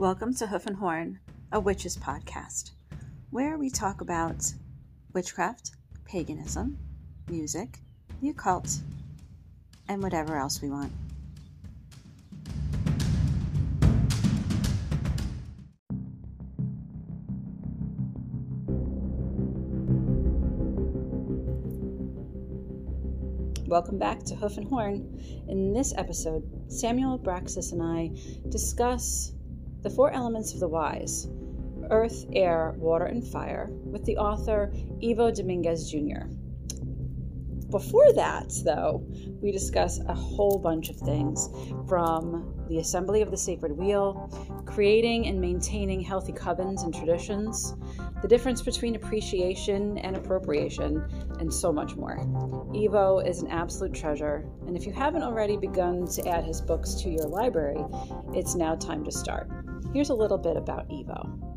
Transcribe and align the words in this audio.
Welcome 0.00 0.32
to 0.36 0.46
Hoof 0.46 0.64
and 0.64 0.76
Horn, 0.76 1.18
a 1.52 1.60
witches 1.60 1.94
podcast, 1.94 2.70
where 3.28 3.58
we 3.58 3.68
talk 3.68 4.00
about 4.00 4.50
witchcraft, 5.12 5.72
paganism, 6.06 6.78
music, 7.28 7.80
the 8.22 8.30
occult, 8.30 8.78
and 9.88 10.02
whatever 10.02 10.38
else 10.38 10.62
we 10.62 10.70
want. 10.70 10.90
Welcome 23.66 23.98
back 23.98 24.22
to 24.22 24.34
Hoof 24.34 24.56
and 24.56 24.66
Horn. 24.66 25.44
In 25.46 25.74
this 25.74 25.92
episode, 25.98 26.42
Samuel 26.68 27.18
Braxis 27.18 27.72
and 27.72 27.82
I 27.82 28.12
discuss 28.48 29.34
the 29.82 29.90
Four 29.90 30.10
Elements 30.12 30.52
of 30.52 30.60
the 30.60 30.68
Wise 30.68 31.28
Earth, 31.90 32.26
Air, 32.32 32.74
Water, 32.76 33.06
and 33.06 33.26
Fire 33.26 33.68
with 33.84 34.04
the 34.04 34.16
author 34.16 34.72
Ivo 35.02 35.30
Dominguez 35.30 35.90
Jr. 35.90 36.26
Before 37.70 38.12
that, 38.14 38.52
though, 38.64 39.06
we 39.40 39.52
discuss 39.52 40.00
a 40.00 40.14
whole 40.14 40.58
bunch 40.58 40.90
of 40.90 40.96
things 40.96 41.48
from 41.88 42.52
the 42.68 42.78
assembly 42.78 43.22
of 43.22 43.30
the 43.30 43.36
sacred 43.36 43.76
wheel, 43.76 44.28
creating 44.66 45.26
and 45.28 45.40
maintaining 45.40 46.00
healthy 46.00 46.32
covens 46.32 46.82
and 46.82 46.92
traditions, 46.92 47.74
the 48.22 48.28
difference 48.28 48.60
between 48.60 48.96
appreciation 48.96 49.98
and 49.98 50.16
appropriation, 50.16 51.04
and 51.38 51.52
so 51.52 51.72
much 51.72 51.94
more. 51.94 52.20
Ivo 52.74 53.20
is 53.20 53.40
an 53.40 53.48
absolute 53.48 53.94
treasure, 53.94 54.44
and 54.66 54.76
if 54.76 54.84
you 54.84 54.92
haven't 54.92 55.22
already 55.22 55.56
begun 55.56 56.08
to 56.08 56.28
add 56.28 56.44
his 56.44 56.60
books 56.60 56.94
to 56.94 57.08
your 57.08 57.26
library, 57.26 57.84
it's 58.34 58.56
now 58.56 58.74
time 58.74 59.04
to 59.04 59.12
start. 59.12 59.48
Here's 59.92 60.10
a 60.10 60.14
little 60.14 60.38
bit 60.38 60.56
about 60.56 60.86
Ivo. 60.92 61.50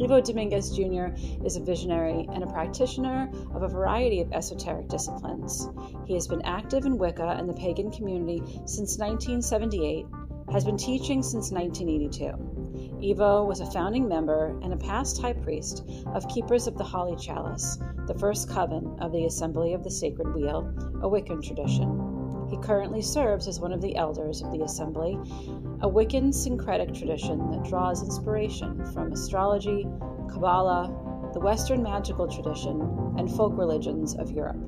Ivo 0.00 0.20
Dominguez 0.20 0.76
Jr. 0.76 1.06
is 1.44 1.56
a 1.56 1.60
visionary 1.60 2.28
and 2.32 2.44
a 2.44 2.46
practitioner 2.46 3.30
of 3.54 3.62
a 3.62 3.68
variety 3.68 4.20
of 4.20 4.30
esoteric 4.32 4.88
disciplines. 4.88 5.68
He 6.06 6.14
has 6.14 6.28
been 6.28 6.42
active 6.42 6.84
in 6.84 6.98
Wicca 6.98 7.36
and 7.38 7.48
the 7.48 7.54
pagan 7.54 7.90
community 7.90 8.42
since 8.66 8.98
1978, 8.98 10.04
has 10.52 10.64
been 10.64 10.76
teaching 10.76 11.22
since 11.22 11.50
1982. 11.50 13.10
Ivo 13.10 13.44
was 13.44 13.60
a 13.60 13.70
founding 13.70 14.06
member 14.06 14.58
and 14.62 14.72
a 14.74 14.76
past 14.76 15.20
high 15.20 15.32
priest 15.32 15.88
of 16.14 16.28
Keepers 16.28 16.66
of 16.66 16.76
the 16.76 16.84
Holy 16.84 17.16
Chalice, 17.16 17.78
the 18.06 18.18
first 18.18 18.48
coven 18.48 18.96
of 19.00 19.10
the 19.12 19.24
Assembly 19.24 19.72
of 19.72 19.82
the 19.82 19.90
Sacred 19.90 20.34
Wheel, 20.34 20.70
a 21.02 21.08
Wiccan 21.08 21.42
tradition. 21.42 22.07
Currently 22.62 23.02
serves 23.02 23.48
as 23.48 23.60
one 23.60 23.72
of 23.72 23.80
the 23.80 23.96
elders 23.96 24.42
of 24.42 24.52
the 24.52 24.62
Assembly, 24.62 25.18
a 25.80 25.88
Wiccan 25.88 26.34
syncretic 26.34 26.94
tradition 26.94 27.50
that 27.50 27.64
draws 27.64 28.02
inspiration 28.02 28.84
from 28.92 29.12
astrology, 29.12 29.86
Kabbalah, 30.30 31.30
the 31.32 31.40
Western 31.40 31.82
magical 31.82 32.28
tradition, 32.28 32.80
and 33.16 33.30
folk 33.30 33.56
religions 33.56 34.14
of 34.16 34.30
Europe. 34.30 34.58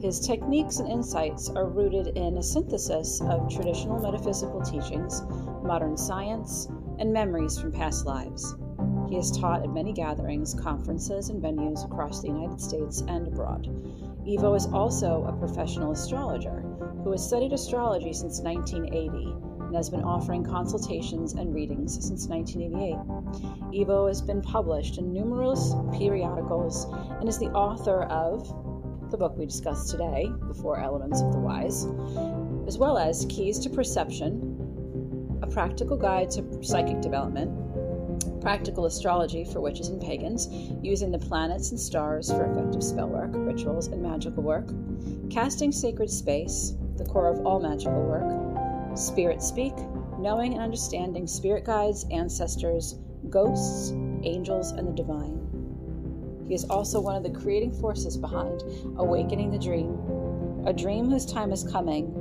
His 0.00 0.20
techniques 0.20 0.78
and 0.78 0.88
insights 0.88 1.50
are 1.50 1.66
rooted 1.66 2.16
in 2.16 2.38
a 2.38 2.42
synthesis 2.42 3.20
of 3.20 3.48
traditional 3.48 3.98
metaphysical 4.00 4.60
teachings, 4.60 5.22
modern 5.62 5.96
science, 5.96 6.68
and 6.98 7.12
memories 7.12 7.58
from 7.58 7.72
past 7.72 8.06
lives. 8.06 8.54
He 9.08 9.16
has 9.16 9.30
taught 9.30 9.62
at 9.62 9.72
many 9.72 9.92
gatherings, 9.92 10.54
conferences, 10.54 11.30
and 11.30 11.42
venues 11.42 11.84
across 11.84 12.20
the 12.20 12.28
United 12.28 12.60
States 12.60 13.02
and 13.08 13.26
abroad. 13.26 13.68
Ivo 14.26 14.54
is 14.54 14.66
also 14.66 15.24
a 15.24 15.32
professional 15.32 15.92
astrologer 15.92 16.64
who 17.02 17.12
has 17.12 17.26
studied 17.26 17.52
astrology 17.52 18.12
since 18.12 18.40
1980 18.40 19.50
and 19.70 19.76
has 19.76 19.88
been 19.88 20.02
offering 20.02 20.44
consultations 20.44 21.34
and 21.34 21.54
readings 21.54 21.94
since 22.06 22.26
1988. 22.26 23.80
Ivo 23.82 24.08
has 24.08 24.20
been 24.20 24.42
published 24.42 24.98
in 24.98 25.12
numerous 25.12 25.74
periodicals 25.96 26.86
and 27.20 27.28
is 27.28 27.38
the 27.38 27.50
author 27.50 28.02
of 28.04 28.48
the 29.10 29.16
book 29.16 29.36
we 29.36 29.46
discussed 29.46 29.90
today, 29.90 30.30
The 30.48 30.54
Four 30.54 30.78
Elements 30.78 31.20
of 31.20 31.32
the 31.32 31.38
Wise, 31.38 31.86
as 32.66 32.78
well 32.78 32.98
as 32.98 33.26
Keys 33.28 33.58
to 33.60 33.70
Perception, 33.70 35.38
a 35.42 35.46
practical 35.46 35.96
guide 35.96 36.30
to 36.30 36.62
psychic 36.62 37.00
development, 37.00 37.50
practical 38.40 38.86
astrology 38.86 39.44
for 39.44 39.60
witches 39.60 39.88
and 39.88 40.00
pagans, 40.00 40.48
using 40.82 41.10
the 41.10 41.18
planets 41.18 41.70
and 41.70 41.80
stars 41.80 42.30
for 42.30 42.44
effective 42.44 42.82
spellwork, 42.82 43.30
rituals, 43.34 43.88
and 43.88 44.02
magical 44.02 44.42
work, 44.42 44.68
casting 45.30 45.72
sacred 45.72 46.10
space, 46.10 46.74
the 47.00 47.10
core 47.10 47.28
of 47.28 47.44
all 47.46 47.60
magical 47.60 48.02
work, 48.02 48.96
spirit 48.96 49.42
speak, 49.42 49.74
knowing 50.18 50.52
and 50.54 50.62
understanding 50.62 51.26
spirit 51.26 51.64
guides, 51.64 52.06
ancestors, 52.10 52.98
ghosts, 53.28 53.92
angels, 54.22 54.72
and 54.72 54.86
the 54.86 54.92
divine. 54.92 55.36
He 56.46 56.54
is 56.54 56.64
also 56.64 57.00
one 57.00 57.16
of 57.16 57.22
the 57.22 57.30
creating 57.30 57.72
forces 57.72 58.16
behind 58.16 58.62
Awakening 58.96 59.50
the 59.50 59.58
Dream, 59.58 59.96
a 60.66 60.72
dream 60.72 61.08
whose 61.08 61.24
time 61.24 61.52
is 61.52 61.64
coming, 61.64 62.12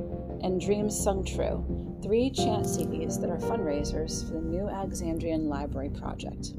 and 0.44 0.62
Dreams 0.62 0.98
Sung 0.98 1.26
True, 1.26 1.66
three 2.02 2.30
chant 2.30 2.66
CDs 2.66 3.20
that 3.20 3.30
are 3.30 3.38
fundraisers 3.38 4.26
for 4.28 4.36
the 4.36 4.42
New 4.42 4.70
Alexandrian 4.70 5.50
Library 5.50 5.90
Project. 5.90 6.54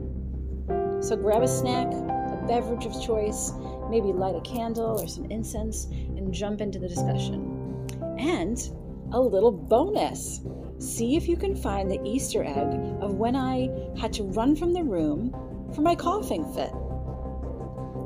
So 1.00 1.16
grab 1.16 1.42
a 1.42 1.48
snack, 1.48 1.86
a 1.86 2.44
beverage 2.46 2.84
of 2.84 3.00
choice, 3.00 3.52
maybe 3.88 4.12
light 4.12 4.34
a 4.34 4.40
candle 4.42 5.00
or 5.00 5.08
some 5.08 5.30
incense, 5.30 5.86
and 5.86 6.34
jump 6.34 6.60
into 6.60 6.78
the 6.78 6.88
discussion. 6.88 7.49
And 8.18 8.58
a 9.12 9.20
little 9.20 9.52
bonus 9.52 10.40
see 10.80 11.16
if 11.16 11.28
you 11.28 11.36
can 11.36 11.54
find 11.54 11.88
the 11.90 12.00
Easter 12.04 12.42
egg 12.42 12.72
of 13.00 13.14
when 13.14 13.36
I 13.36 13.68
had 13.98 14.12
to 14.14 14.24
run 14.24 14.56
from 14.56 14.72
the 14.72 14.82
room 14.82 15.30
for 15.74 15.82
my 15.82 15.94
coughing 15.94 16.50
fit. 16.54 16.72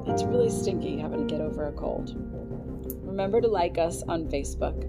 It's 0.06 0.24
really 0.24 0.50
stinky 0.50 0.98
having 0.98 1.26
to 1.26 1.32
get 1.32 1.40
over 1.40 1.68
a 1.68 1.72
cold. 1.72 2.14
Remember 3.06 3.40
to 3.40 3.48
like 3.48 3.78
us 3.78 4.02
on 4.02 4.28
Facebook, 4.28 4.84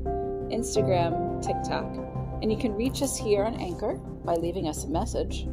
Instagram, 0.51 1.41
TikTok, 1.45 1.85
and 2.41 2.51
you 2.51 2.57
can 2.57 2.73
reach 2.73 3.01
us 3.01 3.17
here 3.17 3.45
on 3.45 3.55
Anchor 3.55 3.93
by 4.25 4.33
leaving 4.33 4.67
us 4.67 4.83
a 4.83 4.89
message, 4.89 5.47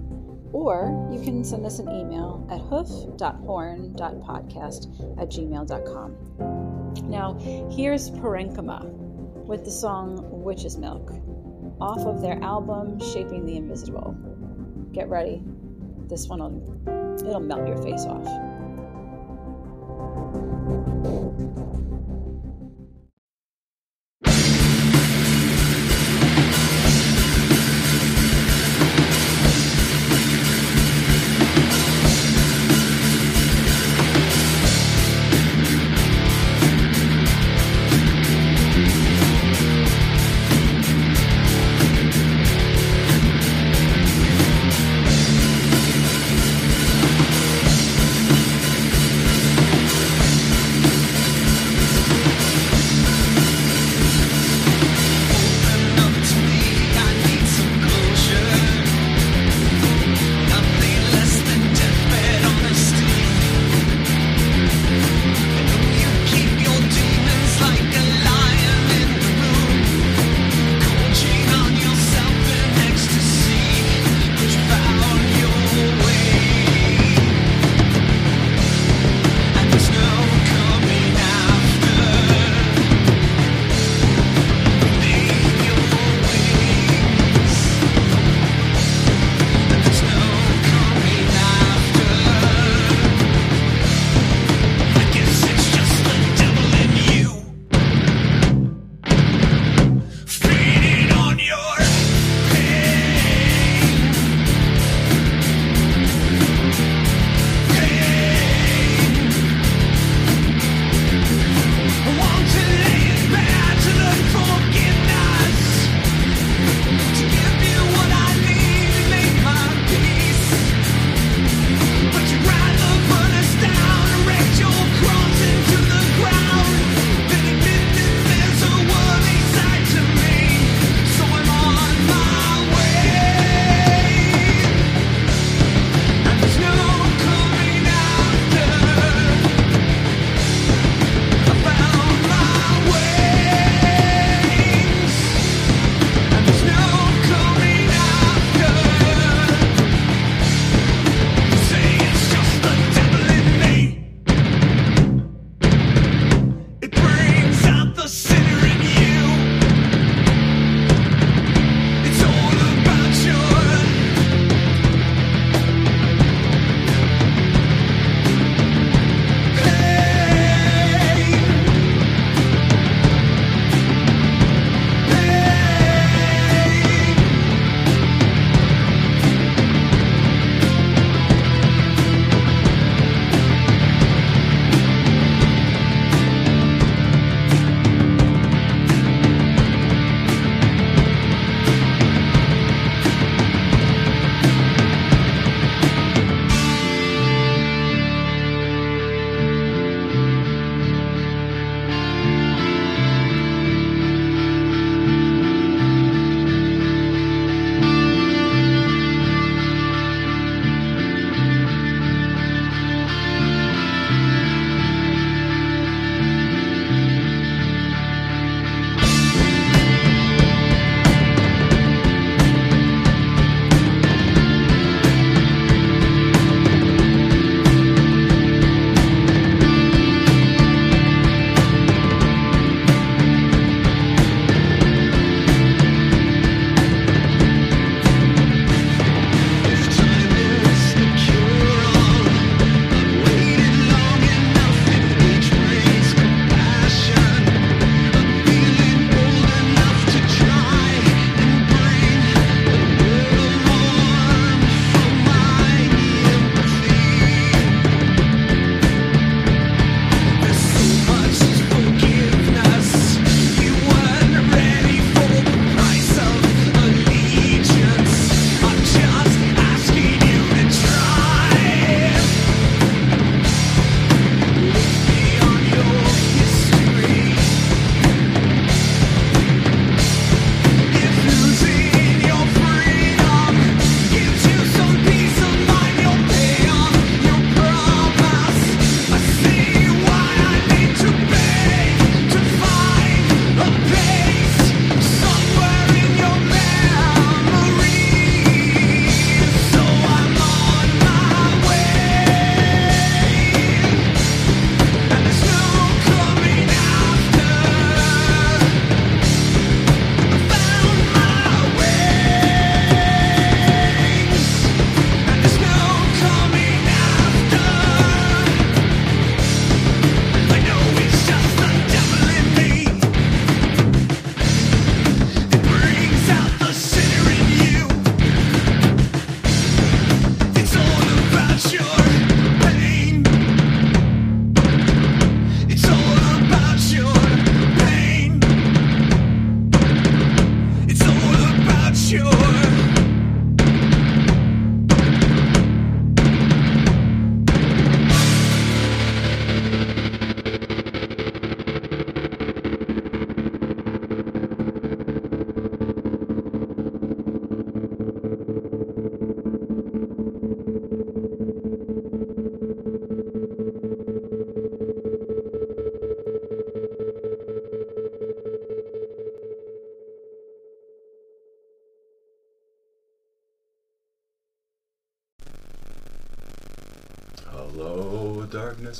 or 0.53 1.09
you 1.12 1.23
can 1.23 1.44
send 1.44 1.65
us 1.67 1.79
an 1.79 1.89
email 1.91 2.44
at 2.50 2.59
hoof.horn.podcast 2.61 5.21
at 5.21 5.29
gmail.com. 5.29 6.17
Now, 7.09 7.34
here's 7.71 8.11
Pvrenchymv 8.11 9.01
with 9.47 9.64
the 9.64 9.70
song 9.70 10.19
Witch's 10.42 10.76
Milk 10.76 11.12
off 11.80 12.00
of 12.00 12.20
their 12.20 12.41
album 12.42 12.98
Shaping 13.00 13.44
the 13.44 13.56
Invisible. 13.56 14.16
Get 14.92 15.08
ready. 15.08 15.42
This 16.06 16.28
one 16.28 16.41
will 16.41 17.26
it'll 17.26 17.41
melt 17.41 17.66
your 17.66 17.81
face 17.82 18.04
off. 18.04 18.51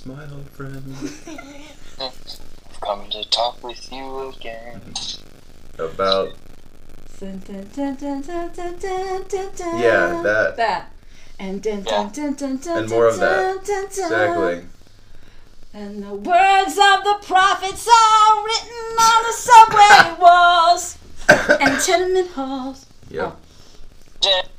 Yes, 0.05 0.17
my 0.17 0.25
old 0.35 0.49
friend. 0.51 0.95
I've 2.01 2.81
come 2.81 3.09
to 3.11 3.25
talk 3.31 3.63
with 3.63 3.93
you 3.93 4.29
again. 4.31 4.81
About 5.79 6.35
Yeah, 7.21 7.37
yeah, 9.79 10.23
that 10.23 10.57
that. 10.57 10.93
And 11.39 11.63
dun, 11.63 11.83
dun, 11.83 12.11
dun, 12.11 12.35
dun, 12.35 12.57
dun, 12.59 12.79
And 12.79 12.91
more 12.91 13.07
of 13.09 13.19
that. 13.19 13.65
dun, 13.65 13.65
dun, 13.65 13.85
dun. 13.85 13.89
exactly. 13.89 14.67
And 15.75 16.03
the 16.03 16.15
words 16.15 16.73
of 16.73 17.05
the 17.05 17.19
prophets 17.23 17.89
are 17.89 18.45
written 18.45 18.97
on 18.99 19.23
the 19.23 19.33
subway 19.33 20.21
walls 20.21 20.99
and 21.29 21.81
tenement 21.81 22.31
halls. 22.33 22.87
Yep, 23.09 23.37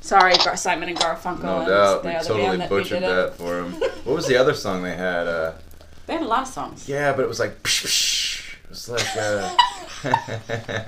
Sorry, 0.04 0.34
Simon 0.56 0.90
and 0.90 0.98
Garfunkel. 0.98 1.42
no 1.44 1.58
and 1.60 1.68
doubt. 1.68 2.02
the 2.02 2.08
We 2.10 2.14
other 2.14 2.28
totally 2.28 2.46
band 2.48 2.60
that 2.60 2.70
we 2.70 2.76
butchered 2.78 3.00
did 3.00 3.08
it. 3.08 3.14
that 3.14 3.36
for 3.38 3.60
him. 3.60 3.72
What 4.04 4.16
was 4.16 4.26
the 4.26 4.36
other 4.36 4.52
song 4.52 4.82
they 4.82 4.94
had? 4.96 5.26
Uh, 5.26 5.52
They 6.06 6.12
had 6.12 6.22
a 6.22 6.26
lot 6.26 6.42
of 6.42 6.48
songs. 6.48 6.86
yeah, 6.88 7.12
but 7.14 7.22
it 7.22 7.28
was 7.28 7.40
like. 7.40 7.52
It 7.64 8.68
was 8.68 8.88
like. 8.90 9.16
Uh, 9.16 9.56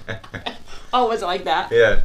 Oh, 0.93 1.09
was 1.09 1.23
it 1.23 1.27
like 1.27 1.45
that? 1.45 1.73
yeah, 1.73 2.03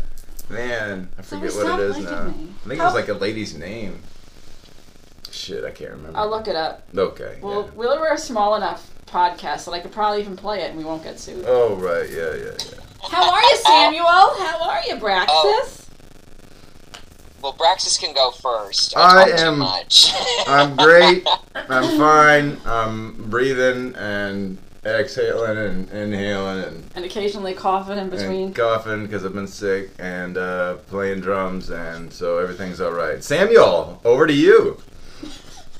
man, 0.50 1.10
I 1.18 1.22
forget 1.22 1.52
Someone 1.52 1.72
what 1.74 1.80
it 1.82 1.90
is 1.90 1.96
stopped 1.98 2.12
now. 2.12 2.26
liking 2.28 2.46
me. 2.46 2.54
I 2.66 2.68
think 2.70 2.80
it 2.80 2.84
was 2.84 2.94
like 2.94 3.08
a 3.10 3.14
lady's 3.14 3.58
name. 3.58 4.02
Shit, 5.32 5.64
I 5.64 5.72
can't 5.72 5.92
remember. 5.92 6.18
I'll 6.18 6.30
look 6.30 6.48
it 6.48 6.56
up. 6.56 6.84
Okay. 6.96 7.40
Well, 7.42 7.64
yeah. 7.66 7.70
we're 7.76 8.00
we're 8.00 8.14
a 8.14 8.18
small 8.18 8.56
enough 8.56 8.90
podcast 9.06 9.66
that 9.66 9.72
I 9.72 9.80
could 9.80 9.92
probably 9.92 10.22
even 10.22 10.36
play 10.36 10.62
it 10.62 10.70
and 10.70 10.78
we 10.78 10.84
won't 10.86 11.04
get 11.04 11.20
sued. 11.20 11.44
Oh 11.48 11.76
right, 11.76 12.10
yeah, 12.10 12.34
yeah, 12.36 12.52
yeah. 12.58 12.80
How 13.10 13.32
are 13.32 13.42
you, 13.42 13.56
Samuel? 13.58 14.06
How 14.06 14.70
are 14.70 14.82
you, 14.88 14.96
Braxis? 14.96 15.28
Oh. 15.30 15.72
Well, 17.42 17.54
Braxis 17.54 18.00
can 18.00 18.14
go 18.14 18.32
first. 18.32 18.96
I 18.96 19.24
I, 19.24 19.30
talk 19.32 19.40
am- 19.40 19.54
too 19.54 19.60
much. 19.60 20.12
I'm 20.48 20.76
great. 20.76 21.28
I'm 21.56 21.98
fine. 21.98 22.58
I'm 22.66 23.30
breathing 23.30 23.96
and 23.96 24.58
exhaling 24.86 25.58
and 25.58 25.90
inhaling 25.92 26.64
and, 26.64 26.92
And 26.96 27.06
occasionally 27.06 27.54
coughing 27.54 27.98
in 27.98 28.10
between. 28.10 28.48
and 28.48 28.56
coughing 28.56 29.04
because 29.06 29.26
I've 29.26 29.34
been 29.34 29.48
sick 29.48 29.90
and 30.00 30.38
uh, 30.38 30.76
playing 30.88 31.22
drums, 31.22 31.70
and 31.70 32.12
so 32.12 32.38
everything's 32.40 32.82
all 32.82 32.92
right. 32.92 33.24
Samuel, 33.24 34.00
over 34.06 34.26
to 34.28 34.34
you. 34.34 34.78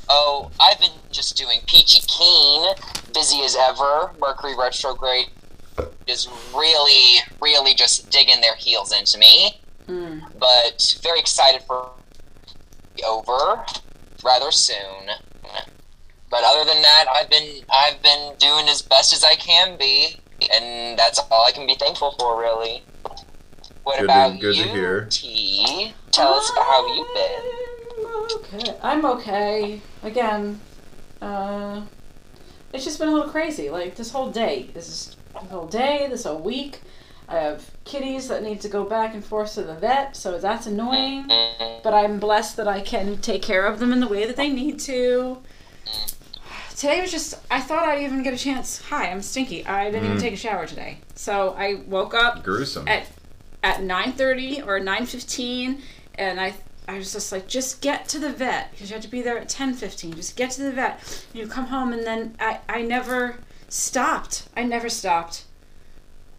Oh, 0.10 0.52
I've 0.60 0.80
been 0.80 0.92
just 1.12 1.38
doing 1.38 1.60
peachy 1.68 2.02
keen, 2.08 2.74
busy 3.14 3.42
as 3.44 3.56
ever. 3.56 4.12
Mercury 4.20 4.56
retrograde 4.58 5.28
is 6.06 6.28
really, 6.54 7.20
really 7.42 7.74
just 7.74 8.10
digging 8.12 8.42
their 8.42 8.56
heels 8.56 8.92
into 8.92 9.18
me. 9.18 9.61
Mm. 9.88 10.22
But 10.40 10.96
very 11.02 11.20
excited 11.20 11.62
for 11.64 11.90
it 12.98 13.04
over 13.06 13.64
rather 14.24 14.52
soon. 14.52 15.10
But 16.30 16.44
other 16.46 16.64
than 16.72 16.82
that, 16.82 17.06
I've 17.14 17.30
been 17.30 17.64
I've 17.70 18.02
been 18.02 18.36
doing 18.38 18.70
as 18.70 18.82
best 18.82 19.12
as 19.14 19.24
I 19.24 19.36
can 19.36 19.78
be, 19.78 20.16
and 20.54 20.98
that's 20.98 21.20
all 21.30 21.46
I 21.46 21.52
can 21.52 21.68
be 21.68 21.76
thankful 21.76 22.16
for, 22.18 22.40
really. 22.40 22.84
What 23.84 23.96
Good 24.00 24.00
to- 24.00 24.04
about 24.06 24.40
good 24.40 24.56
to 24.56 24.62
you, 24.62 24.70
hear. 24.70 25.08
T? 25.10 25.94
Tell 26.12 26.34
us 26.36 26.50
about 26.52 26.66
how 26.66 26.94
you've 26.96 27.14
been. 27.14 28.62
Okay. 28.62 28.78
I'm 28.82 29.04
okay. 29.06 29.82
Again, 30.04 30.60
uh, 31.22 31.82
it's 32.74 32.86
just 32.86 32.98
been 33.00 33.10
a 33.10 33.12
little 33.12 33.30
crazy. 33.30 33.70
Like 33.70 33.96
this 33.96 34.12
whole 34.12 34.32
day, 34.32 34.70
this 34.74 34.88
is 34.88 35.18
this 35.34 35.50
whole 35.50 35.68
day, 35.68 36.08
this 36.10 36.24
whole 36.24 36.40
week. 36.40 36.82
I 37.28 37.36
have 37.38 37.71
kitties 37.84 38.28
that 38.28 38.44
need 38.44 38.62
to 38.62 38.70
go 38.70 38.84
back 38.86 39.14
and 39.14 39.24
forth 39.24 39.56
to 39.56 39.64
the 39.64 39.74
vet, 39.76 40.16
so 40.16 40.38
that's 40.38 40.68
annoying. 40.68 41.28
But 41.84 41.94
I'm 41.94 42.20
blessed 42.20 42.58
that 42.58 42.68
I 42.68 42.82
can 42.82 43.18
take 43.18 43.42
care 43.42 43.66
of 43.66 43.80
them 43.80 43.92
in 43.92 44.00
the 44.00 44.08
way 44.08 44.26
that 44.26 44.36
they 44.36 44.50
need 44.50 44.80
to. 44.82 45.40
Today 46.76 47.02
was 47.02 47.12
just, 47.12 47.36
I 47.52 47.60
thought 47.62 47.88
I'd 47.88 48.02
even 48.04 48.24
get 48.24 48.34
a 48.34 48.38
chance. 48.38 48.82
Hi, 48.90 49.10
I'm 49.12 49.22
Stinky. 49.22 49.66
I 49.66 49.92
didn't 49.92 50.06
even 50.06 50.18
Mm. 50.18 50.22
take 50.22 50.34
a 50.34 50.38
shower 50.38 50.66
today. 50.66 51.00
So 51.16 51.56
I 51.58 51.82
woke 51.88 52.14
up 52.14 52.44
Gruesome. 52.44 52.88
at 52.88 53.08
at 53.64 53.82
9:30 53.82 54.62
or 54.66 54.80
9:15 54.80 55.82
and 56.16 56.42
I 56.42 56.56
I 56.88 56.98
was 56.98 57.14
just 57.14 57.32
like 57.32 57.48
just 57.48 57.80
get 57.82 58.08
to 58.10 58.18
the 58.18 58.32
vet 58.32 58.72
because 58.72 58.90
you 58.90 58.96
have 58.96 59.04
to 59.04 59.08
be 59.08 59.22
there 59.22 59.38
at 59.38 59.48
10:15 59.50 60.16
just 60.16 60.36
get 60.36 60.50
to 60.52 60.64
the 60.64 60.72
vet 60.72 61.00
you 61.32 61.46
come 61.48 61.68
home 61.68 61.94
and 61.94 62.04
then 62.04 62.36
I 62.40 62.58
I 62.68 62.82
never 62.82 63.36
stopped 63.70 64.48
I 64.58 64.64
never 64.64 64.90
stopped 64.90 65.44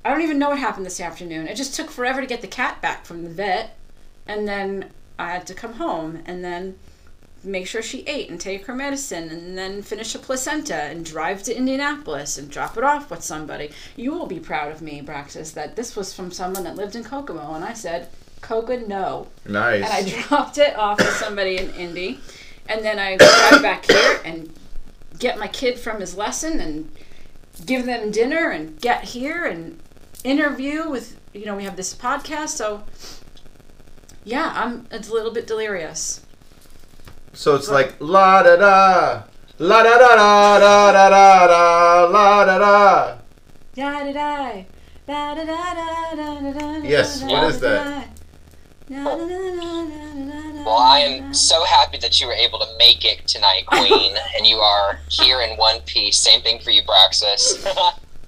I 0.04 0.10
don't 0.10 0.22
even 0.22 0.38
know 0.38 0.50
what 0.50 0.58
happened 0.58 0.86
this 0.86 1.00
afternoon 1.00 1.46
it 1.46 1.56
just 1.56 1.74
took 1.74 1.90
forever 1.90 2.20
to 2.20 2.26
get 2.26 2.40
the 2.40 2.46
cat 2.48 2.80
back 2.80 3.04
from 3.04 3.24
the 3.24 3.30
vet 3.30 3.76
and 4.26 4.46
then 4.46 4.90
I 5.18 5.32
had 5.32 5.46
to 5.48 5.54
come 5.54 5.74
home 5.74 6.22
and 6.26 6.44
then 6.44 6.76
make 7.44 7.66
sure 7.66 7.82
she 7.82 8.02
ate 8.02 8.30
and 8.30 8.40
take 8.40 8.66
her 8.66 8.74
medicine 8.74 9.30
and 9.30 9.58
then 9.58 9.82
finish 9.82 10.14
a 10.14 10.18
placenta 10.18 10.74
and 10.74 11.04
drive 11.04 11.42
to 11.44 11.56
Indianapolis 11.56 12.38
and 12.38 12.50
drop 12.50 12.76
it 12.76 12.84
off 12.84 13.10
with 13.10 13.22
somebody. 13.22 13.70
You 13.96 14.12
will 14.12 14.26
be 14.26 14.38
proud 14.38 14.70
of 14.70 14.82
me, 14.82 15.02
Braxis, 15.02 15.52
that 15.54 15.76
this 15.76 15.96
was 15.96 16.14
from 16.14 16.30
someone 16.30 16.64
that 16.64 16.76
lived 16.76 16.94
in 16.94 17.04
Kokomo 17.04 17.54
and 17.54 17.64
I 17.64 17.72
said, 17.72 18.08
Coca, 18.40 18.78
no. 18.78 19.28
nice. 19.46 19.84
And 19.84 19.92
I 19.92 20.22
dropped 20.22 20.58
it 20.58 20.76
off 20.76 20.98
with 20.98 21.14
somebody 21.16 21.58
in 21.58 21.70
Indy. 21.70 22.20
And 22.68 22.84
then 22.84 22.98
I 22.98 23.16
drive 23.16 23.62
back 23.62 23.86
here 23.90 24.20
and 24.24 24.52
get 25.18 25.38
my 25.38 25.48
kid 25.48 25.78
from 25.78 26.00
his 26.00 26.16
lesson 26.16 26.60
and 26.60 26.90
give 27.66 27.86
them 27.86 28.10
dinner 28.10 28.50
and 28.50 28.80
get 28.80 29.04
here 29.04 29.44
and 29.44 29.78
interview 30.24 30.88
with, 30.88 31.18
you 31.32 31.46
know, 31.46 31.56
we 31.56 31.64
have 31.64 31.76
this 31.76 31.94
podcast. 31.94 32.50
So, 32.50 32.82
yeah, 34.24 34.52
I'm 34.54 34.86
it's 34.90 35.08
a 35.08 35.12
little 35.12 35.32
bit 35.32 35.46
delirious. 35.46 36.24
so 37.32 37.54
it's 37.56 37.68
like 37.70 37.96
la 37.98 38.42
da 38.42 38.56
da, 38.56 39.22
la 39.58 39.82
da 39.82 39.98
da 39.98 40.16
da 40.16 40.58
da 40.58 40.92
da 40.92 41.08
da 41.10 41.46
da, 41.46 42.04
la 42.06 42.44
da 42.44 42.58
da. 42.58 43.18
Da 43.74 44.04
da 44.04 44.12
da. 44.12 44.64
Da 45.04 45.34
da 45.34 45.44
da 45.44 45.74
da 45.74 46.14
da 46.14 46.40
da 46.40 46.50
da. 46.52 46.76
Yes, 46.88 47.20
da, 47.20 47.26
what 47.26 47.40
da, 47.40 47.46
is 47.48 47.60
da, 47.60 47.68
that? 47.68 48.08
da, 48.88 49.04
da, 49.04 49.16
da, 49.16 49.26
da, 49.26 49.84
da, 50.14 50.52
da, 50.52 50.64
Well, 50.64 50.76
I 50.78 50.98
am 51.00 51.34
so 51.34 51.64
happy 51.64 51.98
that 51.98 52.20
you 52.20 52.28
were 52.28 52.34
able 52.34 52.60
to 52.60 52.66
make 52.78 53.04
it 53.04 53.26
tonight, 53.26 53.64
Queen, 53.66 54.14
and 54.36 54.46
you 54.46 54.58
are 54.58 55.00
here 55.08 55.40
in 55.40 55.56
one 55.56 55.80
piece. 55.80 56.18
Same 56.18 56.40
thing 56.42 56.60
for 56.60 56.70
you, 56.70 56.82
Braxis. 56.82 57.58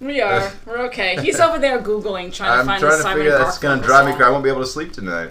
We 0.05 0.21
are. 0.21 0.53
We're 0.67 0.79
okay. 0.87 1.21
He's 1.23 1.41
over 1.41 1.59
there 1.59 1.81
googling, 1.81 2.33
trying 2.33 2.53
to 2.53 2.61
I'm 2.61 2.67
find 2.67 2.81
trying 2.81 2.91
the 2.93 2.97
to 2.99 3.03
Simon 3.03 3.19
figure. 3.25 3.39
That's 3.39 3.59
gonna 3.59 3.83
drive 3.83 4.05
me 4.07 4.13
crazy. 4.13 4.25
I 4.25 4.31
won't 4.31 4.45
be 4.45 4.51
able 4.51 4.61
to 4.61 4.67
sleep 4.67 4.93
tonight. 4.93 5.31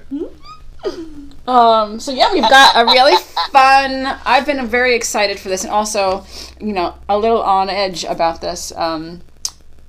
Um, 1.48 2.00
so 2.00 2.12
yeah, 2.12 2.32
we've 2.34 2.42
got 2.42 2.75
a 2.82 2.86
really 2.86 3.15
fun. 3.51 4.18
I've 4.25 4.46
been 4.46 4.65
very 4.68 4.96
excited 4.96 5.39
for 5.39 5.50
this, 5.50 5.63
and 5.63 5.72
also, 5.74 6.25
you 6.60 6.72
know, 6.74 6.96
a 7.10 7.18
little 7.18 7.42
on 7.42 7.70
edge 7.70 8.03
about 8.06 8.42
this. 8.42 8.72
Um, 8.75 9.22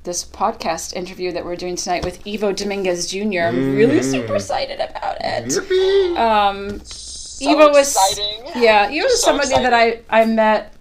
this 0.03 0.23
podcast 0.23 0.93
interview 0.95 1.33
that 1.33 1.47
we're 1.47 1.57
doing 1.57 1.77
tonight 1.77 2.05
with 2.05 2.27
Ivo 2.27 2.53
Dominguez 2.53 3.07
Jr. 3.11 3.45
I'm 3.49 3.75
really 3.75 4.01
Mm. 4.01 4.05
super 4.11 4.35
excited 4.35 4.79
about 4.79 5.17
it. 5.21 5.47
Yippee! 5.47 6.19
Um, 6.19 6.81
so 6.85 7.49
Ivo 7.51 7.69
was 7.71 7.89
exciting. 7.97 8.43
yeah, 8.63 8.83
Ivo 8.89 9.05
was 9.05 9.23
So 9.23 9.27
somebody 9.29 9.49
that 9.63 9.73
I 9.73 10.01
I 10.11 10.27
met 10.27 10.75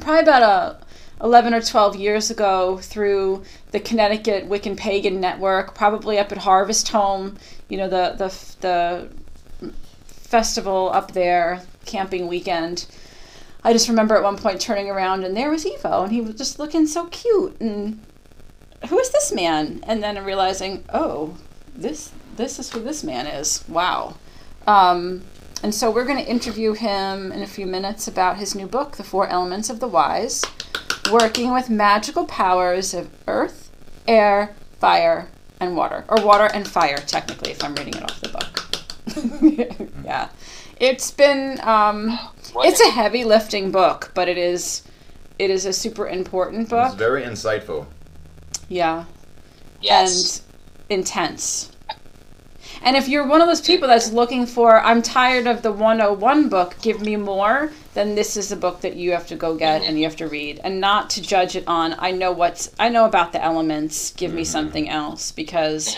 probably 0.00 0.22
about 0.22 0.42
a. 0.42 0.81
11 1.22 1.54
or 1.54 1.60
12 1.60 1.96
years 1.96 2.30
ago 2.30 2.78
through 2.78 3.44
the 3.70 3.80
Connecticut 3.80 4.48
Wiccan 4.48 4.76
Pagan 4.76 5.20
Network, 5.20 5.74
probably 5.74 6.18
up 6.18 6.32
at 6.32 6.38
Harvest 6.38 6.88
Home, 6.88 7.38
you 7.68 7.76
know, 7.76 7.88
the, 7.88 8.14
the, 8.18 8.56
the 8.60 9.72
festival 10.06 10.90
up 10.92 11.12
there, 11.12 11.62
camping 11.86 12.26
weekend. 12.26 12.86
I 13.64 13.72
just 13.72 13.88
remember 13.88 14.16
at 14.16 14.24
one 14.24 14.36
point 14.36 14.60
turning 14.60 14.90
around 14.90 15.22
and 15.22 15.36
there 15.36 15.50
was 15.50 15.64
Ivo, 15.64 16.02
and 16.02 16.12
he 16.12 16.20
was 16.20 16.34
just 16.34 16.58
looking 16.58 16.86
so 16.86 17.06
cute. 17.06 17.60
And 17.60 18.04
who 18.88 18.98
is 18.98 19.10
this 19.10 19.32
man? 19.32 19.80
And 19.84 20.02
then 20.02 20.22
realizing, 20.24 20.84
oh, 20.92 21.36
this 21.74 22.10
this 22.36 22.58
is 22.58 22.72
who 22.72 22.80
this 22.80 23.04
man 23.04 23.26
is. 23.26 23.62
Wow. 23.68 24.16
Um, 24.66 25.22
and 25.62 25.74
so 25.74 25.90
we're 25.90 26.04
going 26.04 26.18
to 26.18 26.28
interview 26.28 26.72
him 26.72 27.30
in 27.30 27.42
a 27.42 27.46
few 27.46 27.66
minutes 27.66 28.08
about 28.08 28.38
his 28.38 28.54
new 28.54 28.66
book, 28.66 28.96
The 28.96 29.04
Four 29.04 29.28
Elements 29.28 29.70
of 29.70 29.80
the 29.80 29.86
Wise, 29.86 30.42
working 31.10 31.52
with 31.52 31.70
magical 31.70 32.26
powers 32.26 32.94
of 32.94 33.10
earth, 33.26 33.70
air, 34.06 34.54
fire, 34.78 35.28
and 35.60 35.76
water, 35.76 36.04
or 36.08 36.24
water 36.24 36.48
and 36.52 36.66
fire, 36.66 36.98
technically, 36.98 37.52
if 37.52 37.62
I'm 37.64 37.74
reading 37.74 37.94
it 37.94 38.02
off 38.02 38.20
the 38.20 38.28
book. 38.28 39.78
yeah, 40.04 40.28
it's 40.78 41.10
been, 41.10 41.60
um, 41.62 42.18
it's 42.56 42.80
a 42.80 42.90
heavy 42.90 43.24
lifting 43.24 43.70
book, 43.70 44.10
but 44.14 44.28
it 44.28 44.38
is 44.38 44.82
it 45.38 45.50
is 45.50 45.66
a 45.66 45.72
super 45.72 46.06
important 46.08 46.62
It's 46.62 46.70
book. 46.70 46.96
very 46.96 47.22
insightful. 47.22 47.86
Yeah, 48.68 49.06
yes. 49.80 50.42
and 50.88 51.00
intense. 51.00 51.72
And 52.84 52.96
if 52.96 53.08
you're 53.08 53.26
one 53.26 53.40
of 53.40 53.46
those 53.46 53.60
people 53.60 53.86
that's 53.86 54.12
looking 54.12 54.44
for, 54.44 54.80
I'm 54.80 55.02
tired 55.02 55.46
of 55.46 55.62
the 55.62 55.70
101 55.70 56.48
book, 56.48 56.76
give 56.82 57.00
me 57.00 57.14
more, 57.14 57.70
then 57.94 58.16
this 58.16 58.36
is 58.36 58.50
a 58.50 58.56
book 58.56 58.80
that 58.80 58.96
you 58.96 59.12
have 59.12 59.26
to 59.28 59.36
go 59.36 59.54
get 59.54 59.82
and 59.82 59.96
you 59.98 60.04
have 60.04 60.16
to 60.16 60.26
read. 60.26 60.60
And 60.64 60.80
not 60.80 61.08
to 61.10 61.22
judge 61.22 61.54
it 61.54 61.64
on, 61.68 61.94
I 61.98 62.10
know 62.10 62.32
what's, 62.32 62.70
I 62.80 62.88
know 62.88 63.04
about 63.04 63.32
the 63.32 63.42
elements, 63.42 64.12
give 64.12 64.34
me 64.34 64.44
something 64.44 64.88
else, 64.88 65.30
because 65.30 65.96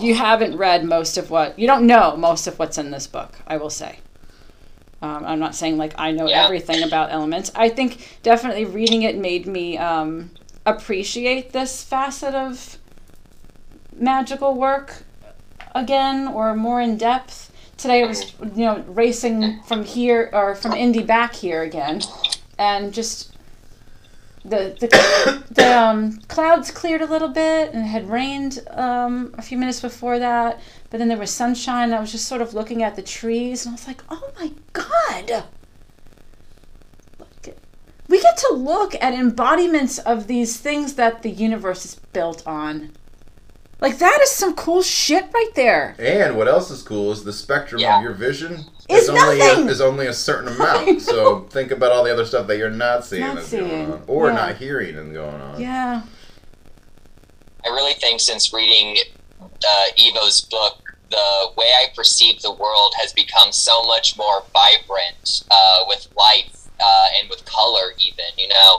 you 0.00 0.16
haven't 0.16 0.56
read 0.56 0.84
most 0.84 1.16
of 1.16 1.30
what, 1.30 1.56
you 1.58 1.68
don't 1.68 1.86
know 1.86 2.16
most 2.16 2.48
of 2.48 2.58
what's 2.58 2.76
in 2.78 2.90
this 2.90 3.06
book, 3.06 3.38
I 3.46 3.56
will 3.56 3.70
say. 3.70 4.00
Um, 5.02 5.24
I'm 5.24 5.38
not 5.38 5.54
saying 5.54 5.78
like 5.78 5.94
I 5.96 6.10
know 6.10 6.28
Yeah. 6.28 6.44
everything 6.44 6.82
about 6.82 7.12
elements. 7.12 7.50
I 7.54 7.68
think 7.68 8.18
definitely 8.22 8.64
reading 8.64 9.02
it 9.02 9.16
made 9.16 9.46
me 9.46 9.78
um, 9.78 10.30
appreciate 10.66 11.52
this 11.52 11.82
facet 11.82 12.34
of 12.34 12.76
magical 13.96 14.54
work 14.54 15.04
again 15.74 16.28
or 16.28 16.54
more 16.54 16.80
in 16.80 16.96
depth. 16.96 17.52
Today 17.76 18.02
I 18.02 18.06
was, 18.06 18.32
you 18.40 18.64
know, 18.64 18.84
racing 18.88 19.62
from 19.62 19.84
here 19.84 20.30
or 20.32 20.54
from 20.54 20.72
Indy 20.72 21.02
back 21.02 21.34
here 21.34 21.62
again, 21.62 22.02
and 22.58 22.92
just 22.92 23.36
the 24.44 24.76
the, 24.80 25.44
the 25.50 25.78
um, 25.78 26.18
clouds 26.28 26.70
cleared 26.70 27.00
a 27.00 27.06
little 27.06 27.28
bit 27.28 27.72
and 27.72 27.84
it 27.84 27.88
had 27.88 28.08
rained 28.08 28.66
um, 28.70 29.34
a 29.38 29.42
few 29.42 29.56
minutes 29.58 29.80
before 29.80 30.18
that, 30.18 30.60
but 30.90 30.98
then 30.98 31.08
there 31.08 31.18
was 31.18 31.30
sunshine. 31.30 31.92
I 31.92 32.00
was 32.00 32.12
just 32.12 32.26
sort 32.26 32.42
of 32.42 32.54
looking 32.54 32.82
at 32.82 32.96
the 32.96 33.02
trees, 33.02 33.64
and 33.64 33.72
I 33.72 33.74
was 33.74 33.86
like, 33.86 34.02
"Oh 34.10 34.30
my 34.38 34.52
god!" 34.72 35.44
We 38.08 38.20
get 38.20 38.36
to 38.38 38.54
look 38.54 38.96
at 39.00 39.14
embodiments 39.14 39.98
of 40.00 40.26
these 40.26 40.58
things 40.58 40.94
that 40.94 41.22
the 41.22 41.30
universe 41.30 41.84
is 41.84 41.94
built 41.94 42.44
on. 42.44 42.90
Like 43.80 43.98
that 43.98 44.20
is 44.22 44.30
some 44.30 44.54
cool 44.54 44.82
shit 44.82 45.24
right 45.32 45.50
there. 45.54 45.94
And 45.98 46.36
what 46.36 46.48
else 46.48 46.70
is 46.70 46.82
cool 46.82 47.12
is 47.12 47.24
the 47.24 47.32
spectrum 47.32 47.80
Yeah. 47.80 47.96
of 47.96 48.02
your 48.02 48.12
vision 48.12 48.64
Is 48.90 49.04
is 49.04 49.08
only 49.08 49.40
a, 49.40 49.66
is 49.66 49.80
only 49.80 50.06
a 50.06 50.12
certain 50.12 50.48
amount. 50.54 51.00
So 51.00 51.40
think 51.50 51.70
about 51.70 51.92
all 51.92 52.04
the 52.04 52.12
other 52.12 52.26
stuff 52.26 52.46
that 52.48 52.58
you're 52.58 52.68
not 52.70 53.04
seeing 53.06 53.22
Not 53.22 53.42
seeing, 53.42 53.68
going 53.68 53.92
on, 53.92 54.02
or 54.06 54.28
yeah. 54.28 54.34
not 54.34 54.56
hearing 54.56 54.96
and 54.96 55.12
going 55.14 55.40
on. 55.40 55.60
Yeah. 55.60 56.02
I 57.64 57.68
really 57.68 57.94
think 57.94 58.20
since 58.20 58.52
reading 58.52 58.96
uh, 59.40 59.84
Ivo's 59.98 60.42
book, 60.42 60.82
the 61.10 61.50
way 61.56 61.66
I 61.66 61.86
perceive 61.94 62.40
the 62.42 62.52
world 62.52 62.94
has 63.00 63.12
become 63.12 63.50
so 63.52 63.82
much 63.84 64.16
more 64.16 64.42
vibrant 64.52 65.44
uh, 65.50 65.84
with 65.88 66.06
life 66.16 66.68
uh, 66.78 67.06
and 67.18 67.28
with 67.28 67.44
color, 67.44 67.92
even. 67.98 68.24
You 68.38 68.48
know, 68.48 68.74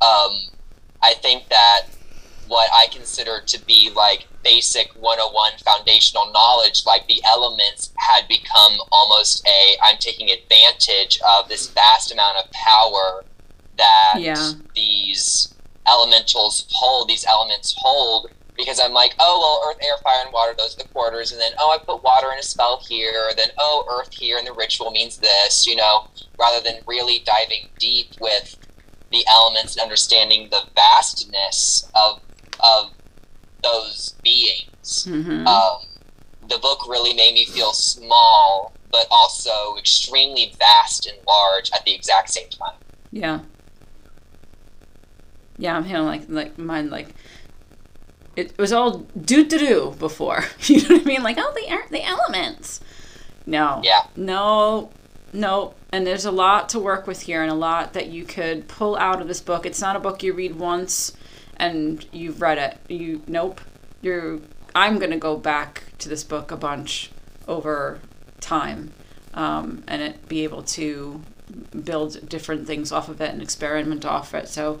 um, 0.00 0.38
I 1.02 1.14
think 1.20 1.48
that 1.50 1.82
what 2.48 2.70
I 2.76 2.86
consider 2.92 3.40
to 3.46 3.64
be 3.66 3.90
like 3.94 4.26
basic 4.44 4.92
101 4.92 5.52
foundational 5.64 6.30
knowledge, 6.32 6.84
like 6.86 7.06
the 7.08 7.22
elements, 7.24 7.90
had 7.96 8.28
become 8.28 8.76
almost 8.92 9.46
a 9.46 9.76
I'm 9.82 9.96
taking 9.98 10.30
advantage 10.30 11.18
of 11.36 11.48
this 11.48 11.68
vast 11.68 12.12
amount 12.12 12.36
of 12.44 12.50
power 12.52 13.24
that 13.76 14.20
Yeah. 14.20 14.52
these 14.74 15.52
elementals 15.88 16.66
hold, 16.70 17.08
these 17.08 17.24
elements 17.26 17.74
hold, 17.78 18.30
because 18.56 18.78
I'm 18.78 18.92
like, 18.92 19.14
oh, 19.18 19.38
well, 19.40 19.70
earth, 19.70 19.78
air, 19.84 19.96
fire, 20.02 20.22
and 20.24 20.32
water, 20.32 20.54
those 20.56 20.74
are 20.76 20.82
the 20.84 20.88
quarters, 20.88 21.32
and 21.32 21.40
then, 21.40 21.52
oh, 21.58 21.70
I 21.72 21.78
put 21.84 22.02
water 22.04 22.32
in 22.32 22.38
a 22.38 22.42
spell 22.42 22.80
here, 22.88 23.32
then, 23.36 23.48
oh, 23.58 23.84
earth 23.90 24.12
here, 24.14 24.38
and 24.38 24.46
the 24.46 24.52
ritual 24.52 24.92
means 24.92 25.18
this, 25.18 25.66
you 25.66 25.74
know, 25.74 26.06
rather 26.38 26.62
than 26.62 26.76
really 26.86 27.18
diving 27.26 27.68
deep 27.78 28.12
with 28.20 28.56
the 29.10 29.24
elements 29.28 29.74
and 29.76 29.82
understanding 29.82 30.48
the 30.50 30.62
vastness 30.74 31.90
of, 31.94 32.20
of 32.60 32.92
those 33.64 34.14
beings. 34.22 35.04
hmm 35.08 35.46
Um, 35.46 35.78
the 36.48 36.58
book 36.58 36.86
really 36.88 37.14
made 37.14 37.34
me 37.34 37.44
feel 37.46 37.72
small, 37.72 38.72
but 38.92 39.06
also 39.10 39.76
extremely 39.78 40.54
vast 40.58 41.06
and 41.06 41.18
large 41.26 41.70
at 41.72 41.84
the 41.84 41.94
exact 41.94 42.30
same 42.30 42.48
time. 42.50 42.76
Yeah. 43.10 43.40
Yeah, 45.56 45.76
I'm 45.76 45.84
feeling 45.84 46.06
like 46.06 46.22
like 46.28 46.58
mine 46.58 46.90
like 46.90 47.08
it 48.36 48.56
was 48.58 48.72
all 48.72 48.98
do 49.20 49.44
do 49.46 49.58
do 49.58 49.94
before. 49.98 50.44
You 50.66 50.80
know 50.88 50.96
what 50.96 51.02
I 51.02 51.04
mean? 51.04 51.22
Like 51.22 51.36
oh 51.38 51.52
the 51.54 51.68
air- 51.68 51.86
the 51.90 52.02
elements. 52.04 52.80
No. 53.46 53.80
Yeah. 53.84 54.02
No. 54.16 54.90
No. 55.32 55.74
And 55.92 56.06
there's 56.06 56.24
a 56.24 56.30
lot 56.32 56.68
to 56.70 56.80
work 56.80 57.06
with 57.06 57.22
here 57.22 57.42
and 57.42 57.50
a 57.52 57.54
lot 57.54 57.92
that 57.92 58.08
you 58.08 58.24
could 58.24 58.66
pull 58.68 58.96
out 58.96 59.20
of 59.20 59.28
this 59.28 59.40
book. 59.40 59.64
It's 59.64 59.80
not 59.80 59.94
a 59.96 60.00
book 60.00 60.22
you 60.22 60.32
read 60.32 60.56
once 60.56 61.12
and 61.56 62.04
you've 62.12 62.40
read 62.40 62.58
it. 62.58 62.78
You 62.88 63.22
nope. 63.26 63.60
You're 64.02 64.40
I'm 64.74 64.98
gonna 64.98 65.18
go 65.18 65.36
back 65.36 65.84
to 65.98 66.08
this 66.08 66.24
book 66.24 66.50
a 66.50 66.56
bunch 66.56 67.10
over 67.46 68.00
time. 68.40 68.92
Um, 69.32 69.82
and 69.88 70.00
it 70.00 70.28
be 70.28 70.44
able 70.44 70.62
to 70.62 71.20
build 71.84 72.28
different 72.28 72.66
things 72.66 72.92
off 72.92 73.08
of 73.08 73.20
it 73.20 73.30
and 73.30 73.42
experiment 73.42 74.04
off 74.04 74.34
it. 74.34 74.48
So 74.48 74.80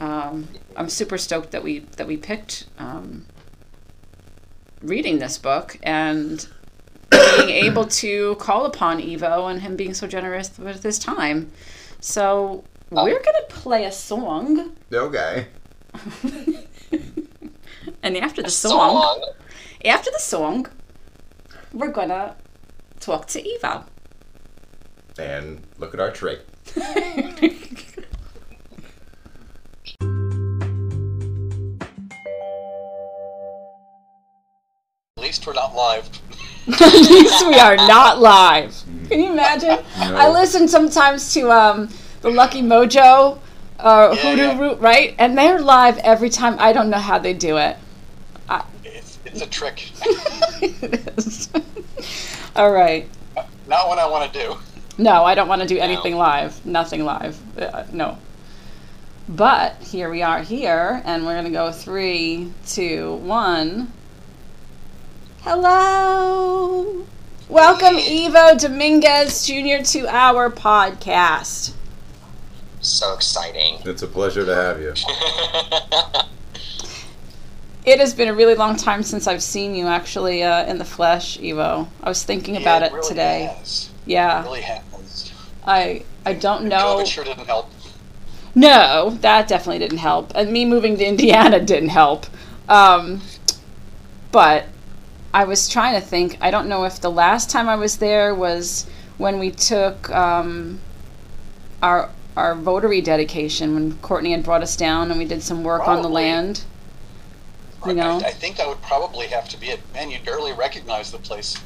um, 0.00 0.48
I'm 0.76 0.88
super 0.88 1.18
stoked 1.18 1.50
that 1.50 1.62
we 1.62 1.80
that 1.96 2.06
we 2.06 2.16
picked 2.16 2.66
um, 2.78 3.26
reading 4.82 5.18
this 5.18 5.38
book 5.38 5.78
and 5.82 6.46
being 7.10 7.48
able 7.66 7.86
to 7.86 8.36
call 8.36 8.66
upon 8.66 9.02
Ivo 9.02 9.46
and 9.46 9.60
him 9.62 9.76
being 9.76 9.94
so 9.94 10.06
generous 10.06 10.56
with 10.58 10.82
his 10.82 10.98
time. 10.98 11.50
So 12.00 12.64
we're 12.90 13.22
gonna 13.22 13.46
play 13.48 13.84
a 13.84 13.92
song, 13.92 14.72
Okay. 14.92 15.48
and 18.02 18.16
after 18.16 18.42
the 18.42 18.50
So 18.50 18.68
song, 18.70 19.24
after 19.84 20.10
the 20.10 20.18
song, 20.18 20.66
we're 21.72 21.90
gonna 21.92 22.36
talk 23.00 23.26
to 23.28 23.54
Ivo. 23.54 23.84
And 25.18 25.60
look 25.78 25.94
at 25.94 26.00
our 26.00 26.10
tree. 26.10 26.38
At 35.16 35.22
least 35.22 35.46
we're 35.46 35.54
not 35.54 35.74
live. 35.74 36.08
At 36.80 36.92
least 36.92 37.46
we 37.48 37.58
are 37.58 37.76
not 37.76 38.20
live. 38.20 38.76
Can 39.08 39.20
you 39.20 39.32
imagine? 39.32 39.84
No. 39.98 40.16
I 40.16 40.28
listen 40.30 40.68
sometimes 40.68 41.32
to 41.34 41.50
um, 41.50 41.88
the 42.20 42.30
Lucky 42.30 42.62
Mojo 42.62 43.38
uh, 43.78 44.14
Yeah, 44.14 44.20
Hoodoo 44.22 44.42
yeah. 44.42 44.58
Root, 44.58 44.80
right? 44.80 45.14
And 45.18 45.36
they're 45.36 45.60
live 45.60 45.98
every 45.98 46.30
time. 46.30 46.56
I 46.58 46.72
don't 46.72 46.90
know 46.90 46.98
how 46.98 47.18
they 47.18 47.34
do 47.34 47.56
it. 47.56 47.76
It's, 48.84 49.18
it's 49.24 49.40
a 49.42 49.46
trick. 49.46 49.90
it 50.62 51.18
is. 51.18 51.48
All 52.56 52.72
right. 52.72 53.08
not 53.66 53.88
what 53.88 53.98
I 53.98 54.08
want 54.08 54.32
to 54.32 54.46
do. 54.46 54.56
No, 54.96 55.24
I 55.24 55.34
don't 55.34 55.48
want 55.48 55.62
to 55.62 55.68
do 55.68 55.78
anything 55.78 56.16
live. 56.16 56.64
Nothing 56.66 57.04
live. 57.04 57.38
Uh, 57.56 57.84
no. 57.92 58.18
But 59.28 59.76
here 59.76 60.10
we 60.10 60.22
are 60.22 60.42
here, 60.42 61.02
and 61.04 61.24
we're 61.24 61.34
going 61.34 61.44
to 61.44 61.50
go 61.50 61.70
three, 61.70 62.52
two, 62.66 63.14
one. 63.16 63.92
Hello! 65.42 67.06
Welcome, 67.48 67.96
Ivo 67.96 68.56
Dominguez 68.58 69.46
Jr., 69.46 69.84
to 69.92 70.08
our 70.08 70.50
podcast. 70.50 71.72
So 72.80 73.14
exciting. 73.14 73.80
It's 73.84 74.02
a 74.02 74.06
pleasure 74.06 74.44
to 74.44 74.54
have 74.54 74.80
you. 74.80 74.94
It 77.84 78.00
has 78.00 78.12
been 78.12 78.28
a 78.28 78.34
really 78.34 78.54
long 78.54 78.76
time 78.76 79.02
since 79.02 79.26
I've 79.26 79.42
seen 79.42 79.74
you 79.74 79.86
actually 79.86 80.42
uh, 80.42 80.66
in 80.66 80.76
the 80.76 80.84
flesh, 80.84 81.38
Ivo. 81.40 81.88
I 82.02 82.08
was 82.10 82.22
thinking 82.22 82.56
about 82.56 82.82
Yeah, 82.82 82.88
it 82.88 82.92
really 82.92 83.08
today. 83.08 83.54
Has. 83.56 83.88
It 84.06 84.10
Yeah, 84.10 84.42
really 84.42 84.60
has. 84.60 85.32
I 85.64 86.04
I 86.26 86.34
don't 86.34 86.64
know. 86.64 86.98
COVID 86.98 87.06
sure 87.06 87.24
didn't 87.24 87.46
help. 87.46 87.70
No, 88.54 89.16
that 89.22 89.48
definitely 89.48 89.78
didn't 89.78 89.98
help. 89.98 90.32
And 90.34 90.52
me 90.52 90.66
moving 90.66 90.98
to 90.98 91.04
Indiana 91.06 91.60
didn't 91.64 91.88
help. 91.90 92.26
Um, 92.68 93.22
but 94.32 94.66
I 95.32 95.44
was 95.44 95.68
trying 95.68 95.94
to 95.98 96.06
think. 96.06 96.36
I 96.42 96.50
don't 96.50 96.68
know 96.68 96.84
if 96.84 97.00
the 97.00 97.10
last 97.10 97.48
time 97.48 97.68
I 97.68 97.76
was 97.76 97.96
there 97.98 98.34
was 98.34 98.86
when 99.16 99.38
we 99.38 99.50
took 99.50 100.10
um, 100.10 100.80
our 101.82 102.10
our 102.38 102.54
votary 102.54 103.00
dedication 103.00 103.74
when 103.74 103.98
Courtney 103.98 104.30
had 104.32 104.44
brought 104.44 104.62
us 104.62 104.76
down 104.76 105.10
and 105.10 105.18
we 105.18 105.24
did 105.26 105.42
some 105.42 105.64
work 105.64 105.86
on 105.88 106.02
the 106.02 106.08
land. 106.08 106.62
You 107.84 107.90
I- 107.92 107.94
know? 107.94 108.18
I, 108.24 108.28
I 108.28 108.30
think 108.32 108.56
that 108.56 108.68
would 108.68 108.80
probably 108.82 109.26
have 109.26 109.48
to 109.50 109.60
be 109.60 109.66
it. 109.66 109.80
Man, 109.92 110.10
you 110.10 110.18
barely 110.24 110.52
recognize 110.52 111.10
the 111.10 111.18
place. 111.18 111.56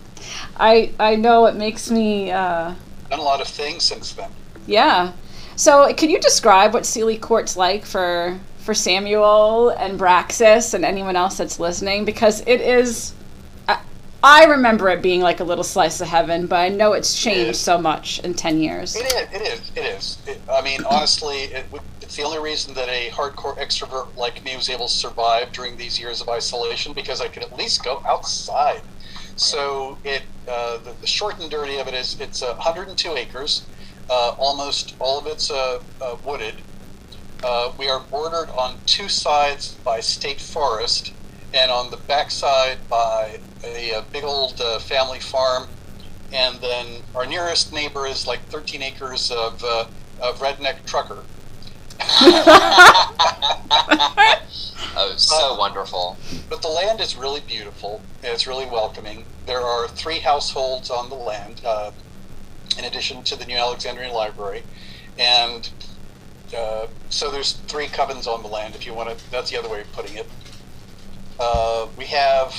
I 0.56 0.92
I 0.98 1.16
know 1.16 1.46
it 1.46 1.56
makes 1.56 1.90
me 1.90 2.30
uh, 2.30 2.74
Done 3.10 3.18
a 3.18 3.22
lot 3.22 3.40
of 3.40 3.48
things 3.48 3.82
since 3.84 4.12
then. 4.12 4.30
yeah. 4.66 5.12
So 5.56 5.92
can 5.94 6.08
you 6.10 6.18
describe 6.18 6.72
what 6.72 6.84
Seelie 6.84 7.20
Court's 7.20 7.56
like 7.56 7.84
for 7.84 8.38
for 8.58 8.72
Samuel 8.74 9.70
and 9.70 9.98
Braxis 10.00 10.72
and 10.74 10.84
anyone 10.84 11.16
else 11.16 11.36
that's 11.38 11.60
listening? 11.60 12.04
Because 12.06 12.40
it 12.46 12.60
is. 12.62 13.12
I, 14.22 14.44
remember 14.44 14.88
it 14.88 15.02
being 15.02 15.20
like 15.20 15.40
a 15.40 15.44
little 15.44 15.64
slice 15.64 16.00
of 16.00 16.08
heaven, 16.08 16.46
but 16.46 16.56
I 16.56 16.68
know 16.68 16.92
it's 16.92 17.20
changed 17.20 17.58
so 17.58 17.78
much 17.78 18.18
in 18.20 18.34
ten 18.34 18.60
years. 18.60 18.94
It 18.94 19.06
is. 19.06 19.14
It 19.32 19.42
is. 19.42 19.72
It 19.74 19.80
is. 19.80 20.18
It, 20.26 20.42
I 20.50 20.62
mean, 20.62 20.80
honestly, 20.90 21.44
it, 21.44 21.66
it's 22.00 22.16
the 22.16 22.22
only 22.22 22.38
reason 22.38 22.74
that 22.74 22.88
a 22.88 23.10
hardcore 23.10 23.56
extrovert 23.58 24.14
like 24.16 24.44
me 24.44 24.54
was 24.56 24.68
able 24.68 24.86
to 24.86 24.92
survive 24.92 25.52
during 25.52 25.76
these 25.76 25.98
years 25.98 26.20
of 26.20 26.28
isolation 26.28 26.92
because 26.92 27.20
I 27.20 27.28
could 27.28 27.42
at 27.42 27.56
least 27.56 27.84
go 27.84 28.02
outside. 28.06 28.82
So 29.36 29.98
it, 30.04 30.22
uh, 30.46 30.78
the, 30.78 30.94
the 31.00 31.06
short 31.06 31.40
and 31.40 31.50
dirty 31.50 31.78
of 31.78 31.88
it 31.88 31.94
is, 31.94 32.20
it's 32.20 32.42
uh, 32.42 32.54
102 32.54 33.16
acres. 33.16 33.62
Uh, 34.10 34.34
almost 34.38 34.94
all 34.98 35.18
of 35.18 35.26
it's 35.26 35.50
uh, 35.50 35.78
uh, 36.00 36.16
wooded. 36.24 36.54
Uh, 37.42 37.72
we 37.78 37.88
are 37.88 38.00
bordered 38.10 38.50
on 38.50 38.78
two 38.86 39.08
sides 39.08 39.74
by 39.84 40.00
state 40.00 40.40
forest, 40.40 41.12
and 41.54 41.70
on 41.70 41.90
the 41.90 41.96
backside 41.96 42.78
by 42.88 43.38
a, 43.64 43.94
uh 43.94 44.02
big 44.12 44.24
old 44.24 44.60
uh, 44.60 44.78
family 44.78 45.20
farm 45.20 45.68
and 46.32 46.60
then 46.60 47.02
our 47.14 47.26
nearest 47.26 47.72
neighbor 47.72 48.06
is 48.06 48.26
like 48.26 48.40
13 48.46 48.82
acres 48.82 49.30
of 49.30 49.62
uh, 49.64 49.84
of 50.20 50.38
redneck 50.38 50.84
trucker. 50.86 51.24
oh, 54.96 55.14
so 55.16 55.56
wonderful. 55.56 56.16
But 56.48 56.62
the 56.62 56.68
land 56.68 57.00
is 57.00 57.16
really 57.16 57.40
beautiful. 57.40 58.00
It's 58.22 58.46
really 58.46 58.66
welcoming. 58.66 59.24
There 59.46 59.60
are 59.60 59.88
three 59.88 60.20
households 60.20 60.90
on 60.90 61.10
the 61.10 61.16
land, 61.16 61.60
uh, 61.64 61.90
in 62.78 62.84
addition 62.84 63.22
to 63.24 63.36
the 63.36 63.44
New 63.44 63.56
Alexandrian 63.56 64.12
Library, 64.12 64.62
and 65.18 65.68
uh, 66.56 66.86
so 67.10 67.30
there's 67.30 67.52
three 67.52 67.86
covens 67.86 68.26
on 68.26 68.42
the 68.42 68.48
land. 68.48 68.74
If 68.74 68.86
you 68.86 68.94
want 68.94 69.16
to, 69.16 69.30
that's 69.30 69.50
the 69.50 69.58
other 69.58 69.68
way 69.68 69.82
of 69.82 69.92
putting 69.92 70.16
it. 70.16 70.28
Uh, 71.38 71.88
we 71.96 72.04
have 72.06 72.54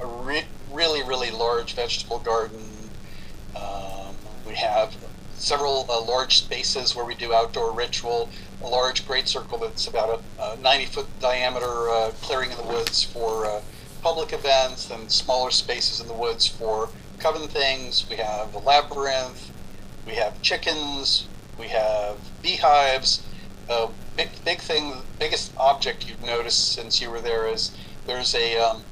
a 0.00 0.06
re- 0.06 0.44
really, 0.72 1.02
really 1.02 1.30
large 1.30 1.74
vegetable 1.74 2.18
garden. 2.18 2.62
Um, 3.56 4.14
we 4.46 4.54
have 4.54 4.94
several 5.34 5.86
uh, 5.90 6.00
large 6.02 6.38
spaces 6.38 6.94
where 6.94 7.04
we 7.04 7.14
do 7.14 7.32
outdoor 7.32 7.72
ritual. 7.72 8.28
A 8.62 8.66
large 8.66 9.06
great 9.06 9.28
circle 9.28 9.58
that's 9.58 9.86
about 9.86 10.22
a, 10.38 10.42
a 10.42 10.56
90 10.56 10.86
foot 10.86 11.06
diameter 11.20 11.88
uh, 11.90 12.12
clearing 12.22 12.50
in 12.50 12.56
the 12.56 12.64
woods 12.64 13.02
for 13.02 13.46
uh, 13.46 13.60
public 14.02 14.32
events, 14.32 14.90
and 14.90 15.10
smaller 15.10 15.50
spaces 15.50 16.00
in 16.00 16.06
the 16.06 16.14
woods 16.14 16.46
for 16.46 16.88
coven 17.18 17.48
things. 17.48 18.06
We 18.08 18.16
have 18.16 18.54
a 18.54 18.58
labyrinth. 18.58 19.50
We 20.06 20.14
have 20.14 20.40
chickens. 20.42 21.26
We 21.58 21.68
have 21.68 22.16
beehives. 22.42 23.25
Uh, 23.68 23.88
big, 24.16 24.28
big 24.44 24.60
thing, 24.60 24.94
biggest 25.18 25.52
object 25.56 26.08
you've 26.08 26.22
noticed 26.22 26.72
since 26.72 27.00
you 27.00 27.10
were 27.10 27.20
there 27.20 27.46
is 27.46 27.76
there's 28.06 28.34
a 28.34 28.56
um, 28.58 28.82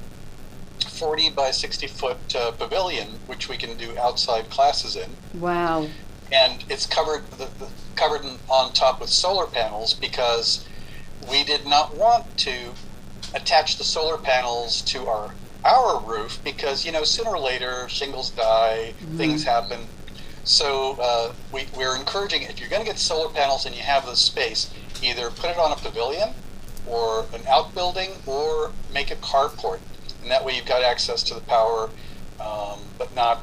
40 0.87 1.29
by 1.31 1.51
60 1.51 1.87
foot 1.87 2.35
uh, 2.35 2.51
pavilion 2.51 3.07
which 3.27 3.47
we 3.49 3.57
can 3.57 3.77
do 3.77 3.97
outside 3.97 4.49
classes 4.49 4.95
in. 4.95 5.09
Wow. 5.39 5.87
and 6.31 6.63
it's 6.69 6.85
covered 6.85 7.29
the, 7.31 7.49
the, 7.59 7.67
covered 7.95 8.23
in, 8.23 8.37
on 8.49 8.73
top 8.73 8.99
with 8.99 9.09
solar 9.09 9.45
panels 9.45 9.93
because 9.93 10.65
we 11.29 11.43
did 11.43 11.65
not 11.65 11.95
want 11.95 12.37
to 12.37 12.73
attach 13.33 13.77
the 13.77 13.83
solar 13.83 14.17
panels 14.17 14.81
to 14.81 15.07
our 15.07 15.33
our 15.63 15.99
roof 16.05 16.39
because 16.43 16.85
you 16.85 16.91
know 16.91 17.03
sooner 17.03 17.31
or 17.31 17.39
later 17.39 17.87
shingles 17.89 18.29
die 18.31 18.93
things 19.17 19.43
happen 19.43 19.79
so 20.45 20.97
uh, 21.01 21.33
we, 21.51 21.65
we're 21.75 21.95
encouraging 21.95 22.43
if 22.43 22.59
you're 22.59 22.69
going 22.69 22.81
to 22.81 22.87
get 22.87 22.97
solar 22.99 23.29
panels 23.33 23.65
and 23.65 23.75
you 23.75 23.81
have 23.81 24.05
the 24.05 24.15
space 24.15 24.71
either 25.03 25.29
put 25.29 25.49
it 25.49 25.57
on 25.57 25.71
a 25.71 25.75
pavilion 25.75 26.29
or 26.87 27.25
an 27.33 27.41
outbuilding 27.49 28.11
or 28.25 28.71
make 28.93 29.11
a 29.11 29.15
carport 29.17 29.79
and 30.21 30.31
that 30.31 30.45
way 30.45 30.55
you've 30.55 30.65
got 30.65 30.83
access 30.83 31.21
to 31.23 31.33
the 31.33 31.41
power 31.41 31.89
um, 32.39 32.79
but 32.97 33.13
not 33.15 33.41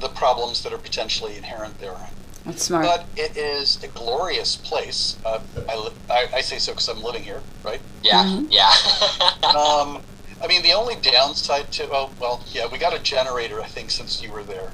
the 0.00 0.08
problems 0.08 0.62
that 0.62 0.72
are 0.72 0.78
potentially 0.78 1.36
inherent 1.36 1.78
therein 1.80 2.10
That's 2.44 2.64
smart. 2.64 2.84
but 2.84 3.06
it 3.16 3.36
is 3.36 3.82
a 3.82 3.88
glorious 3.88 4.56
place. 4.56 5.16
Uh, 5.24 5.40
I, 5.68 5.76
li- 5.76 5.92
I, 6.10 6.26
I 6.34 6.40
say 6.42 6.58
so 6.58 6.72
because 6.72 6.88
I'm 6.88 7.02
living 7.02 7.22
here, 7.22 7.40
right? 7.64 7.80
Yeah, 8.02 8.22
Mhm. 8.24 8.48
yeah. 8.50 8.70
Um, 9.56 10.02
I 10.42 10.46
mean, 10.48 10.62
the 10.62 10.72
only 10.74 10.96
downside 10.96 11.72
to 11.72 11.88
oh 11.90 12.10
well, 12.20 12.44
yeah, 12.52 12.66
we 12.70 12.76
got 12.78 12.92
a 12.94 12.98
generator. 12.98 13.62
I 13.62 13.66
think 13.66 13.90
since 13.90 14.22
you 14.22 14.30
were 14.30 14.42
there, 14.42 14.70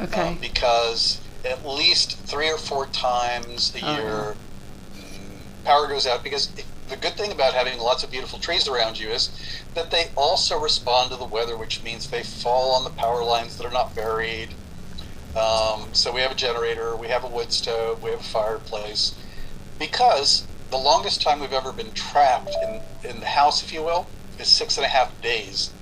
okay. 0.00 0.28
um, 0.30 0.38
because 0.40 1.20
at 1.44 1.66
least 1.66 2.18
three 2.26 2.50
or 2.50 2.58
four 2.58 2.86
times 2.86 3.74
a 3.74 3.84
Oh, 3.84 3.94
year, 3.96 4.36
mm, 4.94 5.64
power 5.64 5.86
goes 5.86 6.06
out. 6.06 6.22
Because 6.24 6.50
it- 6.56 6.66
the 6.88 6.96
good 6.96 7.16
thing 7.16 7.32
about 7.32 7.52
having 7.54 7.78
lots 7.80 8.04
of 8.04 8.10
beautiful 8.12 8.38
trees 8.38 8.68
around 8.68 8.98
you 8.98 9.10
is 9.10 9.30
that 9.74 9.90
they 9.90 10.06
also 10.16 10.56
respond 10.58 11.10
to 11.10 11.16
the 11.16 11.24
weather, 11.24 11.56
which 11.56 11.82
means 11.82 12.08
they 12.08 12.22
fall 12.22 12.74
on 12.76 12.84
the 12.84 12.90
power 12.90 13.24
lines 13.24 13.56
that 13.56 13.66
are 13.66 13.72
not 13.72 13.94
buried. 13.94 14.54
Um, 15.34 15.92
so 15.92 16.12
we 16.12 16.20
have 16.22 16.30
a 16.32 16.36
generator, 16.36 16.96
we 16.96 17.08
have 17.08 17.24
a 17.24 17.28
wood 17.28 17.52
stove, 17.52 18.02
we 18.02 18.10
have 18.10 18.20
a 18.20 18.24
fireplace. 18.24 19.18
Because 19.78 20.48
the 20.70 20.76
longest 20.78 21.22
time 21.22 21.40
we've 21.40 21.52
ever 21.52 21.72
been 21.72 21.92
trapped 21.92 22.54
in, 22.62 22.80
in 23.02 23.20
the 23.20 23.26
house, 23.26 23.62
if 23.62 23.72
you 23.72 23.82
will, 23.82 24.10
is 24.38 24.48
six 24.48 24.76
and 24.78 24.86
a 24.86 24.88
half 24.88 25.20
days. 25.20 25.74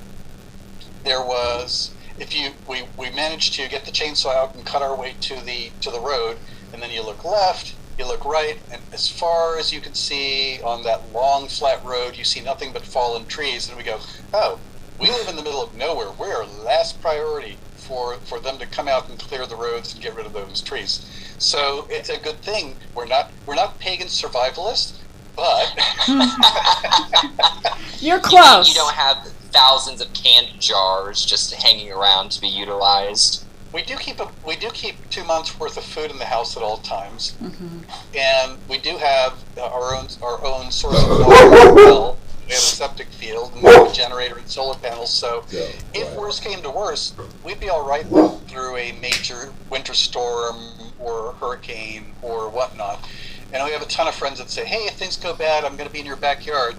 There 1.08 1.22
was 1.22 1.90
if 2.18 2.34
you 2.36 2.50
we, 2.68 2.82
we 2.96 3.10
managed 3.10 3.54
to 3.54 3.68
get 3.68 3.84
the 3.84 3.90
chainsaw 3.90 4.34
out 4.34 4.54
and 4.54 4.64
cut 4.66 4.82
our 4.82 4.94
way 4.94 5.14
to 5.22 5.34
the 5.44 5.70
to 5.80 5.90
the 5.90 6.00
road, 6.00 6.36
and 6.72 6.82
then 6.82 6.90
you 6.90 7.02
look 7.02 7.24
left, 7.24 7.74
you 7.98 8.06
look 8.06 8.24
right, 8.24 8.58
and 8.70 8.82
as 8.92 9.08
far 9.08 9.58
as 9.58 9.72
you 9.72 9.80
can 9.80 9.94
see 9.94 10.60
on 10.62 10.82
that 10.82 11.12
long 11.12 11.48
flat 11.48 11.82
road, 11.84 12.16
you 12.16 12.24
see 12.24 12.40
nothing 12.40 12.72
but 12.72 12.82
fallen 12.82 13.24
trees, 13.26 13.68
and 13.68 13.78
we 13.78 13.84
go, 13.84 13.98
oh, 14.34 14.58
we 15.00 15.08
live 15.10 15.28
in 15.28 15.36
the 15.36 15.42
middle 15.42 15.62
of 15.62 15.74
nowhere. 15.74 16.10
We're 16.18 16.44
last 16.44 17.00
priority 17.00 17.56
for 17.76 18.16
for 18.16 18.40
them 18.40 18.58
to 18.58 18.66
come 18.66 18.88
out 18.88 19.08
and 19.08 19.18
clear 19.18 19.46
the 19.46 19.56
roads 19.56 19.94
and 19.94 20.02
get 20.02 20.14
rid 20.14 20.26
of 20.26 20.32
those 20.32 20.60
trees. 20.60 21.08
So 21.38 21.86
it's 21.88 22.10
a 22.10 22.18
good 22.18 22.42
thing. 22.42 22.76
We're 22.94 23.06
not 23.06 23.30
we're 23.46 23.54
not 23.54 23.78
pagan 23.78 24.08
survivalists, 24.08 24.98
but 25.36 25.72
You're 28.00 28.20
close. 28.20 28.68
You 28.68 28.74
don't 28.74 28.94
have 28.94 29.26
thousands 29.52 30.00
of 30.00 30.12
canned 30.12 30.60
jars 30.60 31.24
just 31.24 31.52
hanging 31.54 31.90
around 31.92 32.30
to 32.32 32.40
be 32.40 32.48
utilized. 32.48 33.44
we 33.72 33.82
do 33.82 33.96
keep 33.96 34.18
a, 34.20 34.28
we 34.46 34.56
do 34.56 34.70
keep 34.70 34.96
two 35.10 35.22
months 35.24 35.58
worth 35.60 35.76
of 35.76 35.84
food 35.84 36.10
in 36.10 36.18
the 36.18 36.24
house 36.24 36.56
at 36.56 36.62
all 36.62 36.78
times. 36.78 37.34
Mhm. 37.42 37.82
and 38.14 38.58
we 38.68 38.78
do 38.78 38.96
have 38.96 39.34
uh, 39.58 39.62
our 39.66 39.94
own 39.94 40.08
our 40.22 40.42
own 40.44 40.70
source 40.70 41.02
of 41.02 41.08
water 41.08 41.54
as 41.54 41.74
well. 41.74 42.16
We 42.46 42.52
have 42.54 42.62
a 42.62 42.66
septic 42.80 43.08
field 43.08 43.52
and 43.52 43.62
we 43.62 43.70
have 43.70 43.90
a 43.90 43.92
generator 43.92 44.38
and 44.38 44.48
solar 44.48 44.74
panels. 44.78 45.12
So 45.12 45.44
if 45.92 46.14
worse 46.14 46.40
came 46.40 46.62
to 46.62 46.70
worse, 46.70 47.12
we'd 47.44 47.60
be 47.60 47.68
all 47.68 47.86
right 47.86 48.06
through 48.48 48.76
a 48.78 48.92
major 48.92 49.52
winter 49.68 49.92
storm 49.92 50.56
or 50.98 51.34
hurricane 51.40 52.14
or 52.22 52.48
whatnot. 52.48 53.06
And 53.52 53.62
we 53.64 53.70
have 53.72 53.82
a 53.82 53.86
ton 53.86 54.08
of 54.08 54.14
friends 54.14 54.38
that 54.38 54.48
say, 54.50 54.64
"Hey, 54.64 54.86
if 54.86 54.94
things 54.94 55.16
go 55.18 55.34
bad, 55.34 55.64
I'm 55.64 55.76
going 55.76 55.88
to 55.88 55.92
be 55.92 56.00
in 56.00 56.06
your 56.06 56.16
backyard." 56.16 56.76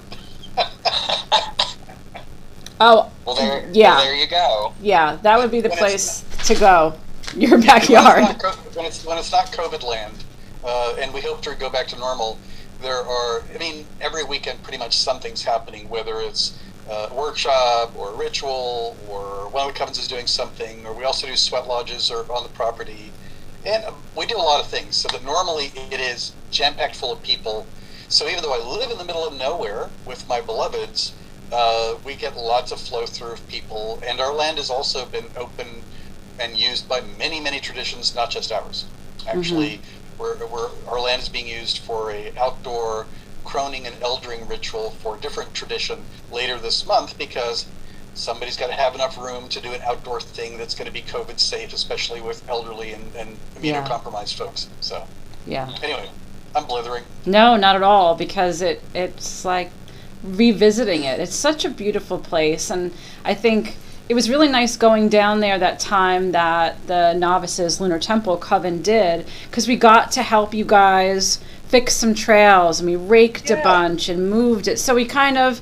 Oh, 2.80 3.12
Well, 3.26 3.36
there, 3.36 3.70
Yeah. 3.74 3.96
well, 3.96 4.06
there 4.06 4.16
you 4.16 4.28
go. 4.28 4.74
yeah. 4.82 5.18
That 5.22 5.38
would 5.40 5.52
be 5.52 5.62
the 5.62 5.70
When 5.70 5.78
place 5.78 6.24
to 6.46 6.56
go. 6.56 6.94
Your 7.36 7.52
When 7.52 7.60
it's 7.60 7.68
backyard. 7.68 8.22
not 8.24 8.40
co- 8.42 8.52
when 8.74 8.86
it's 8.86 9.06
when 9.06 9.18
it's 9.18 9.32
not 9.32 9.52
COVID 9.52 9.84
land, 9.84 10.24
uh, 10.64 10.96
and 11.00 11.14
we 11.14 11.22
hope 11.22 11.42
to 11.44 11.56
go 11.56 11.70
back 11.70 11.88
to 11.90 11.98
normal. 11.98 12.40
There 12.82 12.96
are, 13.06 13.44
I 13.54 13.58
mean, 13.60 13.86
every 14.00 14.24
weekend 14.24 14.64
pretty 14.64 14.78
much 14.78 14.98
something's 14.98 15.44
happening, 15.44 15.90
whether 15.90 16.20
it's 16.22 16.58
uh, 16.90 17.08
a 17.12 17.14
workshop 17.14 17.92
or 17.96 18.14
ritual, 18.16 18.96
or 19.10 19.50
one 19.50 19.68
of 19.68 19.74
the 19.74 19.80
covens 19.80 20.00
is 20.00 20.08
doing 20.08 20.26
something, 20.28 20.86
or 20.86 20.94
we 20.94 21.04
also 21.04 21.28
do 21.28 21.36
sweat 21.36 21.68
lodges 21.68 22.10
or 22.10 22.20
on 22.32 22.44
the 22.44 22.50
property, 22.50 23.12
and 23.66 23.84
uh, 23.84 23.92
we 24.16 24.26
do 24.26 24.38
a 24.38 24.40
lot 24.42 24.62
of 24.62 24.68
things. 24.68 24.96
So 24.96 25.10
that 25.10 25.24
normally 25.24 25.72
it 25.92 26.00
is 26.00 26.32
jam 26.50 26.74
packed 26.76 26.96
full 26.96 27.12
of 27.12 27.22
people. 27.22 27.68
So 28.08 28.28
even 28.30 28.42
though 28.42 28.54
I 28.54 28.66
live 28.66 28.90
in 28.90 28.98
the 28.98 29.04
middle 29.06 29.28
of 29.28 29.36
nowhere 29.38 29.90
with 30.06 30.28
my 30.28 30.40
beloveds, 30.42 31.12
uh, 31.52 31.96
we 32.06 32.16
get 32.16 32.36
lots 32.38 32.72
of 32.72 32.80
flow 32.80 33.06
through 33.06 33.34
of 33.34 33.48
people, 33.48 34.00
and 34.08 34.20
our 34.20 34.34
land 34.34 34.58
has 34.58 34.70
also 34.70 35.06
been 35.06 35.26
open 35.38 35.68
and 36.40 36.58
used 36.58 36.88
by 36.88 37.02
many, 37.18 37.40
many 37.40 37.60
traditions, 37.60 38.16
not 38.16 38.30
just 38.30 38.52
ours. 38.52 38.86
Actually, 39.28 39.82
we're, 40.18 40.46
we're, 40.48 40.70
our 40.88 41.00
land 41.02 41.22
is 41.22 41.30
being 41.30 41.48
used 41.48 41.80
for 41.80 42.12
a 42.12 42.32
outdoor 42.40 43.08
croning 43.44 43.86
and 43.88 43.96
eldering 44.02 44.48
ritual 44.50 44.92
for 44.92 45.16
a 45.16 45.20
different 45.20 45.54
tradition 45.54 46.00
later 46.32 46.58
this 46.58 46.86
month 46.86 47.18
because 47.18 47.66
somebody's 48.14 48.58
got 48.58 48.68
to 48.68 48.74
have 48.74 48.96
enough 48.96 49.18
room 49.18 49.48
to 49.50 49.62
do 49.62 49.74
an 49.74 49.82
outdoor 49.88 50.20
thing 50.22 50.58
that's 50.58 50.76
going 50.76 50.86
to 50.88 50.94
be 50.94 51.02
COVID 51.02 51.40
safe, 51.40 51.74
especially 51.74 52.22
with 52.22 52.48
elderly 52.50 52.94
and, 52.94 53.16
and 53.16 53.38
Yeah. 53.62 53.84
immunocompromised 53.84 54.36
folks. 54.38 54.68
So 54.82 55.04
Yeah. 55.46 55.70
anyway, 55.84 56.10
I'm 56.56 56.66
blithering. 56.66 57.04
No, 57.26 57.56
not 57.56 57.76
at 57.76 57.84
all, 57.84 58.16
because 58.16 58.62
it 58.62 58.84
it's 58.94 59.46
like 59.46 59.72
revisiting 60.24 61.04
it. 61.04 61.20
It's 61.20 61.36
such 61.36 61.66
a 61.66 61.70
beautiful 61.70 62.18
place, 62.18 62.70
and 62.70 62.92
I 63.24 63.34
think 63.34 63.78
it 64.08 64.14
was 64.16 64.30
really 64.30 64.48
nice 64.48 64.76
going 64.76 65.08
down 65.10 65.40
there 65.40 65.60
that 65.60 65.80
time 65.80 66.32
that 66.32 66.88
the 66.88 67.14
novices 67.14 67.80
Lunar 67.80 68.00
Temple 68.00 68.38
Coven 68.38 68.82
did, 68.82 69.28
because 69.50 69.68
we 69.68 69.76
got 69.76 70.12
to 70.14 70.24
help 70.24 70.54
you 70.54 70.66
guys 70.66 71.40
fix 71.68 71.96
some 71.96 72.14
trails, 72.16 72.80
and 72.80 72.90
we 72.90 72.96
raked 72.96 73.50
a 73.52 73.62
bunch 73.64 74.10
and 74.10 74.30
moved 74.30 74.68
it. 74.68 74.80
So 74.80 74.96
we 74.96 75.06
kind 75.06 75.38
of 75.38 75.62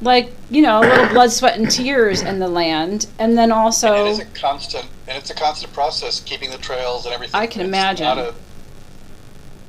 like 0.00 0.32
you 0.50 0.62
know 0.62 0.80
a 0.80 0.86
little 0.86 1.08
blood, 1.08 1.30
sweat, 1.30 1.58
and 1.58 1.70
tears 1.70 2.22
in 2.22 2.38
the 2.38 2.48
land, 2.48 3.06
and 3.18 3.36
then 3.38 3.52
also 3.52 3.92
And 3.94 4.08
it 4.08 4.10
is 4.10 4.18
a 4.20 4.24
constant, 4.26 4.86
and 5.06 5.16
it's 5.16 5.30
a 5.30 5.34
constant 5.34 5.72
process 5.72 6.20
keeping 6.20 6.50
the 6.50 6.58
trails 6.58 7.04
and 7.04 7.14
everything. 7.14 7.40
I 7.40 7.46
can 7.46 7.60
It's 7.62 7.68
imagine. 7.68 8.06
a- 8.18 8.34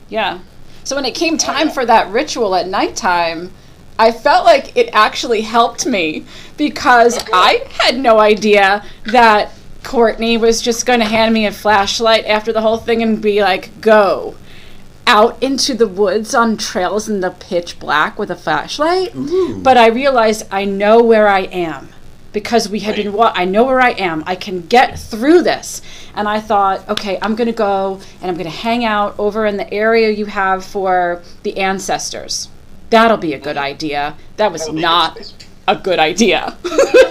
Yeah. 0.09 0.39
So 0.83 0.95
when 0.95 1.05
it 1.05 1.15
came 1.15 1.33
oh, 1.35 1.37
time 1.37 1.67
yeah. 1.67 1.73
for 1.73 1.85
that 1.85 2.09
ritual 2.11 2.55
at 2.55 2.67
nighttime, 2.67 3.51
I 3.97 4.11
felt 4.11 4.45
like 4.45 4.75
it 4.75 4.89
actually 4.93 5.41
helped 5.41 5.85
me 5.85 6.25
because 6.57 7.17
I 7.31 7.65
had 7.79 7.97
no 7.97 8.19
idea 8.19 8.83
that 9.05 9.51
Courtney 9.83 10.37
was 10.37 10.61
just 10.61 10.85
going 10.85 10.99
to 10.99 11.05
hand 11.05 11.33
me 11.33 11.45
a 11.45 11.51
flashlight 11.51 12.25
after 12.25 12.51
the 12.51 12.61
whole 12.61 12.77
thing 12.77 13.01
and 13.03 13.21
be 13.21 13.41
like, 13.41 13.79
go. 13.81 14.35
out 15.07 15.41
into 15.41 15.75
the 15.75 15.87
woods 15.87 16.33
on 16.33 16.57
trails 16.57 17.07
in 17.07 17.21
the 17.21 17.29
pitch 17.29 17.79
black 17.79 18.17
with 18.17 18.31
a 18.31 18.35
flashlight. 18.35 19.13
But 19.63 19.77
I 19.77 19.87
realized 19.87 20.47
I 20.51 20.65
know 20.65 21.03
where 21.03 21.27
I 21.27 21.41
am 21.41 21.89
because 22.33 22.67
we 22.69 22.79
had 22.79 22.95
been 22.95 23.13
wa- 23.13 23.31
I 23.35 23.45
know 23.45 23.63
where 23.65 23.79
I 23.79 23.91
am. 23.91 24.23
I 24.25 24.35
can 24.35 24.65
get 24.65 24.97
through 24.99 25.43
this. 25.43 25.81
And 26.15 26.27
I 26.27 26.39
thought, 26.41 26.89
okay, 26.89 27.19
I'm 27.21 27.35
going 27.35 27.47
to 27.47 27.53
go 27.53 28.01
and 28.19 28.31
I'm 28.31 28.35
going 28.35 28.49
to 28.49 28.57
hang 28.57 28.83
out 28.83 29.13
over 29.19 29.45
in 29.45 29.57
the 29.57 29.71
area 29.71 30.09
you 30.09 30.25
have 30.25 30.65
for 30.65 31.21
the 31.43 31.57
ancestors. 31.59 32.49
That'll 32.95 33.17
be 33.17 33.33
a 33.33 33.39
good 33.39 33.57
idea. 33.57 34.15
That 34.37 34.53
was 34.53 34.61
That 34.61 34.69
would 34.71 34.75
be 34.77 34.81
not 34.81 35.33
a 35.67 35.75
good 35.75 35.99
idea. 35.99 36.55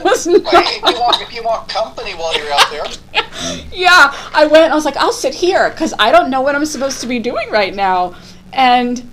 Was 0.02 0.26
Well, 0.26 0.40
not- 0.40 0.54
if, 0.54 0.76
you 0.76 1.00
want, 1.00 1.20
if 1.22 1.34
you 1.34 1.42
want 1.42 1.68
company 1.68 2.12
while 2.12 2.34
you're 2.38 2.50
out 2.52 2.70
there, 2.70 3.22
yeah, 3.72 4.14
I 4.32 4.46
went. 4.46 4.72
I 4.72 4.74
was 4.74 4.86
like, 4.86 4.96
I'll 4.96 5.12
sit 5.12 5.34
here 5.34 5.68
because 5.70 5.92
I 5.98 6.10
don't 6.10 6.30
know 6.30 6.40
what 6.40 6.54
I'm 6.54 6.64
supposed 6.64 7.00
to 7.02 7.06
be 7.06 7.18
doing 7.18 7.50
right 7.50 7.74
now. 7.74 8.14
And 8.52 9.10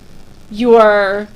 your 0.50 1.28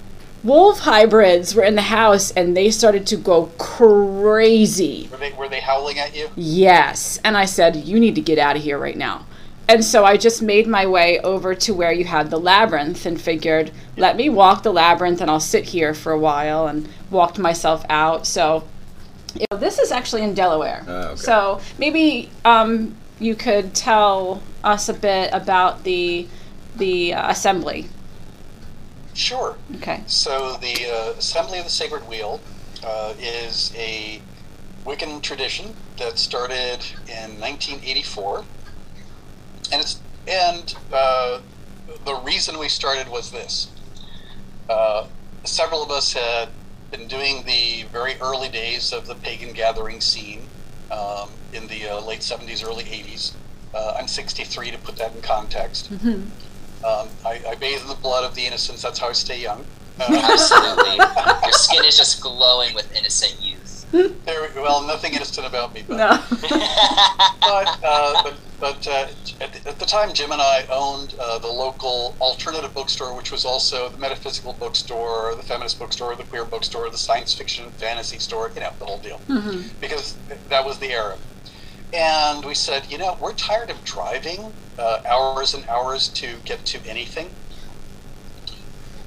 wolf 0.42 0.79
hybrids 0.81 1.55
were 1.55 1.64
in 1.64 1.75
the 1.75 1.83
house, 1.83 2.31
and 2.31 2.57
they 2.57 2.70
started 2.70 3.07
to 3.09 3.16
go 3.16 3.46
crazy. 3.59 5.09
were 5.11 5.18
they, 5.18 5.33
were 5.33 5.49
they 5.49 5.61
howling 5.61 5.99
at 5.99 6.16
you? 6.16 6.31
Yes, 6.37 7.18
and 7.25 7.37
I 7.37 7.44
said, 7.44 7.77
you 7.77 7.99
need 8.01 8.14
to 8.14 8.20
get 8.22 8.38
out 8.38 8.57
of 8.57 8.62
here 8.62 8.79
right 8.79 8.96
now. 8.96 9.27
And 9.68 9.85
so 9.85 10.05
I 10.05 10.16
just 10.16 10.42
made 10.42 10.66
my 10.66 10.87
way 10.87 11.18
over 11.20 11.55
to 11.55 11.74
where 11.74 11.92
you 11.92 12.05
had 12.05 12.31
the 12.31 12.38
labyrinth 12.38 13.05
and 13.05 13.20
figured, 13.20 13.72
let 13.96 14.16
me 14.16 14.29
walk 14.29 14.62
the 14.62 14.72
labyrinth 14.72 15.20
and 15.20 15.31
I'll 15.31 15.40
sit 15.40 15.64
here 15.64 15.92
for 15.92 16.12
a 16.12 16.18
while 16.18 16.68
and 16.68 16.88
walked 17.11 17.38
myself 17.38 17.85
out. 17.88 18.26
So 18.26 18.64
you 19.35 19.46
know, 19.50 19.59
this 19.59 19.79
is 19.79 19.90
actually 19.90 20.22
in 20.22 20.35
Delaware. 20.35 20.85
Oh, 20.87 20.92
okay. 20.92 21.16
So 21.16 21.61
maybe 21.79 22.31
um, 22.44 22.94
you 23.18 23.35
could 23.35 23.74
tell 23.74 24.42
us 24.62 24.88
a 24.88 24.94
bit 24.94 25.31
about 25.33 25.85
the 25.85 26.29
the 26.76 27.14
uh, 27.14 27.31
assembly. 27.31 27.88
Sure. 29.14 29.57
Okay. 29.76 30.02
So 30.07 30.59
the 30.61 30.90
uh, 30.90 31.18
Assembly 31.18 31.59
of 31.59 31.64
the 31.64 31.70
Sacred 31.70 32.07
Wheel 32.07 32.40
uh, 32.85 33.14
is 33.18 33.72
a 33.74 34.20
Wiccan 34.85 35.22
tradition 35.22 35.74
that 35.98 36.18
started 36.18 36.85
in 37.09 37.40
1984, 37.40 38.44
and 39.72 39.81
it's 39.81 40.00
and 40.29 40.74
uh, 40.92 41.40
the 42.05 42.14
reason 42.24 42.59
we 42.59 42.68
started 42.68 43.09
was 43.09 43.31
this: 43.31 43.68
uh, 44.68 45.07
several 45.44 45.83
of 45.83 45.90
us 45.90 46.12
had 46.12 46.48
been 46.90 47.09
doing 47.09 47.44
the 47.46 47.85
very 47.92 48.14
early 48.20 48.48
days 48.48 48.92
of 48.92 49.07
the 49.07 49.14
pagan 49.16 49.52
gathering 49.52 50.00
scene 50.00 50.42
um, 50.90 51.29
in 51.52 51.66
the 51.66 51.88
uh, 51.88 52.00
late 52.00 52.20
70s, 52.20 52.64
early 52.64 52.85
80s. 52.85 53.33
Uh, 53.74 53.96
I'm 53.98 54.07
63 54.09 54.70
to 54.70 54.79
put 54.79 54.96
that 54.96 55.14
in 55.14 55.20
context. 55.20 55.90
Um, 56.85 57.09
I, 57.24 57.42
I 57.48 57.55
bathe 57.57 57.83
in 57.83 57.88
the 57.88 57.94
blood 57.96 58.24
of 58.24 58.35
the 58.35 58.46
innocents. 58.46 58.83
That's 58.83 58.98
how 58.98 59.09
I 59.09 59.12
stay 59.12 59.40
young. 59.40 59.64
Uh, 59.98 60.26
Absolutely. 60.31 60.96
Your 60.96 61.52
skin 61.52 61.85
is 61.85 61.96
just 61.96 62.20
glowing 62.20 62.74
with 62.74 62.90
innocent 62.94 63.42
youth. 63.42 63.75
There, 63.92 64.49
well, 64.57 64.87
nothing 64.87 65.14
innocent 65.14 65.46
about 65.46 65.75
me, 65.75 65.85
but 65.88 65.96
No. 65.96 66.09
but, 67.40 67.79
uh, 67.85 68.22
but, 68.22 68.40
but 68.61 68.87
uh, 68.88 69.07
at, 69.40 69.53
the, 69.53 69.68
at 69.68 69.79
the 69.79 69.87
time, 69.87 70.12
Jim 70.14 70.33
and 70.33 70.42
I 70.42 70.64
owned 70.72 71.14
uh, 71.20 71.38
the 71.38 71.49
local 71.49 72.16
alternative 72.20 72.75
bookstore, 72.75 73.16
which 73.16 73.31
was 73.33 73.44
also 73.44 73.88
the 73.88 73.99
metaphysical 73.99 74.55
bookstore, 74.55 75.35
the 75.37 75.42
feminist 75.42 75.79
bookstore, 75.79 76.16
the 76.16 76.25
queer 76.25 76.44
bookstore, 76.44 76.90
the 76.90 76.99
science 76.99 77.35
fiction 77.35 77.64
and 77.64 77.75
fantasy 77.75 78.18
store, 78.18 78.53
you 78.55 78.61
know, 78.61 78.70
the 78.79 78.85
whole 78.87 79.01
deal. 79.01 79.22
Because 79.81 80.18
that 80.51 80.64
was 80.66 80.79
the 80.79 80.92
era. 80.92 81.18
And 81.92 82.44
we 82.44 82.55
said, 82.55 82.90
you 82.90 82.99
know, 82.99 83.16
we're 83.20 83.35
tired 83.35 83.70
of 83.70 83.85
driving 83.85 84.55
uh, 84.79 84.99
hours 85.11 85.55
and 85.55 85.64
hours 85.68 86.09
to 86.11 86.40
get 86.44 86.64
to 86.66 86.81
anything. 86.87 87.31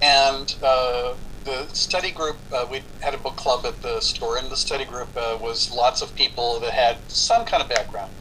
And 0.02 0.54
uh, 0.64 1.16
the 1.46 1.68
study 1.74 2.12
group, 2.12 2.42
uh, 2.52 2.66
we 2.70 2.84
had 3.02 3.14
a 3.14 3.18
book 3.18 3.38
club 3.38 3.66
at 3.66 3.82
the 3.82 4.02
store, 4.02 4.38
and 4.38 4.52
the 4.52 4.58
study 4.58 4.86
group 4.86 5.12
uh, 5.16 5.38
was 5.40 5.72
lots 5.72 6.02
of 6.02 6.16
people 6.16 6.60
that 6.62 6.74
had 6.74 7.04
some 7.08 7.46
kind 7.46 7.64
of 7.64 7.70
background. 7.70 8.14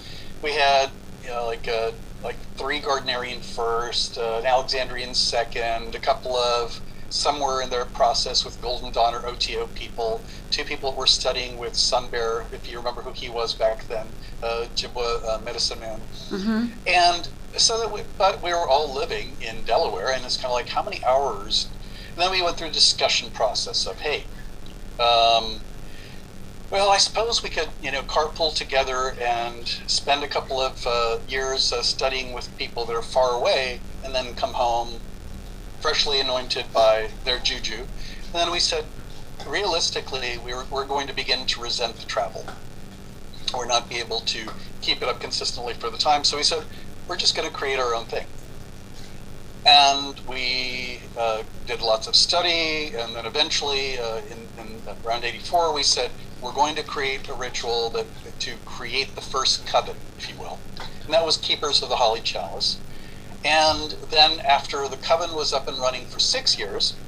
We 0.42 0.52
had, 0.52 0.92
you 1.22 1.31
know, 1.31 1.46
like 1.46 1.68
uh, 1.68 1.92
like 2.22 2.48
three 2.59 2.81
Gardnerian 2.81 3.44
first, 3.44 4.18
uh, 4.18 4.38
an 4.40 4.46
Alexandrian 4.46 5.14
second, 5.14 5.94
a 5.94 6.00
couple 6.00 6.37
of 6.37 6.83
somewhere 7.11 7.62
in 7.62 7.70
their 7.70 7.87
process 7.87 8.44
with 8.44 8.61
Golden 8.61 8.92
Dawn 8.92 9.14
or 9.14 9.26
OTO 9.26 9.68
people, 9.68 10.26
two 10.50 10.64
people 10.64 10.94
were 10.96 11.07
studying 11.07 11.57
with 11.59 11.74
Sun 11.74 12.11
Bear, 12.11 12.48
if 12.52 12.68
you 12.68 12.78
remember 12.78 13.02
who 13.02 13.12
he 13.14 13.31
was 13.31 13.54
back 13.54 13.87
then, 13.88 14.14
uh, 14.42 14.66
Jibwa 14.74 15.24
uh, 15.26 15.40
Medicine 15.42 15.81
Man. 15.81 16.02
And 16.87 17.28
so 17.57 17.78
that 17.81 17.92
we, 17.92 18.02
but 18.18 18.42
we 18.42 18.50
were 18.52 18.68
all 18.68 18.94
living 18.94 19.37
in 19.40 19.64
Delaware, 19.64 20.12
and 20.14 20.24
it's 20.24 20.37
kind 20.37 20.50
of 20.50 20.54
like 20.54 20.68
how 20.68 20.83
many 20.83 21.00
hours? 21.04 21.72
Then 22.18 22.33
we 22.33 22.42
went 22.42 22.57
through 22.57 22.68
a 22.68 22.72
discussion 22.72 23.31
process 23.31 23.87
of, 23.87 24.00
hey, 24.00 24.24
um, 24.98 25.62
well, 26.70 26.90
I 26.90 26.98
suppose 26.98 27.42
we 27.42 27.48
could, 27.48 27.70
you 27.81 27.92
know, 27.92 28.02
carpool 28.02 28.54
together 28.54 29.14
and 29.22 29.66
spend 29.87 30.24
a 30.24 30.28
couple 30.28 30.61
of 30.61 30.85
uh, 30.85 31.18
years 31.28 31.72
uh, 31.72 31.83
studying 31.83 32.35
with 32.35 32.54
people 32.59 32.85
that 32.87 32.94
are 32.94 33.02
far 33.02 33.38
away, 33.40 33.81
and 34.04 34.14
then 34.14 34.35
come 34.35 34.54
home 34.54 35.00
freshly 35.81 36.20
anointed 36.20 36.66
by 36.72 37.09
their 37.24 37.38
juju. 37.38 37.87
And 38.33 38.35
then 38.35 38.50
we 38.50 38.59
said, 38.59 38.87
realistically, 39.46 40.38
we 40.44 40.52
were, 40.52 40.64
we're 40.70 40.87
going 40.87 41.07
to 41.07 41.14
begin 41.14 41.46
to 41.46 41.62
resent 41.62 41.96
the 41.96 42.07
travel 42.07 42.44
or 43.54 43.64
not 43.64 43.88
be 43.88 43.96
able 43.96 44.20
to 44.20 44.48
keep 44.83 45.02
it 45.02 45.09
up 45.09 45.20
consistently 45.20 45.72
for 45.72 45.88
the 45.88 45.96
time. 45.96 46.24
So 46.24 46.37
we 46.37 46.42
said, 46.42 46.64
we're 47.09 47.16
just 47.16 47.37
going 47.37 47.48
to 47.48 47.54
create 47.54 47.78
our 47.78 47.94
own 47.94 48.07
thing. 48.07 48.26
And 49.66 50.21
we 50.27 51.03
uh, 51.16 51.42
did 51.66 51.83
lots 51.83 52.07
of 52.07 52.16
study, 52.16 52.94
and 52.97 53.14
then 53.14 53.27
eventually, 53.27 53.99
uh, 53.99 54.21
in, 54.31 54.49
in 54.57 54.83
around 55.05 55.25
84, 55.25 55.75
we 55.75 55.83
said, 55.83 56.12
we're 56.40 56.53
going 56.55 56.77
to 56.77 56.83
create 56.85 57.29
a 57.29 57.35
ritual 57.35 57.90
that 57.90 58.07
to 58.40 58.59
create 58.64 59.14
the 59.14 59.21
first 59.21 59.66
coven, 59.66 59.97
if 60.16 60.29
you 60.29 60.37
will. 60.38 60.62
And 61.05 61.12
that 61.14 61.25
was 61.25 61.37
Keepers 61.37 61.83
of 61.83 61.88
the 61.90 61.97
Holy 61.97 62.21
Chalice. 62.21 62.81
And 63.44 63.94
then 64.11 64.40
after 64.40 64.88
the 64.88 64.97
coven 64.97 65.35
was 65.35 65.53
up 65.53 65.68
and 65.68 65.79
running 65.79 66.07
for 66.07 66.18
six 66.21 66.59
years, 66.59 67.01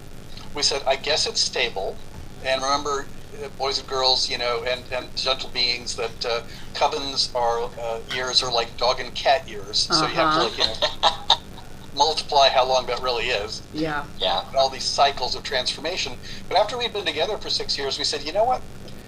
we 0.55 0.63
said, 0.63 0.83
I 0.87 0.97
guess 0.97 1.27
it's 1.27 1.41
stable. 1.41 2.01
And 2.43 2.63
remember, 2.63 3.11
uh, 3.45 3.49
boys 3.51 3.79
and 3.79 3.89
girls, 3.89 4.29
you 4.29 4.39
know, 4.39 4.65
and, 4.69 4.87
and 4.93 5.15
gentle 5.17 5.51
beings, 5.51 5.97
that 5.97 6.25
uh, 6.25 6.43
covens 6.75 7.35
are 7.35 7.71
uh, 7.81 8.01
years 8.07 8.43
are 8.43 8.53
like 8.53 8.77
dog 8.77 9.01
and 9.01 9.15
cat 9.15 9.49
years. 9.49 9.89
So 9.91 10.07
you 10.07 10.17
have 10.17 10.31
to, 10.31 10.41
like, 10.41 10.59
you 10.59 10.65
know, 10.65 10.75
multiply 11.95 12.49
how 12.49 12.67
long 12.67 12.87
that 12.87 13.03
really 13.03 13.27
is. 13.27 13.63
Yeah. 13.73 14.05
Yeah. 14.19 14.45
All 14.57 14.69
these 14.69 14.85
cycles 14.85 15.35
of 15.35 15.43
transformation. 15.43 16.13
But 16.49 16.59
after 16.59 16.79
we'd 16.79 16.93
been 16.93 17.05
together 17.05 17.37
for 17.37 17.51
six 17.51 17.77
years, 17.77 17.99
we 17.99 18.05
said, 18.05 18.23
you 18.23 18.33
know 18.33 18.45
what? 18.45 18.63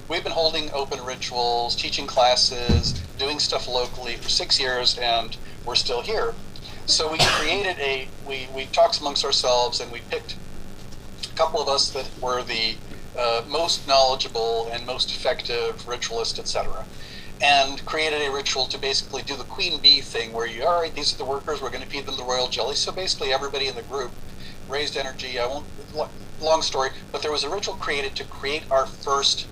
We've 0.08 0.22
been 0.22 0.32
holding 0.32 0.70
open 0.72 1.02
rituals, 1.04 1.76
teaching 1.76 2.06
classes, 2.06 2.92
doing 3.18 3.38
stuff 3.38 3.68
locally 3.68 4.16
for 4.16 4.28
six 4.28 4.60
years, 4.60 4.98
and 4.98 5.36
we're 5.64 5.76
still 5.76 6.02
here. 6.02 6.34
So 6.86 7.10
we 7.10 7.18
created 7.18 7.78
a, 7.78 8.08
we, 8.26 8.48
we 8.54 8.66
talked 8.66 9.00
amongst 9.00 9.24
ourselves 9.24 9.80
and 9.80 9.90
we 9.92 10.00
picked 10.10 10.36
a 11.32 11.36
couple 11.36 11.60
of 11.60 11.68
us 11.68 11.90
that 11.90 12.10
were 12.20 12.42
the 12.42 12.74
uh, 13.16 13.42
most 13.48 13.86
knowledgeable 13.86 14.68
and 14.72 14.84
most 14.84 15.10
effective 15.10 15.86
ritualist, 15.86 16.38
etc., 16.38 16.84
and 17.42 17.84
created 17.84 18.22
a 18.22 18.30
ritual 18.30 18.66
to 18.66 18.78
basically 18.78 19.22
do 19.22 19.36
the 19.36 19.44
queen 19.44 19.80
bee 19.80 20.00
thing, 20.00 20.32
where 20.32 20.46
you, 20.46 20.64
all 20.64 20.80
right, 20.80 20.94
these 20.94 21.12
are 21.12 21.18
the 21.18 21.24
workers, 21.24 21.60
we're 21.60 21.70
going 21.70 21.82
to 21.82 21.88
feed 21.88 22.06
them 22.06 22.16
the 22.16 22.24
royal 22.24 22.48
jelly. 22.48 22.76
So 22.76 22.92
basically, 22.92 23.32
everybody 23.32 23.66
in 23.66 23.74
the 23.74 23.82
group 23.82 24.12
raised 24.68 24.96
energy. 24.96 25.38
I 25.38 25.46
won't, 25.46 25.66
long 26.40 26.62
story, 26.62 26.90
but 27.10 27.22
there 27.22 27.32
was 27.32 27.44
a 27.44 27.50
ritual 27.50 27.74
created 27.74 28.16
to 28.16 28.24
create 28.24 28.62
our 28.70 28.86
first 28.86 29.46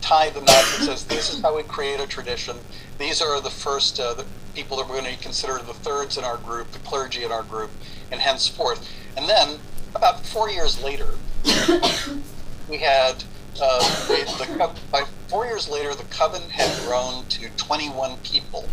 tie 0.00 0.30
the 0.30 0.40
knot 0.40 0.46
that 0.46 0.82
says 0.84 1.04
this 1.04 1.34
is 1.34 1.42
how 1.42 1.56
we 1.56 1.62
create 1.64 2.00
a 2.00 2.06
tradition. 2.06 2.56
These 2.98 3.20
are 3.20 3.40
the 3.40 3.50
first 3.50 4.00
uh, 4.00 4.14
the 4.14 4.24
people 4.54 4.76
that 4.78 4.88
we're 4.88 5.00
going 5.00 5.14
to 5.14 5.22
consider 5.22 5.58
the 5.58 5.74
thirds 5.74 6.16
in 6.16 6.24
our 6.24 6.38
group, 6.38 6.70
the 6.70 6.78
clergy 6.80 7.24
in 7.24 7.32
our 7.32 7.42
group, 7.42 7.70
and 8.10 8.20
henceforth. 8.20 8.88
And 9.16 9.28
then 9.28 9.58
about 9.94 10.24
four 10.24 10.48
years 10.48 10.82
later, 10.82 11.10
we 12.68 12.78
had 12.78 13.22
uh, 13.60 14.78
by 14.90 15.04
four 15.28 15.46
years 15.46 15.68
later, 15.68 15.94
the 15.94 16.04
coven 16.04 16.42
had 16.50 16.76
grown 16.86 17.24
to 17.26 17.48
21 17.56 18.16
people, 18.18 18.68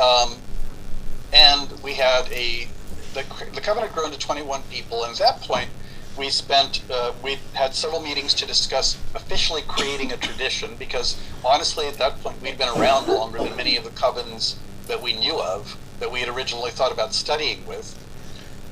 um, 0.00 0.34
and 1.32 1.70
we 1.82 1.94
had 1.94 2.30
a 2.32 2.68
the, 3.14 3.24
the 3.54 3.60
coven 3.60 3.82
had 3.82 3.92
grown 3.92 4.12
to 4.12 4.18
21 4.18 4.62
people, 4.70 5.02
and 5.04 5.12
at 5.12 5.18
that 5.18 5.40
point, 5.40 5.68
we 6.16 6.28
spent 6.28 6.82
uh, 6.90 7.12
we 7.22 7.38
had 7.54 7.74
several 7.74 8.00
meetings 8.00 8.34
to 8.34 8.46
discuss 8.46 8.98
officially 9.14 9.62
creating 9.68 10.12
a 10.12 10.16
tradition 10.16 10.74
because 10.78 11.20
honestly, 11.44 11.86
at 11.86 11.94
that 11.94 12.20
point, 12.20 12.40
we'd 12.42 12.58
been 12.58 12.68
around 12.68 13.08
longer 13.08 13.38
than 13.38 13.56
many 13.56 13.76
of 13.76 13.84
the 13.84 13.90
covens 13.90 14.56
that 14.86 15.00
we 15.00 15.12
knew 15.12 15.40
of 15.40 15.76
that 16.00 16.10
we 16.10 16.20
had 16.20 16.28
originally 16.28 16.70
thought 16.70 16.92
about 16.92 17.14
studying 17.14 17.64
with. 17.66 17.96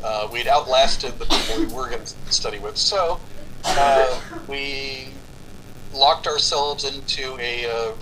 Uh, 0.02 0.28
we'd 0.32 0.46
outlasted 0.46 1.18
the 1.18 1.24
people 1.24 1.58
we 1.58 1.66
were 1.66 1.88
going 1.88 2.04
to 2.04 2.14
study 2.32 2.58
with, 2.58 2.76
so 2.76 3.18
uh, 3.64 4.20
we 4.46 5.08
locked 5.92 6.26
ourselves 6.26 6.84
into 6.84 7.36
a 7.40 7.66
uh, 7.66 7.92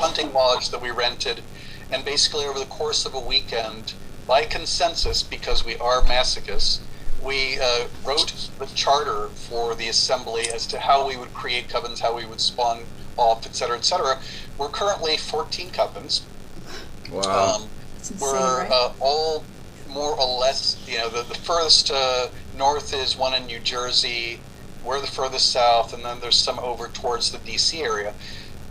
hunting 0.00 0.32
lodge 0.32 0.70
that 0.70 0.80
we 0.80 0.90
rented, 0.90 1.42
and 1.90 2.04
basically 2.04 2.44
over 2.44 2.58
the 2.58 2.66
course 2.66 3.04
of 3.04 3.14
a 3.14 3.20
weekend, 3.20 3.94
by 4.26 4.44
consensus, 4.44 5.22
because 5.22 5.64
we 5.64 5.76
are 5.76 6.00
masochists, 6.02 6.80
we 7.22 7.58
uh, 7.60 7.86
wrote 8.04 8.48
the 8.58 8.66
charter 8.66 9.28
for 9.28 9.74
the 9.74 9.88
assembly 9.88 10.48
as 10.52 10.66
to 10.66 10.78
how 10.78 11.06
we 11.06 11.16
would 11.16 11.32
create 11.32 11.68
covens, 11.68 12.00
how 12.00 12.16
we 12.16 12.26
would 12.26 12.40
spawn 12.40 12.82
off, 13.16 13.46
et 13.46 13.54
cetera, 13.54 13.76
et 13.76 13.84
cetera. 13.84 14.18
We're 14.58 14.68
currently 14.68 15.16
14 15.16 15.70
covens. 15.70 16.22
Wow. 17.10 17.56
Um, 17.56 17.68
insane, 17.96 18.18
we're 18.20 18.62
right? 18.62 18.70
uh, 18.70 18.92
all 19.00 19.44
more 19.88 20.18
or 20.18 20.40
less, 20.40 20.82
you 20.88 20.98
know, 20.98 21.08
the, 21.08 21.22
the 21.22 21.34
furthest 21.34 21.90
uh, 21.92 22.28
north 22.56 22.92
is 22.94 23.16
one 23.16 23.34
in 23.34 23.46
New 23.46 23.60
Jersey. 23.60 24.40
We're 24.84 25.00
the 25.00 25.06
furthest 25.06 25.50
south, 25.50 25.92
and 25.92 26.04
then 26.04 26.20
there's 26.20 26.36
some 26.36 26.58
over 26.58 26.88
towards 26.88 27.30
the 27.30 27.38
DC 27.38 27.80
area. 27.82 28.14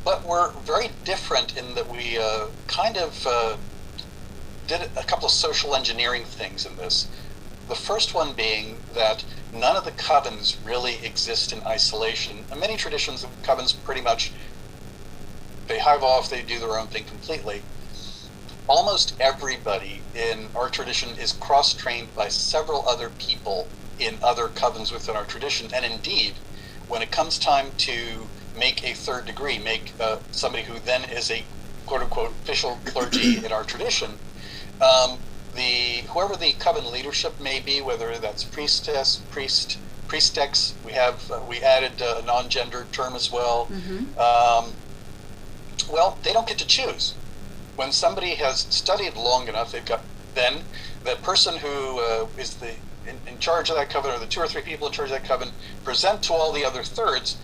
But 0.04 0.26
we're 0.26 0.52
very 0.52 0.90
different 1.06 1.58
in 1.58 1.76
that 1.76 1.90
we 1.90 2.18
uh, 2.18 2.48
kind 2.68 2.98
of 2.98 3.26
uh, 3.28 3.58
did 4.68 4.82
a 4.98 5.04
couple 5.04 5.26
of 5.26 5.32
social 5.32 5.76
engineering 5.76 6.24
things 6.24 6.66
in 6.66 6.76
this. 6.78 7.08
The 7.68 7.76
first 7.76 8.14
one 8.14 8.34
being 8.34 8.78
that 8.94 9.24
none 9.54 9.76
of 9.76 9.86
the 9.86 9.92
covens 9.92 10.58
really 10.66 10.96
exist 11.04 11.54
in 11.54 11.62
isolation. 11.64 12.46
In 12.52 12.60
many 12.60 12.76
traditions, 12.78 13.22
the 13.22 13.28
covens 13.44 13.74
pretty 13.84 14.02
much 14.02 14.32
they 15.68 15.80
hive 15.80 16.04
off, 16.04 16.30
they 16.30 16.42
do 16.42 16.60
their 16.60 16.78
own 16.78 16.88
thing 16.88 17.06
completely 17.06 17.62
almost 18.72 19.16
everybody 19.20 20.02
in 20.16 20.48
our 20.56 20.70
tradition 20.70 21.10
is 21.18 21.34
cross 21.34 21.74
trained 21.74 22.16
by 22.16 22.30
several 22.30 22.88
other 22.88 23.10
people 23.10 23.68
in 24.02 24.20
other 24.24 24.48
covens 24.48 24.92
within 24.92 25.16
our 25.16 25.26
tradition. 25.26 25.70
And 25.74 25.86
indeed, 25.86 26.34
when 26.88 27.02
it 27.02 27.12
comes 27.12 27.40
time 27.40 27.72
to 27.78 28.30
make 28.56 28.84
a 28.84 28.94
third 28.94 29.26
degree, 29.26 29.60
make 29.60 29.94
uh, 30.00 30.18
somebody 30.32 30.64
who 30.64 30.80
then 30.80 31.04
is 31.06 31.32
a 31.32 31.46
quote 31.86 32.02
unquote 32.02 32.32
official 32.32 32.78
clergy 32.86 33.38
in 33.46 33.52
our 33.52 33.64
tradition, 33.64 34.12
um, 34.82 35.20
the 35.54 36.04
whoever 36.10 36.36
the 36.36 36.54
coven 36.54 36.92
leadership 36.92 37.40
may 37.40 37.60
be, 37.60 37.82
whether 37.82 38.18
that's 38.18 38.44
priestess, 38.44 39.18
priest, 39.30 39.80
priestex, 40.08 40.76
we 40.84 40.94
have 40.94 41.30
uh, 41.32 41.42
we 41.48 41.62
added 41.62 42.02
uh, 42.02 42.22
a 42.22 42.26
non-gendered 42.26 42.92
term 42.92 43.16
as 43.16 43.32
well. 43.32 43.68
Mhm. 43.68 44.18
Um, 44.18 44.74
well, 45.92 46.20
they 46.24 46.32
don't 46.34 46.48
get 46.48 46.58
to 46.60 46.66
choose 46.66 47.16
when 47.76 47.92
somebody 47.92 48.36
has 48.36 48.60
studied 48.70 49.16
long 49.16 49.48
enough, 49.48 49.72
they've 49.72 49.86
got 49.86 50.06
then 50.36 50.64
the 51.04 51.16
person 51.24 51.58
who 51.58 52.00
uh, 52.00 52.28
is 52.38 52.56
the 52.56 52.76
in, 53.06 53.20
in 53.28 53.40
charge 53.40 53.70
of 53.70 53.76
that 53.76 53.90
coven, 53.90 54.12
or 54.12 54.20
the 54.20 54.28
two 54.28 54.42
or 54.42 54.48
three 54.48 54.62
people 54.62 54.88
in 54.88 54.94
charge 54.94 55.12
of 55.12 55.18
that 55.18 55.28
coven, 55.28 55.50
present 55.84 56.24
to 56.24 56.34
all 56.34 56.52
the 56.52 56.66
other 56.66 56.84
thirds. 56.84 57.38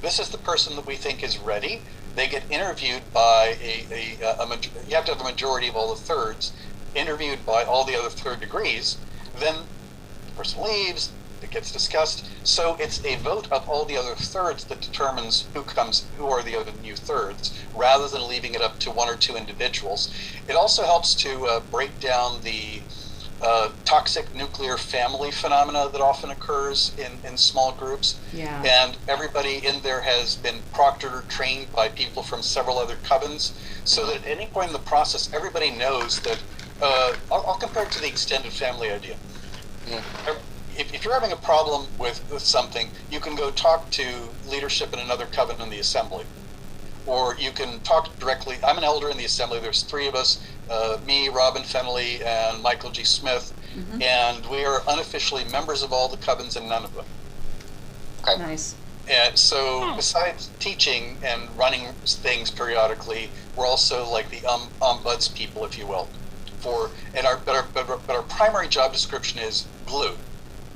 This 0.00 0.18
is 0.18 0.30
the 0.30 0.38
person 0.38 0.76
that 0.76 0.86
we 0.86 0.96
think 0.96 1.22
is 1.22 1.38
ready. 1.38 1.82
They 2.14 2.26
get 2.26 2.50
interviewed 2.50 3.02
by 3.12 3.56
a, 3.62 4.18
a, 4.22 4.42
a, 4.42 4.46
maj- 4.46 4.70
you 4.88 4.96
have 4.96 5.04
to 5.06 5.12
have 5.12 5.20
a 5.20 5.24
majority 5.24 5.68
of 5.68 5.76
all 5.76 5.94
the 5.94 6.00
thirds, 6.00 6.52
interviewed 6.94 7.44
by 7.46 7.64
all 7.64 7.84
the 7.84 7.96
other 7.96 8.08
third 8.10 8.40
degrees. 8.40 8.98
Then 9.38 9.54
the 10.26 10.32
person 10.32 10.62
leaves. 10.62 11.12
It 11.42 11.50
gets 11.50 11.72
discussed. 11.72 12.28
So 12.42 12.76
it's 12.78 13.02
a 13.04 13.16
vote 13.16 13.50
of 13.50 13.66
all 13.66 13.86
the 13.86 13.96
other 13.96 14.14
thirds 14.14 14.64
that 14.64 14.82
determines 14.82 15.48
who 15.54 15.62
comes, 15.62 16.06
who 16.16 16.26
are 16.26 16.42
the 16.42 16.56
other 16.56 16.72
new 16.82 16.96
thirds, 16.96 17.58
rather 17.74 18.08
than 18.08 18.28
leaving 18.28 18.54
it 18.54 18.60
up 18.60 18.78
to 18.80 18.90
one 18.90 19.08
or 19.08 19.16
two 19.16 19.36
individuals. 19.36 20.12
It 20.48 20.54
also 20.54 20.84
helps 20.84 21.14
to 21.16 21.46
uh, 21.46 21.60
break 21.60 21.98
down 21.98 22.42
the 22.42 22.82
uh, 23.42 23.70
toxic 23.84 24.34
nuclear 24.34 24.76
family 24.76 25.30
phenomena 25.30 25.88
that 25.90 26.00
often 26.00 26.30
occurs 26.30 26.92
in, 26.98 27.12
in 27.28 27.36
small 27.36 27.72
groups. 27.72 28.18
Yeah. 28.32 28.62
And 28.62 28.96
everybody 29.08 29.66
in 29.66 29.80
there 29.82 30.00
has 30.00 30.36
been 30.36 30.60
proctored 30.72 31.12
or 31.12 31.22
trained 31.28 31.72
by 31.72 31.88
people 31.88 32.22
from 32.22 32.42
several 32.42 32.78
other 32.78 32.96
covens, 32.96 33.52
so 33.84 34.06
that 34.06 34.16
at 34.16 34.26
any 34.26 34.46
point 34.46 34.68
in 34.68 34.72
the 34.72 34.78
process, 34.80 35.32
everybody 35.32 35.70
knows 35.70 36.20
that. 36.20 36.42
Uh, 36.82 37.14
I'll, 37.30 37.44
I'll 37.46 37.58
compare 37.58 37.82
it 37.82 37.90
to 37.92 38.00
the 38.00 38.08
extended 38.08 38.52
family 38.52 38.90
idea. 38.90 39.16
If, 40.78 40.94
if 40.94 41.04
you're 41.04 41.12
having 41.12 41.32
a 41.32 41.36
problem 41.36 41.86
with, 41.98 42.24
with 42.32 42.42
something, 42.42 42.88
you 43.10 43.20
can 43.20 43.34
go 43.36 43.50
talk 43.50 43.90
to 43.90 44.06
leadership 44.48 44.94
in 44.94 44.98
another 44.98 45.26
coven 45.26 45.60
in 45.60 45.68
the 45.68 45.78
assembly. 45.80 46.24
Or 47.06 47.34
you 47.36 47.50
can 47.50 47.80
talk 47.80 48.16
directly. 48.18 48.58
I'm 48.64 48.78
an 48.78 48.84
elder 48.84 49.08
in 49.10 49.16
the 49.16 49.24
assembly. 49.24 49.58
There's 49.60 49.82
three 49.82 50.06
of 50.06 50.14
us 50.14 50.44
uh, 50.70 50.98
me, 51.06 51.28
Robin 51.28 51.62
Fennelly, 51.62 52.24
and 52.24 52.62
Michael 52.62 52.90
G. 52.90 53.04
Smith. 53.04 53.52
And 54.02 54.44
we 54.46 54.64
are 54.64 54.82
unofficially 54.88 55.44
members 55.44 55.82
of 55.82 55.92
all 55.92 56.08
the 56.08 56.16
covens 56.16 56.56
and 56.56 56.68
none 56.68 56.84
of 56.84 56.94
them. 56.94 57.04
Nice. 58.38 58.74
And 59.08 59.36
so, 59.36 59.94
besides 59.96 60.50
teaching 60.60 61.16
and 61.24 61.48
running 61.56 61.88
things 62.04 62.50
periodically, 62.50 63.30
we're 63.56 63.66
also 63.66 64.08
like 64.08 64.30
the 64.30 64.46
um, 64.46 64.68
ombuds 64.80 65.34
people, 65.34 65.64
if 65.64 65.76
you 65.76 65.86
will. 65.86 66.08
For 66.60 66.90
and 67.14 67.26
our 67.26 67.38
but 67.38 67.56
our, 67.56 67.66
but 67.74 67.88
our, 67.88 67.96
but 68.06 68.14
our 68.14 68.22
primary 68.22 68.68
job 68.68 68.92
description 68.92 69.40
is 69.40 69.66
glue, 69.86 70.14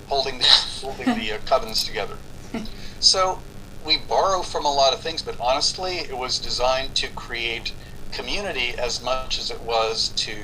holding 0.08 0.38
the 0.38 0.44
holding 0.80 1.14
the 1.14 1.32
uh, 1.32 1.38
covens 1.40 1.84
together. 1.84 2.16
So 3.00 3.38
we 3.84 3.98
borrow 3.98 4.42
from 4.42 4.64
a 4.64 4.72
lot 4.72 4.92
of 4.92 5.00
things, 5.00 5.22
but 5.22 5.38
honestly, 5.40 5.98
it 5.98 6.16
was 6.16 6.38
designed 6.38 6.94
to 6.96 7.08
create 7.08 7.72
community 8.12 8.74
as 8.78 9.02
much 9.02 9.38
as 9.38 9.50
it 9.50 9.60
was 9.62 10.08
to 10.10 10.36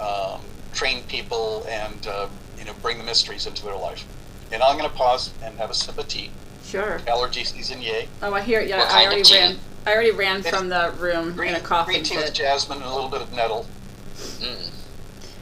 um, 0.00 0.40
train 0.72 1.02
people 1.04 1.66
and 1.68 2.06
uh, 2.06 2.28
you 2.58 2.64
know 2.64 2.72
bring 2.80 2.98
the 2.98 3.04
mysteries 3.04 3.46
into 3.46 3.64
their 3.64 3.76
life. 3.76 4.06
And 4.50 4.62
I'm 4.62 4.76
going 4.76 4.88
to 4.88 4.96
pause 4.96 5.32
and 5.42 5.56
have 5.58 5.70
a 5.70 5.74
sip 5.74 5.98
of 5.98 6.08
tea. 6.08 6.30
Sure. 6.64 7.00
Allergy 7.06 7.44
season, 7.44 7.82
yay! 7.82 8.08
Oh, 8.22 8.32
I 8.32 8.40
hear. 8.40 8.60
It. 8.60 8.68
Yeah, 8.68 8.86
I 8.90 9.06
already 9.06 9.30
ran. 9.32 9.58
I 9.84 9.94
already 9.94 10.12
ran 10.12 10.40
It's 10.40 10.48
from 10.48 10.68
the 10.68 10.94
room 10.98 11.34
Green, 11.34 11.50
in 11.50 11.56
a 11.56 11.60
coughing 11.60 11.94
green 11.94 12.04
tea 12.04 12.16
with 12.16 12.32
jasmine 12.32 12.78
and 12.78 12.86
a 12.86 12.94
little 12.94 13.10
bit 13.10 13.20
of 13.20 13.32
nettle. 13.32 13.66
Mm. 14.14 14.70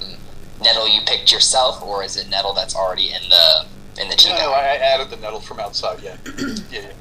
Mm. 0.00 0.16
Nettle 0.62 0.88
you 0.88 1.00
picked 1.06 1.30
yourself, 1.30 1.82
or 1.82 2.02
is 2.02 2.16
it 2.16 2.28
nettle 2.30 2.54
that's 2.54 2.74
already 2.74 3.12
in 3.12 3.28
the 3.28 3.66
in 4.00 4.08
the 4.08 4.16
tea 4.16 4.30
No, 4.30 4.38
no. 4.38 4.52
I 4.52 4.60
I 4.60 4.76
added 4.76 5.10
the 5.10 5.16
nettle 5.16 5.40
from 5.40 5.60
outside. 5.60 6.00
Yeah, 6.02 6.16
yeah, 6.70 6.80
yeah. 6.80 6.92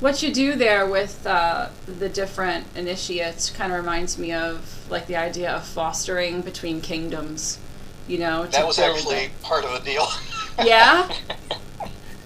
What 0.00 0.22
you 0.22 0.32
do 0.32 0.54
there 0.54 0.86
with 0.86 1.26
uh, 1.26 1.68
the 1.86 2.08
different 2.08 2.66
initiates 2.76 3.50
kind 3.50 3.72
of 3.72 3.78
reminds 3.80 4.16
me 4.16 4.32
of 4.32 4.86
like 4.90 5.06
the 5.08 5.16
idea 5.16 5.50
of 5.50 5.64
fostering 5.66 6.40
between 6.42 6.80
kingdoms. 6.80 7.58
You 8.06 8.18
know, 8.18 8.46
That 8.46 8.66
was 8.66 8.78
actually 8.78 9.16
it. 9.16 9.42
part 9.42 9.64
of 9.64 9.72
the 9.72 9.80
deal. 9.80 10.06
Yeah. 10.64 11.08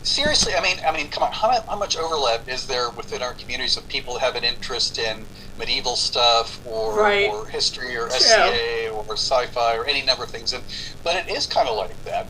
Seriously, 0.02 0.54
I 0.54 0.62
mean, 0.62 0.78
I 0.86 0.90
mean, 0.90 1.08
come 1.10 1.22
on, 1.22 1.32
how, 1.32 1.50
how 1.68 1.76
much 1.76 1.98
overlap 1.98 2.48
is 2.48 2.66
there 2.66 2.88
within 2.90 3.20
our 3.20 3.34
communities 3.34 3.76
of 3.76 3.86
people 3.88 4.14
who 4.14 4.20
have 4.20 4.36
an 4.36 4.42
interest 4.42 4.98
in 4.98 5.26
medieval 5.58 5.96
stuff 5.96 6.58
or, 6.66 6.98
Right. 6.98 7.28
or 7.28 7.46
history 7.46 7.94
or 7.94 8.08
True. 8.08 8.18
SCA 8.18 8.88
or 8.90 9.04
sci-fi 9.12 9.76
or 9.76 9.84
any 9.84 10.00
number 10.00 10.24
of 10.24 10.30
things? 10.30 10.54
And 10.54 10.64
but 11.04 11.14
it 11.14 11.28
is 11.30 11.46
kind 11.46 11.68
of 11.68 11.76
like 11.76 12.02
that, 12.04 12.26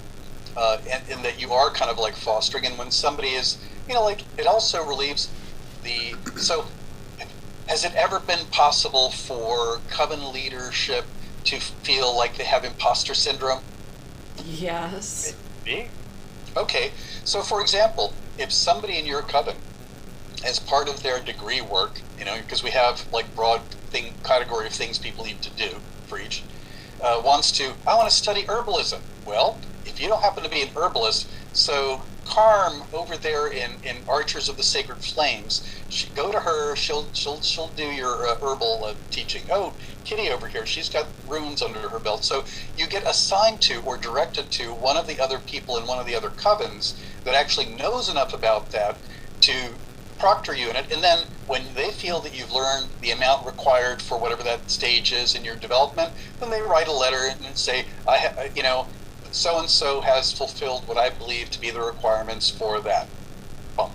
uh, 0.57 0.79
in, 0.87 1.17
in 1.19 1.23
that 1.23 1.41
you 1.41 1.53
are 1.53 1.71
kind 1.71 1.91
of 1.91 1.99
like 1.99 2.15
fostering. 2.15 2.67
And 2.67 2.79
when 2.79 2.91
somebody 2.91 3.29
is, 3.29 3.59
you 3.89 3.95
know, 3.95 4.03
like 4.03 4.25
it 4.39 4.47
also 4.47 4.85
relieves 4.85 5.31
the. 5.83 6.15
So, 6.37 6.67
has 7.69 7.85
it 7.85 7.95
ever 7.95 8.21
been 8.21 8.47
possible 8.51 9.11
for 9.11 9.81
coven 9.89 10.33
leadership 10.33 11.07
to 11.45 11.61
feel 11.61 12.17
like 12.17 12.37
they 12.37 12.45
have 12.45 12.65
imposter 12.65 13.15
syndrome? 13.15 13.61
yes. 14.45 15.37
Me? 15.65 15.89
Okay, 16.57 16.93
so 17.25 17.41
for 17.43 17.61
example, 17.61 18.13
if 18.37 18.53
somebody 18.53 18.99
in 18.99 19.07
your 19.07 19.23
coven, 19.23 19.57
as 20.45 20.59
part 20.59 20.89
of 20.89 21.03
their 21.03 21.21
degree 21.21 21.61
work, 21.61 22.01
you 22.19 22.25
know, 22.25 22.37
because 22.37 22.63
we 22.63 22.71
have 22.71 23.07
like 23.13 23.35
broad 23.35 23.61
thing 23.91 24.15
category 24.25 24.67
of 24.67 24.73
things 24.73 24.99
people 24.99 25.25
need 25.25 25.41
to 25.43 25.51
do 25.51 25.77
for 26.07 26.19
each, 26.19 26.43
uh, 27.03 27.21
wants 27.25 27.53
to, 27.53 27.75
I 27.87 27.95
want 27.97 28.11
to 28.11 28.15
study 28.15 28.43
herbalism. 28.43 29.01
Well, 29.25 29.59
if 29.85 30.01
you 30.01 30.09
don't 30.09 30.23
happen 30.23 30.45
to 30.45 30.51
be 30.51 30.63
an 30.63 30.71
herbalist, 30.77 31.31
so 31.53 32.05
Carm 32.25 32.85
over 32.93 33.17
there 33.17 33.49
in, 33.49 33.81
in 33.83 34.05
Archers 34.09 34.49
of 34.49 34.57
the 34.57 34.63
Sacred 34.63 35.03
Flames, 35.03 35.67
she, 35.89 36.09
go 36.15 36.31
to 36.33 36.41
her. 36.41 36.77
She'll 36.77 37.11
she'll 37.15 37.43
she'll 37.43 37.73
do 37.73 37.85
your 37.85 38.27
uh, 38.27 38.35
herbal 38.43 38.85
uh, 38.87 38.95
teaching. 39.11 39.45
Oh, 39.51 39.77
Kitty 40.05 40.31
over 40.31 40.49
here, 40.49 40.67
she's 40.67 40.89
got 40.89 41.15
runes 41.27 41.63
under 41.63 41.89
her 41.91 42.01
belt. 42.01 42.25
So 42.25 42.45
you 42.77 42.89
get 42.89 43.09
assigned 43.09 43.61
to 43.63 43.81
or 43.83 43.99
directed 43.99 44.51
to 44.53 44.75
one 44.75 44.97
of 44.97 45.07
the 45.09 45.21
other 45.21 45.41
people 45.41 45.77
in 45.79 45.87
one 45.87 45.99
of 45.99 46.07
the 46.07 46.17
other 46.17 46.31
covens 46.31 46.95
that 47.25 47.35
actually 47.35 47.75
knows 47.75 48.09
enough 48.09 48.33
about 48.33 48.71
that 48.73 49.01
to 49.43 49.81
proctor 50.19 50.55
you 50.55 50.71
in 50.71 50.77
it. 50.77 50.93
And 50.93 51.03
then 51.03 51.29
when 51.47 51.75
they 51.75 51.91
feel 51.91 52.21
that 52.23 52.35
you've 52.37 52.53
learned 52.53 52.93
the 53.01 53.11
amount 53.11 53.47
required 53.47 54.03
for 54.03 54.21
whatever 54.21 54.45
that 54.45 54.71
stage 54.71 55.13
is 55.13 55.35
in 55.35 55.45
your 55.45 55.57
development, 55.57 56.13
then 56.41 56.51
they 56.51 56.63
write 56.63 56.89
a 56.89 56.93
letter 56.93 57.29
and 57.45 57.59
say, 57.59 57.87
I, 58.07 58.51
you 58.55 58.63
know, 58.63 58.91
so 59.33 59.59
and 59.59 59.69
so 59.69 60.01
has 60.01 60.33
fulfilled 60.33 60.87
what 60.87 60.99
I 60.99 61.11
believe 61.11 61.51
to 61.51 61.61
be 61.61 61.71
the 61.71 61.81
requirements 61.81 62.51
for 62.51 62.81
that. 62.81 63.09
Boom. 63.77 63.91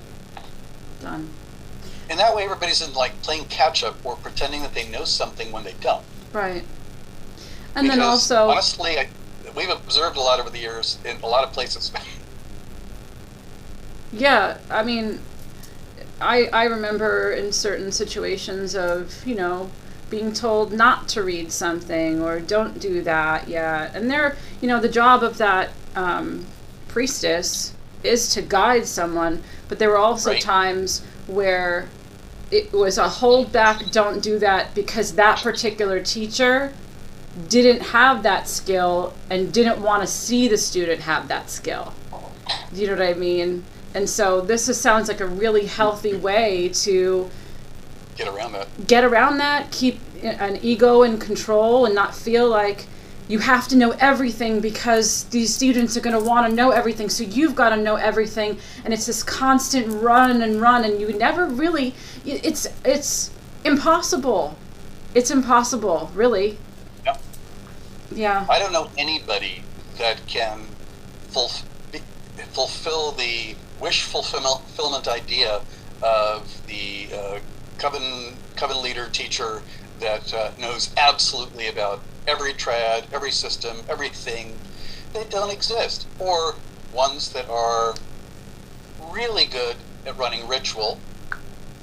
Done. 1.02 1.30
And 2.10 2.20
that 2.20 2.36
way, 2.36 2.44
everybody's 2.44 2.82
in 2.82 2.94
like 2.94 3.22
playing 3.22 3.46
catch 3.46 3.84
up 3.84 4.04
or 4.06 4.16
pretending 4.16 4.62
that 4.62 4.74
they 4.74 4.88
know 4.88 5.04
something 5.04 5.52
when 5.52 5.64
they 5.64 5.76
don't. 5.82 6.04
Right. 6.34 6.64
And 7.76 7.90
then 7.90 8.02
also, 8.02 8.50
honestly, 8.50 8.98
I, 8.98 9.10
we've 9.56 9.70
observed 9.70 10.18
a 10.18 10.22
lot 10.22 10.40
over 10.40 10.50
the 10.50 10.60
years 10.60 10.98
in 11.06 11.18
a 11.22 11.28
lot 11.28 11.44
of 11.44 11.54
places. 11.54 11.92
yeah, 14.12 14.58
I 14.70 14.84
mean, 14.84 15.20
I 16.20 16.48
I 16.54 16.64
remember 16.66 17.32
in 17.32 17.52
certain 17.52 17.92
situations 17.92 18.76
of 18.76 19.26
you 19.28 19.36
know 19.36 19.70
being 20.10 20.32
told 20.34 20.72
not 20.72 21.08
to 21.10 21.24
read 21.24 21.52
something 21.52 22.22
or 22.22 22.40
don't 22.40 22.80
do 22.80 23.02
that 23.02 23.48
yet. 23.48 23.96
And 23.96 24.10
they're, 24.10 24.38
you 24.62 24.68
know, 24.68 24.80
the 24.80 24.90
job 24.90 25.24
of 25.24 25.38
that 25.38 25.72
um, 25.96 26.46
priestess 26.88 27.74
is 28.04 28.34
to 28.34 28.42
guide 28.42 28.86
someone, 28.86 29.44
but 29.68 29.80
there 29.80 29.90
were 29.90 29.98
also 29.98 30.32
Right. 30.32 30.42
times 30.42 31.02
where 31.28 31.90
it 32.52 32.72
was 32.72 32.98
a 32.98 33.10
hold 33.10 33.52
back, 33.52 33.92
don't 33.92 34.22
do 34.22 34.40
that 34.40 34.74
because 34.74 35.14
that 35.14 35.40
particular 35.40 36.00
teacher 36.02 36.72
didn't 37.50 37.82
have 37.82 38.24
that 38.24 38.48
skill 38.48 39.14
and 39.30 39.52
didn't 39.52 39.82
want 39.82 40.02
to 40.02 40.08
see 40.08 40.48
the 40.48 40.58
student 40.58 41.02
have 41.02 41.28
that 41.28 41.50
skill. 41.50 41.94
Do 42.74 42.82
you 42.82 42.88
know 42.88 42.94
what 42.94 43.02
I 43.02 43.14
mean? 43.14 43.66
And 43.94 44.10
so 44.10 44.42
this 44.42 44.70
is, 44.70 44.80
sounds 44.80 45.08
like 45.08 45.20
a 45.20 45.28
really 45.28 45.66
healthy 45.66 46.16
way 46.16 46.70
to 46.70 47.30
Get 48.18 48.28
around 48.28 48.54
that. 48.54 48.68
get 48.88 49.04
around 49.04 49.38
that, 49.38 49.72
keep 49.72 50.00
an 50.24 50.58
ego 50.64 51.04
in 51.04 51.20
control, 51.20 51.86
and 51.86 51.94
not 51.94 52.16
feel 52.16 52.50
like 52.50 52.88
you 53.28 53.40
have 53.40 53.68
to 53.68 53.76
know 53.76 53.92
everything 54.00 54.60
because 54.62 55.26
these 55.26 55.54
students 55.54 55.96
are 55.98 56.00
going 56.00 56.18
to 56.18 56.24
want 56.24 56.50
to 56.50 56.54
know 56.56 56.72
everything. 56.72 57.10
So 57.10 57.24
you've 57.24 57.56
got 57.56 57.70
to 57.70 57.78
know 57.78 57.96
everything, 57.96 58.58
and 58.84 58.94
it's 58.94 59.06
this 59.06 59.22
constant 59.22 59.88
run 60.02 60.42
and 60.42 60.60
run, 60.62 60.84
and 60.84 61.00
you 61.00 61.14
never 61.14 61.46
really. 61.46 61.94
It's 62.26 62.68
it's 62.84 63.30
impossible. 63.64 64.58
It's 65.14 65.30
impossible, 65.30 66.10
really. 66.16 66.58
Yep. 67.06 67.22
Yeah. 68.12 68.46
I 68.50 68.60
don't 68.60 68.72
know 68.72 68.90
anybody 68.98 69.64
that 69.98 70.26
can 70.28 70.66
fulf- 71.32 71.64
fulfill 72.54 73.12
the 73.12 73.56
wish 73.80 74.04
fulfillment 74.04 74.62
fulfillment 74.76 75.08
idea 75.08 75.62
of 76.02 76.68
the 76.68 77.10
uh, 77.14 77.40
coven 77.78 78.42
coven 78.56 78.82
leader 78.82 79.10
teacher 79.10 79.64
that 80.00 80.34
uh, 80.34 80.52
knows 80.58 80.92
absolutely 80.98 81.68
about 81.68 82.06
every 82.28 82.54
trad, 82.54 83.08
every 83.14 83.32
system, 83.32 83.78
everything. 83.90 84.62
They 85.14 85.24
don't 85.30 85.52
exist, 85.52 86.08
or 86.20 86.56
ones 86.92 87.32
that 87.32 87.48
are 87.50 87.96
really 89.00 89.46
good 89.46 89.78
at 90.06 90.18
running 90.18 90.48
ritual 90.48 91.06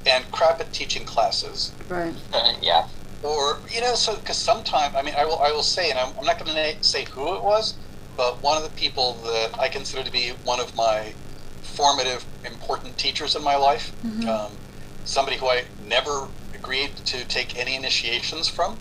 and 0.05 0.29
crap 0.31 0.59
at 0.59 0.73
teaching 0.73 1.05
classes 1.05 1.75
Right. 1.89 2.15
yeah. 2.61 2.83
or 3.21 3.61
you 3.73 3.81
know 3.81 3.95
so 3.95 4.15
because 4.17 4.37
sometimes 4.37 4.93
i 4.97 5.01
mean 5.01 5.13
i 5.17 5.25
will 5.25 5.39
i 5.39 5.51
will 5.51 5.63
say 5.63 5.89
and 5.89 5.97
i'm, 5.99 6.13
I'm 6.19 6.25
not 6.25 6.43
going 6.43 6.53
to 6.55 6.83
say 6.83 7.05
who 7.13 7.35
it 7.35 7.43
was 7.43 7.79
but 8.17 8.43
one 8.43 8.57
of 8.57 8.63
the 8.63 8.69
people 8.69 9.21
that 9.23 9.49
i 9.59 9.67
consider 9.69 10.03
to 10.03 10.11
be 10.11 10.31
one 10.43 10.59
of 10.59 10.75
my 10.75 11.15
formative 11.61 12.27
important 12.43 12.97
teachers 12.97 13.35
in 13.35 13.43
my 13.43 13.55
life 13.55 13.93
um, 14.29 14.59
somebody 15.05 15.37
who 15.37 15.47
i 15.47 15.63
never 15.79 16.29
agreed 16.53 16.95
to 16.97 17.25
take 17.25 17.57
any 17.57 17.75
initiations 17.75 18.47
from 18.49 18.79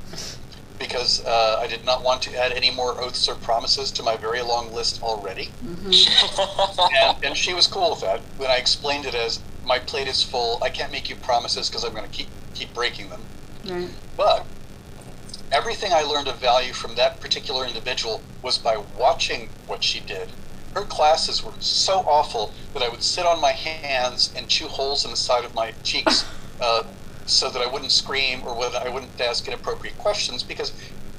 because 0.79 1.21
uh, 1.27 1.57
i 1.61 1.67
did 1.69 1.85
not 1.85 2.03
want 2.05 2.23
to 2.23 2.35
add 2.37 2.53
any 2.53 2.71
more 2.71 3.01
oaths 3.01 3.29
or 3.29 3.35
promises 3.37 3.93
to 3.93 4.03
my 4.03 4.17
very 4.17 4.43
long 4.43 4.73
list 4.73 5.01
already 5.03 5.55
and, 7.03 7.17
and 7.23 7.37
she 7.37 7.55
was 7.55 7.67
cool 7.67 7.91
with 7.91 8.01
that 8.01 8.27
when 8.37 8.51
i 8.51 8.57
explained 8.57 9.05
it 9.07 9.15
as 9.15 9.45
my 9.63 9.79
plate 9.79 10.09
is 10.09 10.23
full 10.23 10.59
i 10.65 10.69
can't 10.69 10.93
make 10.93 11.09
you 11.09 11.17
promises 11.17 11.69
because 11.69 11.85
i'm 11.85 11.93
going 11.93 12.05
to 12.05 12.11
keep 12.11 12.31
keep 12.55 12.75
breaking 12.75 13.11
them 13.11 13.27
Right. 13.69 13.91
but 14.17 14.51
everything 15.53 15.93
I 15.93 16.03
learned 16.03 16.29
of 16.29 16.41
value 16.41 16.73
from 16.73 16.97
that 16.97 17.21
particular 17.21 17.65
individual 17.67 18.25
was 18.43 18.59
by 18.59 18.77
watching 18.77 19.51
what 19.67 19.83
she 19.85 20.01
did. 20.01 20.33
Her 20.75 20.87
classes 20.87 21.43
were 21.45 21.55
so 21.61 22.01
awful 22.01 22.55
that 22.75 22.83
I 22.83 22.89
would 22.91 23.03
sit 23.03 23.27
on 23.27 23.41
my 23.41 23.53
hands 23.53 24.33
and 24.37 24.49
chew 24.49 24.69
holes 24.69 25.05
in 25.05 25.13
the 25.13 25.17
side 25.19 25.45
of 25.45 25.55
my 25.55 25.75
cheeks 25.83 26.25
uh, 26.61 26.83
so 27.27 27.51
that 27.51 27.63
I 27.63 27.67
wouldn't 27.73 27.93
scream 27.93 28.43
or 28.45 28.59
whether 28.59 28.79
I 28.85 28.91
wouldn't 28.91 29.21
ask 29.21 29.47
inappropriate 29.49 29.99
questions 29.99 30.45
because 30.45 30.73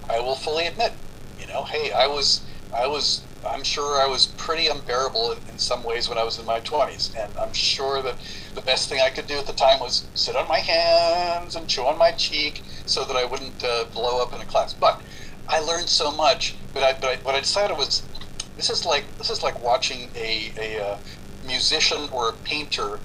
I 0.09 0.19
will 0.19 0.35
fully 0.35 0.67
admit, 0.67 0.97
you 1.37 1.47
know, 1.47 1.65
hey, 1.65 1.91
I 1.97 2.07
was, 2.07 2.45
I 2.77 2.87
was, 2.87 3.27
I'm 3.49 3.63
sure 3.63 4.01
I 4.01 4.07
was 4.07 4.27
pretty 4.27 4.67
unbearable 4.67 5.33
in, 5.33 5.39
in 5.53 5.59
some 5.59 5.83
ways 5.83 6.09
when 6.09 6.17
I 6.17 6.23
was 6.23 6.39
in 6.39 6.45
my 6.45 6.59
20s. 6.61 7.11
And 7.19 7.33
I'm 7.41 7.53
sure 7.53 8.01
that 8.03 8.17
the 8.55 8.61
best 8.61 8.89
thing 8.89 9.01
I 9.01 9.09
could 9.09 9.27
do 9.27 9.39
at 9.39 9.47
the 9.47 9.53
time 9.53 9.79
was 9.79 10.11
sit 10.15 10.35
on 10.35 10.47
my 10.47 10.59
hands 10.59 11.55
and 11.55 11.67
chew 11.69 11.83
on 11.83 11.97
my 11.97 12.11
cheek 12.11 12.63
so 12.85 13.05
that 13.05 13.15
I 13.17 13.25
wouldn't 13.25 13.63
uh, 13.63 13.85
blow 13.93 14.21
up 14.21 14.33
in 14.33 14.41
a 14.41 14.45
class. 14.45 14.75
But 14.79 15.01
I 15.49 15.59
learned 15.61 15.89
so 15.89 16.15
much. 16.15 16.65
But 16.73 16.83
I, 16.83 16.93
but 17.01 17.07
I, 17.09 17.17
what 17.23 17.35
I 17.35 17.39
decided 17.41 17.77
was, 17.77 18.09
this 18.57 18.69
is 18.69 18.85
like 18.85 19.13
this 19.17 19.29
is 19.29 19.43
like 19.43 19.61
watching 19.61 20.11
a, 20.15 20.53
a 20.59 20.83
uh, 20.85 20.97
musician 21.43 22.09
or 22.11 22.29
a 22.29 22.33
painter 22.45 23.01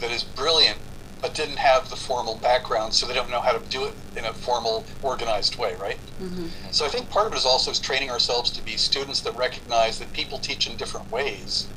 that 0.00 0.10
is 0.12 0.24
brilliant 0.24 0.80
but 1.22 1.34
didn't 1.34 1.58
have 1.58 1.88
the 1.90 1.96
formal 1.96 2.40
background, 2.40 2.94
so 2.94 3.06
they 3.06 3.14
don't 3.14 3.30
know 3.30 3.40
how 3.42 3.52
to 3.58 3.64
do 3.70 3.86
it 3.86 3.96
in 4.16 4.24
a 4.26 4.34
formal, 4.34 4.86
organized 5.02 5.56
way, 5.58 5.74
right? 5.80 6.00
So 6.70 6.86
I 6.86 6.90
think 6.90 7.10
part 7.10 7.26
of 7.26 7.34
it 7.34 7.38
is 7.38 7.46
also 7.46 7.72
is 7.72 7.80
training 7.80 8.10
ourselves 8.10 8.50
to 8.52 8.62
be 8.62 8.76
students 8.76 9.22
that 9.22 9.36
recognize 9.36 9.98
that 9.98 10.12
people 10.12 10.38
teach 10.38 10.66
in 10.66 10.76
different 10.76 11.10
ways. 11.12 11.72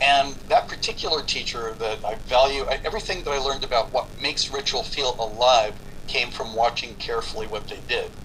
And 0.00 0.36
that 0.48 0.68
particular 0.68 1.22
teacher 1.22 1.74
that 1.78 2.00
I 2.04 2.16
value, 2.28 2.64
I, 2.70 2.80
everything 2.84 3.24
that 3.24 3.30
I 3.32 3.38
learned 3.38 3.64
about 3.64 3.92
what 3.92 4.10
makes 4.20 4.50
ritual 4.50 4.82
feel 4.84 5.16
alive 5.20 5.80
came 6.08 6.30
from 6.30 6.54
watching 6.56 6.96
carefully 6.96 7.46
what 7.46 7.68
they 7.68 7.82
did. 7.88 8.16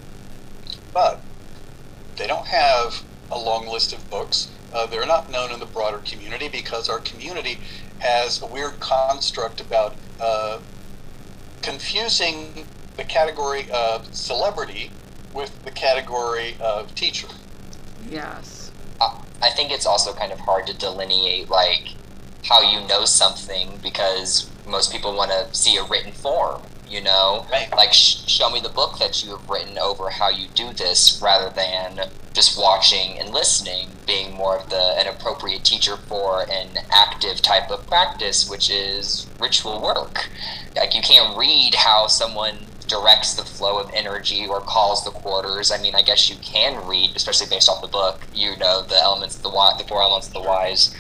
But 0.94 1.26
they 2.18 2.28
don't 2.28 2.48
have 2.48 3.06
a 3.32 3.38
long 3.38 3.68
list 3.68 3.94
of 3.94 4.10
books. 4.10 4.50
Uh, 4.74 4.86
they're 4.86 5.06
not 5.06 5.32
known 5.32 5.52
in 5.52 5.60
the 5.60 5.66
broader 5.66 6.00
community 6.00 6.50
because 6.50 6.90
our 6.90 7.00
community 7.00 7.60
has 8.00 8.42
a 8.42 8.46
weird 8.46 8.80
construct 8.80 9.62
about 9.62 9.96
uh, 10.20 10.60
confusing 11.62 12.68
the 12.96 13.04
category 13.04 13.70
of 13.72 14.14
celebrity 14.14 14.92
with 15.34 15.64
the 15.64 15.72
category 15.72 16.56
of 16.60 16.94
teacher. 16.96 17.28
Yes. 18.10 18.72
Uh, 19.00 19.22
I 19.42 19.50
think 19.52 19.72
it's 19.72 19.86
also 19.86 20.14
kind 20.14 20.32
of 20.32 20.40
hard 20.40 20.68
to 20.68 20.74
delineate 20.74 21.50
like 21.50 21.96
how 22.44 22.62
you 22.62 22.86
know 22.88 23.06
something 23.06 23.80
because 23.84 24.50
most 24.66 24.92
people 24.92 25.16
want 25.16 25.32
to 25.32 25.54
see 25.58 25.78
a 25.78 25.84
written 25.84 26.12
form. 26.12 26.62
You 26.90 27.02
know, 27.02 27.46
Right. 27.52 27.70
like 27.76 27.94
sh- 27.94 28.18
show 28.28 28.50
me 28.50 28.60
the 28.60 28.70
book 28.70 28.98
that 29.00 29.24
you 29.24 29.32
have 29.32 29.50
written 29.50 29.78
over 29.78 30.10
how 30.10 30.30
you 30.30 30.48
do 30.48 30.72
this, 30.74 31.20
rather 31.22 31.50
than 31.50 32.10
just 32.34 32.58
watching 32.58 33.20
and 33.20 33.34
listening, 33.34 33.90
being 34.06 34.34
more 34.34 34.56
of 34.58 34.70
the 34.70 34.82
an 35.00 35.08
appropriate 35.08 35.64
teacher 35.66 35.98
for 35.98 36.44
an 36.50 36.80
active 36.92 37.42
type 37.42 37.70
of 37.72 37.86
practice, 37.88 38.50
which 38.50 38.70
is 38.70 39.28
ritual 39.40 39.82
work. 39.82 40.30
Like 40.76 40.94
you 40.96 41.02
can't 41.02 41.38
read 41.38 41.76
how 41.76 42.08
someone 42.08 42.68
directs 42.88 43.34
the 43.34 43.44
flow 43.44 43.80
of 43.80 43.92
energy 43.94 44.48
or 44.48 44.62
calls 44.62 45.04
the 45.04 45.12
quarters. 45.12 45.72
I 45.72 45.78
mean, 45.78 45.94
I 45.94 46.02
guess 46.02 46.30
you 46.30 46.38
can 46.38 46.88
read, 46.88 47.16
especially 47.18 47.48
based 47.48 47.68
off 47.68 47.82
the 47.82 47.88
book. 47.88 48.22
You 48.34 48.56
know 48.56 48.82
the 48.82 48.96
elements 48.96 49.36
of 49.36 49.42
the 49.44 49.50
wise, 49.50 49.78
the 49.78 49.84
four 49.84 50.02
elements 50.02 50.28
of 50.28 50.34
the 50.34 50.42
wise. 50.42 50.96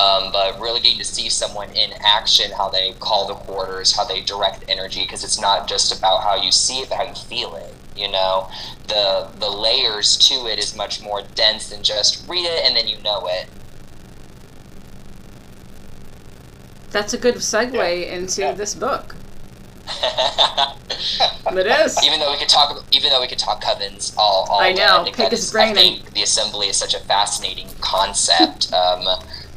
Um, 0.00 0.32
but 0.32 0.58
really 0.60 0.80
getting 0.80 0.98
to 0.98 1.04
see 1.04 1.28
someone 1.28 1.68
in 1.72 1.90
action, 2.00 2.50
how 2.56 2.68
they 2.70 2.92
call 3.00 3.28
the 3.28 3.34
quarters, 3.34 3.94
how 3.94 4.04
they 4.04 4.22
direct 4.22 4.64
energy, 4.68 5.02
because 5.02 5.24
it's 5.24 5.38
not 5.38 5.68
just 5.68 5.96
about 5.98 6.22
how 6.22 6.36
you 6.42 6.50
see 6.52 6.78
it, 6.80 6.88
but 6.88 6.96
how 6.96 7.04
you 7.04 7.14
feel 7.14 7.54
it. 7.56 7.74
You 7.96 8.10
know, 8.10 8.48
the 8.88 9.28
the 9.38 9.50
layers 9.50 10.16
to 10.28 10.34
it 10.46 10.58
is 10.58 10.74
much 10.74 11.02
more 11.02 11.22
dense 11.34 11.68
than 11.68 11.82
just 11.82 12.26
read 12.28 12.46
it 12.46 12.64
and 12.64 12.74
then 12.76 12.88
you 12.88 12.96
know 13.02 13.26
it. 13.26 13.46
That's 16.90 17.12
a 17.12 17.18
good 17.18 17.36
segue 17.36 17.74
Yeah. 17.74 18.14
into 18.16 18.40
Yeah. 18.40 18.52
this 18.52 18.74
book. 18.74 19.14
It 21.52 21.66
is. 21.66 21.98
even 22.04 22.20
though 22.20 22.30
we 22.30 22.38
could 22.38 22.48
talk, 22.48 22.84
even 22.92 23.10
though 23.10 23.20
we 23.20 23.26
could 23.26 23.38
talk 23.38 23.62
covens 23.62 24.14
all, 24.16 24.46
all 24.50 24.60
I 24.60 24.72
know, 24.72 25.04
pick 25.12 25.30
his 25.30 25.50
brain 25.50 25.70
I 25.70 25.74
think 25.74 26.12
the 26.14 26.22
assembly 26.22 26.68
is 26.68 26.76
such 26.76 26.94
a 26.94 27.00
fascinating 27.00 27.68
concept. 27.80 28.72
Um, 28.72 29.06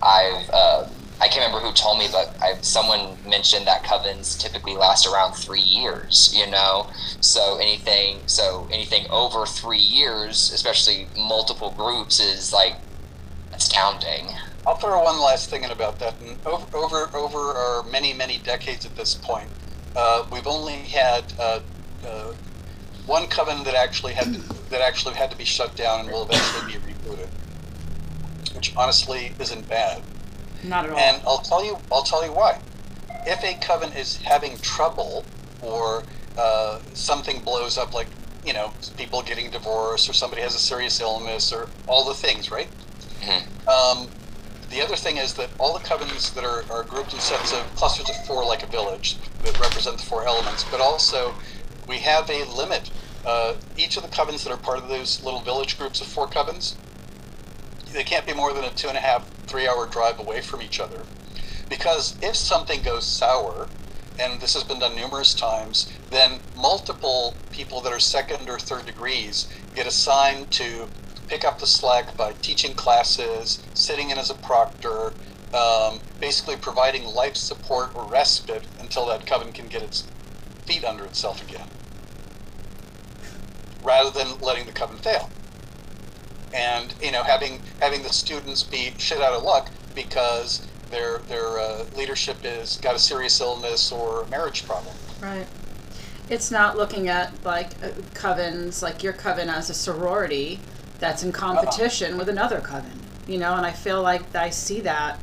I've 0.03 0.49
uh, 0.51 0.87
I 1.21 1.27
can't 1.29 1.45
remember 1.45 1.65
who 1.65 1.73
told 1.73 1.99
me, 1.99 2.07
but 2.11 2.35
I, 2.41 2.59
someone 2.61 3.17
mentioned 3.25 3.65
that 3.67 3.83
covens 3.83 4.37
typically 4.37 4.75
last 4.75 5.07
around 5.07 5.33
three 5.33 5.61
years. 5.61 6.33
You 6.35 6.47
know, 6.49 6.89
so 7.21 7.57
anything 7.57 8.19
so 8.25 8.67
anything 8.71 9.07
over 9.09 9.45
three 9.45 9.77
years, 9.77 10.51
especially 10.51 11.07
multiple 11.17 11.73
groups, 11.77 12.19
is 12.19 12.51
like 12.51 12.75
astounding. 13.53 14.27
I'll 14.65 14.75
throw 14.75 15.03
one 15.03 15.19
last 15.19 15.49
thing 15.49 15.63
in 15.63 15.71
about 15.71 15.99
that. 15.99 16.15
And 16.21 16.37
over 16.45 16.77
over 16.77 17.09
over 17.15 17.39
our 17.39 17.83
many 17.83 18.13
many 18.13 18.39
decades 18.39 18.85
at 18.85 18.95
this 18.95 19.15
point, 19.15 19.49
uh, 19.95 20.25
we've 20.31 20.47
only 20.47 20.73
had 20.73 21.33
uh, 21.39 21.59
uh, 22.05 22.33
one 23.05 23.27
coven 23.27 23.63
that 23.63 23.75
actually 23.75 24.13
had 24.13 24.33
to, 24.33 24.39
that 24.69 24.81
actually 24.81 25.15
had 25.15 25.31
to 25.31 25.37
be 25.37 25.45
shut 25.45 25.75
down 25.75 26.01
and 26.01 26.11
will 26.11 26.23
eventually 26.29 26.73
be 26.73 26.79
rebooted, 26.79 27.27
which 28.53 28.73
honestly 28.75 29.33
isn't 29.39 29.67
bad. 29.67 30.01
Not 30.63 30.85
at 30.85 30.91
all. 30.91 30.97
And 30.97 31.21
I'll 31.25 31.39
tell 31.39 31.63
you, 31.63 31.77
I'll 31.91 32.03
tell 32.03 32.25
you 32.25 32.31
why. 32.31 32.59
If 33.25 33.43
a 33.43 33.53
coven 33.65 33.91
is 33.93 34.17
having 34.17 34.57
trouble, 34.59 35.25
or 35.61 36.03
uh, 36.37 36.79
something 36.93 37.41
blows 37.43 37.77
up, 37.77 37.93
like 37.93 38.07
you 38.45 38.53
know, 38.53 38.73
people 38.97 39.21
getting 39.21 39.49
divorced, 39.49 40.09
or 40.09 40.13
somebody 40.13 40.41
has 40.41 40.55
a 40.55 40.59
serious 40.59 40.99
illness, 40.99 41.53
or 41.53 41.69
all 41.87 42.05
the 42.05 42.13
things, 42.13 42.51
right? 42.51 42.67
Um, 43.67 44.09
the 44.69 44.81
other 44.81 44.95
thing 44.95 45.17
is 45.17 45.35
that 45.35 45.49
all 45.59 45.73
the 45.73 45.83
covens 45.85 46.33
that 46.33 46.43
are, 46.43 46.65
are 46.69 46.83
grouped 46.83 47.13
in 47.13 47.19
sets 47.19 47.53
of 47.53 47.59
clusters 47.75 48.09
of 48.09 48.25
four, 48.25 48.43
like 48.45 48.63
a 48.63 48.67
village, 48.67 49.17
that 49.43 49.57
represent 49.59 49.97
the 49.97 50.03
four 50.03 50.25
elements, 50.25 50.65
but 50.69 50.81
also 50.81 51.33
we 51.87 51.99
have 51.99 52.29
a 52.29 52.43
limit. 52.45 52.89
Uh, 53.25 53.55
each 53.77 53.95
of 53.95 54.03
the 54.03 54.09
covens 54.09 54.43
that 54.43 54.51
are 54.51 54.57
part 54.57 54.77
of 54.77 54.89
those 54.89 55.23
little 55.23 55.39
village 55.39 55.77
groups 55.77 56.01
of 56.01 56.07
four 56.07 56.27
covens, 56.27 56.75
they 57.93 58.03
can't 58.03 58.25
be 58.27 58.33
more 58.33 58.53
than 58.53 58.63
a 58.63 58.71
two 58.71 58.87
and 58.89 58.97
a 58.97 59.01
half, 59.01 59.31
three 59.47 59.67
hour 59.67 59.87
drive 59.87 60.19
away 60.19 60.41
from 60.41 60.61
each 60.61 60.79
other. 60.79 61.07
Because 61.69 62.17
if 62.21 62.35
something 62.35 62.81
goes 62.81 63.07
sour, 63.07 63.71
and 64.19 64.41
this 64.41 64.53
has 64.53 64.63
been 64.63 64.79
done 64.79 64.95
numerous 64.95 65.33
times, 65.33 65.87
then 66.11 66.41
multiple 66.55 67.39
people 67.51 67.81
that 67.81 67.93
are 67.93 67.99
second 67.99 68.49
or 68.49 68.59
third 68.59 68.85
degrees 68.85 69.47
get 69.75 69.87
assigned 69.87 70.51
to 70.51 70.89
pick 71.27 71.45
up 71.45 71.59
the 71.59 71.67
slack 71.67 72.17
by 72.17 72.33
teaching 72.41 72.75
classes, 72.75 73.63
sitting 73.73 74.09
in 74.11 74.17
as 74.19 74.29
a 74.29 74.35
proctor, 74.35 75.15
um, 75.53 76.01
basically 76.19 76.57
providing 76.57 77.05
life 77.05 77.35
support 77.35 77.91
or 77.95 78.09
respite 78.09 78.67
until 78.79 79.07
that 79.07 79.25
coven 79.25 79.53
can 79.53 79.67
get 79.67 79.83
its 79.83 80.09
feet 80.67 80.83
under 80.85 81.05
itself 81.05 81.41
again, 81.41 81.69
rather 83.81 84.11
than 84.11 84.37
letting 84.41 84.65
the 84.65 84.73
coven 84.73 84.97
fail. 84.97 85.31
And 86.53 86.93
you 87.01 87.11
know, 87.11 87.23
having 87.23 87.61
having 87.79 88.03
the 88.03 88.13
students 88.13 88.63
be 88.63 88.93
shit 88.97 89.21
out 89.21 89.33
of 89.33 89.43
luck 89.43 89.69
because 89.95 90.67
their 90.91 91.19
their 91.19 91.59
uh, 91.59 91.85
leadership 91.95 92.37
is 92.43 92.77
got 92.77 92.95
a 92.95 92.99
serious 92.99 93.39
illness 93.41 93.91
or 93.91 94.21
a 94.23 94.27
marriage 94.27 94.65
problem. 94.65 94.95
Right. 95.21 95.47
It's 96.29 96.51
not 96.51 96.77
looking 96.77 97.09
at 97.09 97.33
like 97.43 97.71
uh, 97.83 97.89
covens, 98.13 98.81
like 98.81 99.03
your 99.03 99.13
coven 99.13 99.49
as 99.49 99.69
a 99.69 99.73
sorority 99.73 100.59
that's 100.99 101.23
in 101.23 101.31
competition 101.31 102.17
with 102.17 102.29
another 102.29 102.61
coven, 102.61 102.99
you 103.27 103.37
know. 103.37 103.55
And 103.55 103.65
I 103.65 103.71
feel 103.71 104.01
like 104.01 104.35
I 104.35 104.49
see 104.49 104.79
that 104.81 105.19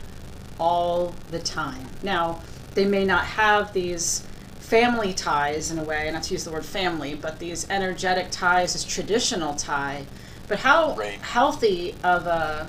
all 0.58 1.14
the 1.30 1.38
time. 1.38 1.86
Now, 2.02 2.42
they 2.74 2.84
may 2.84 3.04
not 3.04 3.24
have 3.24 3.72
these 3.72 4.26
family 4.58 5.12
ties 5.12 5.70
in 5.70 5.78
a 5.78 5.82
way, 5.82 6.08
not 6.12 6.22
to 6.24 6.34
use 6.34 6.44
the 6.44 6.52
word 6.52 6.64
family, 6.64 7.14
but 7.14 7.38
these 7.38 7.68
energetic 7.70 8.30
ties, 8.30 8.74
this 8.74 8.84
traditional 8.84 9.54
tie. 9.54 10.04
But 10.50 10.58
how 10.58 10.94
Right. 10.96 11.12
healthy 11.22 11.94
of 12.02 12.26
a 12.26 12.66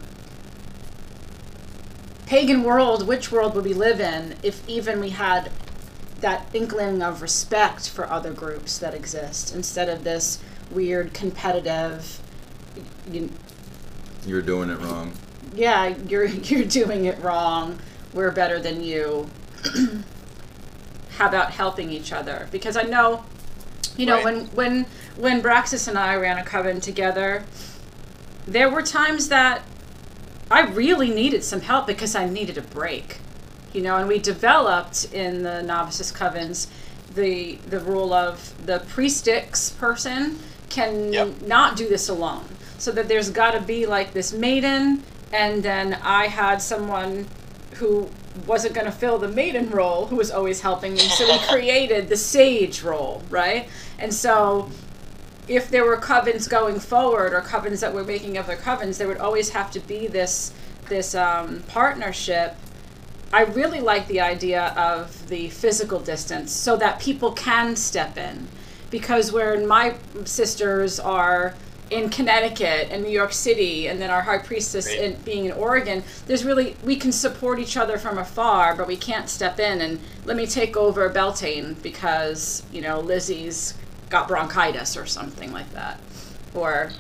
pagan 2.28 2.64
world, 2.64 3.08
which 3.08 3.32
world 3.32 3.56
would 3.56 3.66
we 3.66 3.74
live 3.74 4.00
in 4.00 4.36
if 4.44 4.62
even 4.70 5.00
we 5.02 5.10
had 5.10 5.50
that 6.22 6.46
inkling 6.54 7.02
of 7.02 7.24
respect 7.24 7.90
for 7.90 8.08
other 8.10 8.32
groups 8.32 8.78
that 8.78 8.94
exist 8.94 9.54
instead 9.56 9.90
of 9.90 10.04
this 10.04 10.38
weird 10.70 11.12
competitive 11.16 12.20
you, 13.12 13.32
You're 14.28 14.44
doing 14.44 14.70
it 14.70 14.80
wrong. 14.80 15.14
yeah, 15.56 15.88
you're 16.08 16.26
you're 16.50 16.64
doing 16.66 17.06
it 17.06 17.20
wrong. 17.20 17.80
We're 18.14 18.30
better 18.30 18.60
than 18.60 18.84
you. 18.84 19.28
How 21.18 21.28
about 21.28 21.50
helping 21.52 21.90
each 21.92 22.14
other? 22.14 22.48
Because 22.52 22.78
I 22.78 22.84
know, 22.84 23.24
you 23.98 24.06
know, 24.06 24.18
Right. 24.18 24.24
when 24.24 24.46
when 24.54 24.86
when 25.18 25.42
Braxis 25.42 25.88
and 25.88 25.98
I 25.98 26.16
ran 26.16 26.38
a 26.38 26.44
coven 26.44 26.80
together, 26.80 27.44
there 28.48 28.70
were 28.70 28.82
times 28.82 29.30
that 29.30 29.64
I 30.50 30.62
really 30.62 31.10
needed 31.10 31.44
some 31.44 31.62
help 31.62 31.88
because 31.88 32.16
I 32.16 32.28
needed 32.28 32.58
a 32.58 32.62
break. 32.62 33.20
You 33.74 33.82
know, 33.82 33.96
and 33.96 34.08
we 34.08 34.20
developed 34.20 35.14
in 35.14 35.44
the 35.44 35.62
novices 35.64 36.12
covens 36.12 36.68
the 37.16 37.56
the 37.70 37.80
rule 37.80 38.14
of 38.14 38.54
the 38.66 38.80
priestix 38.80 39.78
person 39.78 40.40
can 40.70 41.12
Yep. 41.14 41.42
not 41.44 41.76
do 41.76 41.88
this 41.88 42.10
alone. 42.10 42.46
So 42.78 42.92
that 42.92 43.08
there's 43.08 43.30
got 43.30 43.52
to 43.52 43.62
be 43.62 43.86
like 43.86 44.14
this 44.14 44.34
maiden, 44.34 45.04
and 45.32 45.62
then 45.62 45.98
I 46.02 46.28
had 46.28 46.62
someone 46.62 47.28
who 47.76 48.10
wasn't 48.48 48.74
going 48.74 48.86
to 48.86 48.92
fill 48.92 49.18
the 49.18 49.28
maiden 49.28 49.70
role 49.70 50.08
who 50.08 50.16
was 50.16 50.32
always 50.32 50.62
helping 50.62 50.94
me. 50.94 51.00
So 51.00 51.28
we 51.32 51.38
created 51.50 52.10
the 52.10 52.18
sage 52.18 52.82
role, 52.82 53.22
right? 53.30 53.68
And 54.00 54.14
so 54.14 54.70
if 55.48 55.70
there 55.70 55.86
were 55.86 55.98
covens 55.98 56.48
going 56.50 56.80
forward 56.80 57.34
or 57.34 57.42
covens 57.42 57.82
that 57.82 57.94
were 57.94 58.04
making 58.04 58.38
other 58.38 58.56
covens, 58.56 58.98
there 58.98 59.08
would 59.08 59.18
always 59.18 59.50
have 59.50 59.72
to 59.72 59.80
be 59.80 60.08
this 60.08 60.54
this 60.88 61.16
um, 61.16 61.64
partnership. 61.68 62.56
I 63.34 63.44
really 63.44 63.80
like 63.80 64.08
the 64.08 64.20
idea 64.20 64.74
of 64.76 65.30
the 65.30 65.50
physical 65.50 66.00
distance 66.00 66.52
so 66.52 66.76
that 66.78 67.00
people 67.00 67.32
can 67.32 67.76
step 67.78 68.18
in. 68.18 68.48
Because 68.90 69.32
when 69.32 69.66
my 69.66 69.96
sisters 70.26 71.00
are 71.00 71.56
in 71.90 72.10
Connecticut 72.10 72.90
and 72.92 73.04
New 73.04 73.10
York 73.10 73.32
City, 73.32 73.88
and 73.88 74.02
then 74.02 74.10
our 74.10 74.22
high 74.22 74.38
priestess 74.38 74.88
Right. 74.88 75.00
in, 75.00 75.16
being 75.24 75.46
in 75.46 75.54
Oregon, 75.54 76.04
there's 76.26 76.44
really, 76.44 76.76
we 76.84 76.98
can 76.98 77.12
support 77.12 77.60
each 77.60 77.78
other 77.78 77.98
from 77.98 78.18
afar, 78.18 78.76
but 78.76 78.88
we 78.88 78.98
can't 78.98 79.30
step 79.30 79.60
in 79.60 79.82
and 79.82 80.00
let 80.26 80.36
me 80.36 80.46
take 80.46 80.76
over 80.76 81.08
Beltane 81.10 81.76
because, 81.82 82.64
you 82.72 82.82
know, 82.82 83.00
Lizzie's 83.00 83.76
got 84.12 84.28
bronchitis 84.28 84.96
or 84.96 85.08
something 85.08 85.52
like 85.52 85.72
that. 85.74 86.00
Or 86.54 86.92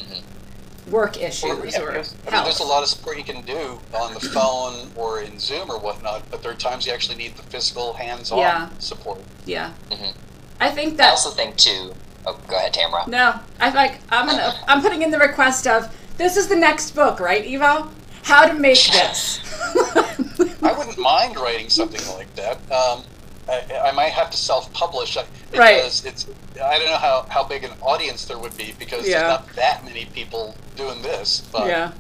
work 0.90 1.22
issues 1.22 1.44
Or, 1.44 1.66
yeah, 1.68 1.82
or 1.82 1.92
because, 1.92 2.16
I 2.28 2.32
mean, 2.32 2.44
there's 2.44 2.60
a 2.60 2.64
lot 2.64 2.82
of 2.82 2.90
support 2.90 3.18
you 3.18 3.24
can 3.24 3.44
do 3.44 3.80
on 3.94 4.14
the 4.16 4.20
phone 4.20 4.90
or 4.96 5.22
in 5.22 5.38
Zoom 5.40 5.70
or 5.70 5.78
whatnot, 5.78 6.24
but 6.32 6.42
there 6.42 6.52
are 6.52 6.56
times 6.56 6.88
you 6.88 6.94
actually 6.94 7.18
need 7.18 7.36
the 7.36 7.44
physical, 7.44 7.94
hands-on 7.94 8.40
Yeah. 8.40 8.70
support. 8.80 9.20
Yeah. 9.46 9.72
Mhm. 9.92 10.14
I 10.60 10.72
think 10.72 10.98
that. 10.98 11.08
I 11.08 11.12
also 11.12 11.30
think 11.30 11.56
too. 11.58 11.94
Oh, 12.26 12.38
go 12.48 12.56
ahead, 12.56 12.74
Tamara. 12.74 13.04
no, 13.08 13.34
I 13.60 13.70
like 13.72 14.00
I'm 14.12 14.28
gonna 14.28 14.54
I'm 14.68 14.82
putting 14.82 15.02
in 15.02 15.12
the 15.12 15.18
request 15.20 15.68
of 15.68 15.94
this 16.18 16.38
is 16.38 16.48
the 16.48 16.56
next 16.56 16.92
book, 16.92 17.20
right, 17.20 17.44
Ivo? 17.46 17.90
How 18.24 18.46
to 18.48 18.54
make 18.54 18.78
this. 18.92 19.40
I 20.64 20.74
wouldn't 20.78 21.00
mind 21.00 21.36
writing 21.38 21.70
something 21.70 22.02
like 22.16 22.34
that. 22.36 22.58
Um, 22.72 23.04
I, 23.52 23.90
I 23.90 23.92
might 23.92 24.12
have 24.14 24.32
to 24.32 24.38
self-publish 24.38 25.18
I- 25.18 25.22
Right. 25.54 25.76
because 25.78 26.06
it's. 26.06 26.28
I 26.64 26.78
don't 26.80 26.88
know 26.88 26.98
how, 26.98 27.26
how 27.30 27.44
big 27.44 27.64
an 27.64 27.72
audience 27.82 28.26
there 28.26 28.38
would 28.38 28.56
be 28.58 28.74
because 28.80 29.08
Yeah. 29.08 29.20
there's 29.20 29.30
not 29.30 29.48
that 29.56 29.84
many 29.86 30.06
people 30.06 30.56
doing 30.76 31.02
this. 31.02 31.42
But 31.52 31.68
yeah. 31.68 31.92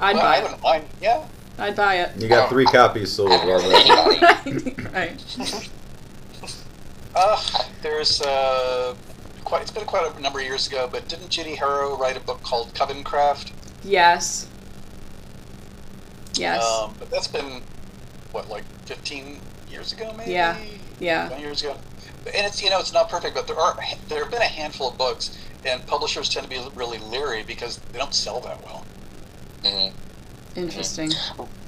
I'd 0.00 0.14
well, 0.16 0.24
buy 0.24 0.34
I 0.34 0.38
it. 0.38 0.42
wouldn't 0.42 0.62
mind. 0.62 0.84
Yeah. 1.00 1.24
I'd 1.58 1.76
buy 1.76 1.96
it. 1.96 2.20
You 2.20 2.28
got 2.28 2.48
three 2.48 2.64
copies 2.66 3.12
sold 3.12 3.32
I 3.32 3.36
haven't 3.38 3.48
heard 3.48 3.90
already. 3.90 4.20
of 4.20 4.46
anybody. 4.46 4.88
right. 4.92 5.70
Uh, 7.14 7.42
there's 7.82 8.20
uh, 8.22 8.94
quite. 9.44 9.62
It's 9.62 9.70
been 9.70 9.84
quite 9.84 10.14
a 10.16 10.20
number 10.20 10.38
of 10.40 10.44
years 10.46 10.66
ago, 10.68 10.88
but 10.90 11.08
didn't 11.08 11.30
Judy 11.30 11.54
Harrow 11.56 11.96
write 11.96 12.16
a 12.16 12.20
book 12.20 12.42
called 12.42 12.72
Covencraft? 12.74 13.52
Yes. 13.84 14.48
Yes. 16.34 16.64
Um, 16.64 16.94
but 16.98 17.10
that's 17.10 17.26
been 17.28 17.62
what, 18.32 18.48
like 18.48 18.64
15 18.86 19.40
years 19.70 19.92
ago, 19.92 20.12
maybe. 20.16 20.32
Yeah. 20.32 20.56
Yeah. 21.00 21.28
20 21.28 21.42
years 21.42 21.62
ago. 21.62 21.76
And 22.34 22.46
it's 22.46 22.62
you 22.62 22.68
know 22.68 22.80
it's 22.80 22.92
not 22.92 23.08
perfect, 23.08 23.34
but 23.34 23.46
there 23.46 23.56
are 23.58 23.76
there 24.08 24.22
have 24.22 24.30
been 24.30 24.42
a 24.42 24.44
handful 24.44 24.90
of 24.90 24.98
books, 24.98 25.38
and 25.64 25.86
publishers 25.86 26.28
tend 26.28 26.44
to 26.44 26.50
be 26.50 26.60
really 26.74 26.98
leery 26.98 27.42
because 27.42 27.78
they 27.92 27.98
don't 27.98 28.12
sell 28.14 28.40
that 28.40 28.62
well. 28.64 28.84
Mhm. 29.62 29.92
Interesting. 30.56 31.12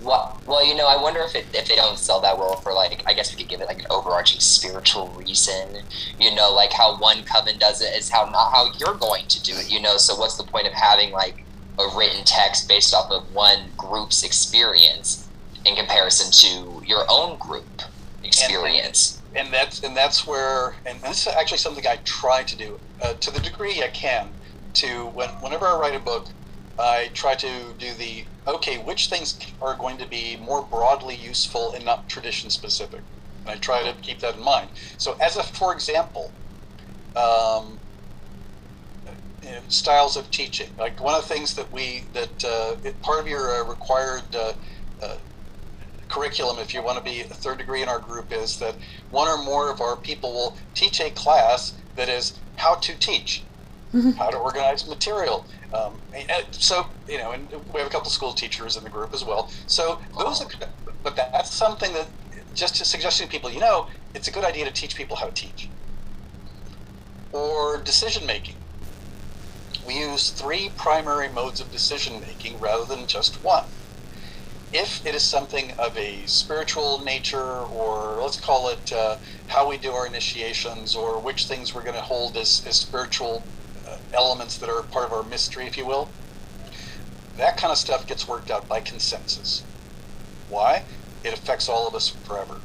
Well, 0.03 0.41
well, 0.47 0.67
you 0.67 0.75
know, 0.75 0.87
I 0.89 1.01
wonder 1.01 1.21
if 1.21 1.35
it, 1.37 1.47
if 1.55 1.69
they 1.69 1.77
don't 1.77 1.97
sell 1.99 2.21
that 2.23 2.37
well 2.37 2.57
for 2.57 2.73
like, 2.73 3.03
I 3.07 3.13
guess 3.15 3.31
we 3.31 3.41
could 3.41 3.49
give 3.49 3.61
it 3.61 3.69
like 3.69 3.79
an 3.79 3.87
overarching 3.89 4.41
spiritual 4.41 5.09
reason. 5.09 5.85
You 6.19 6.35
know, 6.35 6.51
like 6.53 6.73
how 6.73 6.99
one 6.99 7.23
coven 7.23 7.59
does 7.59 7.81
it 7.83 7.95
is 7.95 8.09
how 8.09 8.25
not 8.25 8.51
how 8.51 8.73
you're 8.79 8.97
going 8.97 9.27
to 9.29 9.43
do 9.43 9.53
it. 9.57 9.71
You 9.71 9.81
know, 9.81 9.97
so 9.97 10.17
what's 10.17 10.37
the 10.37 10.43
point 10.45 10.67
of 10.67 10.73
having 10.73 11.13
like 11.13 11.45
a 11.79 11.97
written 11.97 12.25
text 12.25 12.69
based 12.69 12.93
off 12.93 13.11
of 13.13 13.33
one 13.33 13.71
group's 13.77 14.25
experience 14.25 15.29
in 15.65 15.77
comparison 15.77 16.33
to 16.33 16.80
your 16.91 17.05
own 17.11 17.39
group 17.39 17.83
experience? 18.25 19.23
and 19.37 19.53
that's 19.53 19.83
and 19.85 19.97
that's 19.97 20.27
where 20.27 20.77
and 20.87 21.01
this 21.03 21.27
is 21.27 21.35
actually 21.39 21.59
something 21.59 21.85
I 21.87 21.99
try 22.05 22.43
to 22.45 22.57
do 22.57 22.81
uh, 23.05 23.15
to 23.21 23.31
the 23.31 23.41
degree 23.41 23.83
I 23.83 23.91
can. 23.95 24.35
To 24.75 25.07
when 25.09 25.31
whenever 25.41 25.67
I 25.67 25.79
write 25.79 25.97
a 25.97 26.01
book, 26.01 26.29
I 26.79 27.11
try 27.15 27.35
to 27.37 27.75
do 27.79 27.95
the 27.95 28.27
okay, 28.47 28.79
which 28.79 29.09
things 29.09 29.39
are 29.61 29.77
going 29.77 29.99
to 29.99 30.09
be 30.09 30.37
more 30.37 30.67
broadly 30.67 31.17
useful 31.17 31.73
and 31.75 31.85
not 31.85 32.09
tradition 32.09 32.51
specific. 32.51 33.05
And 33.47 33.55
I 33.55 33.59
try 33.59 33.85
to 33.85 33.95
keep 34.01 34.21
that 34.21 34.37
in 34.37 34.45
mind. 34.45 34.71
So, 34.99 35.17
as 35.25 35.37
a 35.37 35.43
for 35.43 35.75
example, 35.75 36.35
um, 37.17 37.81
styles 39.69 40.17
of 40.17 40.31
teaching. 40.31 40.69
Like 40.79 41.01
one 41.03 41.15
of 41.15 41.27
the 41.27 41.35
things 41.35 41.55
that 41.55 41.73
we 41.73 42.11
that 42.15 42.45
uh, 42.45 42.77
part 43.03 43.21
of 43.21 43.29
your 43.29 43.51
uh, 43.51 43.69
required 43.69 44.35
uh, 44.35 44.55
uh, 45.03 45.17
curriculum, 46.11 46.59
if 46.59 46.75
you 46.75 46.83
want 46.83 46.99
to 46.99 47.05
be 47.05 47.21
a 47.23 47.35
third 47.35 47.59
degree 47.59 47.83
in 47.83 47.89
our 47.89 48.01
group, 48.01 48.33
is 48.33 48.59
that 48.59 48.79
one 49.11 49.29
or 49.29 49.43
more 49.45 49.71
of 49.73 49.81
our 49.81 49.97
people 49.97 50.33
will 50.33 50.59
teach 50.75 51.01
a 51.01 51.11
class 51.11 51.75
that 51.97 52.09
is 52.09 52.41
how 52.57 52.75
to 52.77 52.99
teach, 52.99 53.49
how 54.19 54.31
to 54.31 54.37
organize 54.37 54.87
material. 54.89 55.47
Um, 55.73 56.03
so 56.53 56.87
you 57.09 57.19
know, 57.19 57.33
and 57.33 57.51
we 57.73 57.81
have 57.81 57.87
a 57.89 57.91
couple 57.91 58.11
school 58.11 58.33
teachers 58.33 58.77
in 58.77 58.85
the 58.85 58.91
group 58.91 59.15
as 59.15 59.25
well. 59.25 59.51
So 59.67 60.01
those, 60.19 60.43
are, 60.43 60.49
but 61.03 61.17
that's 61.17 61.55
something 61.55 61.93
that 61.95 62.13
just 62.55 62.77
to 62.77 62.85
suggesting 62.85 63.29
to 63.29 63.31
people, 63.31 63.51
you 63.51 63.61
know, 63.61 63.89
it's 64.15 64.29
a 64.29 64.33
good 64.33 64.45
idea 64.45 64.65
to 64.67 64.73
teach 64.73 64.97
people 64.97 65.17
how 65.17 65.27
to 65.27 65.33
teach. 65.33 65.73
Or 67.33 67.83
decision 67.83 68.27
making. 68.27 68.57
We 69.87 69.99
use 69.99 70.31
three 70.31 70.71
primary 70.77 71.29
modes 71.29 71.61
of 71.61 71.71
decision 71.71 72.21
making 72.21 72.61
rather 72.61 72.85
than 72.85 73.07
just 73.07 73.43
one. 73.43 73.65
If 74.73 75.05
it 75.07 75.15
is 75.15 75.25
something 75.25 75.73
of 75.79 75.97
a 75.97 76.27
spiritual 76.27 77.03
nature, 77.05 77.61
or 77.65 78.23
let's 78.23 78.41
call 78.41 78.71
it 78.71 78.93
uh, 78.93 79.17
how 79.47 79.69
we 79.69 79.79
do 79.79 79.93
our 79.93 80.07
initiations, 80.07 80.95
or 80.95 81.21
which 81.23 81.47
things 81.47 81.75
we're 81.75 81.83
going 81.83 81.97
to 81.97 82.03
hold 82.03 82.37
as, 82.37 82.63
as 82.67 82.77
spiritual 82.77 83.49
uh, 83.87 83.97
elements 84.13 84.59
that 84.59 84.69
are 84.71 84.83
part 84.85 85.07
of 85.07 85.13
our 85.13 85.25
mystery, 85.25 85.67
if 85.67 85.77
you 85.77 85.87
will, 85.87 86.15
that 87.37 87.57
kind 87.57 87.73
of 87.73 87.79
stuff 87.79 88.07
gets 88.07 88.29
worked 88.29 88.51
out 88.51 88.69
by 88.69 88.81
consensus. 88.81 89.67
Why? 90.47 90.85
It 91.25 91.33
affects 91.35 91.69
all 91.69 91.89
of 91.89 91.95
us 91.95 92.09
forever. 92.25 92.63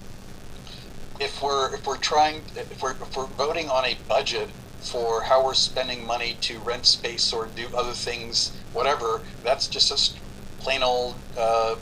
If 1.20 1.42
we're 1.42 1.74
if 1.76 1.88
we're 1.88 1.98
trying 1.98 2.46
if 2.56 2.82
we're 2.82 2.96
if 3.02 3.16
we're 3.16 3.28
voting 3.28 3.70
on 3.70 3.86
a 3.86 4.00
budget 4.08 4.52
for 4.80 5.24
how 5.24 5.46
we're 5.46 5.54
spending 5.54 6.06
money 6.06 6.38
to 6.42 6.62
rent 6.62 6.86
space 6.86 7.32
or 7.34 7.48
do 7.48 7.70
other 7.78 7.94
things, 7.94 8.52
whatever, 8.72 9.24
that's 9.44 9.68
just 9.70 9.92
a 9.92 10.64
plain 10.64 10.84
old 10.84 11.24
uh, 11.38 11.76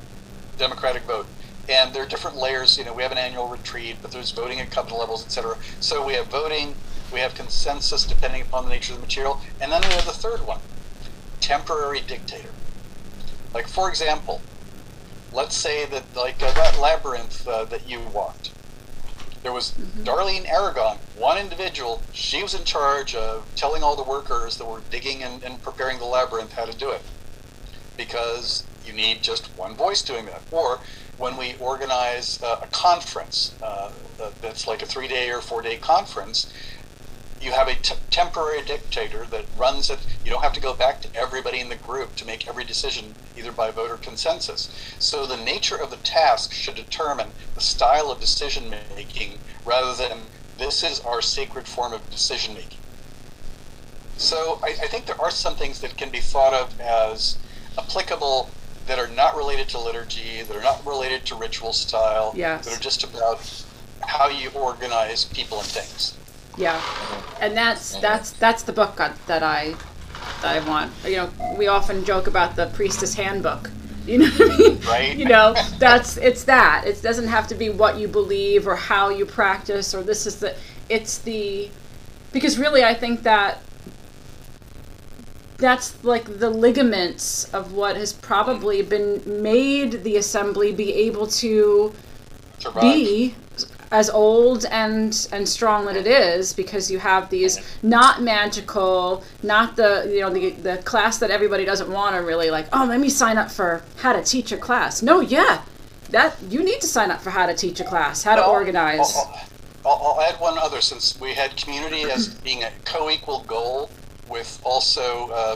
democratic 0.58 1.04
vote. 1.04 1.28
And 1.70 1.93
there 1.93 2.04
are 2.04 2.08
different 2.08 2.38
layers. 2.38 2.78
You 2.78 2.86
know, 2.86 2.93
we 2.93 3.04
have 3.04 3.12
an 3.12 3.18
annual 3.18 3.47
retreat, 3.47 3.97
but 4.01 4.12
there's 4.12 4.32
voting 4.32 4.60
at 4.60 4.70
covenant 4.70 4.99
levels, 4.99 5.26
etc. 5.26 5.58
So 5.80 6.06
we 6.06 6.14
have 6.14 6.28
voting, 6.28 6.76
we 7.12 7.20
have 7.20 7.36
consensus 7.36 8.06
depending 8.06 8.41
upon 8.41 8.66
the 8.66 8.72
nature 8.72 8.93
of 8.93 8.99
the 8.99 9.06
material, 9.06 9.39
and 9.62 9.72
then 9.72 9.82
we 9.82 9.93
have 9.93 10.06
the 10.06 10.12
third 10.12 10.45
one, 10.45 10.60
temporary 11.39 12.01
dictator. 12.01 12.49
Like 13.54 13.68
for 13.68 13.88
example, 13.88 14.41
let's 15.32 15.56
say 15.56 15.86
that 15.86 16.04
like 16.16 16.41
uh, 16.41 16.51
that 16.54 16.80
labyrinth 16.80 17.47
uh, 17.47 17.66
that 17.66 17.88
you 17.88 17.99
walked. 18.14 18.51
There 19.43 19.51
was 19.51 19.72
mm-hmm. 19.72 20.04
Darlene 20.04 20.49
Aragon, 20.49 20.97
one 21.18 21.38
individual. 21.38 22.01
She 22.14 22.41
was 22.41 22.54
in 22.54 22.64
charge 22.64 23.14
of 23.14 23.45
telling 23.56 23.84
all 23.84 23.95
the 23.95 24.04
workers 24.04 24.58
that 24.58 24.66
were 24.66 24.82
digging 24.89 25.22
and, 25.22 25.43
and 25.43 25.62
preparing 25.62 25.99
the 25.99 26.06
labyrinth 26.06 26.54
how 26.54 26.66
to 26.66 26.78
do 26.78 26.91
it, 26.91 27.01
because 27.97 28.64
you 28.86 28.93
need 28.93 29.23
just 29.23 29.49
one 29.57 29.75
voice 29.75 30.01
doing 30.01 30.25
that. 30.25 30.43
Or 30.51 30.79
when 31.17 31.38
we 31.38 31.55
organize 31.59 32.39
uh, 32.43 32.57
a 32.61 32.67
conference 32.67 33.55
uh, 33.61 33.89
that's 34.41 34.67
like 34.67 34.81
a 34.81 34.86
three 34.86 35.07
day 35.07 35.29
or 35.29 35.41
four 35.41 35.61
day 35.61 35.77
conference, 35.77 36.51
you 37.41 37.51
have 37.51 37.67
a 37.67 37.75
t- 37.75 37.95
temporary 38.09 38.61
dictator 38.63 39.25
that 39.25 39.45
runs 39.57 39.89
it. 39.89 40.05
You 40.23 40.31
don't 40.31 40.43
have 40.43 40.53
to 40.53 40.61
go 40.61 40.73
back 40.73 41.01
to 41.01 41.09
everybody 41.15 41.59
in 41.59 41.69
the 41.69 41.75
group 41.75 42.15
to 42.15 42.25
make 42.25 42.47
every 42.47 42.63
decision, 42.63 43.15
either 43.36 43.51
by 43.51 43.71
vote 43.71 43.91
or 43.91 43.97
consensus. 43.97 44.69
So 44.99 45.25
the 45.25 45.38
nature 45.38 45.75
of 45.75 45.89
the 45.89 45.97
task 45.97 46.53
should 46.53 46.75
determine 46.75 47.27
the 47.53 47.61
style 47.61 48.11
of 48.11 48.21
decision 48.21 48.73
making 48.95 49.39
rather 49.65 49.93
than 49.95 50.19
this 50.57 50.84
is 50.84 51.01
our 51.01 51.21
sacred 51.21 51.67
form 51.67 51.93
of 51.93 52.09
decision 52.09 52.53
making. 52.53 52.79
So 54.15 54.59
I, 54.63 54.75
I 54.84 54.88
think 54.88 55.05
there 55.05 55.19
are 55.19 55.31
some 55.31 55.55
things 55.55 55.81
that 55.81 55.97
can 55.97 56.11
be 56.11 56.19
thought 56.19 56.53
of 56.53 56.79
as 56.79 57.38
applicable 57.77 58.51
that 58.88 58.99
are 58.99 59.07
not 59.07 59.36
related 59.36 59.69
to 59.69 59.79
liturgy, 59.79 60.43
that 60.43 60.55
are 60.55 60.61
not 60.61 60.86
related 60.86 61.25
to 61.27 61.36
ritual 61.36 61.73
style, 61.73 62.34
yes. 62.36 62.65
that 62.65 62.77
are 62.77 62.81
just 62.81 63.03
about 63.03 63.65
how 64.01 64.27
you 64.27 64.49
organize 64.49 65.25
people 65.25 65.59
and 65.59 65.67
things. 65.67 66.17
Yeah, 66.57 66.81
and 67.39 67.55
that's 67.57 67.95
that's 67.97 68.31
that's 68.31 68.63
the 68.63 68.73
book 68.73 68.97
that 68.97 69.43
I 69.43 69.75
that 70.41 70.63
I 70.63 70.67
want. 70.67 70.91
You 71.05 71.15
know, 71.17 71.55
we 71.57 71.67
often 71.67 72.05
joke 72.05 72.27
about 72.27 72.55
the 72.55 72.67
priestess 72.67 73.13
handbook. 73.13 73.69
You 74.05 74.17
know 74.17 74.25
what 74.31 74.51
I 74.51 74.57
mean? 74.57 74.79
Right. 74.81 75.17
You 75.17 75.23
know, 75.23 75.55
that's 75.79 76.17
it's 76.17 76.43
that. 76.43 76.84
It 76.86 77.01
doesn't 77.01 77.29
have 77.29 77.47
to 77.47 77.55
be 77.55 77.69
what 77.69 77.97
you 77.97 78.09
believe 78.09 78.67
or 78.67 78.75
how 78.75 79.07
you 79.07 79.25
practice 79.25 79.95
or 79.95 80.03
this 80.03 80.27
is 80.27 80.39
the. 80.39 80.57
It's 80.89 81.19
the 81.19 81.71
because 82.34 82.59
really 82.59 82.84
I 82.84 82.95
think 82.95 83.23
that 83.23 83.59
that's 85.58 86.04
like 86.04 86.39
the 86.39 86.49
ligaments 86.49 87.51
of 87.54 87.74
what 87.74 87.95
has 87.95 88.14
probably 88.14 88.84
mm. 88.84 88.89
been 88.89 89.43
made 89.43 90.04
the 90.04 90.18
assembly 90.18 90.74
be 90.74 90.93
able 90.93 91.28
to 91.28 91.93
Survive. 92.60 92.82
be 92.82 93.36
as 93.91 94.10
old 94.10 94.66
and 94.66 95.28
and 95.32 95.47
strong 95.47 95.86
that 95.86 95.95
it 95.95 96.06
mm. 96.06 96.38
is 96.38 96.54
because 96.54 96.89
you 96.89 96.97
have 96.97 97.30
these 97.30 97.58
mm. 97.58 97.84
not 97.84 98.22
magical 98.22 99.24
not 99.43 99.76
the 99.76 100.10
you 100.12 100.22
know 100.22 100.30
the 100.30 100.51
the 100.51 100.78
class 100.78 101.20
that 101.20 101.30
everybody 101.30 101.66
doesn't 101.66 101.91
want 101.91 102.16
to 102.16 102.22
really 102.22 102.49
like 102.49 102.68
oh 102.74 102.86
let 102.86 102.99
me 102.99 103.10
sign 103.10 103.38
up 103.38 103.51
for 103.51 103.84
how 103.97 104.14
to 104.14 104.24
teach 104.24 104.51
a 104.51 104.58
class. 104.58 105.01
No 105.01 105.20
yeah 105.20 105.64
that 106.10 106.36
you 106.49 106.64
need 106.64 106.80
to 106.82 106.88
sign 106.88 107.10
up 107.10 107.22
for 107.22 107.32
how 107.32 107.45
to 107.45 107.56
teach 107.56 107.80
a 107.80 107.84
class 107.84 108.24
how 108.24 108.36
to 108.36 108.45
organize. 108.45 109.16
I'll, 109.16 109.47
I'll, 109.86 110.14
I'll 110.14 110.22
add 110.22 110.39
one 110.39 110.58
other 110.58 110.82
since 110.82 111.20
we 111.20 111.34
had 111.34 111.56
community 111.58 112.04
as 112.04 112.28
being 112.43 112.64
a 112.64 112.72
co-equal 112.86 113.41
goal 113.41 113.89
with 114.34 114.59
also 114.63 115.29
uh, 115.29 115.55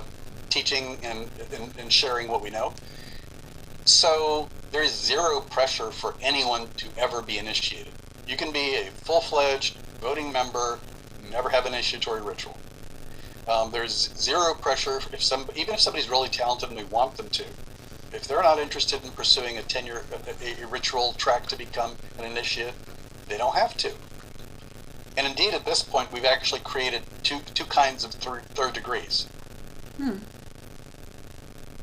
teaching 0.49 0.97
and, 1.03 1.29
and, 1.53 1.73
and 1.79 1.91
sharing 1.91 2.27
what 2.27 2.41
we 2.41 2.51
know. 2.51 2.71
So 3.85 4.47
there's 4.71 4.93
zero 4.93 5.41
pressure 5.41 5.91
for 5.91 6.13
anyone 6.21 6.67
to 6.77 6.87
ever 6.97 7.21
be 7.21 7.39
initiated. 7.39 7.93
You 8.27 8.37
can 8.37 8.53
be 8.53 8.75
a 8.75 8.85
full 8.91 9.21
fledged 9.21 9.77
voting 9.99 10.31
member, 10.31 10.79
never 11.31 11.49
have 11.49 11.65
an 11.65 11.73
initiatory 11.73 12.21
ritual. 12.21 12.57
Um, 13.47 13.71
there's 13.71 14.13
zero 14.15 14.53
pressure 14.53 14.99
if 15.11 15.23
some, 15.23 15.49
even 15.55 15.73
if 15.73 15.79
somebody's 15.79 16.09
really 16.09 16.29
talented 16.29 16.69
and 16.69 16.77
we 16.77 16.83
want 16.85 17.17
them 17.17 17.29
to. 17.29 17.45
If 18.13 18.27
they're 18.27 18.43
not 18.43 18.59
interested 18.59 19.03
in 19.03 19.09
pursuing 19.11 19.57
a 19.57 19.63
tenure, 19.63 20.03
a, 20.41 20.63
a 20.63 20.67
ritual 20.67 21.13
track 21.13 21.47
to 21.47 21.57
become 21.57 21.93
an 22.19 22.25
initiate, 22.25 22.73
they 23.27 23.37
don't 23.37 23.55
have 23.55 23.75
to. 23.77 23.91
And 25.17 25.25
indeed, 25.25 25.55
at 25.55 25.65
this 25.65 25.81
point, 25.81 26.13
we've 26.13 26.23
actually 26.23 26.61
created 26.61 27.01
two 27.23 27.39
two 27.55 27.65
kinds 27.65 28.03
of 28.03 28.11
third, 28.11 28.43
third 28.55 28.73
degrees. 28.73 29.27
Hmm. 29.97 30.17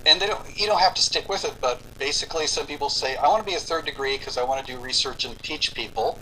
And 0.06 0.20
they 0.20 0.26
don't, 0.26 0.58
you 0.58 0.66
don't 0.66 0.80
have 0.80 0.94
to 0.94 1.02
stick 1.02 1.28
with 1.28 1.44
it, 1.44 1.54
but 1.60 1.80
basically, 1.98 2.46
some 2.46 2.66
people 2.66 2.88
say, 2.88 3.16
I 3.16 3.26
want 3.26 3.44
to 3.44 3.50
be 3.50 3.56
a 3.56 3.60
third 3.60 3.86
degree 3.86 4.18
because 4.18 4.38
I 4.38 4.44
want 4.44 4.64
to 4.64 4.72
do 4.72 4.78
research 4.78 5.24
and 5.24 5.36
teach 5.42 5.74
people. 5.74 6.18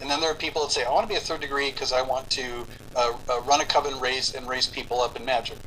And 0.00 0.10
then 0.10 0.20
there 0.20 0.30
are 0.30 0.34
people 0.34 0.62
that 0.62 0.72
say, 0.72 0.84
I 0.84 0.90
want 0.90 1.06
to 1.06 1.08
be 1.08 1.16
a 1.16 1.20
third 1.20 1.40
degree 1.40 1.70
because 1.70 1.92
I 1.92 2.00
want 2.02 2.30
to 2.30 2.66
uh, 2.96 3.12
uh, 3.28 3.40
run 3.42 3.60
a 3.60 3.66
coven 3.66 4.00
raise 4.00 4.34
and 4.34 4.48
raise 4.48 4.66
people 4.66 5.02
up 5.02 5.16
in 5.16 5.24
magic. 5.24 5.58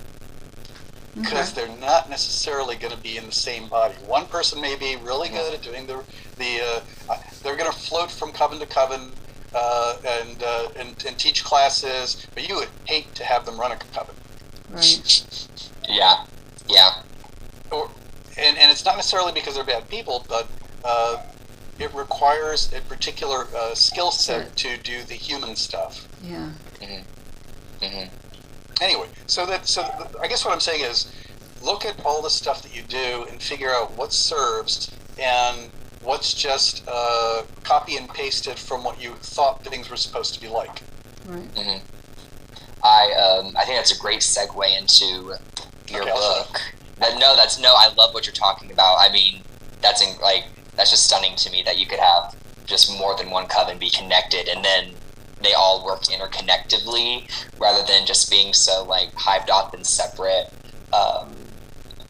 Because 1.15 1.55
okay. 1.55 1.67
they're 1.67 1.77
not 1.77 2.09
necessarily 2.09 2.75
going 2.75 2.93
to 2.93 2.99
be 2.99 3.17
in 3.17 3.27
the 3.27 3.31
same 3.31 3.67
body. 3.67 3.93
One 4.07 4.25
person 4.25 4.59
may 4.59 4.75
be 4.75 4.95
really 4.95 5.29
good 5.29 5.53
at 5.53 5.61
doing 5.61 5.85
the 5.85 6.03
the. 6.39 6.81
Uh, 7.07 7.17
they're 7.43 7.55
going 7.55 7.71
to 7.71 7.77
float 7.77 8.09
from 8.09 8.31
coven 8.31 8.57
to 8.57 8.65
coven, 8.65 9.11
uh, 9.53 9.97
and, 10.05 10.43
uh, 10.43 10.69
and, 10.75 11.03
and 11.07 11.17
teach 11.17 11.43
classes, 11.43 12.27
but 12.33 12.47
you 12.47 12.55
would 12.55 12.69
hate 12.85 13.13
to 13.15 13.23
have 13.23 13.45
them 13.45 13.59
run 13.59 13.71
a 13.71 13.77
coven. 13.77 14.15
Right. 14.69 15.27
yeah. 15.89 16.25
Yeah. 16.67 17.01
Or, 17.71 17.89
and, 18.37 18.57
and 18.57 18.71
it's 18.71 18.85
not 18.85 18.95
necessarily 18.95 19.31
because 19.31 19.55
they're 19.55 19.63
bad 19.63 19.87
people, 19.89 20.25
but 20.27 20.47
uh, 20.83 21.23
it 21.79 21.93
requires 21.93 22.71
a 22.73 22.81
particular 22.81 23.47
uh, 23.55 23.73
skill 23.73 24.11
set 24.11 24.55
to 24.57 24.77
do 24.77 25.03
the 25.03 25.13
human 25.13 25.55
stuff. 25.55 26.07
Yeah. 26.23 26.49
Mm-hmm. 26.81 27.85
Mm-hmm. 27.85 28.15
Anyway, 28.81 29.07
so 29.27 29.45
that 29.45 29.67
so 29.67 29.83
I 30.21 30.27
guess 30.27 30.43
what 30.43 30.53
I'm 30.53 30.59
saying 30.59 30.83
is, 30.83 31.13
look 31.61 31.85
at 31.85 32.03
all 32.05 32.21
the 32.21 32.29
stuff 32.29 32.61
that 32.63 32.75
you 32.75 32.81
do 32.83 33.25
and 33.29 33.41
figure 33.41 33.71
out 33.71 33.95
what 33.97 34.11
serves 34.11 34.91
and 35.19 35.69
what's 36.03 36.33
just 36.33 36.83
uh, 36.87 37.43
copy 37.63 37.97
and 37.97 38.09
pasted 38.09 38.59
from 38.59 38.83
what 38.83 39.01
you 39.01 39.13
thought 39.15 39.63
things 39.63 39.89
were 39.89 39.97
supposed 39.97 40.33
to 40.33 40.41
be 40.41 40.47
like. 40.47 40.81
Right. 41.25 41.55
Mm-hmm. 41.55 41.85
I 42.83 43.13
um, 43.13 43.55
I 43.57 43.63
think 43.65 43.77
that's 43.77 43.97
a 43.97 43.99
great 43.99 44.19
segue 44.19 44.77
into 44.77 45.37
your 45.87 46.01
Okay, 46.01 46.11
book. 46.11 46.61
That, 46.99 47.17
no, 47.17 47.35
that's 47.35 47.59
no. 47.59 47.73
I 47.75 47.93
love 47.97 48.13
what 48.13 48.25
you're 48.25 48.33
talking 48.33 48.71
about. 48.71 48.97
I 48.99 49.11
mean, 49.11 49.41
that's 49.81 50.01
in, 50.01 50.19
like 50.21 50.45
that's 50.75 50.89
just 50.89 51.05
stunning 51.05 51.35
to 51.37 51.51
me 51.51 51.63
that 51.63 51.77
you 51.77 51.85
could 51.85 51.99
have 51.99 52.35
just 52.65 52.97
more 52.97 53.15
than 53.15 53.29
one 53.29 53.47
coven 53.47 53.77
be 53.77 53.89
connected, 53.89 54.47
and 54.47 54.63
then 54.63 54.93
they 55.41 55.53
all 55.53 55.85
work 55.85 56.03
interconnectively 56.03 57.29
rather 57.59 57.85
than 57.85 58.05
just 58.05 58.29
being 58.29 58.53
so 58.53 58.83
like 58.83 59.13
hived 59.15 59.49
off 59.49 59.73
and 59.73 59.85
separate. 59.85 60.49
Um, 60.91 61.33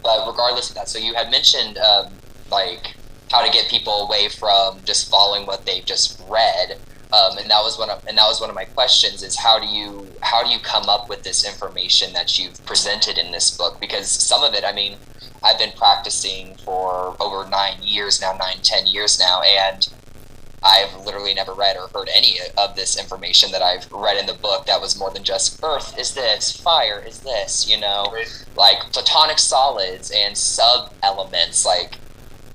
but 0.04 0.28
regardless 0.28 0.70
of 0.70 0.76
that, 0.76 0.90
so 0.90 1.00
you 1.00 1.14
had 1.14 1.32
mentioned 1.32 1.78
um, 1.78 2.12
like 2.52 2.96
how 3.34 3.44
to 3.44 3.52
get 3.52 3.68
people 3.68 4.06
away 4.06 4.30
from 4.30 4.80
just 4.86 5.10
following 5.10 5.48
what 5.48 5.66
they've 5.66 5.84
just 5.84 6.22
read. 6.30 6.78
Um, 7.12 7.38
and 7.40 7.50
that 7.50 7.62
was 7.62 7.78
one 7.78 7.90
of 7.90 8.04
and 8.08 8.18
that 8.18 8.26
was 8.28 8.40
one 8.42 8.50
of 8.50 8.56
my 8.56 8.66
questions 8.66 9.22
is 9.24 9.38
how 9.38 9.60
do 9.60 9.68
you 9.68 10.08
how 10.22 10.44
do 10.44 10.50
you 10.50 10.60
come 10.60 10.88
up 10.90 11.10
with 11.10 11.24
this 11.24 11.46
information 11.46 12.14
that 12.14 12.40
you've 12.40 12.64
presented 12.66 13.18
in 13.20 13.32
this 13.32 13.56
book 13.56 13.80
because 13.80 14.10
some 14.10 14.44
of 14.44 14.54
it 14.56 14.64
I 14.64 14.72
mean 14.74 14.98
I've 15.44 15.60
been 15.60 15.74
practicing 15.78 16.56
for 16.66 17.16
over 17.20 17.48
nine 17.50 17.78
years 17.84 18.20
now 18.20 18.32
nine 18.32 18.58
ten 18.64 18.88
years 18.88 19.20
now 19.20 19.42
and 19.44 19.88
I've 20.64 21.06
literally 21.06 21.36
never 21.36 21.54
read 21.54 21.76
or 21.78 21.88
heard 21.90 22.10
any 22.16 22.38
of 22.58 22.76
this 22.76 22.98
information 23.00 23.52
that 23.52 23.62
I've 23.62 23.92
read 23.92 24.18
in 24.18 24.26
the 24.26 24.34
book 24.34 24.66
that 24.66 24.82
was 24.82 24.98
more 24.98 25.12
than 25.12 25.24
just 25.24 25.60
earth 25.64 25.96
is 26.00 26.16
this 26.16 26.52
fire 26.60 27.04
is 27.08 27.20
this 27.20 27.70
you 27.70 27.80
know 27.80 28.10
Right. 28.12 28.46
like 28.56 28.92
platonic 28.92 29.38
solids 29.38 30.10
and 30.10 30.36
sub 30.36 30.92
elements 31.04 31.64
like 31.64 31.98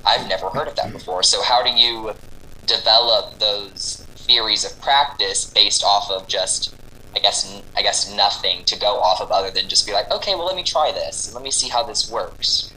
I've 0.06 0.28
never 0.28 0.48
heard 0.48 0.68
of 0.68 0.76
that 0.76 0.92
before 0.92 1.22
so 1.22 1.42
how 1.42 1.62
do 1.62 1.70
you 1.70 2.12
develop 2.66 3.38
those 3.38 4.06
theories 4.16 4.64
of 4.64 4.80
practice 4.80 5.44
based 5.44 5.82
off 5.82 6.10
of 6.10 6.28
just 6.28 6.74
I 7.16 7.20
guess 7.20 7.62
I 7.76 7.82
guess 7.82 8.14
nothing 8.14 8.64
to 8.66 8.78
go 8.78 9.00
off 9.00 9.20
of 9.20 9.32
other 9.32 9.50
than 9.50 9.68
just 9.68 9.86
be 9.86 9.92
like, 9.92 10.10
okay, 10.10 10.34
well 10.34 10.46
let 10.46 10.56
me 10.56 10.62
try 10.62 10.92
this. 10.92 11.26
And 11.26 11.34
let 11.34 11.42
me 11.42 11.50
see 11.50 11.68
how 11.68 11.82
this 11.82 12.10
works. 12.10 12.72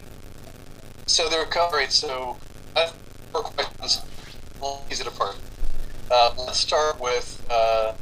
So 1.05 1.29
the 1.29 1.37
recovery. 1.37 1.87
so 1.89 2.37
four 3.31 3.43
questions. 3.43 4.01
We'll 4.59 4.81
tease 4.89 5.01
it 5.01 5.07
apart. 5.07 5.37
Uh, 6.09 6.33
let's 6.37 6.59
start 6.59 6.99
with 6.99 7.45
uh, 7.49 7.93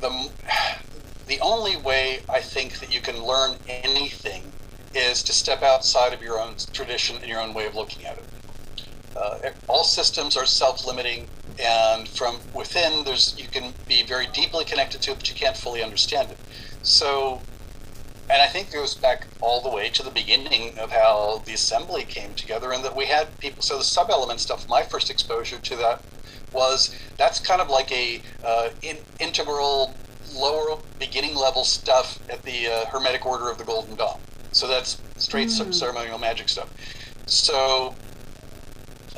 the 0.00 0.30
the 1.26 1.40
only 1.40 1.76
way 1.76 2.20
I 2.28 2.40
think 2.40 2.80
that 2.80 2.92
you 2.92 3.00
can 3.00 3.22
learn 3.22 3.56
anything 3.68 4.51
is 4.94 5.22
to 5.22 5.32
step 5.32 5.62
outside 5.62 6.12
of 6.12 6.22
your 6.22 6.38
own 6.38 6.54
tradition 6.72 7.16
and 7.16 7.26
your 7.26 7.40
own 7.40 7.54
way 7.54 7.66
of 7.66 7.74
looking 7.74 8.04
at 8.04 8.18
it. 8.18 8.24
Uh, 9.16 9.50
all 9.68 9.84
systems 9.84 10.36
are 10.36 10.46
self-limiting, 10.46 11.28
and 11.62 12.08
from 12.08 12.38
within, 12.54 13.04
there's 13.04 13.34
you 13.38 13.46
can 13.46 13.74
be 13.86 14.02
very 14.02 14.26
deeply 14.32 14.64
connected 14.64 15.02
to 15.02 15.10
it, 15.10 15.18
but 15.18 15.28
you 15.28 15.34
can't 15.34 15.56
fully 15.56 15.82
understand 15.82 16.30
it. 16.30 16.38
So, 16.82 17.40
and 18.30 18.40
I 18.40 18.46
think 18.46 18.68
it 18.68 18.72
goes 18.72 18.94
back 18.94 19.26
all 19.40 19.60
the 19.60 19.68
way 19.68 19.90
to 19.90 20.02
the 20.02 20.10
beginning 20.10 20.78
of 20.78 20.90
how 20.90 21.42
the 21.44 21.52
assembly 21.52 22.04
came 22.04 22.34
together, 22.34 22.72
and 22.72 22.82
that 22.84 22.96
we 22.96 23.06
had 23.06 23.38
people. 23.38 23.62
So 23.62 23.76
the 23.76 23.84
sub-element 23.84 24.40
stuff. 24.40 24.66
My 24.68 24.82
first 24.82 25.10
exposure 25.10 25.58
to 25.58 25.76
that 25.76 26.02
was 26.52 26.94
that's 27.18 27.38
kind 27.38 27.60
of 27.60 27.68
like 27.68 27.92
a 27.92 28.22
uh, 28.44 28.70
in, 28.80 28.96
integral 29.20 29.94
lower 30.34 30.78
beginning 30.98 31.34
level 31.34 31.64
stuff 31.64 32.18
at 32.30 32.42
the 32.42 32.68
uh, 32.68 32.86
Hermetic 32.86 33.26
Order 33.26 33.50
of 33.50 33.58
the 33.58 33.64
Golden 33.64 33.94
Dawn. 33.96 34.18
So 34.52 34.68
that's 34.68 35.00
straight 35.16 35.48
mm. 35.48 35.74
ceremonial 35.74 36.18
magic 36.18 36.48
stuff. 36.48 36.70
So 37.26 37.94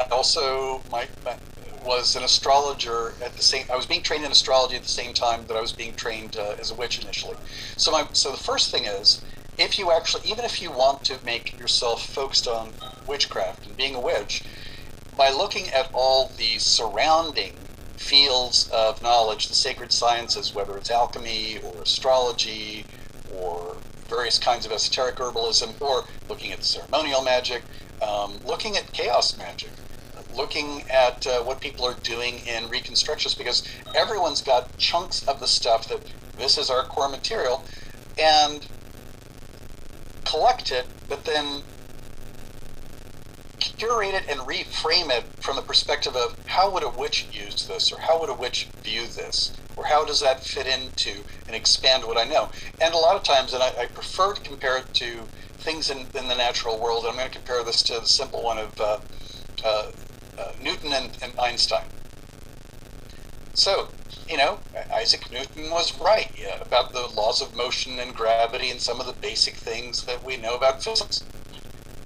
I 0.00 0.08
also 0.10 0.82
my, 0.90 1.08
my, 1.24 1.36
was 1.84 2.16
an 2.16 2.22
astrologer 2.22 3.12
at 3.22 3.34
the 3.36 3.42
same. 3.42 3.66
I 3.70 3.76
was 3.76 3.86
being 3.86 4.02
trained 4.02 4.24
in 4.24 4.32
astrology 4.32 4.76
at 4.76 4.82
the 4.82 4.88
same 4.88 5.12
time 5.12 5.46
that 5.46 5.56
I 5.56 5.60
was 5.60 5.72
being 5.72 5.94
trained 5.94 6.36
uh, 6.36 6.54
as 6.58 6.70
a 6.70 6.74
witch 6.74 7.02
initially. 7.02 7.36
So 7.76 7.90
my 7.90 8.06
so 8.12 8.30
the 8.30 8.42
first 8.42 8.70
thing 8.70 8.84
is 8.84 9.22
if 9.58 9.78
you 9.78 9.92
actually 9.92 10.28
even 10.28 10.44
if 10.44 10.62
you 10.62 10.70
want 10.70 11.04
to 11.04 11.18
make 11.24 11.58
yourself 11.58 12.06
focused 12.06 12.48
on 12.48 12.72
witchcraft 13.06 13.66
and 13.66 13.76
being 13.76 13.94
a 13.94 14.00
witch 14.00 14.44
by 15.16 15.30
looking 15.30 15.68
at 15.70 15.90
all 15.92 16.32
the 16.36 16.58
surrounding 16.58 17.54
fields 17.96 18.68
of 18.72 19.00
knowledge, 19.02 19.48
the 19.48 19.54
sacred 19.54 19.92
sciences, 19.92 20.54
whether 20.54 20.76
it's 20.76 20.90
alchemy 20.90 21.58
or 21.62 21.82
astrology 21.82 22.84
or 23.36 23.76
various 24.08 24.38
kinds 24.38 24.66
of 24.66 24.72
esoteric 24.72 25.16
herbalism, 25.16 25.80
or 25.80 26.04
looking 26.28 26.52
at 26.52 26.64
ceremonial 26.64 27.22
magic, 27.22 27.64
um, 28.00 28.40
looking 28.44 28.76
at 28.76 28.92
chaos 28.92 29.36
magic, 29.38 29.72
looking 30.32 30.82
at 30.92 31.26
uh, 31.26 31.42
what 31.42 31.60
people 31.60 31.84
are 31.86 31.98
doing 32.02 32.38
in 32.40 32.68
reconstructions, 32.68 33.34
because 33.34 33.62
everyone's 33.94 34.42
got 34.42 34.76
chunks 34.78 35.22
of 35.28 35.40
the 35.40 35.46
stuff 35.46 35.88
that 35.88 36.00
this 36.36 36.58
is 36.58 36.70
our 36.70 36.84
core 36.84 37.08
material, 37.08 37.64
and 38.18 38.66
collect 40.24 40.70
it, 40.70 40.88
but 41.08 41.24
then 41.24 41.62
curate 43.58 44.14
it 44.14 44.24
and 44.28 44.40
reframe 44.40 45.10
it 45.10 45.24
from 45.40 45.56
the 45.56 45.62
perspective 45.62 46.16
of 46.16 46.36
how 46.46 46.70
would 46.72 46.82
a 46.82 46.88
witch 46.88 47.26
use 47.32 47.66
this, 47.66 47.92
or 47.92 47.98
how 47.98 48.20
would 48.20 48.30
a 48.30 48.34
witch 48.34 48.68
view 48.82 49.06
this, 49.06 49.52
or 49.76 49.84
how 49.84 50.04
does 50.04 50.20
that 50.20 50.44
fit 50.44 50.66
into 50.66 51.22
and 51.46 51.56
expand 51.56 52.04
what 52.04 52.16
I 52.16 52.24
know. 52.24 52.50
And 52.80 52.94
a 52.94 52.98
lot 52.98 53.16
of 53.16 53.22
times, 53.22 53.52
and 53.52 53.62
I, 53.62 53.72
I 53.78 53.86
prefer 53.86 54.34
to 54.34 54.40
compare 54.40 54.78
it 54.78 54.92
to 54.94 55.20
things 55.58 55.90
in, 55.90 55.98
in, 56.14 56.28
the 56.28 56.34
natural 56.34 56.78
world. 56.78 57.04
I'm 57.06 57.16
going 57.16 57.30
to 57.30 57.34
compare 57.34 57.62
this 57.64 57.82
to 57.84 57.94
the 57.94 58.06
simple 58.06 58.42
one 58.42 58.58
of 58.58 58.80
uh, 58.80 58.98
uh, 59.64 59.90
uh, 60.38 60.52
Newton 60.62 60.92
and, 60.92 61.16
and 61.22 61.32
Einstein. 61.38 61.86
So, 63.54 63.88
you 64.28 64.36
know, 64.36 64.58
Isaac 64.92 65.30
Newton 65.30 65.70
was 65.70 65.98
right 66.00 66.30
yeah, 66.36 66.60
about 66.60 66.92
the 66.92 67.06
laws 67.14 67.40
of 67.40 67.56
motion 67.56 67.98
and 67.98 68.14
gravity 68.14 68.70
and 68.70 68.80
some 68.80 69.00
of 69.00 69.06
the 69.06 69.12
basic 69.12 69.54
things 69.54 70.04
that 70.04 70.24
we 70.24 70.36
know 70.36 70.54
about 70.56 70.82
physics 70.82 71.22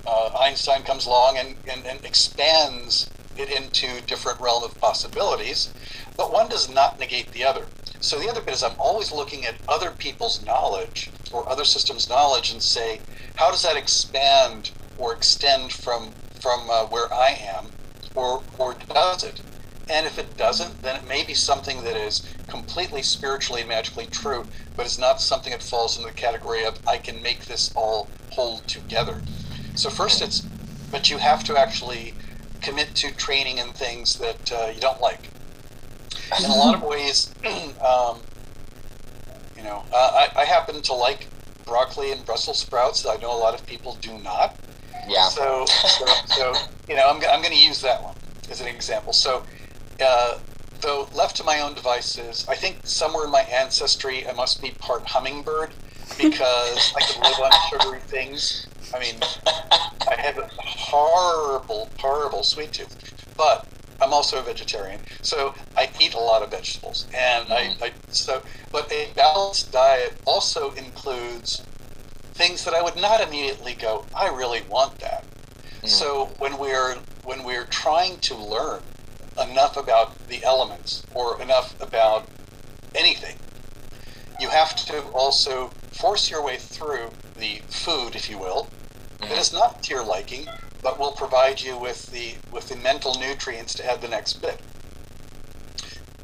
uh, 0.07 0.30
Einstein 0.40 0.82
comes 0.82 1.07
along 1.07 1.38
and, 1.38 1.57
and, 1.70 1.86
and 1.86 2.05
expands 2.05 3.11
it 3.36 3.51
into 3.51 4.05
different 4.07 4.40
of 4.40 4.80
possibilities, 4.80 5.72
but 6.16 6.32
one 6.32 6.49
does 6.49 6.68
not 6.68 6.99
negate 6.99 7.30
the 7.32 7.44
other. 7.44 7.66
So 8.01 8.18
the 8.18 8.28
other 8.28 8.40
bit 8.40 8.55
is 8.55 8.62
I'm 8.62 8.78
always 8.78 9.12
looking 9.12 9.44
at 9.44 9.57
other 9.68 9.90
people's 9.90 10.44
knowledge 10.44 11.11
or 11.32 11.49
other 11.49 11.64
systems' 11.64 12.09
knowledge 12.09 12.53
and 12.53 12.62
say, 12.62 13.01
how 13.36 13.51
does 13.51 13.62
that 13.62 13.76
expand 13.76 14.70
or 14.96 15.14
extend 15.14 15.72
from 15.72 16.11
from 16.40 16.70
uh, 16.70 16.86
where 16.86 17.12
I 17.12 17.36
am, 17.40 17.66
or 18.14 18.42
or 18.59 18.74
does 18.88 19.24
it? 19.24 19.42
And 19.90 20.07
if 20.07 20.18
it 20.18 20.36
doesn't, 20.36 20.82
then 20.82 20.96
it 20.96 21.09
may 21.09 21.24
be 21.24 21.34
something 21.34 21.82
that 21.84 21.96
is 21.96 22.22
completely 22.49 23.03
spiritually 23.03 23.62
and 23.62 23.70
magically 23.70 24.07
true, 24.07 24.46
but 24.76 24.84
it's 24.84 24.99
not 24.99 25.20
something 25.20 25.53
that 25.53 25.62
falls 25.62 25.96
in 25.96 26.05
the 26.05 26.12
category 26.12 26.64
of 26.64 26.78
I 26.86 26.99
can 26.99 27.22
make 27.22 27.46
this 27.46 27.72
all 27.74 28.09
hold 28.30 28.66
together. 28.68 29.22
So 29.78 29.90
first, 29.90 30.20
it's 30.22 30.48
but 30.90 31.08
you 31.08 31.18
have 31.18 31.44
to 31.44 31.56
actually 31.56 32.14
commit 32.62 32.96
to 32.96 33.12
training 33.12 33.60
and 33.60 33.72
things 33.76 34.18
that 34.18 34.50
uh, 34.52 34.72
you 34.74 34.80
don't 34.80 35.00
like. 35.00 35.30
In 36.36 36.50
a 36.50 36.54
lot 36.54 36.74
of 36.74 36.82
ways, 36.88 37.36
um, 37.46 38.22
you 39.56 39.62
know, 39.62 39.84
uh, 39.92 40.10
I, 40.14 40.28
I 40.38 40.44
happen 40.46 40.82
to 40.82 40.94
like 40.94 41.30
broccoli 41.64 42.10
and 42.10 42.26
Brussels 42.26 42.58
sprouts. 42.60 43.06
I 43.06 43.18
know 43.18 43.30
a 43.30 43.38
lot 43.38 43.54
of 43.54 43.64
people 43.66 43.98
do 44.02 44.18
not. 44.18 44.58
Yeah. 45.08 45.28
So, 45.28 45.64
so, 45.66 46.06
so 46.26 46.54
you 46.88 46.96
know, 46.96 47.08
I'm, 47.08 47.16
I'm 47.30 47.40
going 47.40 47.54
to 47.54 47.60
use 47.60 47.80
that 47.82 48.02
one 48.02 48.16
as 48.50 48.60
an 48.60 48.66
example. 48.66 49.12
So, 49.12 49.44
uh, 50.04 50.38
though 50.80 51.08
left 51.12 51.36
to 51.36 51.44
my 51.44 51.60
own 51.60 51.74
devices, 51.74 52.44
I 52.48 52.56
think 52.56 52.80
somewhere 52.82 53.26
in 53.26 53.30
my 53.30 53.42
ancestry 53.42 54.26
I 54.28 54.32
must 54.32 54.60
be 54.60 54.72
part 54.80 55.06
hummingbird 55.06 55.76
because 56.16 56.92
I 56.96 57.00
can 57.02 57.22
live 57.22 57.40
on 57.40 57.50
sugary 57.70 58.00
things 58.00 58.68
I 58.94 58.98
mean, 58.98 59.16
I 59.46 60.14
have 60.16 60.38
a 60.38 60.48
horrible, 60.56 61.90
horrible 61.98 62.42
sweet 62.42 62.72
tooth, 62.72 63.34
but 63.36 63.66
I'm 64.00 64.12
also 64.12 64.38
a 64.38 64.42
vegetarian, 64.42 65.00
so 65.22 65.54
I 65.76 65.90
eat 66.00 66.14
a 66.14 66.18
lot 66.18 66.42
of 66.42 66.50
vegetables, 66.50 67.06
and 67.14 67.46
mm-hmm. 67.46 67.82
I, 67.82 67.86
I 67.88 67.92
so. 68.11 68.42
But 68.70 68.90
a 68.92 69.11
balanced 69.14 69.72
diet 69.72 70.16
also 70.24 70.72
includes 70.72 71.62
things 72.34 72.64
that 72.64 72.74
I 72.74 72.82
would 72.82 72.96
not 72.96 73.20
immediately 73.20 73.74
go. 73.74 74.06
I 74.14 74.28
really 74.28 74.62
want 74.68 74.98
that. 75.00 75.24
Mm-hmm. 75.24 75.88
So 75.88 76.30
when 76.38 76.59
we're 76.59 76.96
when 77.24 77.44
we're 77.44 77.66
trying 77.66 78.18
to 78.20 78.36
learn 78.36 78.82
enough 79.40 79.76
about 79.76 80.28
the 80.28 80.42
elements 80.44 81.04
or 81.14 81.40
enough 81.42 81.80
about 81.80 82.26
anything, 82.94 83.36
you 84.40 84.48
have 84.48 84.74
to 84.86 85.02
also 85.09 85.70
force 85.93 86.30
your 86.30 86.45
way 86.45 86.57
through 86.57 87.11
the 87.36 87.61
food, 87.68 88.14
if 88.14 88.30
you 88.30 88.39
will, 88.39 88.68
mm-hmm. 89.18 89.28
that 89.28 89.39
is 89.39 89.53
not 89.53 89.82
to 89.84 89.95
your 89.95 90.05
liking, 90.05 90.47
but 90.82 90.99
will 90.99 91.12
provide 91.12 91.61
you 91.61 91.76
with 91.78 92.11
the 92.11 92.34
with 92.53 92.68
the 92.68 92.76
mental 92.76 93.18
nutrients 93.18 93.74
to 93.74 93.91
add 93.91 94.01
the 94.01 94.09
next 94.09 94.34
bit. 94.34 94.61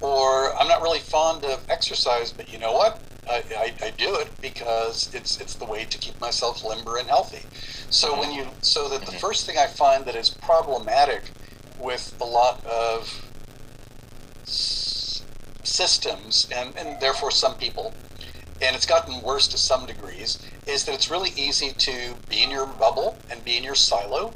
Or 0.00 0.54
I'm 0.56 0.68
not 0.68 0.82
really 0.82 0.98
fond 0.98 1.44
of 1.44 1.64
exercise, 1.68 2.32
but 2.32 2.52
you 2.52 2.58
know 2.58 2.72
what? 2.72 3.00
I, 3.28 3.42
I, 3.56 3.86
I 3.86 3.90
do 3.90 4.16
it 4.16 4.28
because 4.40 5.12
it's 5.14 5.40
it's 5.40 5.54
the 5.54 5.64
way 5.64 5.84
to 5.84 5.98
keep 5.98 6.20
myself 6.20 6.64
limber 6.64 6.98
and 6.98 7.08
healthy. 7.08 7.46
So 7.90 8.10
mm-hmm. 8.10 8.20
when 8.20 8.32
you 8.32 8.46
so 8.60 8.88
that 8.88 9.00
the 9.00 9.06
mm-hmm. 9.06 9.18
first 9.18 9.46
thing 9.46 9.56
I 9.58 9.66
find 9.66 10.04
that 10.04 10.14
is 10.14 10.30
problematic 10.30 11.30
with 11.80 12.14
a 12.20 12.24
lot 12.24 12.64
of 12.64 13.30
s- 14.42 15.24
systems 15.62 16.48
and, 16.54 16.76
and 16.76 17.00
therefore 17.00 17.30
some 17.30 17.54
people 17.56 17.92
and 18.64 18.74
it's 18.74 18.86
gotten 18.86 19.20
worse 19.20 19.46
to 19.48 19.58
some 19.58 19.86
degrees, 19.86 20.38
is 20.66 20.84
that 20.84 20.94
it's 20.94 21.10
really 21.10 21.30
easy 21.36 21.72
to 21.72 22.14
be 22.28 22.42
in 22.42 22.50
your 22.50 22.66
bubble 22.66 23.18
and 23.30 23.44
be 23.44 23.56
in 23.56 23.64
your 23.64 23.74
silo. 23.74 24.32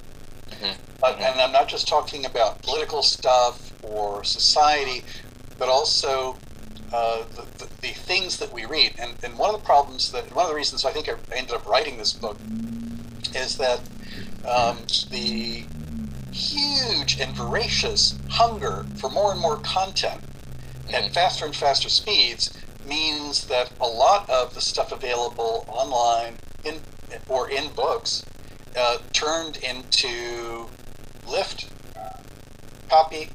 Mm-hmm. 0.50 0.80
But, 1.00 1.14
mm-hmm. 1.14 1.22
And 1.22 1.40
I'm 1.40 1.52
not 1.52 1.68
just 1.68 1.88
talking 1.88 2.26
about 2.26 2.62
political 2.62 3.02
stuff 3.02 3.72
or 3.82 4.24
society, 4.24 5.02
but 5.58 5.68
also 5.68 6.36
uh, 6.92 7.24
the, 7.34 7.64
the, 7.64 7.70
the, 7.80 7.88
things 7.88 8.38
that 8.38 8.52
we 8.52 8.64
read. 8.64 8.94
And, 8.98 9.14
and 9.22 9.38
one 9.38 9.54
of 9.54 9.60
the 9.60 9.66
problems 9.66 10.12
that, 10.12 10.34
one 10.34 10.44
of 10.44 10.50
the 10.50 10.56
reasons 10.56 10.84
I 10.84 10.92
think 10.92 11.08
I 11.08 11.14
ended 11.36 11.54
up 11.54 11.66
writing 11.66 11.98
this 11.98 12.12
book 12.12 12.38
is 13.34 13.58
that 13.58 13.80
um, 14.48 14.78
the 15.10 15.64
huge 16.32 17.20
and 17.20 17.34
voracious 17.34 18.18
hunger 18.28 18.86
for 18.96 19.10
more 19.10 19.32
and 19.32 19.40
more 19.40 19.56
content 19.56 20.20
mm-hmm. 20.20 20.94
at 20.94 21.12
faster 21.12 21.44
and 21.44 21.54
faster 21.54 21.88
speeds 21.88 22.56
means 22.88 23.46
that 23.46 23.70
a 23.80 23.86
lot 23.86 24.28
of 24.30 24.54
the 24.54 24.60
stuff 24.60 24.92
available 24.92 25.64
online 25.68 26.34
in 26.64 26.80
or 27.28 27.50
in 27.50 27.68
books 27.72 28.24
uh, 28.76 28.98
turned 29.12 29.58
into 29.58 30.66
lift, 31.28 31.70
copy, 32.88 33.30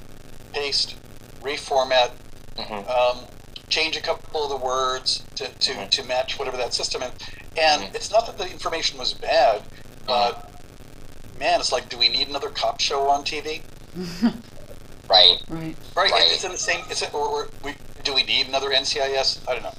paste, 0.54 0.96
reformat, 1.42 2.12
mm-hmm. 2.56 3.20
um, 3.20 3.26
change 3.70 3.98
a 3.98 4.02
couple 4.02 4.44
of 4.44 4.50
the 4.50 4.66
words 4.66 5.24
to, 5.36 5.46
to, 5.46 5.72
mm-hmm. 5.72 5.90
to 5.90 6.04
match 6.04 6.38
whatever 6.38 6.58
that 6.58 6.74
system 6.74 7.02
is. 7.02 7.12
And 7.58 7.84
mm-hmm. 7.84 7.96
it's 7.96 8.12
not 8.12 8.26
that 8.28 8.38
the 8.38 8.50
information 8.50 8.98
was 8.98 9.14
bad, 9.14 9.64
but 10.06 10.34
mm-hmm. 10.34 11.40
man, 11.40 11.60
it's 11.60 11.72
like, 11.72 11.90
do 11.90 11.98
we 11.98 12.10
need 12.10 12.28
another 12.28 12.50
cop 12.50 12.80
show 12.80 13.10
on 13.10 13.24
TV? 13.24 13.62
right. 15.10 15.38
Right. 15.50 15.76
Right. 15.96 16.12
right. 16.12 16.24
It's 16.32 16.44
in 16.44 16.52
the 16.52 16.58
same. 16.58 16.82
It's 16.90 17.02
in, 17.02 17.10
or, 17.14 17.28
or 17.28 17.48
we 17.64 17.76
do 18.04 18.14
we 18.14 18.24
need 18.24 18.48
another 18.48 18.70
NCIS? 18.70 19.48
I 19.48 19.54
don't 19.54 19.64
know. 19.64 19.70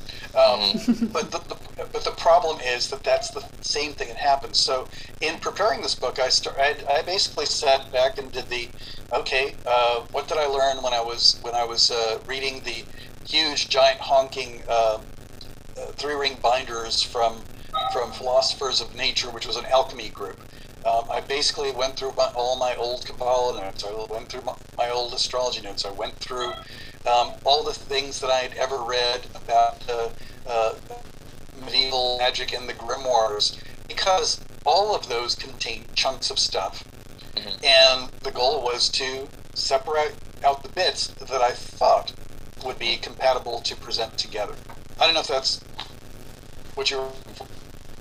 Um, 0.41 1.09
but 1.13 1.31
the, 1.31 1.39
the 1.49 1.57
but 1.93 2.05
the 2.05 2.13
problem 2.13 2.59
is 2.61 2.89
that 2.91 3.05
that's 3.05 3.31
the 3.31 3.45
same 3.61 3.93
thing 3.93 4.09
that 4.09 4.17
happens. 4.17 4.59
So 4.59 4.89
in 5.21 5.39
preparing 5.39 5.83
this 5.83 5.95
book, 5.95 6.19
I 6.19 6.29
start 6.29 6.57
I, 6.59 6.77
I 6.91 7.03
basically 7.03 7.47
sat 7.47 7.93
back 7.93 8.19
and 8.19 8.31
did 8.33 8.49
the 8.49 8.69
okay, 9.15 9.55
uh, 9.67 10.01
what 10.13 10.29
did 10.29 10.39
I 10.39 10.47
learn 10.47 10.83
when 10.83 10.93
I 10.93 11.01
was 11.01 11.39
when 11.43 11.55
I 11.55 11.65
was 11.65 11.91
uh, 11.91 12.19
reading 12.27 12.63
the 12.65 12.85
huge 13.27 13.69
giant 13.69 14.01
honking 14.01 14.63
uh, 14.69 14.99
three 15.97 16.15
ring 16.15 16.37
binders 16.43 17.03
from 17.03 17.43
from 17.93 18.13
Philosophers 18.13 18.81
of 18.81 18.95
Nature, 18.95 19.31
which 19.31 19.47
was 19.47 19.57
an 19.57 19.65
alchemy 19.67 20.09
group. 20.11 20.43
Um, 20.85 21.05
I 21.11 21.21
basically 21.21 21.73
went 21.73 21.97
through 21.97 22.13
my, 22.17 22.31
all 22.35 22.57
my 22.57 22.75
old 22.77 23.07
Kabbalah 23.07 23.61
notes. 23.61 23.85
I 23.85 24.07
went 24.11 24.29
through 24.29 24.43
my, 24.43 24.55
my 24.77 24.91
old 24.91 25.15
astrology 25.15 25.63
notes. 25.63 25.85
I 25.85 25.91
went 25.91 26.15
through 26.15 26.51
um, 27.11 27.33
all 27.45 27.65
the 27.65 27.73
things 27.73 28.21
that 28.21 28.31
I 28.31 28.41
had 28.41 28.55
ever 28.55 28.77
read 28.83 29.27
about 29.35 29.83
uh, 29.89 30.09
uh, 30.47 30.75
medieval 31.65 32.19
magic 32.19 32.53
and 32.53 32.69
the 32.69 32.75
grimoires, 32.75 33.59
because 33.89 34.41
all 34.67 34.95
of 34.95 35.09
those 35.09 35.35
contain 35.35 35.85
chunks 35.95 36.31
of 36.31 36.39
stuff. 36.39 36.85
Mm-hmm. 37.35 37.65
And 37.65 38.11
the 38.21 38.31
goal 38.31 38.63
was 38.63 38.91
to 38.91 39.29
separate 39.55 40.15
out 40.45 40.63
the 40.63 40.69
bits 40.69 41.09
that 41.09 41.41
I 41.41 41.53
thought 41.53 42.13
would 42.65 42.79
be 42.79 42.97
compatible 42.97 43.61
to 43.61 43.77
present 43.77 44.19
together. 44.19 44.55
I 45.01 45.07
don't 45.07 45.15
know 45.15 45.21
if 45.21 45.29
that's 45.29 45.61
what 46.75 46.91
you're. 46.91 47.11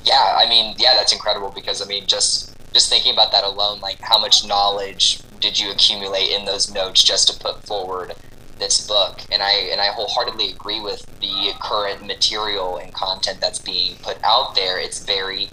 Yeah, 0.03 0.35
I 0.37 0.47
mean, 0.49 0.75
yeah, 0.77 0.93
that's 0.95 1.13
incredible 1.13 1.51
because 1.55 1.81
I 1.81 1.85
mean, 1.85 2.05
just 2.07 2.55
just 2.73 2.89
thinking 2.89 3.13
about 3.13 3.31
that 3.31 3.43
alone, 3.43 3.79
like 3.79 3.99
how 4.01 4.19
much 4.19 4.45
knowledge 4.45 5.21
did 5.39 5.59
you 5.59 5.71
accumulate 5.71 6.29
in 6.29 6.45
those 6.45 6.73
notes 6.73 7.03
just 7.03 7.27
to 7.27 7.39
put 7.39 7.63
forward 7.63 8.13
this 8.59 8.85
book? 8.87 9.21
And 9.31 9.41
I 9.41 9.51
and 9.71 9.79
I 9.79 9.87
wholeheartedly 9.87 10.51
agree 10.51 10.79
with 10.79 11.05
the 11.19 11.51
current 11.61 12.05
material 12.05 12.77
and 12.77 12.93
content 12.93 13.39
that's 13.41 13.59
being 13.59 13.95
put 13.97 14.17
out 14.23 14.55
there. 14.55 14.79
It's 14.79 15.03
very 15.03 15.49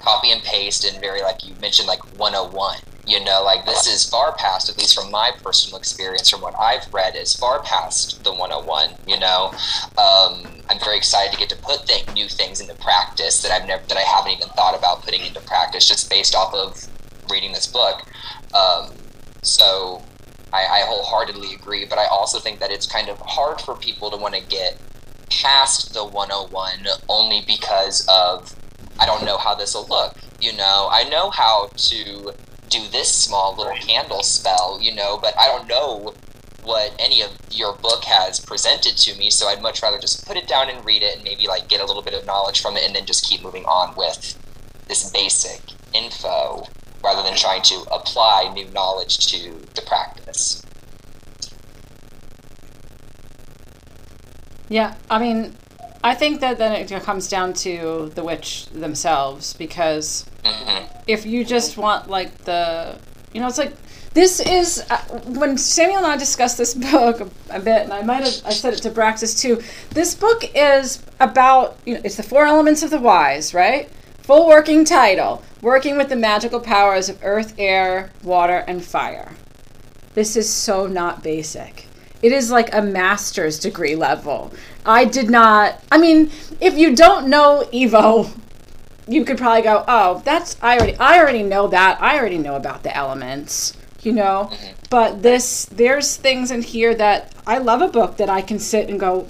copy 0.00 0.30
and 0.30 0.42
paste 0.42 0.84
and 0.84 1.00
very 1.00 1.22
like 1.22 1.46
you 1.46 1.54
mentioned 1.60 1.88
like 1.88 2.04
101 2.18 2.78
you 3.06 3.22
know 3.22 3.42
like 3.44 3.64
this 3.64 3.86
is 3.86 4.08
far 4.08 4.34
past 4.36 4.68
at 4.68 4.78
least 4.78 4.94
from 4.94 5.10
my 5.10 5.30
personal 5.42 5.78
experience 5.78 6.30
from 6.30 6.40
what 6.40 6.54
i've 6.58 6.92
read 6.92 7.14
is 7.16 7.34
far 7.34 7.62
past 7.62 8.22
the 8.24 8.32
101 8.32 8.90
you 9.06 9.18
know? 9.18 9.50
Um, 9.98 10.44
i'm 10.68 10.78
very 10.80 10.96
excited 10.96 11.32
to 11.32 11.38
get 11.38 11.48
to 11.50 11.56
put 11.56 11.86
th- 11.86 12.12
new 12.14 12.28
things 12.28 12.60
into 12.60 12.74
practice 12.74 13.42
that 13.42 13.52
i've 13.52 13.66
never 13.66 13.84
that 13.86 13.98
i 13.98 14.02
haven't 14.02 14.32
even 14.32 14.48
thought 14.50 14.76
about 14.76 15.02
putting 15.02 15.24
into 15.24 15.40
practice 15.40 15.86
just 15.86 16.08
based 16.08 16.34
off 16.34 16.54
of 16.54 16.86
reading 17.30 17.52
this 17.52 17.66
book. 17.66 18.02
Um, 18.54 18.90
so 19.40 20.02
I, 20.52 20.58
I 20.58 20.82
wholeheartedly 20.86 21.54
agree 21.54 21.84
but 21.84 21.98
i 21.98 22.06
also 22.06 22.38
think 22.38 22.60
that 22.60 22.70
it's 22.70 22.86
kind 22.86 23.08
of 23.08 23.18
hard 23.20 23.60
for 23.60 23.76
people 23.76 24.10
to 24.10 24.16
want 24.16 24.34
to 24.34 24.42
get 24.42 24.78
past 25.30 25.92
the 25.94 26.04
101 26.04 26.86
only 27.08 27.42
because 27.46 28.06
of 28.08 28.54
i 29.00 29.06
don't 29.06 29.24
know 29.24 29.36
how 29.36 29.54
this 29.54 29.74
will 29.74 29.86
look 29.88 30.16
you 30.44 30.52
know? 30.52 30.88
I 30.90 31.04
know 31.08 31.30
how 31.30 31.70
to 31.74 32.34
do 32.74 32.88
this 32.88 33.14
small 33.14 33.54
little 33.56 33.74
candle 33.74 34.22
spell, 34.22 34.78
you 34.80 34.94
know, 34.94 35.18
but 35.20 35.34
I 35.38 35.46
don't 35.46 35.68
know 35.68 36.14
what 36.64 36.94
any 36.98 37.22
of 37.22 37.30
your 37.50 37.74
book 37.74 38.04
has 38.04 38.40
presented 38.40 38.96
to 38.96 39.18
me, 39.18 39.30
so 39.30 39.46
I'd 39.46 39.62
much 39.62 39.82
rather 39.82 39.98
just 39.98 40.26
put 40.26 40.36
it 40.36 40.48
down 40.48 40.70
and 40.70 40.84
read 40.84 41.02
it 41.02 41.16
and 41.16 41.24
maybe 41.24 41.46
like 41.46 41.68
get 41.68 41.80
a 41.80 41.84
little 41.84 42.02
bit 42.02 42.14
of 42.14 42.26
knowledge 42.26 42.60
from 42.60 42.76
it 42.76 42.84
and 42.84 42.96
then 42.96 43.06
just 43.06 43.24
keep 43.24 43.42
moving 43.42 43.64
on 43.66 43.94
with 43.96 44.38
this 44.88 45.10
basic 45.10 45.60
info 45.92 46.66
rather 47.02 47.22
than 47.22 47.36
trying 47.36 47.62
to 47.62 47.84
apply 47.92 48.50
new 48.54 48.66
knowledge 48.70 49.18
to 49.18 49.52
the 49.74 49.82
practice. 49.82 50.64
Yeah, 54.70 54.94
I 55.10 55.18
mean, 55.18 55.54
I 56.04 56.14
think 56.14 56.40
that 56.40 56.58
then 56.58 56.72
it 56.72 57.02
comes 57.02 57.28
down 57.28 57.54
to 57.64 58.12
the 58.14 58.22
witch 58.22 58.66
themselves 58.66 59.54
because 59.54 60.26
Mm-hmm. 60.44 60.98
If 61.06 61.24
you 61.24 61.44
just 61.44 61.76
want 61.76 62.08
like 62.08 62.36
the, 62.44 62.98
you 63.32 63.40
know, 63.40 63.48
it's 63.48 63.58
like 63.58 63.74
this 64.12 64.40
is 64.40 64.84
uh, 64.90 64.98
when 65.26 65.56
Samuel 65.56 65.98
and 65.98 66.06
I 66.06 66.16
discussed 66.16 66.58
this 66.58 66.74
book 66.92 67.20
a, 67.20 67.30
a, 67.50 67.60
bit, 67.60 67.82
and 67.82 67.92
I 67.92 68.02
might 68.02 68.24
have 68.24 68.42
I 68.44 68.50
said 68.50 68.74
it 68.74 68.82
to 68.82 68.90
Braxis 68.90 69.38
too. 69.38 69.62
This 69.90 70.14
book 70.14 70.44
is 70.54 71.02
about 71.18 71.78
you 71.86 71.94
know 71.94 72.00
it's 72.04 72.16
the 72.16 72.22
four 72.22 72.44
elements 72.44 72.82
of 72.82 72.90
the 72.90 73.00
wise, 73.00 73.54
right? 73.54 73.90
Full 74.18 74.46
working 74.46 74.84
title: 74.84 75.42
working 75.62 75.96
with 75.96 76.10
the 76.10 76.16
magical 76.16 76.60
powers 76.60 77.08
of 77.08 77.18
earth, 77.22 77.54
air, 77.58 78.10
water, 78.22 78.64
and 78.68 78.84
fire. 78.84 79.32
This 80.12 80.36
is 80.36 80.48
so 80.48 80.86
not 80.86 81.22
basic. 81.22 81.86
It 82.24 82.32
is 82.32 82.50
like 82.50 82.74
a 82.74 82.80
master's 82.80 83.58
degree 83.58 83.94
level. 83.94 84.50
I 84.86 85.04
did 85.04 85.28
not. 85.28 85.84
I 85.92 85.98
mean, 85.98 86.30
if 86.58 86.72
you 86.72 86.96
don't 86.96 87.28
know 87.28 87.68
Ivo, 87.70 88.30
you 89.06 89.26
could 89.26 89.36
probably 89.36 89.60
go, 89.60 89.84
oh, 89.86 90.22
that's 90.24 90.56
I 90.62 90.78
already 90.78 90.96
I 90.96 91.18
already 91.18 91.42
know 91.42 91.68
that. 91.68 92.00
I 92.00 92.18
already 92.18 92.38
know 92.38 92.56
about 92.56 92.82
the 92.82 92.96
elements, 92.96 93.76
you 94.00 94.12
know. 94.12 94.48
Mm-hmm. 94.50 94.72
But 94.88 95.22
this 95.22 95.66
there's 95.66 96.16
things 96.16 96.50
in 96.50 96.62
here 96.62 96.94
that 96.94 97.30
I 97.46 97.58
love 97.58 97.82
a 97.82 97.88
book 97.88 98.16
that 98.16 98.30
I 98.30 98.40
can 98.40 98.58
sit 98.58 98.88
and 98.88 98.98
go, 98.98 99.28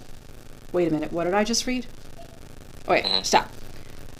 wait 0.70 0.86
a 0.86 0.92
minute, 0.92 1.12
what 1.12 1.24
did 1.24 1.34
I 1.34 1.42
just 1.42 1.66
read? 1.66 1.86
wait, 2.86 3.07
mm-hmm. 3.07 3.24
stop. 3.24 3.51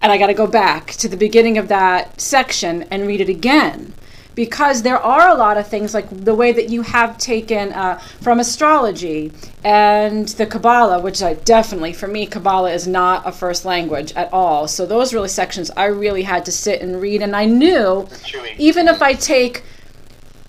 And 0.01 0.11
I 0.11 0.17
got 0.17 0.27
to 0.27 0.33
go 0.33 0.47
back 0.47 0.87
to 0.95 1.07
the 1.07 1.15
beginning 1.15 1.57
of 1.57 1.69
that 1.69 2.19
section 2.19 2.83
and 2.91 3.07
read 3.07 3.21
it 3.21 3.29
again 3.29 3.93
because 4.35 4.81
there 4.81 4.99
are 4.99 5.29
a 5.29 5.35
lot 5.35 5.57
of 5.57 5.67
things 5.67 5.93
like 5.93 6.07
the 6.09 6.35
way 6.35 6.51
that 6.51 6.69
you 6.69 6.81
have 6.81 7.17
taken 7.17 7.71
uh, 7.71 7.97
from 8.21 8.39
astrology 8.39 9.31
and 9.63 10.27
the 10.29 10.45
Kabbalah, 10.45 10.99
which 10.99 11.23
I 11.23 11.33
definitely, 11.33 11.93
for 11.93 12.07
me, 12.07 12.25
Kabbalah 12.25 12.71
is 12.73 12.87
not 12.87 13.25
a 13.25 13.31
first 13.31 13.65
language 13.65 14.13
at 14.13 14.31
all. 14.31 14.67
So 14.67 14.85
those 14.85 15.13
really 15.13 15.29
sections 15.29 15.71
I 15.71 15.85
really 15.85 16.23
had 16.23 16.45
to 16.45 16.51
sit 16.51 16.81
and 16.81 17.01
read, 17.01 17.21
and 17.21 17.35
I 17.35 17.45
knew 17.45 18.07
even 18.57 18.87
if 18.87 19.01
I 19.01 19.13
take 19.13 19.63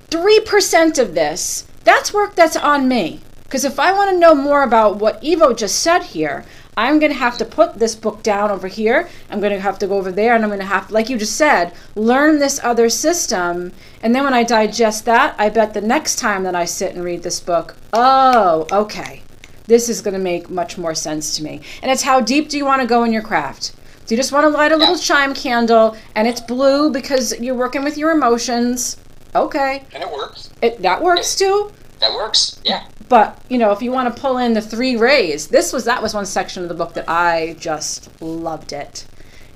three 0.09 0.41
percent 0.41 0.99
of 0.99 1.14
this, 1.14 1.66
that's 1.84 2.12
work 2.12 2.34
that's 2.34 2.57
on 2.57 2.89
me. 2.89 3.20
Because 3.45 3.64
if 3.64 3.78
I 3.78 3.93
want 3.93 4.11
to 4.11 4.18
know 4.18 4.34
more 4.34 4.64
about 4.64 4.97
what 4.97 5.24
Ivo 5.24 5.55
just 5.55 5.78
said 5.78 6.03
here, 6.03 6.45
I'm 6.76 6.98
going 6.98 7.12
to 7.12 7.18
have 7.18 7.38
to 7.38 7.44
put 7.44 7.78
this 7.78 7.94
book 7.94 8.22
down 8.22 8.50
over 8.50 8.68
here. 8.68 9.08
I'm 9.30 9.40
going 9.40 9.52
to 9.52 9.60
have 9.60 9.78
to 9.78 9.86
go 9.86 9.96
over 9.96 10.12
there, 10.12 10.34
and 10.34 10.44
I'm 10.44 10.50
going 10.50 10.60
to 10.60 10.66
have, 10.66 10.90
like 10.90 11.08
you 11.08 11.16
just 11.16 11.36
said, 11.36 11.72
learn 11.94 12.38
this 12.38 12.60
other 12.62 12.90
system. 12.90 13.72
And 14.02 14.14
then 14.14 14.24
when 14.24 14.34
I 14.34 14.42
digest 14.42 15.06
that, 15.06 15.34
I 15.38 15.48
bet 15.48 15.72
the 15.72 15.80
next 15.80 16.16
time 16.16 16.42
that 16.42 16.54
I 16.54 16.66
sit 16.66 16.94
and 16.94 17.02
read 17.02 17.22
this 17.22 17.40
book, 17.40 17.76
oh, 17.94 18.66
okay, 18.70 19.22
this 19.66 19.88
is 19.88 20.02
going 20.02 20.14
to 20.14 20.20
make 20.20 20.50
much 20.50 20.76
more 20.76 20.94
sense 20.94 21.36
to 21.36 21.42
me. 21.42 21.62
And 21.82 21.90
it's 21.90 22.02
how 22.02 22.20
deep 22.20 22.50
do 22.50 22.58
you 22.58 22.64
want 22.64 22.82
to 22.82 22.86
go 22.86 23.04
in 23.04 23.12
your 23.12 23.22
craft? 23.22 23.74
Do 24.06 24.14
you 24.14 24.20
just 24.20 24.32
want 24.32 24.44
to 24.44 24.50
light 24.50 24.70
a 24.70 24.76
little 24.76 24.96
chime 24.96 25.34
candle 25.34 25.96
and 26.14 26.28
it's 26.28 26.40
blue 26.40 26.92
because 26.92 27.38
you're 27.40 27.56
working 27.56 27.82
with 27.82 27.98
your 27.98 28.12
emotions? 28.12 28.98
Okay. 29.34 29.82
And 29.92 30.02
it 30.02 30.10
works. 30.10 30.50
It 30.62 30.80
that 30.82 31.02
works 31.02 31.34
too. 31.34 31.72
That 31.98 32.12
works. 32.12 32.60
Yeah. 32.64 32.86
But 33.09 33.40
you 33.48 33.59
know, 33.59 33.72
if 33.72 33.82
you 33.82 33.92
want 33.92 34.14
to 34.14 34.20
pull 34.20 34.38
in 34.38 34.54
the 34.54 34.61
three 34.61 34.96
rays, 34.96 35.48
this 35.48 35.72
was 35.72 35.84
that 35.84 36.02
was 36.02 36.14
one 36.14 36.26
section 36.26 36.62
of 36.62 36.68
the 36.68 36.74
book 36.74 36.94
that 36.94 37.09
I 37.09 37.57
just 37.59 38.20
loved 38.20 38.72
it. 38.72 39.07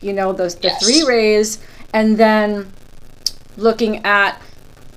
You 0.00 0.12
know, 0.12 0.32
those 0.32 0.54
the 0.54 0.68
yes. 0.68 0.84
three 0.84 1.02
rays, 1.06 1.58
and 1.92 2.16
then 2.16 2.72
looking 3.56 4.04
at 4.04 4.40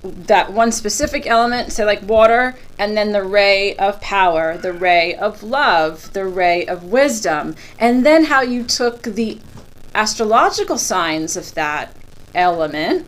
that 0.03 0.51
one 0.51 0.71
specific 0.71 1.25
element, 1.25 1.71
say 1.71 1.85
like 1.85 2.01
water, 2.03 2.55
and 2.77 2.95
then 2.95 3.11
the 3.11 3.23
ray 3.23 3.75
of 3.77 3.99
power, 4.01 4.57
the 4.57 4.73
ray 4.73 5.15
of 5.15 5.43
love, 5.43 6.11
the 6.13 6.25
ray 6.25 6.65
of 6.65 6.83
wisdom, 6.83 7.55
and 7.79 8.05
then 8.05 8.25
how 8.25 8.41
you 8.41 8.63
took 8.63 9.03
the 9.03 9.39
astrological 9.95 10.77
signs 10.77 11.37
of 11.37 11.53
that 11.53 11.95
element 12.35 13.07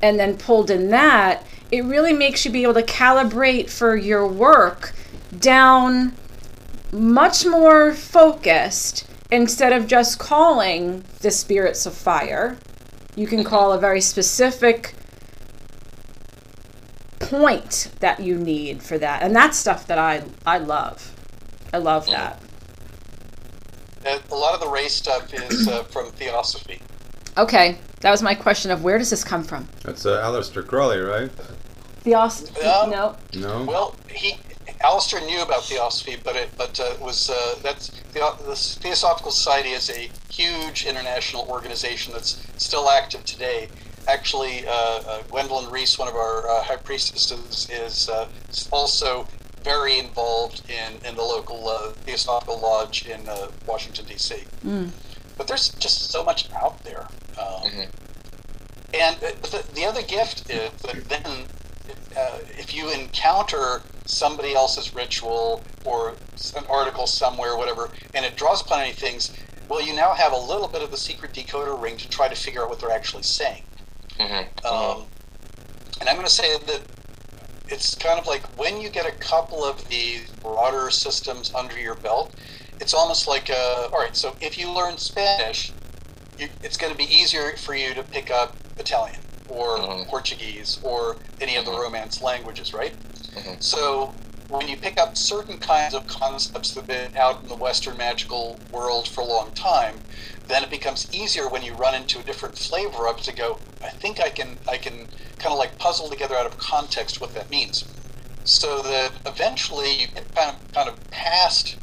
and 0.00 0.18
then 0.18 0.36
pulled 0.36 0.70
in 0.70 0.90
that 0.90 1.46
it 1.74 1.82
really 1.82 2.12
makes 2.12 2.44
you 2.44 2.52
be 2.52 2.62
able 2.62 2.74
to 2.74 2.82
calibrate 2.82 3.68
for 3.68 3.96
your 3.96 4.28
work 4.28 4.92
down 5.36 6.12
much 6.92 7.44
more 7.44 7.92
focused 7.92 9.08
instead 9.32 9.72
of 9.72 9.88
just 9.88 10.18
calling 10.20 11.02
the 11.20 11.32
spirits 11.32 11.84
of 11.84 11.92
fire. 11.92 12.56
You 13.16 13.26
can 13.26 13.42
call 13.42 13.72
a 13.72 13.78
very 13.78 14.00
specific 14.00 14.94
point 17.18 17.90
that 17.98 18.20
you 18.20 18.38
need 18.38 18.80
for 18.80 18.96
that. 18.98 19.22
And 19.22 19.34
that's 19.34 19.56
stuff 19.56 19.88
that 19.88 19.98
I 19.98 20.22
I 20.46 20.58
love. 20.58 21.12
I 21.72 21.78
love 21.78 22.06
that. 22.06 22.40
And 24.06 24.22
a 24.30 24.36
lot 24.36 24.54
of 24.54 24.60
the 24.60 24.68
race 24.68 24.94
stuff 24.94 25.34
is 25.34 25.66
uh, 25.66 25.82
from 25.90 26.12
Theosophy. 26.12 26.80
Okay, 27.36 27.78
that 28.00 28.12
was 28.12 28.22
my 28.22 28.36
question 28.36 28.70
of 28.70 28.84
where 28.84 28.98
does 28.98 29.10
this 29.10 29.24
come 29.24 29.42
from? 29.42 29.66
That's 29.82 30.06
uh, 30.06 30.22
Aleister 30.22 30.64
Crowley, 30.64 30.98
right? 30.98 31.30
Theosophy? 32.04 32.60
no. 32.62 33.16
No. 33.34 33.64
Well, 33.64 33.96
he 34.08 34.36
Aleister 34.82 35.24
knew 35.24 35.42
about 35.42 35.64
Theosophy, 35.64 36.16
but 36.22 36.36
it 36.36 36.50
but 36.56 36.78
uh, 36.78 36.94
was 37.00 37.30
uh, 37.30 37.54
that's 37.62 37.88
the, 38.12 38.20
the 38.46 38.54
Theosophical 38.54 39.30
Society 39.30 39.70
is 39.70 39.90
a 39.90 40.10
huge 40.30 40.84
international 40.84 41.46
organization 41.48 42.12
that's 42.12 42.46
still 42.58 42.90
active 42.90 43.24
today. 43.24 43.68
Actually, 44.06 44.66
uh, 44.66 44.70
uh 44.70 45.22
Gwendolyn 45.30 45.70
Reece, 45.70 45.98
one 45.98 46.08
of 46.08 46.14
our 46.14 46.48
uh, 46.48 46.62
high 46.62 46.76
priestesses, 46.76 47.68
is 47.70 48.08
uh, 48.10 48.28
also 48.70 49.26
very 49.64 49.98
involved 49.98 50.62
in, 50.68 50.92
in 51.08 51.14
the 51.14 51.22
local 51.22 51.68
uh, 51.68 51.90
Theosophical 52.04 52.60
Lodge 52.60 53.06
in 53.06 53.26
uh, 53.26 53.48
Washington, 53.66 54.04
D.C. 54.04 54.44
Mm. 54.62 54.90
But 55.38 55.48
there's 55.48 55.70
just 55.70 56.10
so 56.10 56.22
much 56.22 56.52
out 56.52 56.84
there. 56.84 57.08
Um, 57.38 57.70
Mhm. 57.70 57.88
And 58.92 59.16
the, 59.16 59.64
the 59.74 59.84
other 59.84 60.02
gift 60.02 60.48
is 60.48 60.70
that 60.82 61.08
then, 61.08 61.46
uh, 62.16 62.38
if 62.58 62.74
you 62.74 62.90
encounter 62.90 63.82
somebody 64.06 64.54
else's 64.54 64.94
ritual 64.94 65.62
or 65.84 66.14
an 66.56 66.64
article 66.68 67.06
somewhere, 67.06 67.56
whatever, 67.56 67.90
and 68.14 68.24
it 68.24 68.36
draws 68.36 68.62
upon 68.62 68.80
any 68.80 68.92
things, 68.92 69.32
well, 69.68 69.82
you 69.82 69.94
now 69.94 70.12
have 70.14 70.32
a 70.32 70.38
little 70.38 70.68
bit 70.68 70.82
of 70.82 70.90
the 70.90 70.96
secret 70.96 71.32
decoder 71.32 71.80
ring 71.80 71.96
to 71.96 72.08
try 72.08 72.28
to 72.28 72.34
figure 72.34 72.62
out 72.62 72.68
what 72.68 72.80
they're 72.80 72.90
actually 72.90 73.22
saying. 73.22 73.62
Mhm. 74.18 74.64
Um, 74.64 75.06
and 76.00 76.08
I'm 76.08 76.16
going 76.16 76.26
to 76.26 76.32
say 76.32 76.56
that 76.58 76.82
it's 77.68 77.94
kind 77.94 78.18
of 78.18 78.26
like 78.26 78.42
when 78.58 78.80
you 78.80 78.90
get 78.90 79.06
a 79.06 79.12
couple 79.12 79.64
of 79.64 79.88
these 79.88 80.28
broader 80.42 80.90
systems 80.90 81.52
under 81.54 81.78
your 81.78 81.94
belt, 81.94 82.34
it's 82.80 82.92
almost 82.92 83.26
like, 83.26 83.48
uh, 83.50 83.88
all 83.92 83.98
right, 83.98 84.16
so 84.16 84.36
if 84.40 84.58
you 84.58 84.70
learn 84.70 84.98
Spanish, 84.98 85.72
you, 86.38 86.48
it's 86.62 86.76
going 86.76 86.92
to 86.92 86.98
be 86.98 87.04
easier 87.04 87.56
for 87.56 87.74
you 87.74 87.94
to 87.94 88.02
pick 88.02 88.30
up 88.30 88.56
Italian 88.78 89.23
or 89.48 89.78
Mhm. 89.78 90.08
Portuguese 90.08 90.78
or 90.82 91.18
any 91.40 91.56
of 91.56 91.64
the 91.64 91.72
Mhm. 91.72 91.80
Romance 91.82 92.22
languages, 92.22 92.72
right? 92.74 92.96
Mhm. 93.36 93.62
So 93.62 94.16
when 94.48 94.68
you 94.68 94.76
pick 94.78 94.98
up 94.98 95.16
certain 95.16 95.58
kinds 95.58 95.94
of 95.94 96.06
concepts 96.06 96.72
that 96.74 96.80
have 96.80 96.86
been 96.88 97.16
out 97.16 97.42
in 97.42 97.48
the 97.48 97.56
Western 97.56 97.96
magical 97.96 98.62
world 98.70 99.08
for 99.08 99.22
a 99.22 99.26
long 99.26 99.52
time, 99.54 100.06
then 100.46 100.62
it 100.64 100.70
becomes 100.70 101.08
easier 101.12 101.48
when 101.48 101.62
you 101.62 101.74
run 101.74 101.94
into 101.94 102.20
a 102.20 102.24
different 102.24 102.58
flavor 102.58 103.08
of 103.08 103.18
it 103.18 103.24
to 103.24 103.32
go, 103.34 103.62
I 103.82 103.90
think 103.90 104.20
I 104.20 104.30
can 104.30 104.60
I 104.68 104.78
can 104.78 105.10
kind 105.38 105.52
of 105.52 105.58
like 105.58 105.78
puzzle 105.78 106.10
together 106.10 106.36
out 106.36 106.46
of 106.46 106.58
context 106.58 107.20
what 107.20 107.34
that 107.34 107.50
means. 107.50 107.84
So 108.44 108.82
that 108.82 109.20
eventually 109.26 110.00
you 110.02 110.08
get 110.08 110.34
kind 110.34 110.50
of, 110.56 110.72
kind 110.74 110.88
of 110.88 111.10
past 111.10 111.78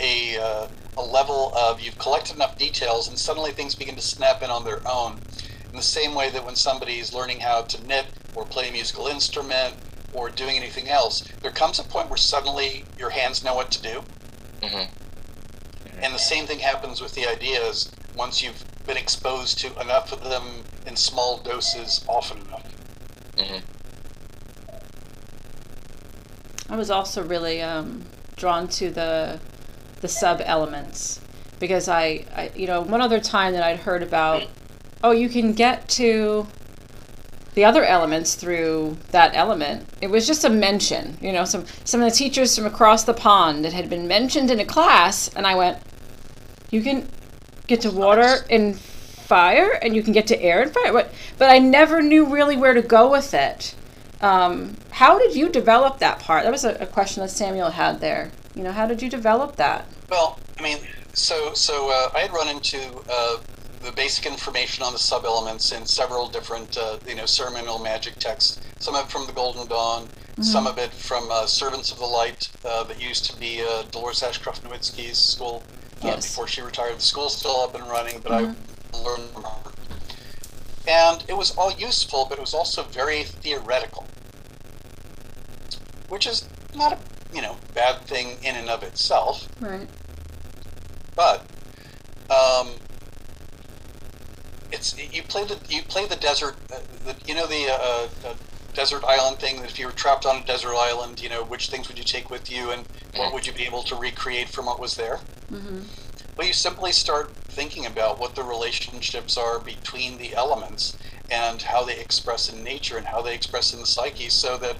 a, 0.00 0.38
uh, 0.38 0.68
a 0.96 1.02
level 1.02 1.52
of 1.54 1.80
you've 1.80 1.98
collected 1.98 2.36
enough 2.36 2.58
details 2.58 3.08
and 3.08 3.18
suddenly 3.18 3.52
things 3.52 3.74
begin 3.74 3.96
to 3.96 4.02
snap 4.02 4.42
in 4.42 4.50
on 4.50 4.64
their 4.64 4.82
own. 4.88 5.22
In 5.70 5.76
the 5.76 5.82
same 5.82 6.14
way 6.14 6.30
that 6.30 6.44
when 6.44 6.56
somebody 6.56 6.98
is 6.98 7.12
learning 7.12 7.40
how 7.40 7.62
to 7.62 7.86
knit 7.86 8.06
or 8.34 8.44
play 8.44 8.68
a 8.68 8.72
musical 8.72 9.06
instrument 9.06 9.74
or 10.12 10.30
doing 10.30 10.56
anything 10.56 10.88
else, 10.88 11.22
there 11.42 11.50
comes 11.50 11.78
a 11.78 11.84
point 11.84 12.08
where 12.08 12.16
suddenly 12.16 12.84
your 12.98 13.10
hands 13.10 13.44
know 13.44 13.54
what 13.54 13.70
to 13.72 13.82
do. 13.82 14.04
Mhm. 14.62 14.88
And 16.00 16.14
the 16.14 16.18
same 16.18 16.46
thing 16.46 16.60
happens 16.60 17.00
with 17.00 17.14
the 17.14 17.26
ideas 17.26 17.90
once 18.14 18.42
you've 18.42 18.64
been 18.86 18.96
exposed 18.96 19.58
to 19.58 19.78
enough 19.80 20.12
of 20.12 20.22
them 20.24 20.64
in 20.86 20.96
small 20.96 21.38
doses 21.38 22.04
often 22.08 22.38
enough. 22.42 22.62
Mhm. 23.36 23.62
I 26.68 26.76
was 26.76 26.90
also 26.90 27.22
really 27.22 27.62
um, 27.62 28.06
drawn 28.36 28.68
to 28.68 28.90
the 28.90 29.40
the 30.00 30.08
sub 30.08 30.42
elements 30.44 31.20
because 31.58 31.88
I, 31.88 32.24
I, 32.36 32.50
you 32.54 32.66
know, 32.66 32.82
one 32.82 33.00
other 33.00 33.18
time 33.18 33.54
that 33.54 33.62
I'd 33.62 33.78
heard 33.78 34.02
about, 34.02 34.42
oh, 35.06 35.12
you 35.12 35.28
can 35.28 35.52
get 35.52 35.88
to 35.88 36.46
the 37.54 37.64
other 37.64 37.84
elements 37.84 38.34
through 38.34 38.96
that 39.12 39.34
element. 39.34 39.88
It 40.00 40.10
was 40.10 40.26
just 40.26 40.44
a 40.44 40.50
mention, 40.50 41.16
you 41.20 41.32
know, 41.32 41.44
some 41.44 41.64
some 41.84 42.02
of 42.02 42.10
the 42.10 42.16
teachers 42.16 42.56
from 42.56 42.66
across 42.66 43.04
the 43.04 43.14
pond 43.14 43.64
that 43.64 43.72
had 43.72 43.88
been 43.88 44.08
mentioned 44.08 44.50
in 44.50 44.58
a 44.58 44.64
class, 44.64 45.28
and 45.36 45.46
I 45.46 45.54
went, 45.54 45.78
you 46.70 46.82
can 46.82 47.08
get 47.68 47.80
to 47.82 47.90
water 47.90 48.44
and 48.50 48.78
fire, 48.78 49.78
and 49.80 49.94
you 49.94 50.02
can 50.02 50.12
get 50.12 50.26
to 50.26 50.42
air 50.42 50.60
and 50.60 50.72
fire, 50.72 50.92
but 50.92 51.12
but 51.38 51.50
I 51.50 51.58
never 51.58 52.02
knew 52.02 52.26
really 52.26 52.56
where 52.56 52.74
to 52.74 52.82
go 52.82 53.10
with 53.10 53.32
it. 53.32 53.76
Um, 54.20 54.76
how 54.90 55.18
did 55.18 55.36
you 55.36 55.48
develop 55.48 55.98
that 55.98 56.18
part? 56.18 56.42
That 56.42 56.52
was 56.52 56.64
a, 56.64 56.74
a 56.74 56.86
question 56.86 57.22
that 57.22 57.30
Samuel 57.30 57.70
had 57.70 58.00
there. 58.00 58.32
You 58.56 58.64
know, 58.64 58.72
how 58.72 58.86
did 58.86 59.00
you 59.02 59.08
develop 59.08 59.54
that? 59.56 59.86
Well, 60.10 60.38
I 60.58 60.62
mean, 60.62 60.78
so 61.12 61.54
so 61.54 61.90
uh, 61.90 62.10
I 62.16 62.20
had 62.22 62.32
run 62.32 62.48
into 62.48 62.80
uh, 63.08 63.36
the 63.86 63.92
basic 63.92 64.26
information 64.26 64.84
on 64.84 64.92
the 64.92 64.98
sub 64.98 65.24
elements 65.24 65.70
in 65.70 65.86
several 65.86 66.28
different, 66.28 66.76
uh, 66.76 66.98
you 67.06 67.14
know, 67.14 67.24
ceremonial 67.24 67.78
magic 67.78 68.18
texts. 68.18 68.58
Some 68.78 68.96
of 68.96 69.04
it 69.06 69.10
from 69.10 69.26
the 69.26 69.32
Golden 69.32 69.66
Dawn, 69.68 70.08
some 70.40 70.66
of 70.66 70.76
it 70.76 70.92
from 70.92 71.30
uh, 71.30 71.46
Servants 71.46 71.92
of 71.92 71.98
the 71.98 72.04
Light 72.04 72.50
uh, 72.64 72.82
that 72.84 73.00
used 73.00 73.24
to 73.30 73.38
be 73.40 73.62
uh, 73.66 73.84
Dolores 73.90 74.22
Ashcroft 74.22 74.64
Nowicki's 74.64 75.16
school 75.18 75.62
uh, 76.02 76.08
Yes. 76.08 76.26
before 76.28 76.46
she 76.48 76.60
retired. 76.60 76.96
The 76.96 77.00
school's 77.00 77.38
still 77.38 77.60
up 77.60 77.74
and 77.74 77.88
running, 77.88 78.20
but 78.20 78.32
I 78.32 78.40
learned 78.40 79.30
from 79.32 79.44
her. 79.44 79.70
And 80.88 81.24
it 81.28 81.36
was 81.36 81.52
all 81.52 81.72
useful, 81.72 82.26
but 82.28 82.38
it 82.38 82.40
was 82.40 82.54
also 82.54 82.82
very 82.82 83.22
theoretical, 83.22 84.04
which 86.08 86.26
is 86.26 86.48
not 86.74 86.92
a 86.92 86.98
you 87.34 87.40
know 87.40 87.56
bad 87.74 88.02
thing 88.02 88.36
in 88.42 88.56
and 88.56 88.68
of 88.68 88.82
itself. 88.82 89.48
Right. 89.60 89.88
But 91.14 91.46
um, 92.30 92.68
it's 94.72 94.96
you 94.98 95.22
play 95.22 95.44
the 95.44 95.58
you 95.68 95.82
play 95.82 96.06
the 96.06 96.16
desert. 96.16 96.56
Uh, 96.72 96.78
the, 97.04 97.16
you 97.26 97.34
know 97.34 97.46
the, 97.46 97.68
uh, 97.70 98.08
the 98.22 98.36
desert 98.74 99.04
island 99.06 99.38
thing. 99.38 99.60
That 99.60 99.70
if 99.70 99.78
you 99.78 99.86
were 99.86 99.92
trapped 99.92 100.26
on 100.26 100.42
a 100.42 100.44
desert 100.44 100.74
island, 100.74 101.22
you 101.22 101.28
know 101.28 101.44
which 101.44 101.68
things 101.68 101.88
would 101.88 101.98
you 101.98 102.04
take 102.04 102.30
with 102.30 102.50
you, 102.50 102.70
and 102.70 102.86
what 103.16 103.32
would 103.32 103.46
you 103.46 103.52
be 103.52 103.64
able 103.64 103.82
to 103.84 103.94
recreate 103.94 104.48
from 104.48 104.66
what 104.66 104.80
was 104.80 104.96
there. 104.96 105.20
Mm-hmm. 105.50 105.80
Well, 106.36 106.46
you 106.46 106.52
simply 106.52 106.92
start 106.92 107.30
thinking 107.48 107.86
about 107.86 108.18
what 108.18 108.34
the 108.34 108.42
relationships 108.42 109.38
are 109.38 109.58
between 109.58 110.18
the 110.18 110.34
elements 110.34 110.98
and 111.30 111.62
how 111.62 111.84
they 111.84 111.98
express 111.98 112.52
in 112.52 112.62
nature 112.62 112.98
and 112.98 113.06
how 113.06 113.22
they 113.22 113.34
express 113.34 113.72
in 113.72 113.80
the 113.80 113.86
psyche. 113.86 114.28
So 114.28 114.58
that, 114.58 114.76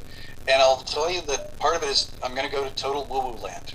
and 0.47 0.61
I'll 0.61 0.77
tell 0.77 1.11
you 1.11 1.23
that 1.23 1.59
part 1.59 1.75
of 1.75 1.83
it 1.83 1.89
is 1.89 2.11
I'm 2.23 2.35
going 2.35 2.47
to 2.47 2.53
go 2.53 2.63
to 2.63 2.75
total 2.75 3.07
woo-woo 3.07 3.43
land. 3.43 3.75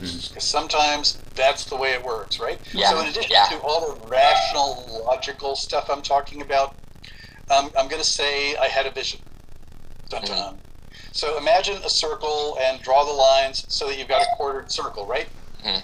Because 0.00 0.30
sometimes 0.44 1.18
that's 1.34 1.64
the 1.66 1.76
way 1.76 1.90
it 1.90 2.04
works, 2.04 2.38
right? 2.40 2.60
Yeah, 2.72 2.90
So 2.90 3.00
in 3.00 3.06
addition 3.08 3.30
yeah. 3.32 3.46
to 3.50 3.58
all 3.60 3.94
the 3.94 4.06
rational, 4.08 5.04
logical 5.06 5.56
stuff 5.56 5.88
I'm 5.90 6.02
talking 6.02 6.42
about, 6.42 6.74
um, 7.50 7.70
I'm 7.78 7.88
going 7.88 8.02
to 8.02 8.08
say 8.08 8.56
I 8.56 8.66
had 8.66 8.86
a 8.86 8.90
vision. 8.90 9.20
Dun, 10.08 10.24
dun. 10.24 10.58
So 11.12 11.38
imagine 11.38 11.76
a 11.84 11.88
circle 11.88 12.56
and 12.60 12.80
draw 12.82 13.04
the 13.04 13.12
lines 13.12 13.64
so 13.68 13.88
that 13.88 13.98
you've 13.98 14.08
got 14.08 14.22
a 14.22 14.26
quartered 14.36 14.70
circle, 14.70 15.06
right? 15.06 15.28
Mhm. 15.64 15.82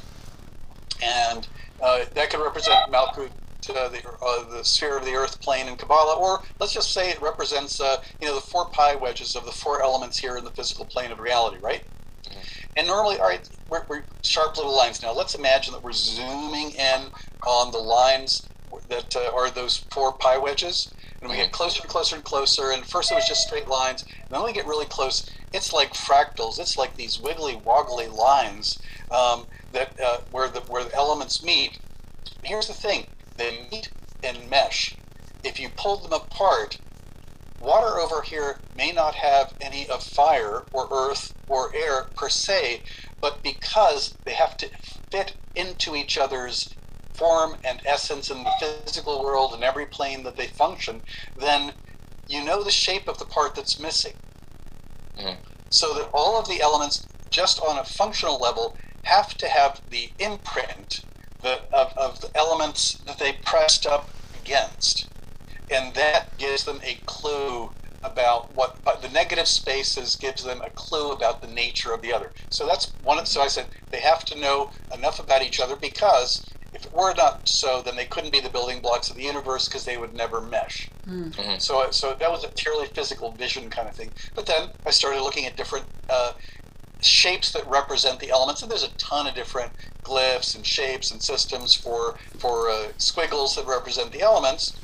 And 1.02 1.48
uh, 1.82 2.00
that 2.14 2.30
could 2.30 2.40
represent 2.42 2.76
Malkut, 2.90 3.30
uh, 3.70 3.88
the, 3.88 4.02
uh, 4.22 4.50
the 4.56 4.64
sphere 4.64 4.98
of 4.98 5.04
the 5.04 5.12
earth 5.14 5.40
plane 5.40 5.68
in 5.68 5.76
Kabbalah, 5.76 6.16
or 6.16 6.42
let's 6.58 6.72
just 6.74 6.92
say 6.92 7.10
it 7.10 7.20
represents, 7.22 7.80
uh, 7.80 7.96
you 8.20 8.28
know, 8.28 8.34
the 8.34 8.40
four 8.40 8.66
pi 8.66 8.94
wedges 8.96 9.34
of 9.36 9.44
the 9.46 9.52
four 9.52 9.82
elements 9.82 10.18
here 10.18 10.36
in 10.36 10.44
the 10.44 10.50
physical 10.50 10.84
plane 10.84 11.10
of 11.12 11.20
reality, 11.20 11.56
right? 11.62 11.84
And 12.76 12.86
normally, 12.86 13.18
all 13.18 13.28
right, 13.28 13.48
we're, 13.68 13.84
we're 13.88 14.02
sharp 14.22 14.56
little 14.56 14.76
lines 14.76 15.02
now. 15.02 15.12
Let's 15.12 15.34
imagine 15.34 15.72
that 15.72 15.82
we're 15.82 15.92
zooming 15.92 16.70
in 16.70 17.02
on 17.46 17.72
the 17.72 17.78
lines 17.78 18.48
that 18.88 19.16
uh, 19.16 19.30
are 19.34 19.50
those 19.50 19.78
four 19.90 20.12
pi 20.12 20.38
wedges, 20.38 20.92
and 21.20 21.30
we 21.30 21.36
get 21.36 21.52
closer 21.52 21.82
and 21.82 21.90
closer 21.90 22.16
and 22.16 22.24
closer. 22.24 22.70
And 22.70 22.84
first 22.84 23.10
it 23.10 23.16
was 23.16 23.26
just 23.26 23.46
straight 23.46 23.68
lines, 23.68 24.02
and 24.02 24.30
then 24.30 24.44
we 24.44 24.52
get 24.52 24.66
really 24.66 24.86
close. 24.86 25.28
It's 25.52 25.72
like 25.72 25.92
fractals. 25.94 26.58
It's 26.58 26.78
like 26.78 26.96
these 26.96 27.20
wiggly 27.20 27.56
woggly 27.56 28.06
lines 28.08 28.78
um, 29.10 29.46
that 29.72 29.98
uh, 30.00 30.18
where 30.30 30.48
the 30.48 30.60
where 30.60 30.84
the 30.84 30.94
elements 30.94 31.42
meet. 31.42 31.78
And 32.38 32.46
here's 32.46 32.68
the 32.68 32.74
thing: 32.74 33.06
they 33.36 33.66
meet 33.70 33.90
and 34.22 34.48
mesh. 34.48 34.96
If 35.42 35.58
you 35.58 35.70
pull 35.70 35.96
them 35.96 36.12
apart, 36.12 36.78
water 37.60 37.98
over 37.98 38.22
here 38.22 38.58
may 38.76 38.90
not 38.90 39.14
have 39.14 39.52
any 39.60 39.88
of 39.88 40.02
fire 40.02 40.62
or 40.72 40.88
earth 40.90 41.34
or 41.48 41.70
air 41.74 42.06
per 42.16 42.28
se, 42.28 42.82
but 43.20 43.42
because 43.42 44.14
they 44.24 44.32
have 44.32 44.56
to 44.56 44.68
fit 45.10 45.34
into 45.54 45.94
each 45.94 46.16
other's 46.16 46.74
form 47.12 47.56
and 47.64 47.82
essence 47.84 48.30
in 48.30 48.42
the 48.42 48.50
physical 48.58 49.22
world 49.22 49.52
and 49.52 49.62
every 49.62 49.84
plane 49.84 50.22
that 50.22 50.36
they 50.36 50.46
function, 50.46 51.02
then 51.36 51.72
you 52.28 52.42
know 52.42 52.62
the 52.64 52.70
shape 52.70 53.08
of 53.08 53.18
the 53.18 53.24
part 53.26 53.54
that's 53.54 53.78
missing. 53.78 54.14
Mhm. 55.18 55.36
So 55.68 55.92
that 55.94 56.08
all 56.12 56.38
of 56.38 56.48
the 56.48 56.62
elements, 56.62 57.06
just 57.28 57.60
on 57.60 57.78
a 57.78 57.84
functional 57.84 58.38
level, 58.38 58.76
have 59.02 59.36
to 59.36 59.48
have 59.48 59.80
the 59.90 60.10
imprint 60.18 61.00
the, 61.42 61.60
of, 61.72 61.92
of 61.96 62.20
the 62.20 62.30
elements 62.36 62.94
that 63.06 63.18
they 63.18 63.32
pressed 63.32 63.86
up 63.86 64.08
against 64.42 65.06
and 65.70 65.94
that 65.94 66.36
gives 66.38 66.64
them 66.64 66.80
a 66.84 66.98
clue 67.06 67.70
about 68.02 68.54
what 68.54 68.76
but 68.82 69.02
the 69.02 69.08
negative 69.10 69.46
spaces 69.46 70.16
gives 70.16 70.42
them 70.42 70.62
a 70.62 70.70
clue 70.70 71.12
about 71.12 71.42
the 71.42 71.46
nature 71.48 71.92
of 71.92 72.00
the 72.00 72.12
other. 72.12 72.32
So 72.48 72.66
that's 72.66 72.92
one 73.02 73.24
so 73.26 73.40
i 73.42 73.46
said 73.48 73.66
they 73.90 74.00
have 74.00 74.24
to 74.26 74.40
know 74.40 74.70
enough 74.94 75.20
about 75.20 75.42
each 75.42 75.60
other 75.60 75.76
because 75.76 76.46
if 76.72 76.86
it 76.86 76.94
were 76.94 77.14
not 77.14 77.46
so 77.46 77.82
then 77.82 77.96
they 77.96 78.06
couldn't 78.06 78.32
be 78.32 78.40
the 78.40 78.48
building 78.48 78.80
blocks 78.80 79.10
of 79.10 79.16
the 79.16 79.22
universe 79.22 79.68
because 79.68 79.84
they 79.84 79.96
would 79.98 80.14
never 80.14 80.40
mesh. 80.40 80.88
Mhm. 81.06 81.60
so 81.60 81.90
so 81.90 82.14
that 82.14 82.30
was 82.30 82.44
a 82.44 82.48
purely 82.48 82.86
physical 82.88 83.32
vision 83.32 83.68
kind 83.68 83.88
of 83.88 83.94
thing. 83.94 84.12
But 84.34 84.46
then 84.46 84.70
i 84.86 84.90
started 84.90 85.20
looking 85.22 85.44
at 85.44 85.56
different 85.56 85.84
uh, 86.08 86.32
shapes 87.02 87.52
that 87.52 87.66
represent 87.66 88.20
the 88.20 88.30
elements 88.30 88.62
and 88.62 88.70
there's 88.70 88.82
a 88.82 88.88
ton 88.98 89.26
of 89.26 89.34
different 89.34 89.72
glyphs 90.04 90.54
and 90.54 90.64
shapes 90.66 91.10
and 91.10 91.22
systems 91.22 91.74
for 91.74 92.16
for 92.38 92.70
uh, 92.70 92.88
squiggles 92.98 93.56
that 93.56 93.66
represent 93.66 94.12
the 94.12 94.20
elements 94.20 94.74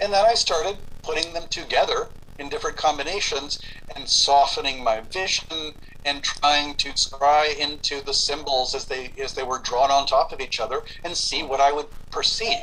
and 0.00 0.12
then 0.12 0.24
I 0.24 0.34
started 0.34 0.78
putting 1.04 1.32
them 1.34 1.44
together 1.50 2.10
in 2.38 2.48
different 2.48 2.76
combinations 2.76 3.58
and 3.94 4.08
softening 4.08 4.82
my 4.82 5.00
vision 5.00 5.74
and 6.04 6.22
trying 6.24 6.74
to 6.76 6.90
scry 6.90 7.56
into 7.58 8.02
the 8.04 8.14
symbols 8.14 8.74
as 8.74 8.86
they 8.86 9.12
as 9.22 9.34
they 9.34 9.42
were 9.42 9.60
drawn 9.62 9.90
on 9.90 10.06
top 10.06 10.32
of 10.32 10.40
each 10.40 10.60
other 10.60 10.82
and 11.04 11.16
see 11.16 11.42
what 11.42 11.60
I 11.60 11.72
would 11.72 11.86
perceive. 12.10 12.58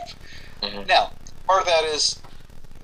Mhm. 0.63 0.87
Now, 0.87 1.13
part 1.47 1.61
of 1.61 1.67
that 1.67 1.83
is 1.85 2.21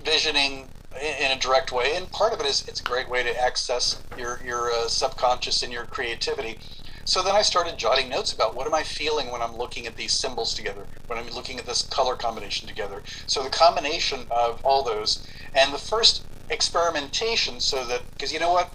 visioning 0.03 0.71
in, 1.01 1.15
in 1.25 1.31
a 1.31 1.39
direct 1.39 1.71
way, 1.71 1.95
and 1.95 2.11
part 2.11 2.33
of 2.33 2.39
it 2.39 2.45
is 2.45 2.63
it's 2.67 2.79
a 2.81 2.83
great 2.83 3.09
way 3.09 3.23
to 3.23 3.41
access 3.41 4.03
your 4.15 4.43
your 4.43 4.71
uh, 4.71 4.87
subconscious 4.89 5.63
and 5.63 5.73
your 5.73 5.85
creativity. 5.85 6.59
So 7.05 7.21
then 7.23 7.35
I 7.35 7.43
started 7.43 7.77
jotting 7.77 8.09
notes 8.09 8.33
about 8.33 8.55
what 8.55 8.67
am 8.67 8.73
I 8.73 8.83
feeling 8.83 9.31
when 9.31 9.41
I'm 9.41 9.55
looking 9.55 9.85
at 9.87 9.95
these 9.95 10.13
symbols 10.13 10.53
together, 10.55 10.87
when 11.07 11.19
I'm 11.19 11.29
looking 11.29 11.59
at 11.59 11.65
this 11.67 11.83
color 11.83 12.15
combination 12.15 12.67
together. 12.67 13.03
So 13.27 13.43
the 13.43 13.49
combination 13.51 14.27
of 14.31 14.59
all 14.63 14.83
those, 14.83 15.25
and 15.53 15.73
the 15.73 15.77
first 15.79 16.25
experimentation, 16.49 17.59
so 17.59 17.85
that 17.87 18.03
because 18.17 18.33
you 18.33 18.39
know 18.39 18.51
what, 18.53 18.73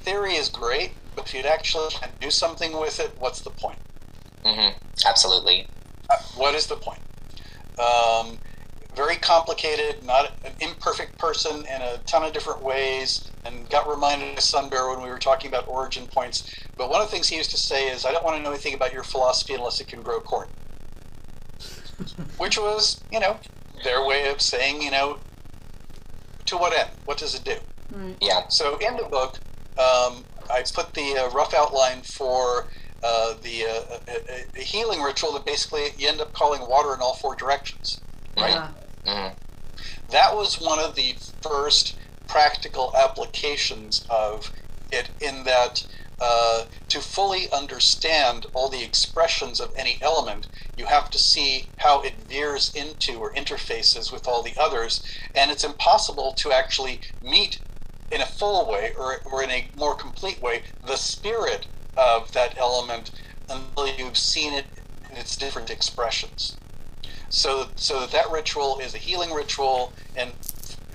theory 0.00 0.34
is 0.34 0.48
great, 0.48 0.98
but 1.16 1.26
if 1.26 1.34
you'd 1.34 1.46
actually 1.46 1.90
do 2.20 2.30
something 2.30 2.78
with 2.78 3.00
it, 3.00 3.14
what's 3.18 3.42
the 3.42 3.50
point? 3.50 3.80
hmm 4.44 4.70
Absolutely. 5.06 5.68
Uh, 6.10 6.16
what 6.34 6.54
is 6.54 6.66
the 6.68 6.76
point? 6.76 7.00
Um, 7.78 8.40
very 8.96 9.16
complicated, 9.16 10.02
not 10.04 10.32
an 10.44 10.52
imperfect 10.60 11.18
person 11.18 11.64
in 11.66 11.82
a 11.82 11.98
ton 12.06 12.24
of 12.24 12.32
different 12.32 12.62
ways, 12.62 13.30
and 13.44 13.68
got 13.70 13.88
reminded 13.88 14.36
of 14.36 14.42
Sunbear 14.42 14.88
when 14.90 15.02
we 15.02 15.08
were 15.10 15.18
talking 15.18 15.48
about 15.48 15.68
origin 15.68 16.06
points. 16.06 16.50
But 16.76 16.90
one 16.90 17.00
of 17.00 17.08
the 17.08 17.12
things 17.12 17.28
he 17.28 17.36
used 17.36 17.50
to 17.52 17.56
say 17.58 17.88
is, 17.88 18.04
I 18.04 18.12
don't 18.12 18.24
want 18.24 18.36
to 18.38 18.42
know 18.42 18.50
anything 18.50 18.74
about 18.74 18.92
your 18.92 19.04
philosophy 19.04 19.54
unless 19.54 19.80
it 19.80 19.88
can 19.88 20.02
grow 20.02 20.20
corn. 20.20 20.48
Which 22.38 22.58
was, 22.58 23.04
you 23.10 23.20
know, 23.20 23.38
their 23.84 24.04
way 24.06 24.30
of 24.30 24.40
saying, 24.40 24.82
you 24.82 24.90
know, 24.90 25.20
to 26.46 26.56
what 26.56 26.72
end? 26.78 26.90
What 27.04 27.18
does 27.18 27.34
it 27.34 27.44
do? 27.44 27.56
Yeah. 28.20 28.42
So 28.48 28.78
in 28.78 28.96
the 28.96 29.04
book, 29.04 29.38
um, 29.78 30.24
I 30.50 30.64
put 30.74 30.94
the 30.94 31.16
uh, 31.26 31.30
rough 31.30 31.54
outline 31.54 32.02
for 32.02 32.68
uh, 33.02 33.34
the 33.42 33.64
uh, 33.64 33.96
a, 34.08 34.12
a- 34.12 34.60
a 34.60 34.62
healing 34.64 35.00
ritual 35.02 35.32
that 35.34 35.46
basically 35.46 35.88
you 35.96 36.08
end 36.08 36.20
up 36.20 36.32
calling 36.32 36.62
water 36.68 36.94
in 36.94 37.00
all 37.00 37.14
four 37.14 37.36
directions. 37.36 38.02
Right. 38.40 38.50
Yeah. 38.52 38.72
hmm 39.04 39.34
That 40.10 40.34
was 40.34 40.56
one 40.56 40.78
of 40.78 40.94
the 40.94 41.18
first 41.42 41.96
practical 42.28 42.92
applications 42.96 44.04
of 44.10 44.50
it, 44.90 45.10
in 45.20 45.44
that 45.44 45.82
uh, 46.20 46.64
to 46.88 47.00
fully 47.00 47.50
understand 47.52 48.46
all 48.54 48.68
the 48.70 48.82
expressions 48.84 49.60
of 49.60 49.70
any 49.76 49.98
element, 50.02 50.48
you 50.76 50.86
have 50.86 51.10
to 51.10 51.18
see 51.18 51.72
how 51.76 52.02
it 52.02 52.28
veers 52.28 52.72
into 52.74 53.18
or 53.20 53.32
interfaces 53.34 54.12
with 54.12 54.26
all 54.28 54.42
the 54.42 54.54
others, 54.60 55.02
and 55.34 55.50
it's 55.50 55.64
impossible 55.64 56.34
to 56.38 56.52
actually 56.52 57.00
meet 57.22 57.60
in 58.10 58.20
a 58.20 58.26
full 58.26 58.68
way 58.70 58.92
or, 58.98 59.16
or 59.30 59.42
in 59.42 59.50
a 59.50 59.70
more 59.76 59.94
complete 59.94 60.42
way 60.42 60.62
the 60.82 60.96
spirit 60.96 61.68
of 61.96 62.32
that 62.32 62.54
element 62.58 63.10
until 63.48 63.88
you've 63.88 64.18
seen 64.18 64.52
it 64.54 64.66
in 65.10 65.16
its 65.16 65.36
different 65.36 65.70
expressions. 65.70 66.57
So, 67.30 67.68
so 67.76 68.00
that 68.00 68.10
that 68.12 68.30
ritual 68.32 68.78
is 68.80 68.94
a 68.94 68.98
healing 68.98 69.32
ritual, 69.32 69.92
and 70.16 70.32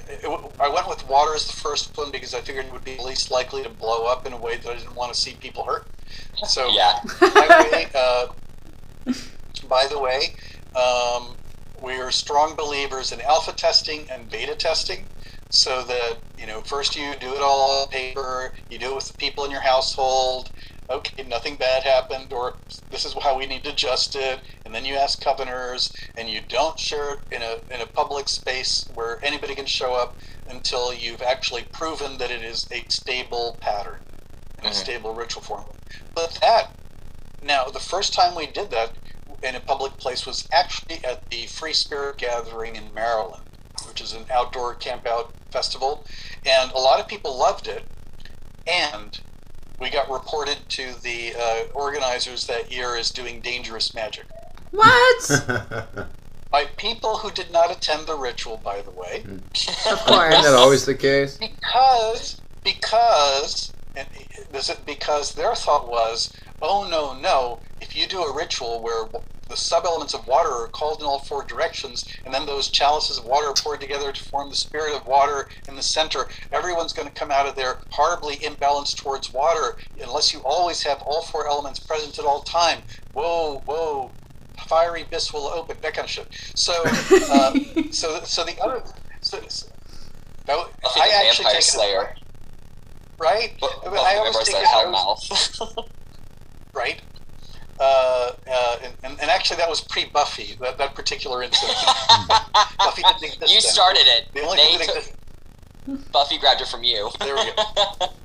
it, 0.08 0.52
I 0.60 0.68
went 0.70 0.88
with 0.90 1.08
water 1.08 1.36
as 1.36 1.46
the 1.48 1.54
first 1.54 1.96
one 1.98 2.12
because 2.12 2.34
I 2.34 2.42
figured 2.42 2.66
it 2.66 2.74
would 2.74 2.84
be 2.84 2.98
least 2.98 3.32
likely 3.32 3.64
to 3.64 3.70
blow 3.70 4.06
up 4.08 4.26
in 4.26 4.34
a 4.34 4.38
way 4.38 4.58
that 4.58 4.68
I 4.70 4.76
didn't 4.76 4.96
want 4.96 5.14
to 5.14 5.20
see 5.20 5.34
people 5.40 5.64
hurt. 5.64 5.86
So, 6.44 6.70
Yeah. 6.74 7.00
by 7.20 7.28
the 7.48 7.70
way, 7.72 7.88
uh, 7.96 8.28
by 9.70 9.88
the 9.90 10.00
way 10.00 10.36
um, 10.76 11.36
we 11.82 11.94
are 11.94 12.12
strong 12.12 12.56
believers 12.56 13.12
in 13.12 13.22
alpha 13.22 13.52
testing 13.54 14.10
and 14.10 14.30
beta 14.30 14.56
testing. 14.56 15.06
So 15.50 15.84
that 15.84 16.18
you 16.40 16.48
know, 16.48 16.62
first 16.62 16.96
you 16.96 17.14
do 17.20 17.32
it 17.36 17.40
all 17.42 17.84
on 17.84 17.88
paper, 17.90 18.54
you 18.72 18.80
do 18.80 18.92
it 18.92 18.96
with 18.96 19.08
the 19.10 19.14
people 19.14 19.46
in 19.46 19.52
your 19.52 19.62
household. 19.62 20.50
Okay, 20.90 21.24
nothing 21.24 21.56
bad 21.56 21.84
happened, 21.84 22.34
or 22.34 22.56
this 22.92 23.06
is 23.06 23.14
how 23.22 23.38
we 23.38 23.46
need 23.46 23.64
to 23.64 23.72
adjust 23.72 24.16
it. 24.16 24.42
And 24.66 24.76
then 24.76 24.86
you 24.86 24.96
ask 24.96 25.22
covenants, 25.22 25.92
and 26.18 26.30
you 26.30 26.42
don't 26.48 26.78
share 26.78 27.14
it 27.14 27.20
in 27.32 27.42
a 27.42 27.58
in 27.74 27.82
a 27.82 27.86
public 27.86 28.28
space 28.30 28.90
where 28.94 29.20
anybody 29.24 29.56
can 29.56 29.66
show 29.66 29.96
up 29.96 30.18
until 30.50 30.94
you've 30.94 31.22
actually 31.22 31.64
proven 31.72 32.18
that 32.18 32.32
it 32.32 32.44
is 32.44 32.68
a 32.72 32.84
stable 32.90 33.58
pattern 33.62 34.02
and 34.58 34.68
a 34.68 34.72
Mhm. 34.72 34.76
stable 34.76 35.14
ritual 35.14 35.42
form. 35.42 35.66
But 36.14 36.36
that 36.42 36.72
now, 37.42 37.66
the 37.66 37.80
first 37.80 38.14
time 38.14 38.36
we 38.36 38.48
did 38.48 38.72
that 38.72 38.96
in 39.42 39.56
a 39.56 39.60
public 39.60 39.98
place 39.98 40.26
was 40.26 40.48
actually 40.52 41.04
at 41.04 41.30
the 41.30 41.46
Free 41.48 41.74
Spirit 41.74 42.18
Gathering 42.18 42.76
in 42.76 42.94
Maryland, 42.94 43.44
which 43.86 44.00
is 44.00 44.14
an 44.14 44.26
outdoor 44.32 44.76
campout 44.76 45.32
festival, 45.52 46.06
and 46.46 46.72
a 46.72 46.80
lot 46.80 47.00
of 47.02 47.08
people 47.08 47.38
loved 47.38 47.68
it. 47.68 47.90
And 48.66 49.20
we 49.84 49.90
got 49.90 50.10
reported 50.10 50.58
to 50.70 50.94
the 51.04 51.34
uh, 51.38 51.64
organizers 51.74 52.48
that 52.48 52.72
year 52.72 52.96
as 52.96 53.12
doing 53.12 53.42
dangerous 53.42 53.94
magic 53.94 54.24
What? 54.72 55.46
by 56.52 56.66
people 56.78 57.18
who 57.18 57.30
did 57.32 57.52
not 57.52 57.70
attend 57.70 58.08
the 58.08 58.16
ritual, 58.16 58.58
by 58.64 58.82
the 58.82 58.92
way. 58.92 59.24
of 59.26 60.08
Isn't 60.32 60.44
that 60.44 60.56
always 60.56 60.86
the 60.86 60.96
case? 60.96 61.38
because 61.38 62.40
because 62.64 63.74
and 63.96 64.08
this 64.52 64.70
is 64.70 64.78
because 64.86 65.34
their 65.34 65.54
thought 65.54 65.90
was 65.90 66.32
oh 66.64 66.88
no 66.90 67.14
no 67.20 67.60
if 67.82 67.96
you 67.96 68.08
do 68.08 68.24
a 68.24 68.36
ritual 68.36 68.82
where 68.82 69.06
the 69.50 69.58
sub-elements 69.58 70.14
of 70.16 70.26
water 70.26 70.50
are 70.50 70.68
called 70.70 71.00
in 71.02 71.06
all 71.06 71.20
four 71.20 71.44
directions 71.46 72.06
and 72.26 72.34
then 72.34 72.46
those 72.46 72.70
chalices 72.70 73.20
of 73.20 73.26
water 73.26 73.48
are 73.48 73.54
poured 73.54 73.82
together 73.82 74.12
to 74.12 74.24
form 74.24 74.50
the 74.50 74.56
spirit 74.56 74.96
of 74.96 75.06
water 75.06 75.48
in 75.68 75.76
the 75.76 75.82
center 75.84 76.28
everyone's 76.52 76.94
going 76.94 77.08
to 77.08 77.14
come 77.14 77.30
out 77.30 77.46
of 77.48 77.56
there 77.56 77.80
horribly 77.92 78.38
imbalanced 78.38 78.96
towards 78.96 79.32
water 79.34 79.76
unless 80.02 80.34
you 80.34 80.40
always 80.46 80.82
have 80.84 81.02
all 81.06 81.22
four 81.24 81.48
elements 81.48 81.80
present 81.80 82.18
at 82.18 82.26
all 82.26 82.42
time 82.42 82.80
whoa 83.14 83.62
whoa 83.66 84.12
fiery 84.70 85.02
abyss 85.04 85.34
will 85.34 85.48
open 85.48 85.76
that 85.82 85.94
kind 85.94 86.06
of 86.06 86.10
shit 86.10 86.28
so 86.56 86.74
uh, 86.86 87.54
so 87.92 88.22
so 88.24 88.44
the 88.46 88.58
other 88.64 88.82
so, 89.22 89.40
so, 89.50 89.68
that, 90.46 90.58
Buffy 90.82 91.02
I 91.02 91.08
the 91.08 91.14
actually 91.28 91.44
Vampire 91.46 91.54
take 91.54 91.60
it 91.60 91.64
Slayer. 91.64 92.16
right? 93.20 93.50
Bu- 93.62 93.68
I, 93.68 93.70
Buffy 93.86 93.98
I 93.98 94.14
the 94.14 94.20
always 94.20 94.36
Vampire 94.36 94.44
take 94.46 94.56
Slayer 94.56 94.64
it, 94.64 94.68
I 94.68 94.84
always- 94.84 95.60
Hellmouth. 95.60 95.90
right? 96.74 97.02
Uh, 97.80 98.32
uh, 98.50 98.78
and, 99.04 99.20
and, 99.20 99.30
actually, 99.32 99.58
that 99.58 99.70
was 99.70 99.82
pre-Buffy. 99.82 100.56
That, 100.62 100.78
that 100.78 100.94
particular 100.96 101.42
incident. 101.42 101.78
Buffy 102.78 103.02
didn't 103.02 103.24
exist. 103.24 103.54
you 103.54 103.62
then. 103.62 103.72
started 103.72 104.04
it. 104.06 104.28
The 104.34 104.42
only 104.42 104.58
thing 104.58 104.78
that 104.78 104.86
took- 104.86 104.96
existed. 104.98 106.12
Buffy 106.12 106.38
grabbed 106.38 106.62
it 106.62 106.68
from 106.68 106.84
you. 106.84 107.10
There 107.20 107.36
we 107.36 107.52
go. 107.56 108.08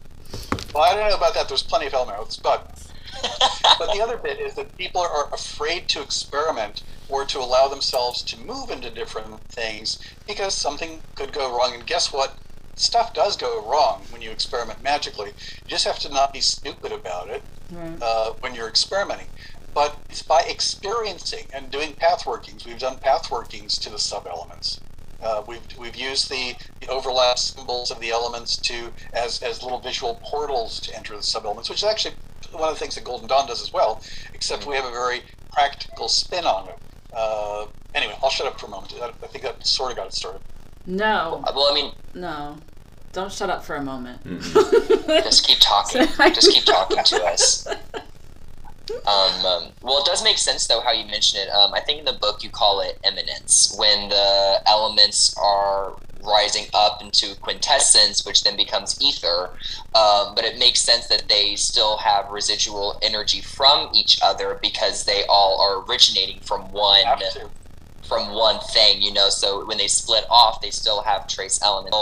Well, 0.74 0.84
I 0.84 0.94
don't 0.94 1.08
know 1.08 1.16
about 1.16 1.34
that. 1.34 1.48
There's 1.48 1.62
plenty 1.62 1.86
of 1.86 1.92
Hellmouths, 1.92 2.40
but 2.42 2.88
but 3.78 3.92
the 3.92 4.00
other 4.02 4.16
bit 4.16 4.38
is 4.38 4.54
that 4.54 4.76
people 4.76 5.00
are 5.00 5.32
afraid 5.32 5.88
to 5.88 6.02
experiment 6.02 6.82
or 7.08 7.24
to 7.24 7.38
allow 7.38 7.68
themselves 7.68 8.22
to 8.22 8.38
move 8.38 8.70
into 8.70 8.90
different 8.90 9.40
things 9.48 9.98
because 10.26 10.54
something 10.54 11.00
could 11.14 11.32
go 11.32 11.56
wrong. 11.56 11.74
And 11.74 11.86
guess 11.86 12.12
what? 12.12 12.34
Stuff 12.78 13.12
does 13.12 13.36
go 13.36 13.68
wrong 13.68 14.02
when 14.10 14.22
you 14.22 14.30
experiment 14.30 14.82
magically. 14.82 15.28
You 15.28 15.68
just 15.70 15.84
have 15.84 15.98
to 16.00 16.08
not 16.08 16.32
be 16.32 16.40
stupid 16.40 16.92
about 16.92 17.28
it 17.28 17.42
Right. 17.70 18.00
uh, 18.02 18.32
when 18.40 18.54
you're 18.54 18.68
experimenting. 18.68 19.26
But 19.74 19.98
it's 20.10 20.22
by 20.22 20.42
experiencing 20.48 21.44
and 21.54 21.70
doing 21.70 21.94
path 21.94 22.26
workings. 22.26 22.64
We've 22.64 22.78
done 22.78 22.98
path 22.98 23.30
workings 23.30 23.78
to 23.80 23.90
the 23.90 23.98
sub 23.98 24.26
elements. 24.26 24.80
Uh, 25.20 25.42
we've, 25.48 25.60
we've 25.78 25.96
used 25.96 26.30
the, 26.30 26.54
the 26.80 26.88
overlap 26.88 27.38
symbols 27.38 27.90
of 27.90 28.00
the 28.00 28.10
elements 28.10 28.56
to 28.58 28.92
as, 29.12 29.42
as 29.42 29.62
little 29.62 29.80
visual 29.80 30.20
portals 30.24 30.80
to 30.80 30.96
enter 30.96 31.16
the 31.16 31.22
sub 31.22 31.44
elements, 31.44 31.68
which 31.68 31.82
is 31.82 31.88
actually 31.88 32.14
one 32.52 32.68
of 32.68 32.74
the 32.74 32.78
things 32.78 32.94
that 32.94 33.04
Golden 33.04 33.26
Dawn 33.28 33.46
does 33.48 33.60
as 33.60 33.72
well, 33.72 34.00
except 34.32 34.66
we 34.66 34.76
have 34.76 34.84
a 34.84 34.90
very 34.90 35.22
practical 35.52 36.08
spin 36.08 36.44
on 36.46 36.68
it. 36.68 36.76
Uh, 37.12 37.66
anyway, 37.94 38.14
I'll 38.22 38.30
shut 38.30 38.46
up 38.46 38.60
for 38.60 38.66
a 38.66 38.70
moment. 38.70 38.94
I 39.02 39.08
I 39.22 39.26
think 39.26 39.42
that 39.44 39.66
sort 39.66 39.90
of 39.90 39.96
got 39.96 40.06
it 40.06 40.14
started. 40.14 40.40
No, 40.88 41.44
well, 41.54 41.68
I 41.70 41.74
mean, 41.74 41.92
no. 42.14 42.56
Don't 43.12 43.30
shut 43.30 43.50
up 43.50 43.62
for 43.62 43.76
a 43.76 43.82
moment. 43.82 44.22
just 45.06 45.46
keep 45.46 45.58
talking. 45.60 46.06
Just 46.32 46.50
keep 46.50 46.64
talking 46.64 47.04
to 47.04 47.24
us. 47.24 47.66
Um, 49.06 49.44
um, 49.44 49.64
well, 49.82 49.98
it 49.98 50.06
does 50.06 50.24
make 50.24 50.38
sense 50.38 50.66
though 50.66 50.80
how 50.80 50.92
you 50.92 51.04
mention 51.04 51.38
it. 51.38 51.50
Um, 51.50 51.74
I 51.74 51.80
think 51.80 51.98
in 51.98 52.04
the 52.06 52.14
book 52.14 52.42
you 52.42 52.48
call 52.48 52.80
it 52.80 52.98
eminence 53.04 53.74
when 53.76 54.08
the 54.08 54.62
elements 54.66 55.36
are 55.36 55.94
rising 56.24 56.66
up 56.72 57.02
into 57.02 57.34
quintessence, 57.40 58.24
which 58.24 58.44
then 58.44 58.56
becomes 58.56 58.98
ether. 59.00 59.50
Um, 59.94 60.34
but 60.34 60.44
it 60.44 60.58
makes 60.58 60.80
sense 60.80 61.06
that 61.08 61.28
they 61.28 61.54
still 61.56 61.98
have 61.98 62.30
residual 62.30 62.98
energy 63.02 63.40
from 63.40 63.90
each 63.94 64.18
other 64.22 64.58
because 64.62 65.04
they 65.04 65.24
all 65.28 65.60
are 65.60 65.84
originating 65.84 66.40
from 66.40 66.72
one 66.72 67.04
Have 67.04 67.18
to. 67.18 67.50
From 68.08 68.32
one 68.32 68.58
thing. 68.60 69.02
You 69.02 69.12
know, 69.12 69.28
so 69.28 69.64
when 69.66 69.78
they 69.78 69.88
split 69.88 70.24
off, 70.30 70.60
they 70.60 70.70
still 70.70 71.02
have 71.02 71.28
trace 71.28 71.60
elements. 71.62 71.96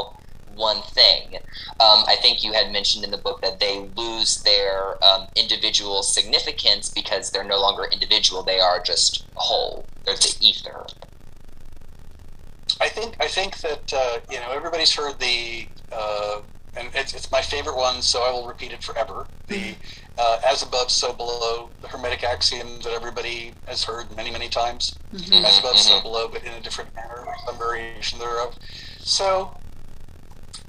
One 0.54 0.80
thing. 0.82 1.34
Um, 1.80 2.04
I 2.08 2.16
think 2.22 2.42
you 2.42 2.54
had 2.54 2.72
mentioned 2.72 3.04
in 3.04 3.10
the 3.10 3.18
book 3.18 3.42
that 3.42 3.60
they 3.60 3.90
lose 3.94 4.42
their 4.42 5.02
um, 5.04 5.26
individual 5.36 6.02
significance 6.02 6.88
because 6.88 7.30
they're 7.30 7.44
no 7.44 7.60
longer 7.60 7.84
individual; 7.92 8.42
they 8.42 8.58
are 8.58 8.80
just 8.80 9.26
whole. 9.34 9.84
They're 10.04 10.14
the 10.14 10.34
ether. 10.40 10.86
I 12.80 12.88
think 12.88 13.16
I 13.20 13.28
think 13.28 13.58
that 13.58 13.92
uh, 13.92 14.20
you 14.30 14.38
know 14.40 14.50
everybody's 14.50 14.94
heard 14.94 15.18
the 15.18 15.66
uh, 15.92 16.40
and 16.76 16.90
it's, 16.94 17.14
it's 17.14 17.30
my 17.32 17.40
favorite 17.42 17.76
one, 17.76 18.02
so 18.02 18.22
I 18.22 18.30
will 18.30 18.46
repeat 18.46 18.72
it 18.72 18.82
forever. 18.82 19.28
The 19.48 19.76
uh, 20.18 20.38
as 20.46 20.62
above, 20.62 20.90
so 20.90 21.12
below, 21.12 21.74
the 21.80 21.88
Hermetic 21.88 22.24
axiom 22.24 22.80
that 22.82 22.92
everybody 22.92 23.58
has 23.66 23.84
heard 23.84 24.14
many, 24.16 24.30
many 24.30 24.48
times. 24.48 25.00
Mhm. 25.14 25.44
As 25.44 25.58
above, 25.58 25.78
so 25.78 25.98
Mhm. 25.98 26.02
below, 26.02 26.28
but 26.28 26.44
in 26.44 26.52
a 26.54 26.60
different 26.60 26.94
manner 26.94 27.24
or 27.26 27.34
some 27.46 27.58
variation 27.58 28.18
thereof. 28.18 28.54
So, 28.98 29.60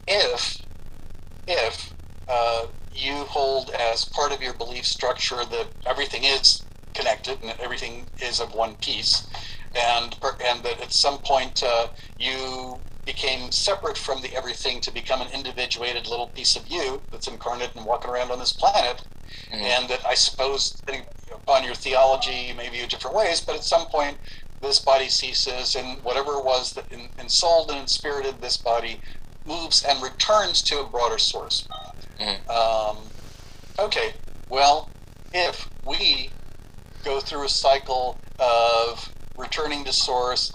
if 0.08 0.58
if 1.48 1.94
uh, 2.30 2.68
you 2.92 3.26
hold 3.26 3.72
as 3.72 4.06
part 4.06 4.32
of 4.34 4.42
your 4.42 4.56
belief 4.56 4.86
structure 4.86 5.46
that 5.46 5.72
everything 5.88 6.24
is 6.24 6.66
connected 6.96 7.40
and 7.42 7.50
that 7.52 7.60
everything 7.62 8.10
is 8.22 8.40
of 8.42 8.54
one 8.54 8.76
piece, 8.78 9.28
and 9.76 10.16
and 10.46 10.64
that 10.64 10.82
at 10.82 10.94
some 10.94 11.20
point 11.20 11.64
uh, 11.64 11.88
you 12.18 12.84
became 13.08 13.52
separate 13.52 13.98
from 13.98 14.22
the 14.22 14.36
everything 14.36 14.80
to 14.82 14.92
become 14.92 15.22
an 15.22 15.30
individuated 15.32 16.06
little 16.08 16.28
piece 16.28 16.56
of 16.56 16.68
you 16.68 17.02
that's 17.10 17.28
incarnate 17.28 17.72
and 17.76 17.86
walking 17.86 18.12
around 18.12 18.30
on 18.30 18.38
this 18.38 18.54
planet, 18.54 19.02
Mhm. 19.52 19.62
and 19.62 19.90
that 19.90 20.06
I 20.06 20.14
suppose 20.14 20.72
depending 20.72 21.08
upon 21.34 21.64
your 21.64 21.74
theology, 21.74 22.54
maybe 22.54 22.82
in 22.82 22.90
different 22.90 23.16
ways, 23.16 23.42
but 23.42 23.56
at 23.56 23.64
some 23.64 23.88
point 23.88 24.18
this 24.62 24.80
body 24.80 25.08
ceases, 25.08 25.76
and 25.76 26.04
whatever 26.04 26.34
it 26.34 26.44
was 26.44 26.74
that 26.74 26.92
in, 26.92 27.10
ensouled 27.18 27.72
and 27.72 27.80
inspirited 27.80 28.42
this 28.42 28.58
body 28.58 29.00
moves 29.46 29.84
and 29.84 30.02
returns 30.04 30.62
to 30.64 30.82
a 30.82 30.86
broader 30.86 31.18
source. 31.18 31.68
Mhm. 32.20 32.50
Um, 32.50 32.98
okay, 33.80 34.14
well, 34.50 34.90
if 35.34 35.70
we 35.86 36.30
go 37.06 37.22
through 37.22 37.46
a 37.46 37.50
cycle 37.50 38.18
of 38.40 39.10
returning 39.38 39.86
to 39.86 39.94
source 39.94 40.52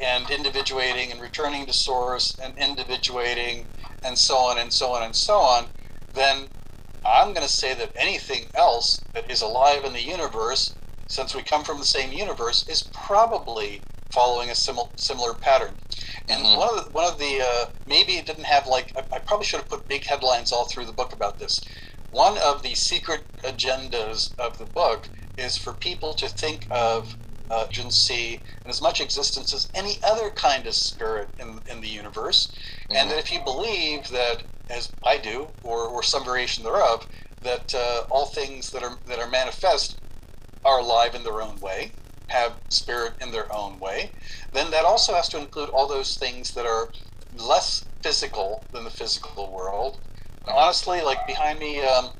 and 0.00 0.30
individuating 0.30 1.12
and 1.12 1.20
returning 1.20 1.66
to 1.66 1.72
source 1.74 2.38
and 2.42 2.58
individuating 2.58 3.68
and 4.04 4.18
so 4.18 4.36
on 4.36 4.58
and 4.58 4.72
so 4.72 4.92
on 4.94 5.02
and 5.04 5.16
so 5.16 5.40
on, 5.40 5.68
then 6.14 6.50
I'm 7.04 7.34
going 7.34 7.46
to 7.46 7.52
say 7.52 7.74
that 7.74 7.92
anything 8.00 8.46
else 8.56 9.06
that 9.14 9.30
is 9.30 9.42
alive 9.42 9.84
in 9.84 9.94
the 9.94 10.02
universe, 10.04 10.76
since 11.08 11.34
we 11.34 11.42
come 11.42 11.64
from 11.64 11.78
the 11.78 11.84
same 11.86 12.12
universe, 12.12 12.66
is 12.68 12.90
probably 12.94 13.86
following 14.12 14.50
a 14.50 14.54
simil- 14.54 14.98
similar 14.98 15.34
pattern. 15.34 15.78
And 16.28 16.44
Mhm. 16.44 16.58
one 16.58 16.78
of 16.78 16.84
the, 16.86 16.92
one 16.92 17.06
of 17.12 17.18
the 17.18 17.42
uh, 17.42 17.66
maybe 17.86 18.18
it 18.18 18.26
didn't 18.26 18.44
have 18.46 18.66
like 18.68 18.92
I, 18.96 19.16
I 19.16 19.20
probably 19.20 19.46
should 19.46 19.60
have 19.60 19.70
put 19.70 19.88
big 19.88 20.06
headlines 20.06 20.52
all 20.52 20.66
through 20.66 20.86
the 20.86 20.94
book 20.94 21.12
about 21.14 21.38
this. 21.38 21.62
One 22.10 22.38
of 22.38 22.62
the 22.62 22.74
secret 22.76 23.26
agendas 23.44 24.32
of 24.38 24.58
the 24.58 24.66
book 24.66 25.10
is 25.36 25.58
for 25.58 25.74
people 25.74 26.14
to 26.14 26.28
think 26.28 26.66
of 26.70 27.18
agency 27.52 28.40
and 28.62 28.70
as 28.70 28.80
much 28.82 29.00
existence 29.00 29.54
as 29.54 29.68
any 29.74 29.98
other 30.02 30.30
kind 30.30 30.66
of 30.66 30.74
spirit 30.74 31.28
in, 31.38 31.60
in 31.70 31.80
the 31.80 31.88
universe, 31.88 32.52
and 32.90 33.10
that 33.10 33.18
if 33.18 33.32
you 33.32 33.40
believe 33.44 34.08
that, 34.08 34.42
as 34.70 34.90
I 35.04 35.18
do, 35.18 35.48
or, 35.62 35.88
or 35.88 36.02
some 36.02 36.24
variation 36.24 36.64
thereof, 36.64 37.06
that 37.42 37.74
uh, 37.74 38.04
all 38.10 38.26
things 38.26 38.70
that 38.70 38.82
are 38.82 38.96
that 39.06 39.18
are 39.18 39.28
manifest 39.30 40.00
are 40.64 40.80
alive 40.80 41.14
in 41.14 41.22
their 41.22 41.40
own 41.40 41.58
way, 41.60 41.92
have 42.28 42.52
spirit 42.68 43.14
in 43.20 43.30
their 43.30 43.52
own 43.54 43.78
way, 43.78 44.10
then 44.52 44.70
that 44.70 44.84
also 44.84 45.14
has 45.14 45.28
to 45.30 45.38
include 45.38 45.70
all 45.70 45.86
those 45.86 46.16
things 46.16 46.52
that 46.52 46.66
are 46.66 46.88
less 47.36 47.84
physical 48.02 48.64
than 48.72 48.84
the 48.84 48.90
physical 48.90 49.50
world. 49.50 49.98
Honestly, 50.46 51.00
like 51.02 51.26
behind 51.26 51.58
me, 51.58 51.80
um, 51.82 52.10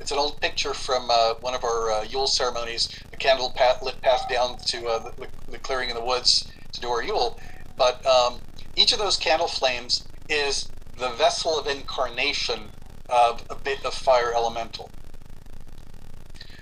it's 0.00 0.10
an 0.10 0.18
old 0.18 0.40
picture 0.40 0.74
from 0.74 1.08
uh, 1.10 1.34
one 1.40 1.54
of 1.54 1.64
our 1.64 1.90
uh, 1.90 2.02
Yule 2.04 2.26
ceremonies. 2.26 2.88
The 3.10 3.16
candle 3.16 3.50
path, 3.50 3.82
lit 3.82 4.00
path 4.02 4.26
down 4.28 4.56
to 4.58 4.86
uh, 4.86 4.98
the, 4.98 5.28
the 5.50 5.58
clearing 5.58 5.90
in 5.90 5.96
the 5.96 6.04
woods 6.04 6.50
to 6.72 6.80
do 6.80 6.88
our 6.88 7.02
Yule. 7.02 7.38
But 7.76 8.04
um, 8.06 8.40
each 8.76 8.92
of 8.92 8.98
those 8.98 9.16
candle 9.16 9.48
flames 9.48 10.04
is 10.28 10.70
the 10.98 11.10
vessel 11.10 11.58
of 11.58 11.66
incarnation 11.66 12.60
of 13.08 13.44
a 13.50 13.54
bit 13.54 13.84
of 13.84 13.94
fire 13.94 14.32
elemental. 14.34 14.90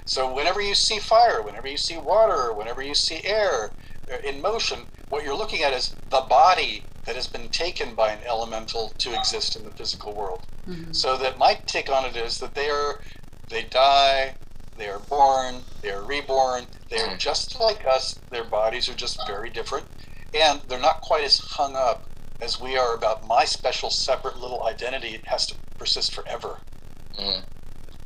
So 0.05 0.33
whenever 0.33 0.61
you 0.61 0.75
see 0.75 0.99
fire, 0.99 1.43
whenever 1.43 1.69
you 1.69 1.77
see 1.77 1.97
water, 1.97 2.53
whenever 2.53 2.83
you 2.83 2.95
see 2.95 3.21
air 3.25 3.71
uh, 4.13 4.17
in 4.29 4.43
motion, 4.43 4.81
what 5.09 5.25
you're 5.25 5.37
looking 5.37 5.63
at 5.63 5.73
is 5.73 5.95
the 6.11 6.23
body 6.29 6.83
that 7.05 7.15
has 7.17 7.27
been 7.27 7.49
taken 7.49 7.95
by 7.95 8.13
an 8.13 8.19
elemental 8.27 8.93
to 8.99 9.15
exist 9.15 9.57
in 9.57 9.65
the 9.65 9.71
physical 9.71 10.13
world. 10.13 10.47
Mhm. 10.69 10.95
So 10.95 11.17
that 11.17 11.39
my 11.39 11.55
take 11.67 11.91
on 11.91 12.05
it 12.05 12.17
is 12.17 12.39
that 12.39 12.55
they 12.55 12.69
are, 12.71 13.01
they 13.49 13.63
die, 13.65 14.35
they 14.77 14.89
are 14.89 14.99
born, 15.01 15.63
they 15.83 15.91
are 15.91 16.03
reborn, 16.03 16.67
they 16.89 17.01
are 17.01 17.09
Mhm. 17.15 17.19
just 17.19 17.59
like 17.61 17.87
us. 17.87 18.17
Their 18.31 18.45
bodies 18.45 18.89
are 18.89 18.95
just 18.95 19.19
very 19.27 19.51
different, 19.51 19.87
and 20.35 20.61
they're 20.69 20.79
not 20.79 21.01
quite 21.01 21.25
as 21.25 21.39
hung 21.39 21.77
up 21.77 22.03
as 22.41 22.59
we 22.61 22.77
are 22.77 22.95
about 22.95 23.27
my 23.27 23.45
special, 23.45 23.91
separate 23.91 24.39
little 24.39 24.65
identity. 24.65 25.15
It 25.15 25.27
has 25.27 25.47
to 25.47 25.55
persist 25.79 26.13
forever. 26.13 26.61
Mhm. 27.19 27.43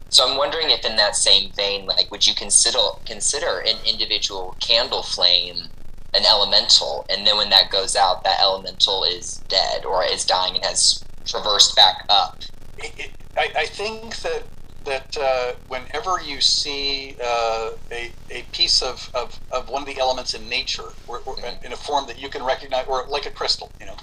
So 0.08 0.28
I'm 0.28 0.36
wondering 0.36 0.70
if, 0.70 0.84
in 0.84 0.96
that 0.96 1.16
same 1.16 1.50
vein, 1.52 1.86
like, 1.86 2.10
would 2.10 2.26
you 2.26 2.34
consider 2.34 2.78
consider 3.04 3.60
an 3.60 3.76
individual 3.84 4.54
candle 4.60 5.02
flame 5.02 5.70
an 6.14 6.24
elemental, 6.24 7.04
and 7.10 7.26
then 7.26 7.36
when 7.36 7.50
that 7.50 7.70
goes 7.70 7.94
out, 7.94 8.24
that 8.24 8.40
elemental 8.40 9.04
is 9.04 9.42
dead 9.48 9.84
or 9.84 10.02
is 10.02 10.24
dying 10.24 10.54
and 10.54 10.64
has 10.64 11.04
traversed 11.26 11.76
back 11.76 12.04
up? 12.08 12.38
it, 12.78 12.92
it, 12.98 13.10
I, 13.36 13.50
I 13.62 13.66
think 13.66 14.16
that 14.18 14.42
that 14.86 15.16
uh, 15.20 15.52
whenever 15.68 16.20
you 16.20 16.40
see 16.40 17.16
uh, 17.22 17.70
a, 17.92 18.14
a 18.30 18.42
piece 18.52 18.82
of, 18.82 19.08
of, 19.14 19.38
of 19.52 19.68
one 19.68 19.82
of 19.82 19.88
the 19.88 19.98
elements 20.00 20.34
in 20.34 20.48
nature, 20.48 20.90
or, 21.06 21.20
or 21.26 21.36
Mhm. 21.36 21.64
in 21.64 21.72
a 21.72 21.76
form 21.76 22.06
that 22.06 22.18
you 22.18 22.28
can 22.30 22.42
recognize, 22.44 22.86
or 22.88 23.06
like 23.08 23.26
a 23.26 23.30
crystal, 23.30 23.74
you 23.80 23.86
know, 23.86 23.96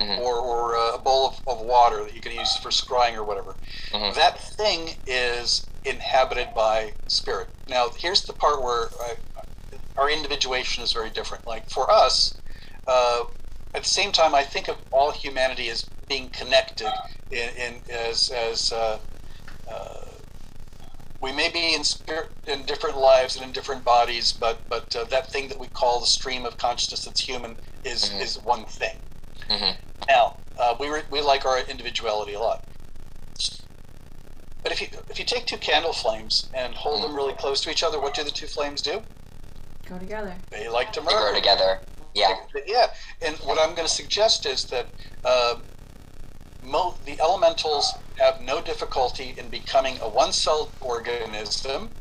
Mhm. 0.00 0.18
or, 0.18 0.34
or 0.38 0.76
uh, 0.76 0.94
a 0.94 0.98
bowl 0.98 1.26
of, 1.28 1.34
of 1.46 1.58
water 1.66 2.04
that 2.04 2.14
you 2.14 2.20
can 2.20 2.32
use 2.32 2.56
for 2.62 2.70
scrying 2.70 3.14
or 3.14 3.24
whatever, 3.24 3.58
Mhm. 3.92 4.14
that 4.14 4.38
thing 4.56 4.94
is 5.06 5.68
inhabited 5.84 6.48
by 6.54 6.94
spirit. 7.08 7.48
Now, 7.68 7.90
here's 7.98 8.24
the 8.24 8.34
part 8.34 8.62
where 8.62 8.88
I, 9.00 9.16
our 9.96 10.10
individuation 10.10 10.82
is 10.84 10.92
very 10.92 11.10
different. 11.10 11.46
Like 11.46 11.68
for 11.70 11.90
us, 11.90 12.40
uh, 12.86 13.24
at 13.74 13.82
the 13.82 13.88
same 13.88 14.12
time, 14.12 14.34
I 14.34 14.44
think 14.44 14.68
of 14.68 14.76
all 14.92 15.10
humanity 15.12 15.68
as 15.68 15.90
being 16.08 16.30
connected 16.30 16.90
in, 17.30 17.48
in 17.58 17.82
as 17.90 18.30
as 18.30 18.72
uh, 18.72 18.76
uh, 18.76 18.98
we 21.20 21.32
may 21.32 21.50
be 21.50 21.74
in 21.74 21.84
spirit 21.84 22.26
in 22.46 22.64
different 22.66 22.98
lives 22.98 23.36
and 23.36 23.44
in 23.44 23.52
different 23.52 23.84
bodies, 23.84 24.32
but 24.32 24.62
but 24.68 24.94
uh, 24.96 25.04
that 25.04 25.30
thing 25.32 25.48
that 25.48 25.58
we 25.58 25.68
call 25.68 26.00
the 26.00 26.06
stream 26.06 26.44
of 26.44 26.58
consciousness 26.58 27.04
that's 27.04 27.22
human 27.22 27.56
is 27.84 28.10
Mhm. 28.10 28.20
is 28.20 28.38
one 28.38 28.66
thing. 28.66 28.96
Mhm. 29.48 29.76
Now 30.08 30.36
uh, 30.58 30.74
we 30.78 30.88
re- 30.88 31.04
we 31.10 31.20
like 31.20 31.44
our 31.44 31.60
individuality 31.60 32.34
a 32.34 32.40
lot. 32.40 32.60
But 34.62 34.72
if 34.72 34.80
you 34.80 34.88
if 35.08 35.18
you 35.18 35.24
take 35.24 35.46
two 35.46 35.58
candle 35.58 35.92
flames 35.92 36.48
and 36.52 36.74
hold 36.74 37.02
them 37.02 37.14
really 37.14 37.34
close 37.34 37.60
to 37.62 37.70
each 37.70 37.82
other, 37.82 38.00
what 38.00 38.14
do 38.14 38.24
the 38.24 38.30
two 38.30 38.46
flames 38.48 38.82
do? 38.82 39.04
Go 39.86 39.98
together. 39.98 40.34
They 40.50 40.68
like 40.68 40.92
to 40.94 41.00
They 41.00 41.06
grow 41.06 41.32
together. 41.32 41.80
Yeah. 42.14 42.34
Yeah, 42.66 42.86
and 43.20 43.36
what 43.38 43.58
I'm 43.60 43.74
going 43.74 43.86
to 43.86 43.92
suggest 43.92 44.46
is 44.46 44.64
that 44.66 44.88
uh, 45.24 45.56
mo- 46.66 46.98
the 47.06 47.20
elementals 47.20 47.92
have 48.18 48.40
no 48.40 48.62
difficulty 48.62 49.30
in 49.38 49.50
becoming 49.50 49.98
a 50.00 50.08
one-celled 50.08 50.74
organism, 50.80 51.96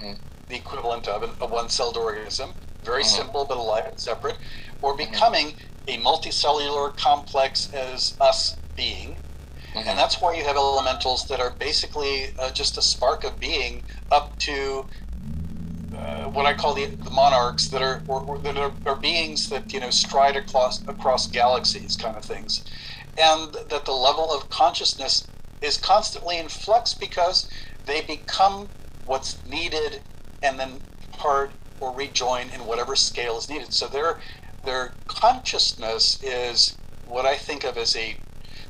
Mm. 0.00 0.20
the 0.48 0.56
equivalent 0.56 1.08
of 1.08 1.22
an, 1.22 1.36
a 1.40 1.46
one-celled 1.46 1.96
organism, 1.96 2.54
very 2.84 3.02
Mhm. 3.04 3.06
simple 3.06 3.46
but 3.46 3.58
alive 3.58 3.86
and 3.86 4.00
separate, 4.00 4.38
or 4.80 4.96
becoming 4.96 5.56
a 5.88 5.98
multicellular 5.98 6.96
complex 6.96 7.66
as 7.72 8.14
us 8.20 8.58
being. 8.76 9.22
Mhm. 9.74 9.86
And 9.88 9.98
that's 9.98 10.20
why 10.20 10.34
you 10.34 10.44
have 10.44 10.56
elementals 10.56 11.26
that 11.28 11.40
are 11.40 11.56
basically 11.58 12.36
uh, 12.38 12.50
just 12.52 12.78
a 12.78 12.82
spark 12.82 13.24
of 13.24 13.38
being 13.40 13.84
up 14.10 14.38
to 14.40 14.88
uh, 15.92 16.24
what 16.26 16.46
I 16.46 16.54
call 16.54 16.74
the, 16.74 16.98
the 17.02 17.10
monarchs 17.10 17.68
that 17.70 17.82
are 17.82 18.04
or, 18.06 18.20
or 18.22 18.42
that 18.42 18.56
are, 18.56 18.72
are 18.86 19.00
beings 19.00 19.48
that 19.48 19.72
you 19.72 19.80
know 19.80 19.90
stride 19.90 20.36
across 20.36 20.82
across 20.86 21.30
galaxies, 21.30 21.96
kind 21.96 22.16
of 22.16 22.24
things, 22.24 22.62
and 23.18 23.54
that 23.70 23.84
the 23.84 23.92
level 23.92 24.32
of 24.32 24.50
consciousness 24.50 25.30
is 25.60 25.78
constantly 25.78 26.38
in 26.38 26.48
flux 26.48 26.94
because 26.98 27.48
they 27.86 28.00
become 28.02 28.70
what's 29.04 29.44
needed 29.44 30.02
and 30.42 30.58
then 30.58 30.82
part 31.12 31.54
or 31.80 31.94
rejoin 31.96 32.50
in 32.50 32.64
whatever 32.66 32.96
scale 32.96 33.38
is 33.38 33.48
needed. 33.48 33.72
So 33.72 33.88
their 33.88 34.18
their 34.64 34.96
consciousness 35.08 36.18
is 36.22 36.78
what 37.02 37.26
I 37.26 37.36
think 37.36 37.64
of 37.64 37.76
as 37.76 37.94
a 37.96 38.20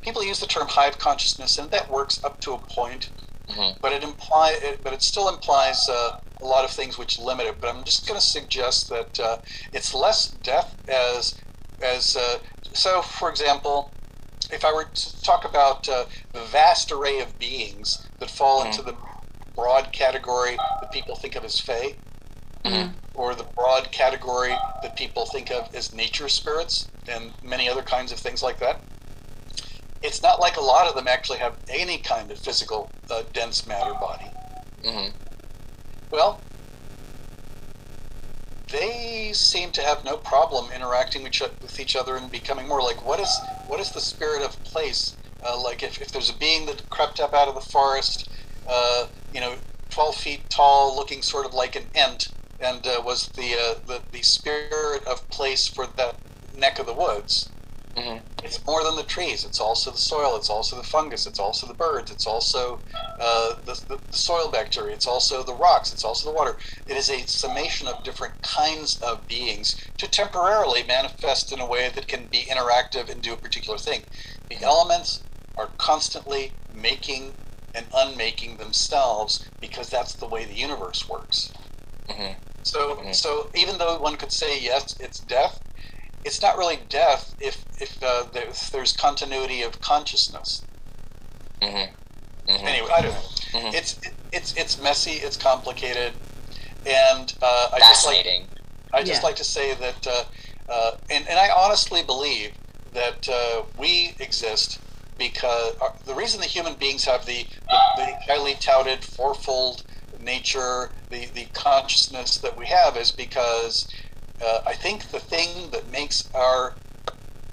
people 0.03 0.23
use 0.23 0.39
the 0.39 0.47
term 0.47 0.67
hive 0.69 0.99
consciousness, 0.99 1.57
and 1.57 1.71
that 1.71 1.89
works 1.91 2.19
up 2.23 2.39
to 2.41 2.53
a 2.53 2.59
point 2.59 3.11
Mhm. 3.49 3.79
but 3.81 3.91
it 3.93 4.03
imply 4.03 4.57
it, 4.61 4.83
but 4.83 4.93
it 4.93 5.01
still 5.01 5.29
implies 5.29 5.87
uh, 5.89 6.11
a 6.41 6.45
lot 6.45 6.65
of 6.65 6.71
things 6.71 6.97
which 6.97 7.17
limit 7.19 7.47
it. 7.47 7.59
But 7.59 7.69
I'm 7.75 7.83
just 7.83 8.07
going 8.07 8.19
to 8.19 8.25
suggest 8.25 8.89
that 8.89 9.19
uh, 9.19 9.37
it's 9.73 9.93
less 9.93 10.29
death 10.29 10.75
as 10.87 11.35
as 11.81 12.15
uh, 12.15 12.37
so. 12.73 13.01
For 13.01 13.29
example, 13.29 13.95
if 14.51 14.65
I 14.65 14.73
were 14.73 14.85
to 14.85 15.21
talk 15.23 15.45
about 15.45 15.87
uh, 15.89 16.05
the 16.33 16.43
vast 16.45 16.91
array 16.91 17.19
of 17.19 17.37
beings 17.39 17.97
that 18.19 18.29
fall 18.31 18.61
Mhm. 18.61 18.65
into 18.67 18.81
the 18.81 18.97
broad 19.55 19.91
category 19.93 20.55
that 20.81 20.91
people 20.91 21.15
think 21.15 21.35
of 21.35 21.43
as 21.45 21.59
fae, 21.59 21.95
Mhm. 22.65 22.95
or 23.13 23.35
the 23.35 23.43
broad 23.55 23.91
category 23.91 24.55
that 24.83 24.95
people 24.95 25.25
think 25.25 25.51
of 25.51 25.73
as 25.73 25.93
nature 25.93 26.29
spirits, 26.29 26.89
and 27.07 27.33
many 27.43 27.69
other 27.69 27.83
kinds 27.83 28.11
of 28.11 28.19
things 28.19 28.41
like 28.43 28.59
that. 28.59 28.85
it's 30.01 30.21
not 30.21 30.39
like 30.39 30.55
a 30.55 30.61
lot 30.61 30.87
of 30.87 30.95
them 30.95 31.09
actually 31.09 31.39
have 31.39 31.57
any 31.67 31.97
kind 31.99 32.31
of 32.31 32.39
physical 32.39 32.89
uh, 33.09 33.21
dense 33.33 33.65
matter 33.67 33.93
body. 33.95 34.31
hmm 34.81 35.09
Well, 36.09 36.48
they 38.71 39.31
seem 39.33 39.71
to 39.71 39.81
have 39.81 40.03
no 40.03 40.17
problem 40.17 40.71
interacting 40.71 41.23
with 41.23 41.79
each, 41.79 41.95
other 41.95 42.17
and 42.17 42.31
becoming 42.31 42.67
more 42.67 42.81
like 42.81 43.05
what 43.05 43.19
is 43.19 43.29
what 43.67 43.79
is 43.79 43.91
the 43.91 44.01
spirit 44.01 44.43
of 44.43 44.61
place? 44.63 45.15
Uh, 45.45 45.61
like 45.61 45.83
if, 45.83 46.01
if 46.01 46.11
there's 46.11 46.29
a 46.29 46.37
being 46.37 46.65
that 46.65 46.87
crept 46.89 47.19
up 47.19 47.33
out 47.33 47.47
of 47.47 47.55
the 47.55 47.61
forest, 47.61 48.29
uh, 48.69 49.05
you 49.31 49.39
know, 49.39 49.55
12 49.91 50.15
feet 50.15 50.49
tall, 50.49 50.95
looking 50.95 51.21
sort 51.21 51.45
of 51.45 51.53
like 51.53 51.75
an 51.75 51.83
ent, 51.95 52.29
and 52.59 52.85
uh, 52.85 53.01
was 53.03 53.29
the, 53.37 53.53
uh, 53.53 53.73
the 53.87 54.03
the 54.11 54.21
spirit 54.21 55.01
of 55.09 55.27
place 55.29 55.67
for 55.67 55.87
that 55.97 56.15
neck 56.53 56.79
of 56.79 56.85
the 56.85 56.93
woods. 56.93 57.51
Hmm 57.97 58.17
It's 58.43 58.59
more 58.65 58.83
than 58.83 58.95
the 58.95 59.03
trees. 59.03 59.43
It's 59.43 59.59
also 59.59 59.91
the 59.91 59.97
soil. 59.97 60.35
It's 60.37 60.49
also 60.49 60.75
the 60.77 60.83
fungus. 60.83 61.27
It's 61.27 61.39
also 61.39 61.67
the 61.67 61.73
birds. 61.73 62.11
It's 62.11 62.27
also 62.27 62.81
uh, 63.19 63.55
the, 63.65 63.79
the, 63.89 63.99
soil 64.11 64.49
bacteria. 64.51 64.95
It's 64.95 65.07
also 65.07 65.43
the 65.43 65.53
rocks. 65.55 65.91
It's 65.91 66.05
also 66.05 66.29
the 66.29 66.35
water. 66.35 66.57
It 66.87 66.95
is 66.97 67.09
a 67.09 67.27
summation 67.27 67.87
of 67.87 68.03
different 68.03 68.33
kinds 68.43 68.97
of 69.01 69.27
beings 69.27 69.75
to 69.97 70.07
temporarily 70.07 70.83
manifest 70.83 71.51
in 71.51 71.59
a 71.59 71.67
way 71.67 71.89
that 71.95 72.07
can 72.07 72.27
be 72.27 72.47
interactive 72.51 73.09
and 73.09 73.21
do 73.21 73.33
a 73.33 73.37
particular 73.37 73.77
thing. 73.77 74.03
The 74.49 74.63
elements 74.63 75.25
are 75.57 75.71
constantly 75.77 76.55
making 76.71 77.35
and 77.73 77.87
unmaking 77.93 78.57
themselves 78.57 79.45
because 79.61 79.89
that's 79.89 80.15
the 80.15 80.27
way 80.27 80.45
the 80.45 80.55
universe 80.55 81.05
works. 81.09 81.51
hmm 82.09 82.33
So, 82.63 82.97
Mhm. 82.97 83.15
so 83.15 83.49
even 83.55 83.77
though 83.77 83.99
one 83.99 84.17
could 84.17 84.31
say 84.31 84.59
yes, 84.59 84.95
it's 84.99 85.19
death, 85.19 85.61
it's 86.23 86.41
not 86.41 86.57
really 86.57 86.77
death 86.89 87.35
if 87.39 87.65
if 87.79 88.01
uh, 88.03 88.25
there's, 88.33 88.69
there's 88.71 88.93
continuity 88.93 89.61
of 89.63 89.81
consciousness. 89.81 90.65
hmm 91.61 91.67
hmm 92.47 92.65
Anyway, 92.67 92.89
I 92.95 93.01
don't 93.01 93.13
know. 93.13 93.59
Mhm. 93.59 93.73
It's 93.75 93.99
it's 94.31 94.53
it's 94.57 94.81
messy. 94.81 95.11
It's 95.11 95.37
complicated, 95.37 96.13
and 96.85 97.33
uh, 97.41 97.67
I 97.73 97.79
just 97.79 98.05
like 98.05 98.17
Fascinating. 98.17 98.49
I 98.93 99.03
just 99.03 99.23
Yeah. 99.23 99.27
like 99.29 99.35
to 99.37 99.43
say 99.43 99.75
that, 99.75 100.07
uh, 100.07 100.23
uh, 100.71 100.91
and 101.11 101.27
and 101.29 101.39
I 101.39 101.49
honestly 101.55 102.03
believe 102.03 102.51
that 102.93 103.27
uh, 103.29 103.63
we 103.77 104.15
exist 104.19 104.79
because 105.17 105.73
uh, 105.81 105.89
the 106.05 106.15
reason 106.15 106.39
that 106.41 106.49
human 106.49 106.75
beings 106.75 107.05
have 107.05 107.25
the, 107.25 107.45
the, 107.69 107.79
the 107.97 108.07
highly 108.27 108.55
touted 108.55 109.03
fourfold 109.03 109.83
nature, 110.19 110.91
the, 111.11 111.27
the 111.35 111.47
consciousness 111.53 112.39
that 112.39 112.57
we 112.57 112.65
have, 112.67 112.97
is 112.97 113.11
because 113.11 113.87
uh, 114.43 114.59
I 114.65 114.73
think 114.73 115.09
the 115.11 115.19
thing 115.19 115.71
that 115.71 115.91
makes 115.91 116.29
our 116.33 116.73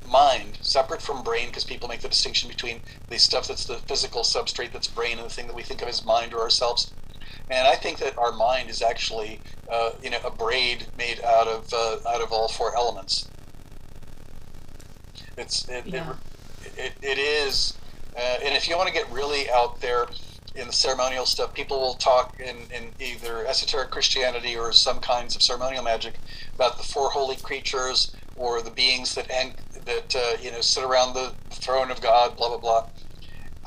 mind 0.09 0.59
separate 0.61 1.03
from 1.03 1.23
brain, 1.23 1.49
because 1.49 1.65
people 1.65 1.89
make 1.89 2.01
the 2.01 2.09
distinction 2.09 2.49
between 2.49 2.81
the 3.11 3.19
stuff 3.19 3.49
that's 3.49 3.65
the 3.67 3.79
physical 3.89 4.23
substrate 4.23 4.73
that's 4.73 4.87
brain 4.89 5.19
and 5.19 5.27
the 5.27 5.33
thing 5.33 5.47
that 5.49 5.57
we 5.57 5.63
think 5.63 5.83
of 5.83 5.89
as 5.89 6.05
mind 6.05 6.33
or 6.33 6.41
ourselves. 6.41 6.93
And 7.51 7.67
I 7.67 7.75
think 7.77 7.99
that 7.99 8.17
our 8.19 8.33
mind 8.33 8.71
is 8.71 8.83
actually, 8.83 9.41
uh, 9.73 9.91
you 10.03 10.11
know, 10.11 10.19
a 10.25 10.31
braid 10.31 10.87
made 10.97 11.23
out 11.25 11.49
of 11.49 11.73
uh, 11.73 11.97
out 12.09 12.23
of 12.23 12.33
all 12.33 12.49
four 12.49 12.77
elements. 12.77 13.31
It's 15.37 15.69
it, 15.69 15.87
Yeah. 15.87 16.15
it, 16.65 16.73
it, 16.77 16.93
it 17.03 17.19
is, 17.19 17.79
uh, 18.17 18.39
and 18.45 18.55
if 18.55 18.69
you 18.69 18.77
want 18.77 18.89
to 18.89 18.95
get 18.95 19.11
really 19.11 19.51
out 19.51 19.81
there 19.81 20.07
in 20.57 20.67
the 20.67 20.73
ceremonial 20.73 21.27
stuff, 21.27 21.55
people 21.55 21.79
will 21.81 21.95
talk 21.95 22.35
in, 22.39 22.57
in 22.75 22.93
either 22.99 23.47
esoteric 23.47 23.91
Christianity 23.91 24.57
or 24.57 24.73
some 24.73 25.01
kinds 25.01 25.37
of 25.37 25.43
ceremonial 25.43 25.83
magic 25.85 26.21
about 26.55 26.79
the 26.79 26.83
four 26.83 27.11
holy 27.11 27.37
creatures 27.37 28.15
or 28.35 28.63
the 28.63 28.71
beings 28.71 29.15
that 29.15 29.29
that 29.29 30.15
uh, 30.15 30.37
you 30.43 30.51
know 30.51 30.61
sit 30.61 30.85
around 30.85 31.15
the 31.15 31.35
throne 31.53 31.91
of 31.91 32.01
God, 32.01 32.37
blah 32.37 32.49
blah 32.49 32.59
blah. 32.59 32.83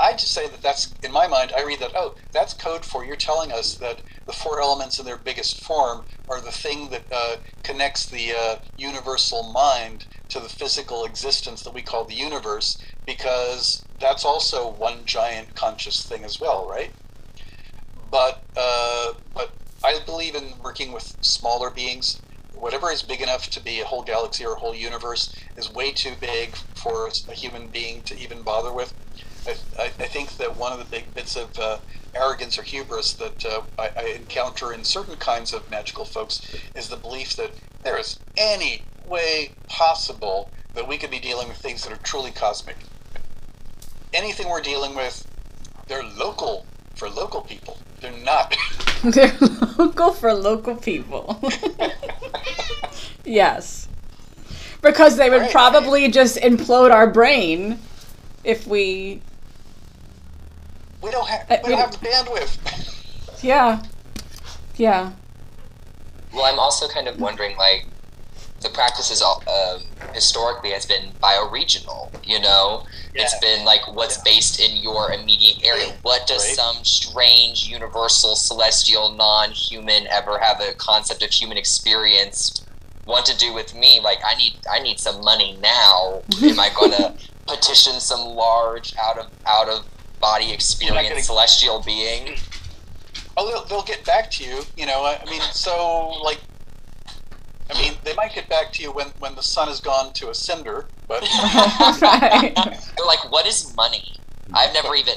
I 0.02 0.14
just 0.14 0.34
say 0.34 0.48
that 0.48 0.62
that's 0.62 0.96
in 1.04 1.12
my 1.12 1.28
mind. 1.28 1.52
I 1.56 1.64
read 1.64 1.80
that 1.80 1.92
oh, 1.96 2.16
that's 2.32 2.54
code 2.54 2.86
for 2.86 3.04
you're 3.04 3.18
telling 3.18 3.52
us 3.52 3.76
that 3.78 4.02
the 4.26 4.34
four 4.34 4.62
elements 4.62 5.00
in 5.00 5.06
their 5.06 5.18
biggest 5.18 5.62
form 5.62 6.06
are 6.30 6.42
the 6.42 6.52
thing 6.52 6.90
that 6.90 7.06
uh, 7.12 7.38
connects 7.64 8.08
the 8.08 8.32
uh, 8.32 8.56
universal 8.78 9.52
mind 9.52 10.06
to 10.30 10.40
the 10.40 10.50
physical 10.50 11.04
existence 11.04 11.64
that 11.64 11.74
we 11.74 11.82
call 11.82 12.06
the 12.06 12.16
universe, 12.16 12.82
because 13.06 13.89
that's 14.00 14.26
also 14.26 14.70
one 14.70 15.06
giant 15.06 15.56
conscious 15.56 16.06
thing 16.06 16.24
as 16.24 16.40
well, 16.40 16.68
right? 16.70 16.92
But 18.12 18.44
uh, 18.56 19.14
but 19.34 19.52
I 19.84 20.00
believe 20.06 20.36
in 20.36 20.54
working 20.64 20.92
with 20.92 21.16
smaller 21.22 21.70
beings. 21.70 22.22
Whatever 22.54 22.92
is 22.92 23.02
big 23.02 23.22
enough 23.22 23.50
to 23.52 23.64
be 23.64 23.80
a 23.80 23.86
whole 23.86 24.02
galaxy 24.02 24.46
or 24.46 24.54
a 24.54 24.60
whole 24.60 24.76
universe 24.76 25.34
is 25.56 25.72
way 25.72 25.92
too 25.92 26.14
big 26.20 26.56
for 26.76 27.08
a 27.08 27.34
human 27.34 27.68
being 27.68 28.02
to 28.04 28.20
even 28.20 28.42
bother 28.42 28.74
with. 28.74 28.94
I, 29.48 29.56
I, 29.80 29.86
I 29.86 30.08
think 30.08 30.36
that 30.38 30.58
one 30.58 30.74
of 30.74 30.80
the 30.80 30.86
big 30.86 31.14
bits 31.14 31.38
of 31.38 31.58
uh, 31.58 31.78
arrogance 32.14 32.60
or 32.60 32.64
hubris 32.64 33.14
that 33.14 33.46
uh, 33.46 33.62
I, 33.78 33.92
I 33.96 34.04
encounter 34.18 34.74
in 34.74 34.84
certain 34.84 35.16
kinds 35.16 35.54
of 35.54 35.70
magical 35.72 36.04
folks 36.04 36.42
is 36.76 36.90
the 36.90 36.98
belief 36.98 37.36
that 37.38 37.52
there 37.84 37.98
is 37.98 38.20
any 38.36 38.84
way 39.08 39.52
possible 39.68 40.50
that 40.74 40.88
we 40.88 40.98
could 40.98 41.12
be 41.12 41.20
dealing 41.20 41.48
with 41.48 41.58
things 41.58 41.84
that 41.84 41.94
are 41.94 42.04
truly 42.04 42.32
cosmic. 42.32 42.78
Anything 44.14 44.50
we're 44.50 44.62
dealing 44.62 44.96
with, 44.96 45.26
they're 45.88 46.04
local 46.04 46.66
for 46.96 47.10
local 47.10 47.42
people. 47.42 47.78
They're 48.02 48.12
not. 48.24 48.56
They're 49.04 49.34
local 49.78 50.12
for 50.14 50.34
local 50.34 50.76
people. 50.76 51.42
yes. 53.26 53.88
Because 54.82 55.16
they 55.18 55.30
would 55.30 55.42
Right. 55.44 55.52
probably 55.52 56.10
just 56.10 56.38
implode 56.38 56.92
our 56.92 57.08
brain 57.10 57.80
if 58.44 58.68
we. 58.68 59.22
We 61.02 61.12
don't 61.12 61.28
have. 61.30 61.50
Uh, 61.50 61.58
We 61.64 61.70
we 61.70 61.76
don't 61.76 61.80
have 61.82 62.02
the 62.02 62.08
bandwidth. 62.08 63.44
Yeah. 63.44 63.82
Yeah. 64.76 65.12
Well, 66.34 66.44
I'm 66.46 66.60
also 66.60 66.88
kind 66.90 67.08
of 67.08 67.20
wondering, 67.20 67.56
like, 67.58 67.86
the 68.62 68.70
practice 68.70 69.10
is 69.12 69.22
all, 69.22 69.42
um, 69.48 69.82
historically 70.14 70.72
has 70.72 70.86
been 70.86 71.12
bioregional. 71.22 72.12
You 72.26 72.40
know, 72.40 72.84
it's 73.14 73.38
been 73.40 73.66
like 73.66 73.82
what's 73.94 74.18
Yeah. 74.18 74.24
based 74.26 74.60
in 74.60 74.78
your 74.78 75.12
immediate 75.12 75.60
area. 75.64 75.94
What 76.02 76.28
does 76.28 76.46
Right. 76.46 76.56
some 76.56 76.84
strange, 76.84 77.64
universal, 77.68 78.36
celestial, 78.36 79.10
non-human 79.10 80.08
ever 80.08 80.40
have 80.40 80.60
a 80.62 80.74
concept 80.74 81.24
of 81.24 81.32
human 81.32 81.58
experience 81.58 82.62
want 83.06 83.26
to 83.28 83.38
do 83.38 83.54
with 83.54 83.74
me? 83.74 84.00
Like, 84.00 84.20
I 84.26 84.36
need, 84.36 84.54
I 84.70 84.80
need 84.80 85.00
some 85.00 85.24
money 85.24 85.58
now. 85.62 86.22
Am 86.44 86.60
I 86.60 86.70
gonna 86.70 87.16
petition 87.48 88.00
some 88.00 88.22
large 88.22 88.94
out 88.98 89.18
of 89.18 89.28
out 89.46 89.70
of 89.70 89.86
body 90.20 90.52
experience 90.52 91.08
getting- 91.08 91.24
celestial 91.24 91.80
being? 91.82 92.38
Oh, 93.38 93.48
they'll, 93.50 93.64
they'll 93.66 93.84
get 93.84 94.04
back 94.06 94.30
to 94.32 94.44
you. 94.44 94.66
You 94.76 94.86
know, 94.86 95.06
I 95.06 95.24
mean, 95.30 95.42
so 95.54 96.10
like, 96.24 96.40
I 97.70 97.80
mean, 97.80 97.94
they 98.04 98.14
might 98.16 98.34
get 98.34 98.50
back 98.50 98.72
to 98.74 98.84
you 98.84 98.92
when 98.92 99.08
when 99.20 99.36
the 99.36 99.44
sun 99.44 99.68
has 99.68 99.80
gone 99.80 100.14
to 100.14 100.30
a 100.30 100.36
cinder, 100.36 100.86
but 101.08 101.22
right. 102.02 102.54
They're 102.56 103.06
like, 103.06 103.32
what 103.32 103.46
is 103.46 103.76
money? 103.76 104.16
I've 104.54 104.74
never 104.74 104.96
even 104.96 105.16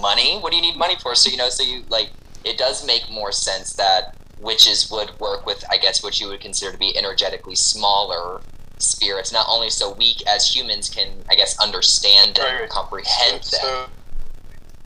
money. 0.00 0.38
What 0.38 0.50
do 0.50 0.56
you 0.56 0.62
need 0.62 0.76
money 0.76 0.96
for? 1.02 1.14
So 1.14 1.30
you 1.30 1.36
know, 1.36 1.48
so 1.50 1.62
you 1.62 1.84
like 1.88 2.10
it 2.44 2.56
does 2.56 2.86
make 2.86 3.10
more 3.10 3.32
sense 3.32 3.74
that 3.74 4.16
witches 4.40 4.90
would 4.90 5.18
work 5.18 5.44
with, 5.46 5.64
I 5.70 5.78
guess, 5.78 6.02
what 6.02 6.20
you 6.20 6.28
would 6.28 6.40
consider 6.40 6.72
to 6.72 6.78
be 6.78 6.96
energetically 6.96 7.56
smaller 7.56 8.40
spirits, 8.78 9.32
not 9.32 9.46
only 9.48 9.70
so 9.70 9.92
weak 9.92 10.22
as 10.26 10.54
humans 10.54 10.88
can, 10.88 11.08
I 11.28 11.34
guess, 11.34 11.58
understand 11.58 12.38
and 12.38 12.38
Right, 12.38 12.60
right. 12.60 12.70
comprehend 12.70 13.44
so, 13.44 13.56
them. 13.66 13.90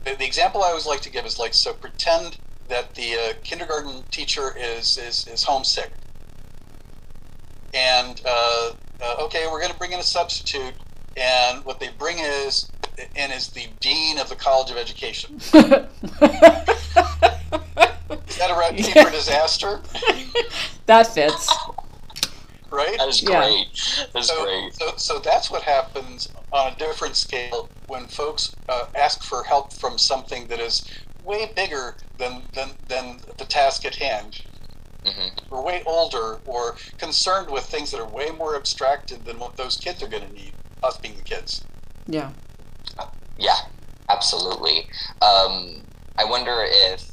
so 0.03 0.11
the, 0.11 0.17
the 0.17 0.25
example 0.25 0.63
I 0.63 0.69
always 0.69 0.85
like 0.87 1.01
to 1.01 1.09
give 1.11 1.25
is 1.25 1.37
like, 1.39 1.53
so 1.53 1.73
pretend 1.73 2.37
that 2.69 2.95
the 2.95 3.13
uh, 3.13 3.33
kindergarten 3.43 4.03
teacher 4.11 4.55
is 4.57 4.97
is 4.97 5.27
is 5.27 5.43
homesick, 5.43 5.91
and 7.73 8.21
uh, 8.25 8.71
uh, 9.01 9.15
okay, 9.21 9.45
we're 9.51 9.59
going 9.59 9.71
to 9.71 9.77
bring 9.77 9.91
in 9.91 9.99
a 9.99 10.03
substitute, 10.03 10.73
and 11.17 11.63
what 11.65 11.79
they 11.79 11.89
bring 11.97 12.17
is 12.19 12.69
in 13.15 13.31
is 13.31 13.49
the 13.49 13.67
dean 13.79 14.19
of 14.19 14.29
the 14.29 14.35
College 14.35 14.71
of 14.71 14.77
Education. 14.77 15.35
Is 18.27 18.37
that 18.37 18.49
a 18.49 18.57
recipe 18.57 18.91
Yeah. 18.95 19.03
for 19.05 19.11
disaster? 19.19 19.81
that 20.85 21.07
fits. 21.07 21.49
Right? 22.71 22.97
That 22.97 23.07
is 23.09 23.21
Yeah. 23.21 23.39
great. 23.39 23.67
That's 24.13 24.27
so, 24.27 24.43
great. 24.43 24.73
So, 24.75 24.93
so 24.97 25.19
that's 25.19 25.51
what 25.51 25.61
happens 25.63 26.29
on 26.51 26.73
a 26.73 26.75
different 26.75 27.15
scale 27.15 27.69
when 27.87 28.07
folks 28.07 28.55
uh, 28.69 28.85
ask 28.95 29.23
for 29.23 29.43
help 29.43 29.71
from 29.73 29.97
something 29.97 30.47
that 30.47 30.59
is 30.59 30.83
way 31.23 31.51
bigger 31.55 31.95
than, 32.17 32.43
than, 32.53 32.71
than 32.87 33.19
the 33.37 33.45
task 33.45 33.85
at 33.85 33.95
hand. 33.95 34.41
Hmm 35.05 35.27
Or 35.51 35.63
way 35.63 35.83
older, 35.85 36.39
or 36.45 36.75
concerned 36.97 37.49
with 37.51 37.63
things 37.65 37.91
that 37.91 37.99
are 37.99 38.09
way 38.09 38.29
more 38.31 38.55
abstracted 38.55 39.25
than 39.25 39.39
what 39.39 39.57
those 39.57 39.77
kids 39.77 40.01
are 40.01 40.07
going 40.07 40.25
to 40.27 40.33
need, 40.33 40.53
us 40.81 40.97
being 40.97 41.15
the 41.15 41.23
kids. 41.23 41.63
Yeah. 42.07 42.31
Yeah, 43.37 43.57
absolutely. 44.09 44.87
Um, 45.21 45.81
I 46.17 46.25
wonder 46.25 46.53
if 46.59 47.11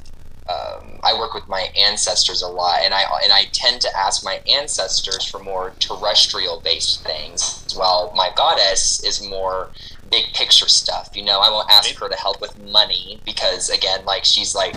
um, 0.49 0.99
I 1.03 1.15
work 1.19 1.35
with 1.35 1.49
my 1.49 1.69
ancestors 1.79 2.43
a 2.43 2.49
lot, 2.49 2.81
and 2.83 2.93
I 2.93 3.03
and 3.23 3.33
I 3.33 3.45
tend 3.53 3.81
to 3.83 3.89
ask 3.97 4.25
my 4.25 4.41
ancestors 4.49 5.25
for 5.25 5.39
more 5.39 5.73
terrestrial 5.79 6.61
based 6.65 7.05
things, 7.05 7.67
while 7.77 8.13
my 8.15 8.31
goddess 8.37 9.03
is 9.05 9.23
more 9.29 9.71
big 10.11 10.25
picture 10.35 10.69
stuff. 10.69 11.11
You 11.15 11.25
know, 11.25 11.41
I 11.41 11.51
won't 11.51 11.71
ask 11.71 11.97
her 12.01 12.09
to 12.09 12.17
help 12.17 12.41
with 12.41 12.59
money 12.59 13.23
because 13.25 13.71
again, 13.71 14.05
like 14.05 14.25
she's 14.25 14.55
like 14.55 14.77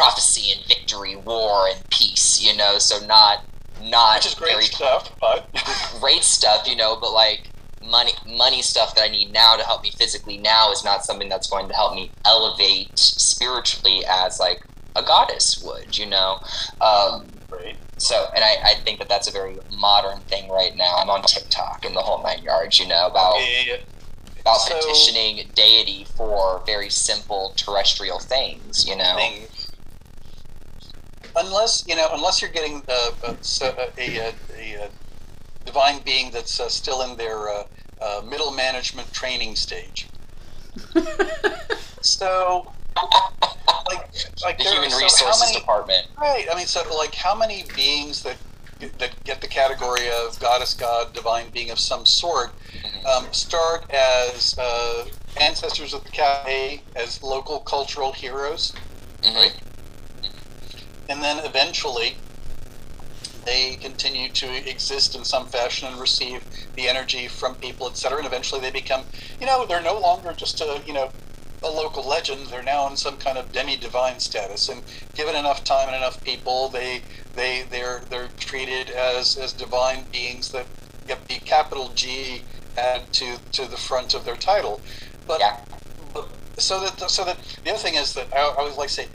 prophecy 0.00 0.50
and 0.52 0.66
victory, 0.66 1.14
war 1.16 1.68
and 1.68 1.88
peace. 1.90 2.42
You 2.42 2.56
know, 2.56 2.78
so 2.78 3.04
not 3.06 3.44
not 3.82 4.16
Which 4.16 4.26
is 4.26 4.34
great 4.34 4.52
very 4.52 4.64
stuff, 4.64 5.12
but 5.20 5.46
great 6.00 6.22
stuff. 6.22 6.66
You 6.66 6.76
know, 6.76 6.96
but 7.00 7.12
like 7.12 7.50
money 7.84 8.12
money 8.26 8.62
stuff 8.62 8.94
that 8.94 9.02
I 9.02 9.08
need 9.08 9.32
now 9.32 9.56
to 9.56 9.62
help 9.64 9.82
me 9.82 9.90
physically 9.90 10.38
now 10.38 10.72
is 10.72 10.84
not 10.84 11.04
something 11.04 11.28
that's 11.28 11.48
going 11.50 11.68
to 11.68 11.74
help 11.74 11.94
me 11.94 12.10
elevate 12.24 12.98
spiritually 12.98 14.02
as 14.08 14.38
like 14.40 14.62
a 14.96 15.02
goddess 15.02 15.62
would. 15.64 15.96
You 15.98 16.06
know. 16.06 16.38
Um, 16.80 17.26
great. 17.50 17.76
so, 17.98 18.26
and 18.34 18.42
I, 18.44 18.56
I 18.64 18.74
think 18.84 18.98
that 19.00 19.08
that's 19.08 19.28
a 19.28 19.32
very 19.32 19.56
modern 19.76 20.20
thing 20.20 20.48
right 20.50 20.74
now. 20.76 20.96
I'm 20.96 21.10
on 21.10 21.22
TikTok 21.22 21.84
and 21.84 21.94
the 21.94 22.00
whole 22.00 22.22
nine 22.22 22.42
yards, 22.42 22.78
you 22.78 22.86
know, 22.88 23.06
about 23.06 23.36
Yeah, 23.40 23.76
about 24.40 24.58
So- 24.60 24.74
petitioning 24.76 25.46
deity 25.54 26.06
for 26.16 26.62
very 26.64 26.88
simple 26.90 27.52
terrestrial 27.56 28.18
things, 28.18 28.86
you 28.86 28.96
know. 28.96 29.16
thing. 29.16 29.42
Unless 31.36 31.84
you 31.86 31.96
know, 31.96 32.08
unless 32.12 32.40
you're 32.42 32.50
getting 32.50 32.82
uh, 32.88 33.10
uh, 33.26 33.34
so, 33.40 33.66
uh, 33.68 33.86
a, 33.98 34.16
a, 34.18 34.32
a, 34.58 34.84
uh 34.84 34.88
divine 35.66 36.00
being 36.04 36.30
that's 36.32 36.58
uh, 36.58 36.68
still 36.68 37.02
in 37.02 37.16
their 37.16 37.48
uh, 37.48 37.62
uh, 38.00 38.22
middle 38.28 38.50
management 38.50 39.12
training 39.12 39.54
stage. 39.54 40.08
so, 42.00 42.72
like, 43.88 44.10
like 44.42 44.58
The 44.58 44.64
there- 44.64 44.72
human 44.74 44.90
so 44.90 44.96
how 44.98 45.02
resources 45.04 45.42
many- 45.48 45.60
department. 45.60 46.06
Right. 46.18 46.46
I 46.50 46.54
mean, 46.56 46.66
so 46.66 46.82
like, 46.96 47.14
how 47.14 47.34
many 47.34 47.64
beings 47.76 48.22
that 48.22 48.36
that 48.98 49.10
get 49.24 49.42
the 49.42 49.46
category 49.46 50.08
of 50.08 50.38
goddess, 50.40 50.72
god, 50.72 51.12
divine 51.12 51.50
being 51.50 51.70
of 51.70 51.78
some 51.78 52.06
sort 52.06 52.50
um, 53.04 53.26
start 53.30 53.84
as 53.90 54.56
uh, 54.58 55.04
ancestors 55.38 55.92
of 55.92 56.02
the 56.04 56.10
cafe, 56.10 56.80
as 56.96 57.22
local 57.22 57.60
cultural 57.60 58.10
heroes, 58.12 58.72
Mhm. 59.22 59.34
right? 59.34 59.52
And 61.10 61.22
then 61.24 61.40
eventually, 61.44 62.18
they 63.46 63.76
continue 63.76 64.30
to 64.32 64.70
exist 64.70 65.16
in 65.16 65.24
some 65.24 65.48
fashion 65.48 65.88
and 65.88 66.00
receive 66.00 66.46
the 66.76 66.88
energy 66.88 67.28
from 67.28 67.56
people, 67.56 67.88
etc. 67.88 68.18
And 68.18 68.26
eventually, 68.28 68.60
they 68.60 68.70
become, 68.72 69.06
you 69.40 69.46
know, 69.46 69.66
they're 69.66 69.82
no 69.82 69.98
longer 70.00 70.34
just 70.34 70.60
a, 70.60 70.82
you 70.86 70.94
know, 70.94 71.12
a 71.64 71.68
local 71.68 72.08
legend. 72.08 72.48
They're 72.50 72.62
now 72.62 72.88
in 72.88 72.96
some 72.96 73.18
kind 73.18 73.38
of 73.38 73.52
demi-divine 73.52 74.20
status, 74.20 74.68
and 74.68 74.84
given 75.16 75.36
enough 75.36 75.64
time 75.64 75.88
and 75.88 75.96
enough 75.96 76.22
people, 76.24 76.70
they 76.70 77.04
they 77.36 77.64
they're 77.70 78.02
they're 78.10 78.30
treated 78.40 78.90
as 78.90 79.36
as 79.36 79.54
divine 79.54 80.08
beings 80.12 80.52
that 80.52 80.68
get 81.08 81.26
the 81.28 81.40
capital 81.46 81.94
G 81.94 82.46
added 82.78 83.08
to 83.14 83.38
to 83.52 83.68
the 83.68 83.78
front 83.78 84.14
of 84.14 84.24
their 84.24 84.36
title. 84.36 84.82
But, 85.26 85.40
Yeah. 85.40 85.52
but 86.14 86.28
so 86.58 86.80
that 86.80 87.10
so 87.10 87.24
that 87.26 87.38
the 87.64 87.72
other 87.72 87.80
thing 87.80 87.94
is 87.96 88.14
that 88.14 88.28
I, 88.34 88.40
I 88.40 88.54
always 88.60 88.76
like 88.76 88.88
to 88.88 88.94
say, 88.94 89.08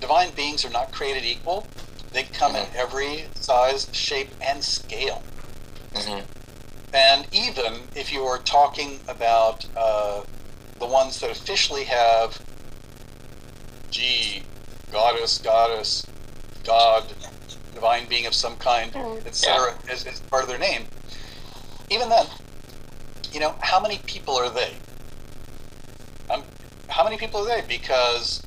divine 0.00 0.30
beings 0.32 0.64
are 0.64 0.70
not 0.70 0.92
created 0.92 1.24
equal. 1.24 1.66
They 2.12 2.22
come 2.24 2.56
in 2.56 2.66
every 2.74 3.24
size, 3.34 3.88
shape, 3.92 4.30
and 4.40 4.64
scale. 4.64 5.22
Mhm. 5.94 6.24
And 6.92 7.26
even 7.32 7.88
if 7.94 8.12
you 8.12 8.24
are 8.24 8.38
talking 8.38 9.00
about 9.08 9.66
uh, 9.76 10.22
the 10.78 10.86
ones 10.86 11.20
that 11.20 11.30
officially 11.30 11.84
have 11.84 12.40
G, 13.90 14.42
goddess, 14.90 15.38
goddess, 15.38 16.06
god, 16.64 17.04
divine 17.74 18.06
being 18.08 18.26
of 18.26 18.34
some 18.34 18.56
kind, 18.56 18.94
etc., 19.26 19.74
as, 19.90 20.06
as 20.06 20.20
part 20.20 20.42
of 20.42 20.48
their 20.48 20.58
name, 20.58 20.86
even 21.90 22.08
then, 22.08 22.26
you 23.32 23.40
know, 23.40 23.54
how 23.60 23.80
many 23.80 23.98
people 24.06 24.36
are 24.36 24.50
they? 24.50 24.72
Um, 26.30 26.42
how 26.88 27.04
many 27.04 27.16
people 27.18 27.40
are 27.40 27.46
they? 27.46 27.66
Because 27.66 28.42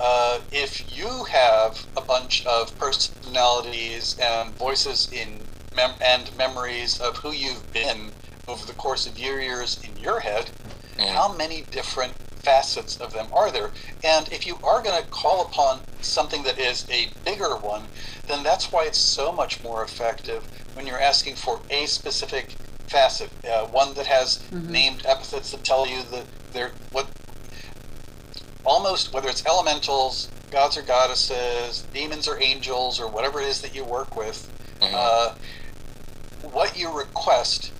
uh, 0.00 0.40
if 0.52 0.96
you 0.96 1.24
have 1.24 1.86
a 1.96 2.00
bunch 2.00 2.44
of 2.46 2.76
personalities 2.78 4.16
and 4.20 4.56
voices 4.56 5.08
in 5.12 5.48
mem- 5.74 5.94
and 6.04 6.34
memories 6.36 7.00
of 7.00 7.16
who 7.18 7.32
you've 7.32 7.70
been 7.72 8.12
over 8.48 8.66
the 8.66 8.72
course 8.72 9.06
of 9.06 9.18
your 9.18 9.40
years 9.40 9.78
in 9.84 9.96
your 9.96 10.20
head, 10.20 10.50
Mhm. 10.98 11.08
how 11.08 11.28
many 11.32 11.62
different 11.62 12.14
facets 12.42 12.96
of 12.96 13.12
them 13.12 13.28
are 13.32 13.50
there? 13.50 13.72
And 14.02 14.30
if 14.30 14.46
you 14.46 14.58
are 14.62 14.82
going 14.82 15.00
to 15.02 15.08
call 15.08 15.40
upon 15.42 15.82
something 16.02 16.42
that 16.42 16.58
is 16.58 16.84
a 16.90 17.06
bigger 17.24 17.56
one, 17.56 17.88
then 18.26 18.42
that's 18.42 18.70
why 18.70 18.84
it's 18.84 18.98
so 18.98 19.32
much 19.32 19.62
more 19.62 19.82
effective 19.82 20.46
when 20.74 20.86
you're 20.86 21.00
asking 21.00 21.36
for 21.36 21.62
a 21.70 21.86
specific 21.86 22.56
facet, 22.86 23.30
uh, 23.50 23.64
one 23.66 23.94
that 23.94 24.06
has 24.06 24.40
named 24.52 25.02
epithets 25.06 25.50
that 25.52 25.64
tell 25.64 25.86
you 25.86 26.02
the 26.02 26.26
they're 26.52 26.74
what 26.92 27.08
almost 28.64 29.12
whether 29.12 29.28
it's 29.28 29.46
elementals, 29.46 30.34
gods 30.50 30.76
or 30.76 30.82
goddesses, 30.82 31.88
demons 31.92 32.28
or 32.28 32.40
angels, 32.40 33.00
or 33.00 33.10
whatever 33.10 33.40
it 33.40 33.48
is 33.48 33.60
that 33.60 33.74
you 33.74 33.84
work 33.84 34.16
with, 34.16 34.50
Mhm. 34.80 34.94
uh, 34.94 35.30
what 36.42 36.76
you 36.76 36.96
request 36.96 37.74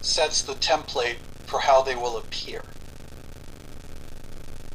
sets 0.00 0.42
the 0.44 0.54
template 0.54 1.18
for 1.46 1.60
how 1.60 1.82
they 1.82 1.94
will 1.94 2.16
appear. 2.18 2.62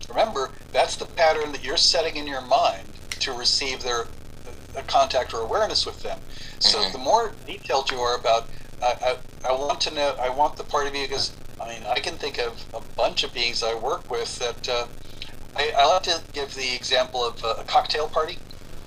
Remember, 0.10 0.54
that's 0.72 0.98
the 0.98 1.06
pattern 1.06 1.52
that 1.54 1.64
you're 1.64 1.78
setting 1.78 2.16
in 2.16 2.28
your 2.28 2.42
mind 2.42 3.00
to 3.22 3.32
receive 3.34 3.82
their 3.82 4.06
uh, 4.48 4.82
contact 4.88 5.34
or 5.34 5.42
awareness 5.42 5.86
with 5.86 6.02
them. 6.02 6.20
So 6.60 6.84
Mhm. 6.84 6.92
the 6.92 6.98
more 7.00 7.38
detailed 7.46 7.90
you 7.92 8.00
are 8.00 8.18
about, 8.20 8.44
I, 8.82 8.94
I, 9.02 9.16
I 9.50 9.52
want 9.54 9.82
to 9.82 9.94
know, 9.94 10.16
I 10.22 10.30
want 10.30 10.58
the 10.58 10.64
part 10.64 10.88
of 10.88 10.96
you 10.96 11.06
because 11.08 11.38
I 11.60 11.68
mean, 11.70 11.86
I 11.88 12.00
can 12.02 12.18
think 12.18 12.38
of 12.38 12.68
a 12.74 12.82
bunch 12.98 13.24
of 13.24 13.34
beings 13.34 13.64
I 13.64 13.76
work 13.76 14.12
with 14.12 14.38
that 14.40 14.68
uh, 14.70 14.88
I, 15.56 15.72
I 15.77 15.88
like 15.88 16.03
to 16.03 16.23
give 16.34 16.53
the 16.53 16.76
example 16.76 17.23
of 17.26 17.40
uh, 17.44 17.56
a 17.61 17.65
cocktail 17.65 18.07
party. 18.10 18.40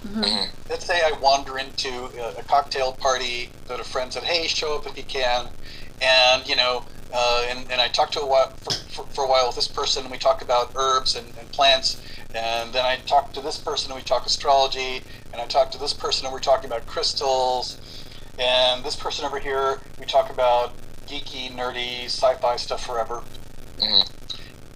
Mhm. 0.07 0.49
Let's 0.71 0.87
say 0.87 1.01
I 1.03 1.13
wander 1.21 1.59
into 1.59 1.89
a, 2.19 2.41
a 2.41 2.45
cocktail 2.45 2.93
party 2.95 3.57
that 3.69 3.81
a 3.81 3.85
friend 3.85 4.13
said, 4.13 4.25
"Hey, 4.25 4.47
show 4.49 4.77
up 4.77 4.87
if 4.87 4.97
you 4.97 5.05
can," 5.05 5.51
and 6.01 6.49
you 6.49 6.57
know, 6.57 6.87
uh, 7.13 7.45
and, 7.51 7.71
and 7.71 7.81
I 7.81 7.89
talk 7.89 8.13
to 8.13 8.21
a 8.21 8.27
while 8.27 8.55
for, 8.63 8.73
for, 8.89 9.07
for 9.15 9.25
a 9.25 9.29
while 9.29 9.47
with 9.49 9.57
this 9.57 9.69
person, 9.69 10.05
and 10.05 10.13
we 10.13 10.19
talk 10.19 10.43
about 10.43 10.69
herbs 10.77 11.17
and, 11.17 11.37
and 11.39 11.51
plants, 11.53 12.01
and 12.35 12.73
then 12.73 12.85
I 12.85 12.99
talk 13.09 13.33
to 13.35 13.41
this 13.43 13.59
person, 13.59 13.91
and 13.93 13.97
we 13.99 14.05
talk 14.05 14.27
astrology, 14.27 15.05
and 15.33 15.43
I 15.43 15.47
talk 15.47 15.71
to 15.73 15.79
this 15.79 15.95
person, 15.95 16.27
and 16.27 16.33
we're 16.33 16.41
talking 16.41 16.71
about 16.71 16.87
crystals, 16.87 17.81
and 18.39 18.85
this 18.85 18.97
person 18.97 19.25
over 19.25 19.41
here, 19.41 19.81
we 19.99 20.07
talk 20.07 20.31
about 20.31 20.77
geeky, 21.11 21.51
nerdy, 21.51 22.05
sci-fi 22.07 22.57
stuff 22.57 22.83
forever. 22.85 23.25
Mhm. 23.81 24.05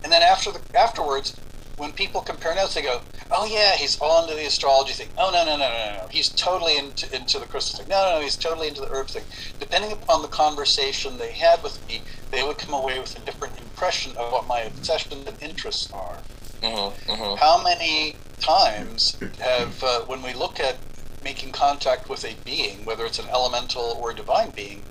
And 0.05 0.13
then 0.13 0.23
after 0.23 0.53
the 0.53 0.63
afterwards, 0.77 1.42
when 1.77 1.93
people 1.93 2.21
compare 2.21 2.55
notes, 2.55 2.75
they 2.75 2.83
go, 2.83 3.03
"Oh 3.31 3.45
yeah, 3.47 3.77
he's 3.77 3.97
all 4.01 4.23
into 4.23 4.35
the 4.35 4.47
astrology 4.47 4.93
thing. 4.93 5.09
Oh 5.17 5.31
no, 5.31 5.45
no, 5.45 5.57
no, 5.57 5.69
no, 5.69 5.93
no, 6.03 6.09
he's 6.11 6.31
totally 6.31 6.77
into 6.77 7.15
into 7.15 7.39
the 7.39 7.47
crystal 7.47 7.79
thing. 7.79 7.89
No, 7.89 8.05
no, 8.05 8.17
no, 8.17 8.23
he's 8.23 8.37
totally 8.37 8.69
into 8.69 8.81
the 8.83 8.89
herb 8.91 9.09
thing." 9.09 9.25
Depending 9.59 9.93
upon 9.93 10.23
the 10.23 10.29
conversation 10.29 11.19
they 11.19 11.33
had 11.33 11.63
with 11.63 11.79
me, 11.89 12.05
they 12.31 12.43
would 12.43 12.59
come 12.59 12.75
away 12.75 12.99
with 12.99 13.17
a 13.17 13.21
different 13.21 13.59
impression 13.59 14.17
of 14.17 14.33
what 14.33 14.47
my 14.47 14.61
obsessions 14.61 15.27
and 15.27 15.37
interests 15.41 15.89
are. 15.93 16.27
Mhm. 16.63 16.95
Mhm. 17.09 17.39
How 17.39 17.63
many 17.63 18.21
times 18.41 19.17
have, 19.39 19.83
uh, 19.83 20.01
when 20.07 20.23
we 20.23 20.33
look 20.35 20.61
at 20.61 20.83
making 21.21 21.53
contact 21.53 22.09
with 22.09 22.25
a 22.25 22.35
being, 22.45 22.85
whether 22.85 23.07
it's 23.07 23.19
an 23.19 23.29
elemental 23.31 23.83
or 23.83 24.11
a 24.11 24.15
divine 24.15 24.51
being, 24.51 24.87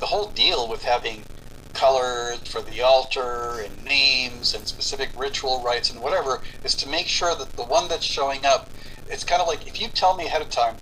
the 0.00 0.06
whole 0.06 0.30
deal 0.32 0.68
with 0.68 0.82
having 0.84 1.26
colors 1.74 2.38
for 2.46 2.62
the 2.62 2.80
altar 2.82 3.60
and 3.60 3.84
names 3.84 4.54
and 4.54 4.66
specific 4.66 5.10
ritual 5.16 5.62
rites 5.62 5.90
and 5.90 6.00
whatever 6.00 6.42
is 6.64 6.74
to 6.76 6.88
make 6.88 7.06
sure 7.06 7.34
that 7.36 7.56
the 7.56 7.64
one 7.64 7.88
that's 7.88 8.04
showing 8.04 8.44
up, 8.46 8.70
it's 9.10 9.24
kind 9.24 9.42
of 9.42 9.48
like 9.48 9.66
if 9.66 9.80
you 9.80 9.88
tell 9.88 10.16
me 10.16 10.26
ahead 10.26 10.42
of 10.42 10.50
time, 10.50 10.76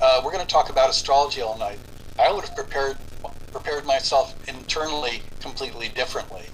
uh, 0.00 0.20
we're 0.24 0.32
going 0.32 0.44
to 0.46 0.52
talk 0.52 0.70
about 0.70 0.90
astrology 0.90 1.40
all 1.40 1.58
night, 1.58 1.80
I 2.18 2.32
would 2.32 2.44
have 2.44 2.54
prepared 2.56 2.98
prepared 3.52 3.84
myself 3.86 4.34
internally 4.48 5.22
completely 5.40 5.88
differently 5.88 6.50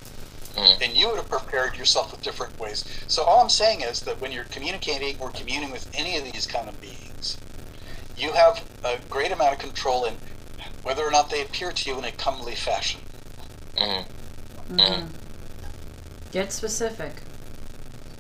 Mhm. 0.57 0.83
and 0.83 0.97
you 0.97 1.09
would 1.09 1.17
have 1.17 1.31
prepared 1.31 1.77
yourself 1.77 2.11
with 2.13 2.23
different 2.23 2.59
ways. 2.59 2.85
So 3.07 3.25
all 3.25 3.41
I'm 3.41 3.49
saying 3.51 3.81
is 3.83 4.03
that 4.03 4.21
when 4.21 4.33
you're 4.33 4.45
communicating 4.45 5.19
or 5.19 5.31
communing 5.31 5.71
with 5.71 5.89
any 5.95 6.17
of 6.17 6.25
these 6.25 6.47
kind 6.47 6.69
of 6.69 6.81
beings, 6.81 7.39
you 8.17 8.33
have 8.33 8.65
a 8.85 8.99
great 8.99 9.33
amount 9.33 9.53
of 9.55 9.59
control 9.59 10.05
in 10.05 10.21
whether 10.83 11.05
or 11.07 11.11
not 11.11 11.31
they 11.31 11.41
appear 11.41 11.73
to 11.73 11.91
you 11.91 11.99
in 11.99 12.05
a 12.05 12.13
comely 12.13 12.55
fashion. 12.55 13.01
Mhm. 13.81 14.05
Mhm. 14.71 15.09
Get 16.33 16.53
specific. 16.53 17.23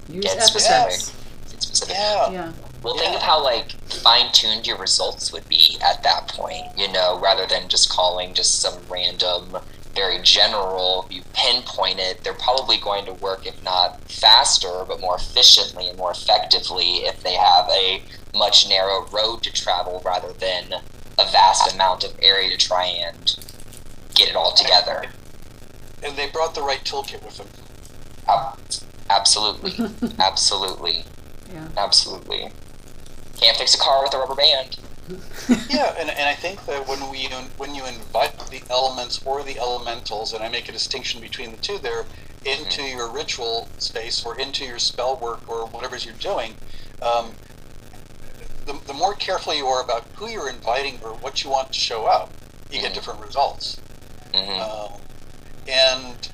Use 0.08 0.24
Get 0.24 0.38
epithets. 0.38 0.50
specific. 0.50 1.14
It's 1.52 1.66
specific. 1.66 1.96
Yeah. 1.96 2.30
Yeah. 2.30 2.52
Well, 2.82 2.94
think 2.96 3.10
Yeah. 3.10 3.16
of 3.16 3.22
how 3.22 3.42
like 3.42 3.72
fine-tuned 3.92 4.66
your 4.66 4.78
results 4.78 5.32
would 5.32 5.48
be 5.48 5.78
at 5.82 6.02
that 6.02 6.28
point, 6.28 6.66
you 6.76 6.88
know, 6.88 7.18
rather 7.18 7.46
than 7.46 7.68
just 7.68 7.88
calling 7.90 8.34
just 8.34 8.60
some 8.60 8.78
random 8.88 9.58
very 9.94 10.20
general, 10.22 11.06
you 11.10 11.22
pinpoint 11.34 11.98
it, 12.00 12.22
they're 12.24 12.32
probably 12.32 12.78
going 12.78 13.04
to 13.04 13.12
work, 13.14 13.44
if 13.46 13.60
not 13.62 14.00
faster, 14.10 14.84
but 14.86 15.00
more 15.00 15.16
efficiently 15.16 15.88
and 15.88 15.98
more 15.98 16.12
effectively 16.12 17.04
if 17.04 17.22
they 17.22 17.34
have 17.34 17.68
a 17.70 18.02
much 18.34 18.68
narrow 18.68 19.04
road 19.10 19.42
to 19.42 19.52
travel 19.52 20.00
rather 20.04 20.32
than 20.32 20.72
a 21.18 21.24
vast 21.26 21.72
amount 21.74 22.04
of 22.04 22.14
area 22.22 22.48
to 22.50 22.56
try 22.56 22.84
and 22.86 23.36
get 24.14 24.28
it 24.28 24.36
all 24.36 24.52
together. 24.54 25.04
And 26.02 26.16
they 26.16 26.30
brought 26.30 26.54
the 26.54 26.62
right 26.62 26.82
toolkit 26.84 27.22
with 27.24 27.38
them. 27.38 27.48
Uh, 28.26 28.54
absolutely. 29.08 29.74
absolutely. 30.18 31.04
Yeah. 31.52 31.68
Absolutely. 31.76 32.50
Can't 33.36 33.56
fix 33.56 33.74
a 33.74 33.78
car 33.78 34.02
with 34.02 34.14
a 34.14 34.18
rubber 34.18 34.34
band. 34.34 34.78
yeah, 35.68 35.94
and, 35.98 36.08
and 36.08 36.28
I 36.28 36.34
think 36.34 36.64
that 36.66 36.86
when 36.86 37.10
we 37.10 37.26
when 37.56 37.74
you 37.74 37.84
invite 37.84 38.38
the 38.50 38.62
elements 38.70 39.20
or 39.24 39.42
the 39.42 39.58
elementals, 39.58 40.32
and 40.32 40.42
I 40.42 40.48
make 40.48 40.68
a 40.68 40.72
distinction 40.72 41.20
between 41.20 41.50
the 41.50 41.56
two 41.56 41.78
there, 41.78 42.04
into 42.44 42.82
mm-hmm. 42.82 42.96
your 42.96 43.10
ritual 43.10 43.68
space 43.78 44.24
or 44.24 44.38
into 44.38 44.64
your 44.64 44.78
spell 44.78 45.16
work 45.16 45.46
or 45.48 45.66
whatever 45.66 45.96
you're 45.96 46.14
doing, 46.14 46.54
um, 47.02 47.32
the, 48.66 48.78
the 48.86 48.94
more 48.94 49.14
careful 49.14 49.54
you 49.54 49.66
are 49.66 49.82
about 49.82 50.04
who 50.14 50.28
you're 50.28 50.48
inviting 50.48 50.98
or 51.02 51.14
what 51.14 51.42
you 51.44 51.50
want 51.50 51.72
to 51.72 51.78
show 51.78 52.06
up, 52.06 52.30
you 52.70 52.76
mm-hmm. 52.76 52.86
get 52.86 52.94
different 52.94 53.20
results. 53.20 53.80
Mm-hmm. 54.32 54.60
Uh, 54.60 54.96
and 55.68 56.28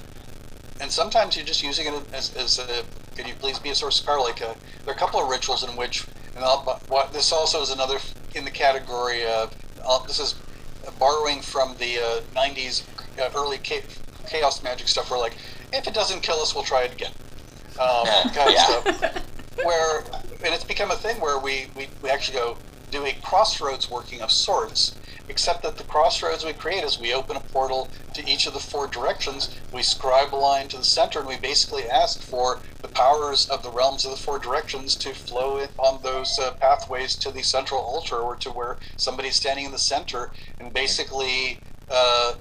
and 0.80 0.90
sometimes 0.90 1.36
you're 1.36 1.46
just 1.46 1.62
using 1.62 1.86
it 1.86 1.94
as, 2.12 2.34
as 2.36 2.58
a 2.58 2.84
can 3.16 3.26
you 3.26 3.34
please 3.34 3.58
be 3.58 3.70
a 3.70 3.74
source 3.74 4.00
of 4.00 4.06
power? 4.06 4.20
Like 4.20 4.40
a, 4.42 4.50
uh, 4.50 4.54
there 4.84 4.92
are 4.92 4.96
a 4.96 4.98
couple 4.98 5.20
of 5.20 5.28
rituals 5.28 5.66
in 5.66 5.74
which, 5.74 6.04
and 6.34 6.44
I'll, 6.44 6.58
what, 6.88 7.14
this 7.14 7.32
also 7.32 7.62
is 7.62 7.70
another 7.70 7.98
in 8.34 8.44
the 8.44 8.50
category 8.50 9.24
of 9.24 9.54
uh, 9.84 10.04
this 10.06 10.20
is 10.20 10.34
borrowing 10.98 11.40
from 11.40 11.74
the 11.78 11.98
uh, 11.98 12.20
90s 12.34 12.84
uh, 13.18 13.30
early 13.34 13.58
chaos 13.58 14.62
magic 14.62 14.88
stuff 14.88 15.10
where 15.10 15.18
like 15.18 15.36
if 15.72 15.86
it 15.86 15.94
doesn't 15.94 16.22
kill 16.22 16.36
us 16.36 16.54
we'll 16.54 16.64
try 16.64 16.82
it 16.82 16.92
again. 16.92 17.12
Um, 17.80 18.06
kind 18.34 18.50
of 18.50 18.58
stuff. 18.58 19.24
Where 19.64 20.00
and 20.44 20.54
it's 20.54 20.64
become 20.64 20.90
a 20.90 20.96
thing 20.96 21.20
where 21.20 21.38
we, 21.38 21.66
we, 21.74 21.88
we 22.02 22.10
actually 22.10 22.38
go 22.38 22.58
do 22.96 23.04
a 23.04 23.12
crossroads 23.22 23.90
working 23.90 24.22
of 24.22 24.32
sorts 24.32 24.96
except 25.28 25.62
that 25.62 25.76
the 25.76 25.84
crossroads 25.84 26.44
we 26.44 26.52
create 26.52 26.84
is 26.84 27.00
we 27.00 27.12
open 27.12 27.36
a 27.36 27.40
portal 27.40 27.88
to 28.14 28.26
each 28.30 28.46
of 28.46 28.54
the 28.54 28.60
four 28.60 28.86
directions, 28.86 29.54
we 29.72 29.82
scribe 29.82 30.32
a 30.32 30.36
line 30.36 30.68
to 30.68 30.76
the 30.76 30.84
center, 30.84 31.18
and 31.18 31.28
we 31.28 31.36
basically 31.36 31.82
ask 31.90 32.22
for 32.22 32.60
the 32.80 32.88
powers 32.88 33.48
of 33.50 33.62
the 33.62 33.70
realms 33.70 34.04
of 34.04 34.12
the 34.12 34.16
four 34.16 34.38
directions 34.38 34.94
to 34.94 35.12
flow 35.12 35.66
on 35.78 36.00
those 36.02 36.38
uh, 36.38 36.52
pathways 36.52 37.16
to 37.16 37.30
the 37.30 37.42
central 37.42 37.80
altar 37.80 38.16
or 38.16 38.36
to 38.36 38.50
where 38.50 38.78
somebody's 38.96 39.36
standing 39.36 39.64
in 39.64 39.72
the 39.72 39.78
center, 39.78 40.30
and 40.60 40.72
basically 40.72 41.58
uh, 41.90 42.34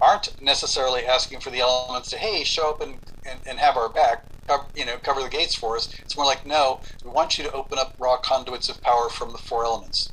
aren't 0.00 0.40
necessarily 0.42 1.06
asking 1.06 1.40
for 1.40 1.50
the 1.50 1.60
elements 1.60 2.10
to, 2.10 2.18
hey, 2.18 2.42
show 2.44 2.70
up 2.70 2.80
and, 2.80 2.98
and, 3.24 3.38
and 3.46 3.58
have 3.58 3.76
our 3.76 3.88
back. 3.88 4.24
Cover, 4.48 4.64
you 4.74 4.86
know, 4.86 4.96
cover 4.96 5.22
the 5.22 5.28
gates 5.28 5.54
for 5.54 5.76
us. 5.76 5.94
It's 6.00 6.16
more 6.16 6.26
like, 6.26 6.46
no, 6.46 6.80
we 7.04 7.10
want 7.10 7.38
you 7.38 7.44
to 7.44 7.52
open 7.52 7.78
up 7.78 7.94
raw 7.98 8.16
conduits 8.16 8.68
of 8.68 8.80
power 8.82 9.08
from 9.08 9.30
the 9.32 9.38
four 9.38 9.64
elements 9.64 10.10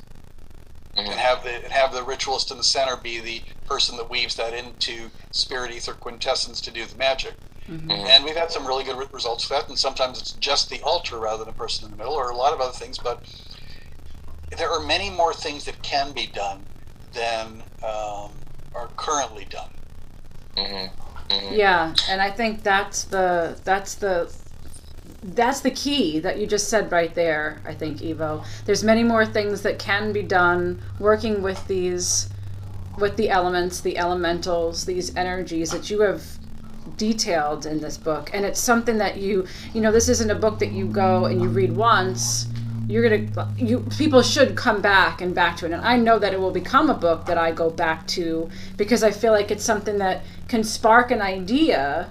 mm-hmm. 0.96 1.10
and 1.10 1.20
have 1.20 1.42
the 1.42 1.64
and 1.64 1.72
have 1.72 1.92
the 1.92 2.02
ritualist 2.02 2.50
in 2.50 2.56
the 2.56 2.64
center 2.64 2.96
be 2.96 3.20
the 3.20 3.42
person 3.66 3.96
that 3.96 4.10
weaves 4.10 4.36
that 4.36 4.54
into 4.54 5.10
spirit 5.30 5.70
ether 5.72 5.92
quintessence 5.94 6.60
to 6.60 6.70
do 6.70 6.84
the 6.84 6.96
magic. 6.96 7.34
Mm-hmm. 7.68 7.90
And 7.90 8.24
we've 8.24 8.36
had 8.36 8.52
some 8.52 8.66
really 8.66 8.84
good 8.84 9.12
results 9.12 9.44
for 9.44 9.54
that. 9.54 9.68
And 9.68 9.76
sometimes 9.76 10.20
it's 10.20 10.32
just 10.32 10.70
the 10.70 10.80
altar 10.82 11.18
rather 11.18 11.44
than 11.44 11.52
a 11.52 11.56
person 11.56 11.84
in 11.84 11.90
the 11.90 11.96
middle, 11.96 12.14
or 12.14 12.30
a 12.30 12.36
lot 12.36 12.52
of 12.52 12.60
other 12.60 12.72
things. 12.72 12.96
But 12.96 13.24
there 14.56 14.70
are 14.70 14.80
many 14.80 15.10
more 15.10 15.34
things 15.34 15.64
that 15.64 15.82
can 15.82 16.12
be 16.12 16.26
done 16.26 16.64
than 17.12 17.62
um, 17.82 18.30
are 18.74 18.88
currently 18.96 19.46
done. 19.50 19.70
Mm-hmm. 20.56 21.05
Mm-hmm. 21.28 21.54
Yeah, 21.54 21.94
and 22.08 22.20
I 22.20 22.30
think 22.30 22.62
that's 22.62 23.04
the 23.04 23.58
that's 23.64 23.96
the 23.96 24.32
that's 25.34 25.60
the 25.60 25.70
key 25.70 26.20
that 26.20 26.38
you 26.38 26.46
just 26.46 26.68
said 26.68 26.90
right 26.92 27.14
there 27.14 27.60
i 27.64 27.74
think 27.74 28.02
Ivo 28.02 28.44
there's 28.64 28.84
many 28.84 29.02
more 29.02 29.26
things 29.26 29.62
that 29.62 29.78
can 29.78 30.12
be 30.12 30.22
done 30.22 30.80
working 31.00 31.42
with 31.42 31.66
these 31.66 32.28
with 32.98 33.16
the 33.16 33.28
elements 33.30 33.80
the 33.80 33.98
elementals 33.98 34.84
these 34.84 35.14
energies 35.16 35.70
that 35.70 35.90
you 35.90 36.00
have 36.02 36.22
detailed 36.96 37.66
in 37.66 37.80
this 37.80 37.98
book 37.98 38.30
and 38.32 38.44
it's 38.44 38.60
something 38.60 38.98
that 38.98 39.16
you 39.16 39.46
you 39.74 39.80
know 39.80 39.90
this 39.90 40.08
isn't 40.08 40.30
a 40.30 40.34
book 40.34 40.58
that 40.58 40.72
you 40.72 40.86
go 40.86 41.24
and 41.24 41.40
you 41.40 41.48
read 41.48 41.74
once 41.74 42.46
you're 42.86 43.08
gonna 43.08 43.52
you 43.56 43.80
people 43.98 44.22
should 44.22 44.56
come 44.56 44.80
back 44.80 45.20
and 45.20 45.34
back 45.34 45.56
to 45.56 45.66
it 45.66 45.72
and 45.72 45.82
i 45.82 45.96
know 45.96 46.18
that 46.18 46.32
it 46.32 46.40
will 46.40 46.52
become 46.52 46.88
a 46.88 46.94
book 46.94 47.26
that 47.26 47.36
i 47.36 47.50
go 47.50 47.68
back 47.68 48.06
to 48.06 48.48
because 48.76 49.02
i 49.02 49.10
feel 49.10 49.32
like 49.32 49.50
it's 49.50 49.64
something 49.64 49.98
that 49.98 50.22
can 50.48 50.62
spark 50.62 51.10
an 51.10 51.20
idea 51.20 52.10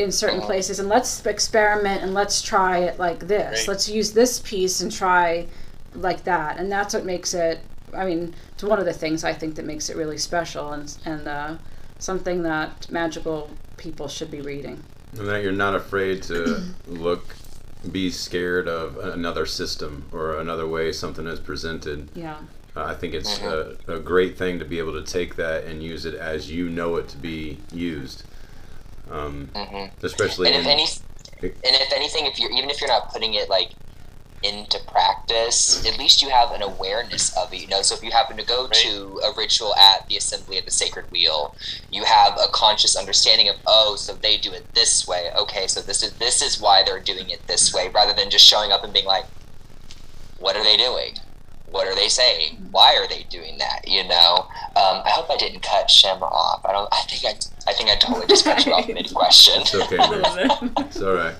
in 0.00 0.10
certain 0.10 0.38
uh-huh. 0.38 0.46
places 0.46 0.80
and 0.80 0.88
let's 0.88 1.24
experiment 1.26 2.02
and 2.02 2.14
let's 2.14 2.40
try 2.40 2.78
it 2.78 2.98
like 2.98 3.20
this. 3.20 3.60
Great. 3.60 3.68
Let's 3.68 3.88
use 3.88 4.12
this 4.12 4.40
piece 4.40 4.80
and 4.80 4.90
try 4.90 5.46
like 5.94 6.24
that. 6.24 6.58
And 6.58 6.72
that's 6.72 6.94
what 6.94 7.04
makes 7.04 7.34
it 7.34 7.60
I 7.92 8.06
mean, 8.06 8.34
it's 8.52 8.62
one 8.62 8.78
of 8.78 8.84
the 8.84 8.92
things 8.92 9.24
I 9.24 9.32
think 9.32 9.56
that 9.56 9.64
makes 9.64 9.90
it 9.90 9.96
really 9.96 10.18
special 10.18 10.72
and 10.72 10.96
and 11.04 11.28
uh, 11.28 11.56
something 11.98 12.42
that 12.44 12.90
magical 12.90 13.50
people 13.76 14.08
should 14.08 14.30
be 14.30 14.40
reading. 14.40 14.82
And 15.18 15.28
that 15.28 15.42
you're 15.42 15.52
not 15.52 15.74
afraid 15.74 16.22
to 16.24 16.62
look 16.86 17.34
be 17.90 18.10
scared 18.10 18.68
of 18.68 18.98
another 18.98 19.46
system 19.46 20.04
or 20.12 20.38
another 20.38 20.66
way 20.66 20.92
something 20.92 21.26
is 21.26 21.40
presented. 21.40 22.10
Yeah. 22.14 22.36
Uh, 22.76 22.84
I 22.84 22.94
think 22.94 23.14
it's 23.14 23.38
mm-hmm. 23.38 23.90
a, 23.90 23.96
a, 23.96 24.00
great 24.00 24.38
thing 24.38 24.58
to 24.60 24.64
be 24.64 24.78
able 24.78 24.92
to 24.92 25.02
take 25.02 25.34
that 25.36 25.64
and 25.64 25.82
use 25.82 26.06
it 26.06 26.14
as 26.14 26.50
you 26.50 26.68
know 26.68 26.96
it 26.96 27.08
to 27.08 27.16
be 27.16 27.58
used. 27.72 28.22
Um, 29.10 29.50
mm-hmm. 29.54 30.06
Especially, 30.06 30.52
and 30.52 30.56
if 30.56 30.66
any, 30.66 30.86
and 31.42 31.52
if 31.62 31.92
anything, 31.92 32.26
if 32.26 32.38
you're 32.38 32.52
even 32.52 32.70
if 32.70 32.80
you're 32.80 32.88
not 32.88 33.12
putting 33.12 33.34
it 33.34 33.48
like 33.48 33.70
into 34.42 34.78
practice, 34.86 35.84
at 35.86 35.98
least 35.98 36.22
you 36.22 36.30
have 36.30 36.52
an 36.52 36.62
awareness 36.62 37.36
of 37.36 37.52
it. 37.52 37.60
You 37.60 37.68
know, 37.68 37.82
so 37.82 37.94
if 37.94 38.02
you 38.02 38.10
happen 38.10 38.36
to 38.36 38.44
go 38.44 38.64
right. 38.64 38.72
to 38.72 39.20
a 39.24 39.32
ritual 39.36 39.74
at 39.76 40.08
the 40.08 40.16
assembly 40.16 40.58
of 40.58 40.64
the 40.64 40.70
sacred 40.70 41.10
wheel, 41.10 41.54
you 41.90 42.04
have 42.04 42.34
a 42.34 42.48
conscious 42.52 42.96
understanding 42.96 43.48
of 43.48 43.56
oh, 43.66 43.96
so 43.96 44.14
they 44.14 44.36
do 44.36 44.52
it 44.52 44.72
this 44.74 45.06
way. 45.06 45.30
Okay, 45.36 45.66
so 45.66 45.80
this 45.80 46.02
is 46.02 46.12
this 46.14 46.42
is 46.42 46.60
why 46.60 46.82
they're 46.84 47.00
doing 47.00 47.30
it 47.30 47.46
this 47.46 47.74
way, 47.74 47.88
rather 47.88 48.14
than 48.14 48.30
just 48.30 48.46
showing 48.46 48.72
up 48.72 48.84
and 48.84 48.92
being 48.92 49.06
like, 49.06 49.26
what 50.38 50.56
are 50.56 50.64
they 50.64 50.76
doing? 50.76 51.14
what 51.70 51.86
are 51.86 51.94
they 51.94 52.08
saying? 52.08 52.68
Why 52.70 52.96
are 52.96 53.08
they 53.08 53.24
doing 53.30 53.58
that? 53.58 53.86
You 53.86 54.06
know, 54.06 54.48
um, 54.76 55.02
I 55.04 55.10
hope 55.10 55.30
I 55.30 55.36
didn't 55.36 55.62
cut 55.62 55.90
Shem 55.90 56.22
off. 56.22 56.64
I 56.64 56.72
don't. 56.72 56.88
I 56.92 57.02
think 57.02 57.24
I. 57.24 57.70
I 57.70 57.74
think 57.74 57.88
I 57.88 57.96
totally 57.96 58.26
just 58.26 58.44
cut 58.44 58.64
you 58.66 58.72
off 58.72 58.88
mid 58.88 59.12
question. 59.14 59.60
It's 59.60 59.74
okay. 59.74 59.96
Man. 59.96 60.72
it's 60.78 61.00
all 61.00 61.14
right. 61.14 61.34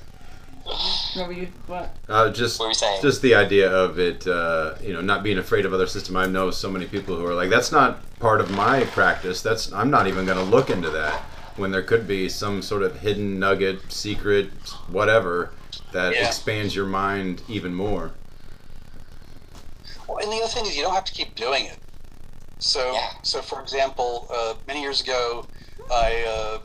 What 1.15 1.27
were 1.29 1.33
you? 1.33 1.49
What? 1.67 1.97
Uh, 2.09 2.31
just, 2.31 2.59
what 2.59 2.67
were 2.67 2.71
you 2.71 2.75
saying? 2.75 3.03
just 3.03 3.23
the 3.23 3.35
idea 3.35 3.71
of 3.71 3.99
it. 3.99 4.27
Uh, 4.27 4.75
you 4.83 4.93
know, 4.93 5.01
not 5.01 5.23
being 5.23 5.39
afraid 5.39 5.67
of 5.67 5.73
other 5.73 5.87
system. 5.87 6.17
I 6.17 6.27
know 6.27 6.51
so 6.51 6.71
many 6.71 6.87
people 6.87 7.17
who 7.17 7.27
are 7.27 7.35
like, 7.35 7.51
"That's 7.51 7.73
not 7.73 8.01
part 8.21 8.41
of 8.41 8.51
my 8.51 8.85
practice. 8.85 9.43
That's 9.43 9.73
I'm 9.73 9.91
not 9.91 10.07
even 10.07 10.25
going 10.27 10.39
to 10.39 10.45
look 10.45 10.71
into 10.71 10.91
that." 10.91 11.21
When 11.57 11.73
there 11.73 11.83
could 11.83 12.07
be 12.07 12.29
some 12.29 12.63
sort 12.63 12.83
of 12.83 13.01
hidden 13.01 13.39
nugget, 13.39 13.93
secret, 13.93 14.51
whatever, 14.89 15.51
that 15.93 16.15
yeah. 16.15 16.27
expands 16.27 16.75
your 16.75 16.87
mind 16.87 17.43
even 17.49 17.75
more. 17.75 18.13
Well, 20.09 20.19
and 20.19 20.33
the 20.33 20.37
other 20.37 20.49
thing 20.49 20.67
is 20.67 20.77
you 20.77 20.83
don't 20.83 20.95
have 20.95 21.05
to 21.05 21.13
keep 21.13 21.35
doing 21.35 21.67
it. 21.67 21.79
So, 22.59 22.93
yeah. 22.93 23.11
so 23.23 23.43
for 23.43 23.61
example, 23.61 24.27
uh, 24.31 24.55
many 24.67 24.81
years 24.81 25.03
ago, 25.03 25.47
I 25.91 26.25
uh, 26.27 26.59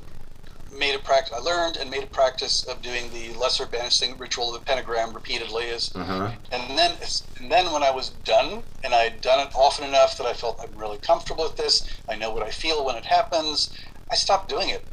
made 0.78 0.96
a 0.96 1.00
practice. 1.00 1.34
I 1.36 1.40
learned 1.40 1.78
and 1.78 1.90
made 1.90 2.04
a 2.04 2.08
practice 2.08 2.64
of 2.64 2.82
doing 2.82 3.10
the 3.12 3.34
lesser 3.40 3.66
banishing 3.66 4.18
ritual 4.18 4.54
of 4.54 4.60
the 4.60 4.66
pentagram 4.66 5.14
repeatedly. 5.14 5.70
As, 5.70 5.92
uh-huh. 5.96 6.32
and 6.52 6.78
then, 6.78 6.96
and 7.40 7.52
then 7.52 7.72
when 7.72 7.84
I 7.84 7.92
was 7.92 8.10
done, 8.24 8.64
and 8.84 8.94
I 8.94 9.04
had 9.04 9.22
done 9.22 9.46
it 9.46 9.54
often 9.56 9.88
enough 9.88 10.18
that 10.18 10.26
I 10.26 10.34
felt 10.34 10.60
I'm 10.62 10.78
really 10.80 10.98
comfortable 10.98 11.44
with 11.44 11.58
this. 11.58 11.88
I 12.10 12.16
know 12.16 12.32
what 12.32 12.44
I 12.44 12.52
feel 12.52 12.86
when 12.86 12.96
it 12.96 13.06
happens. 13.06 13.76
I 14.12 14.16
stopped 14.16 14.50
doing 14.50 14.70
it 14.70 14.86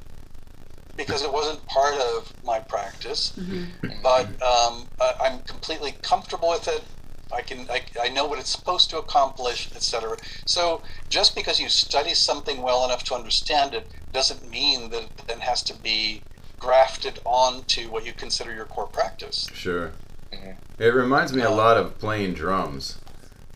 because 0.97 1.23
it 1.23 1.33
wasn't 1.33 1.65
part 1.67 1.95
of 1.95 2.33
my 2.45 2.61
practice. 2.61 3.33
Mm-hmm. 3.39 3.89
But 4.03 4.27
um, 4.43 4.87
I, 5.01 5.15
I'm 5.21 5.41
completely 5.41 5.93
comfortable 6.03 6.51
with 6.51 6.69
it. 6.69 6.83
I 7.33 7.43
can 7.43 7.67
I, 7.71 7.83
I 8.01 8.09
know 8.09 8.27
what 8.27 8.39
it's 8.39 8.51
supposed 8.51 8.91
to 8.91 8.99
accomplish, 8.99 9.71
etc. 9.75 10.17
So 10.47 10.83
just 11.09 11.35
because 11.35 11.61
you 11.61 11.69
study 11.69 12.15
something 12.15 12.63
well 12.63 12.85
enough 12.85 13.05
to 13.05 13.15
understand 13.15 13.75
it 13.75 13.87
doesn't 14.13 14.49
mean 14.51 14.91
that 14.91 15.03
it 15.03 15.17
then 15.27 15.41
has 15.41 15.63
to 15.65 15.75
be 15.75 16.23
grafted 16.59 17.21
onto 17.25 17.89
what 17.91 18.07
you 18.07 18.13
consider 18.13 18.55
your 18.55 18.67
core 18.67 18.87
practice. 18.87 19.49
Sure. 19.53 19.93
Mm-hmm. 20.33 20.83
It 20.83 20.95
reminds 20.95 21.33
me 21.33 21.43
a 21.43 21.51
lot 21.51 21.77
of 21.77 21.99
playing 21.99 22.35
drums. 22.35 22.99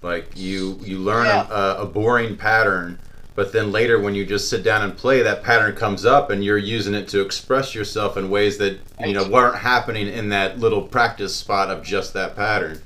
Like 0.03 0.37
you 0.37 0.79
you 0.83 0.99
learn 0.99 1.27
yeah. 1.27 1.47
a, 1.51 1.83
a 1.83 1.87
boring 1.87 2.37
pattern 2.37 2.99
but 3.37 3.53
then 3.53 3.71
later 3.71 4.01
when 4.01 4.15
you 4.15 4.25
just 4.25 4.49
sit 4.49 4.65
down 4.65 4.83
and 4.83 4.97
play 4.97 5.23
that 5.23 5.45
pattern 5.45 5.77
comes 5.77 6.05
up 6.05 6.31
and 6.31 6.43
you're 6.43 6.59
using 6.59 6.95
it 6.95 7.07
to 7.09 7.21
express 7.21 7.75
yourself 7.75 8.17
in 8.17 8.31
ways 8.31 8.57
that 8.59 8.79
you 9.01 9.13
know 9.13 9.29
weren't 9.29 9.59
happening 9.59 10.09
in 10.09 10.31
that 10.31 10.59
little 10.59 10.83
practice 10.83 11.37
spot 11.37 11.71
of 11.71 11.85
just 11.85 12.15
that 12.15 12.35
pattern 12.35 12.81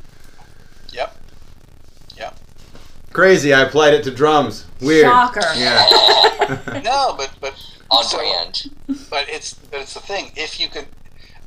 Crazy. 3.12 3.53
I 3.53 3.62
applied 3.62 3.95
it 3.95 4.05
to 4.05 4.11
drums. 4.11 4.66
Weird. 4.81 5.05
Shocker. 5.05 5.41
Yeah. 5.57 6.81
no, 6.85 7.15
but 7.16 7.31
but 7.41 7.55
On 7.91 8.05
So- 8.05 8.19
brand. 8.19 8.70
but 9.11 9.28
it's 9.28 9.55
but 9.55 9.81
it's 9.81 9.95
the 9.95 10.01
thing. 10.01 10.32
If 10.37 10.61
you 10.61 10.69
could, 10.69 10.87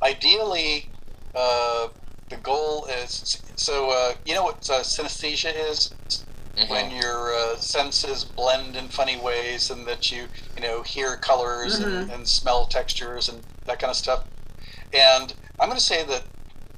ideally, 0.02 0.88
uh, 1.34 1.88
the 2.28 2.36
goal 2.36 2.86
is 2.86 3.40
so. 3.56 3.90
Uh, 3.90 4.14
you 4.26 4.34
know 4.34 4.44
what 4.44 4.68
uh, 4.70 4.80
synesthesia 4.82 5.52
is? 5.70 5.94
Mhm. 6.56 6.70
When 6.70 6.90
your 6.92 7.34
uh, 7.34 7.56
senses 7.56 8.22
blend 8.24 8.76
in 8.76 8.86
funny 8.88 9.16
ways, 9.18 9.70
and 9.70 9.86
that 9.86 10.12
you 10.12 10.26
you 10.56 10.62
know 10.62 10.82
hear 10.82 11.16
colors 11.16 11.80
and, 11.80 12.10
and 12.12 12.28
smell 12.28 12.66
textures 12.66 13.28
and 13.28 13.40
that 13.66 13.78
kind 13.80 13.90
of 13.90 13.96
stuff. 13.96 14.24
And 14.92 15.34
I'm 15.58 15.68
going 15.68 15.78
to 15.78 15.84
say 15.84 16.04
that 16.04 16.22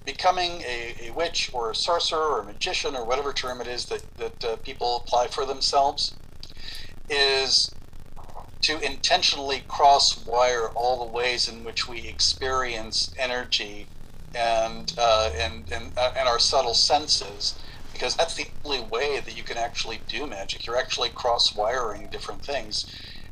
becoming 0.07 0.63
a, 0.63 0.97
a 1.09 1.11
witch 1.13 1.51
or 1.55 1.73
a 1.73 1.77
sorcerer 1.77 2.21
or 2.21 2.43
a 2.43 2.47
magician 2.47 2.97
or 2.97 3.07
whatever 3.07 3.35
term 3.35 3.61
it 3.63 3.69
is 3.69 3.87
that 3.87 4.05
that 4.19 4.45
uh, 4.45 4.57
people 4.59 5.03
apply 5.07 5.29
for 5.29 5.47
themselves 5.47 6.19
is 7.11 7.77
to 8.63 8.81
intentionally 8.81 9.65
cross 9.69 10.25
wire 10.27 10.69
all 10.77 10.99
the 11.07 11.13
ways 11.13 11.49
in 11.49 11.65
which 11.65 11.89
we 11.89 12.09
experience 12.09 13.15
energy 13.19 13.91
and 14.35 14.95
uh, 14.99 15.31
and 15.39 15.71
and, 15.73 15.93
uh, 15.99 16.13
and 16.19 16.29
our 16.29 16.41
subtle 16.41 16.75
senses 16.75 17.61
because 17.93 18.17
that's 18.17 18.37
the 18.37 18.49
only 18.65 18.81
way 18.81 19.21
that 19.21 19.37
you 19.37 19.45
can 19.45 19.59
actually 19.59 20.05
do 20.09 20.27
magic. 20.27 20.67
You're 20.67 20.79
actually 20.79 21.11
cross 21.11 21.55
wiring 21.57 22.11
different 22.11 22.45
things. 22.45 22.87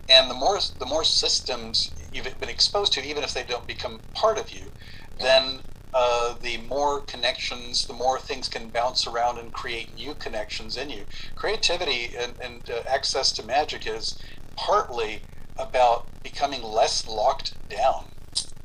And 0.08 0.30
the 0.30 0.34
more 0.34 0.60
the 0.78 0.86
more 0.86 1.04
systems 1.04 1.94
you've 2.12 2.38
been 2.40 2.50
exposed 2.50 2.92
to 2.94 3.04
even 3.04 3.24
if 3.24 3.34
they 3.34 3.44
don't 3.44 3.66
become 3.68 4.02
part 4.14 4.38
of 4.38 4.52
you 4.52 4.72
then 5.20 5.62
uh, 5.94 6.34
the 6.42 6.58
more 6.68 7.00
connections, 7.02 7.86
the 7.86 7.92
more 7.92 8.18
things 8.18 8.48
can 8.48 8.68
bounce 8.68 9.06
around 9.06 9.38
and 9.38 9.52
create 9.52 9.94
new 9.94 10.12
connections 10.14 10.76
in 10.76 10.90
you. 10.90 11.04
Creativity 11.36 12.10
and, 12.18 12.34
and 12.42 12.68
uh, 12.68 12.82
access 12.88 13.30
to 13.32 13.44
magic 13.44 13.86
is 13.86 14.18
partly 14.56 15.20
about 15.56 16.06
becoming 16.24 16.62
less 16.62 17.06
locked 17.06 17.54
down. 17.68 18.06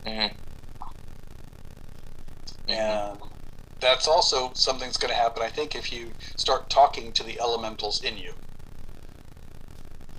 Mhm. 0.06 0.31
And 2.68 3.18
that's 3.80 4.07
also 4.07 4.51
something 4.53 4.88
that's 4.88 4.97
going 4.97 5.14
to 5.14 5.19
happen, 5.19 5.43
I 5.43 5.49
think, 5.49 5.76
if 5.76 5.91
you 5.91 6.11
start 6.35 6.69
talking 6.69 7.11
to 7.14 7.23
the 7.23 7.39
elementals 7.39 8.03
in 8.03 8.18
you. 8.18 8.34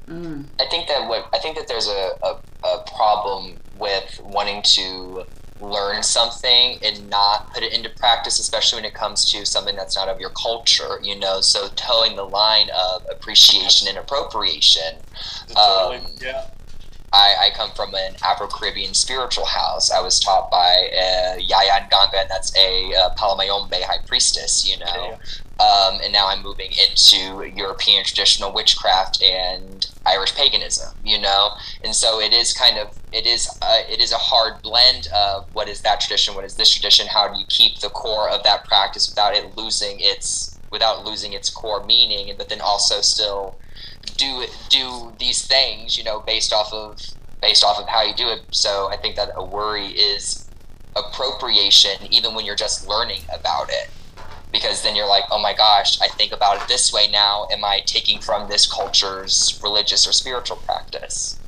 Mm. 0.09 0.45
I 0.59 0.67
think 0.67 0.89
that 0.89 1.09
what 1.09 1.29
I 1.33 1.39
think 1.39 1.57
that 1.57 1.69
there's 1.69 1.87
a, 1.87 2.11
a, 2.25 2.37
a 2.67 2.85
problem 2.97 3.57
with 3.79 4.21
wanting 4.25 4.63
to 4.63 5.25
learn 5.61 6.03
something 6.03 6.79
and 6.83 7.09
not 7.09 7.53
put 7.53 7.63
it 7.63 7.73
into 7.73 7.91
practice, 7.91 8.39
especially 8.39 8.79
when 8.79 8.85
it 8.85 8.95
comes 8.95 9.31
to 9.33 9.45
something 9.45 9.77
that's 9.77 9.97
not 9.97 10.09
of 10.09 10.21
your 10.21 10.31
culture, 10.31 10.99
you 11.03 11.19
know. 11.19 11.41
So 11.41 11.69
towing 11.77 12.17
the 12.17 12.25
line 12.25 12.69
of 12.71 13.07
appreciation 13.11 13.89
and 13.89 13.99
appropriation. 13.99 14.97
Totally. 15.49 15.99
Um, 15.99 16.07
yeah. 16.21 16.47
I, 17.13 17.35
I 17.41 17.51
come 17.57 17.71
from 17.73 17.95
an 17.95 18.15
Afro 18.25 18.47
Caribbean 18.47 18.95
spiritual 18.95 19.45
house. 19.45 19.91
I 19.91 20.01
was 20.01 20.21
taught 20.21 20.51
by 20.51 20.91
uh, 20.97 21.37
Yaya 21.39 21.89
Nganga, 21.91 22.21
and 22.21 22.31
that's 22.31 22.57
a 22.57 22.95
uh, 22.95 23.11
Palo 23.17 23.37
Mayombe 23.37 23.83
high 23.83 24.05
priestess, 24.07 24.67
you 24.69 24.79
know. 24.79 25.19
Um, 25.61 26.01
and 26.03 26.13
now 26.13 26.29
I'm 26.29 26.43
moving 26.43 26.71
into 26.71 27.45
European 27.55 28.05
traditional 28.05 28.53
witchcraft 28.53 29.23
and 29.23 29.87
Irish 30.07 30.35
paganism, 30.35 30.95
you 31.05 31.21
know. 31.21 31.51
And 31.85 31.95
so 31.95 32.21
it 32.21 32.33
is 32.33 32.55
kind 32.55 32.79
of 32.79 32.97
it 33.13 33.27
is 33.27 33.49
uh, 33.61 33.81
it 33.89 34.01
is 34.01 34.13
a 34.13 34.17
hard 34.17 34.63
blend 34.63 35.09
of 35.15 35.53
what 35.53 35.69
is 35.69 35.83
that 35.83 36.01
tradition, 36.01 36.35
what 36.35 36.45
is 36.45 36.55
this 36.55 36.71
tradition. 36.73 37.09
How 37.09 37.29
do 37.29 37.39
you 37.39 37.45
keep 37.49 37.81
the 37.81 37.91
core 37.91 38.31
of 38.31 38.43
that 38.45 38.65
practice 38.65 39.09
without 39.09 39.35
it 39.35 39.57
losing 39.57 39.97
its 39.99 40.59
without 40.71 41.05
losing 41.05 41.33
its 41.33 41.51
core 41.51 41.85
meaning, 41.85 42.33
but 42.39 42.49
then 42.49 42.61
also 42.61 43.01
still 43.01 43.57
do 44.17 44.45
do 44.69 45.13
these 45.19 45.47
things, 45.47 45.97
you 45.97 46.05
know, 46.05 46.21
based 46.21 46.53
off 46.53 46.73
of 46.73 47.01
based 47.41 47.65
off 47.65 47.79
of 47.79 47.89
how 47.89 48.03
you 48.03 48.15
do 48.15 48.29
it. 48.29 48.43
So 48.51 48.89
I 48.91 48.97
think 48.97 49.17
that 49.17 49.31
a 49.35 49.45
worry 49.45 49.87
is 49.87 50.49
appropriation, 50.97 51.93
even 52.11 52.35
when 52.35 52.45
you're 52.45 52.57
just 52.57 52.87
learning 52.87 53.23
about 53.33 53.71
it, 53.71 53.91
because 54.53 54.83
then 54.83 54.95
you're 54.97 55.09
like, 55.09 55.25
oh 55.31 55.41
my 55.41 55.55
gosh, 55.55 56.01
I 56.01 56.09
think 56.09 56.33
about 56.33 56.61
it 56.61 56.69
this 56.69 56.93
way 56.93 57.09
now. 57.11 57.47
Am 57.51 57.65
I 57.65 57.81
taking 57.87 58.21
from 58.21 58.49
this 58.49 58.71
culture's 58.71 59.59
religious 59.63 60.07
or 60.07 60.13
spiritual 60.13 60.57
practice? 60.59 61.39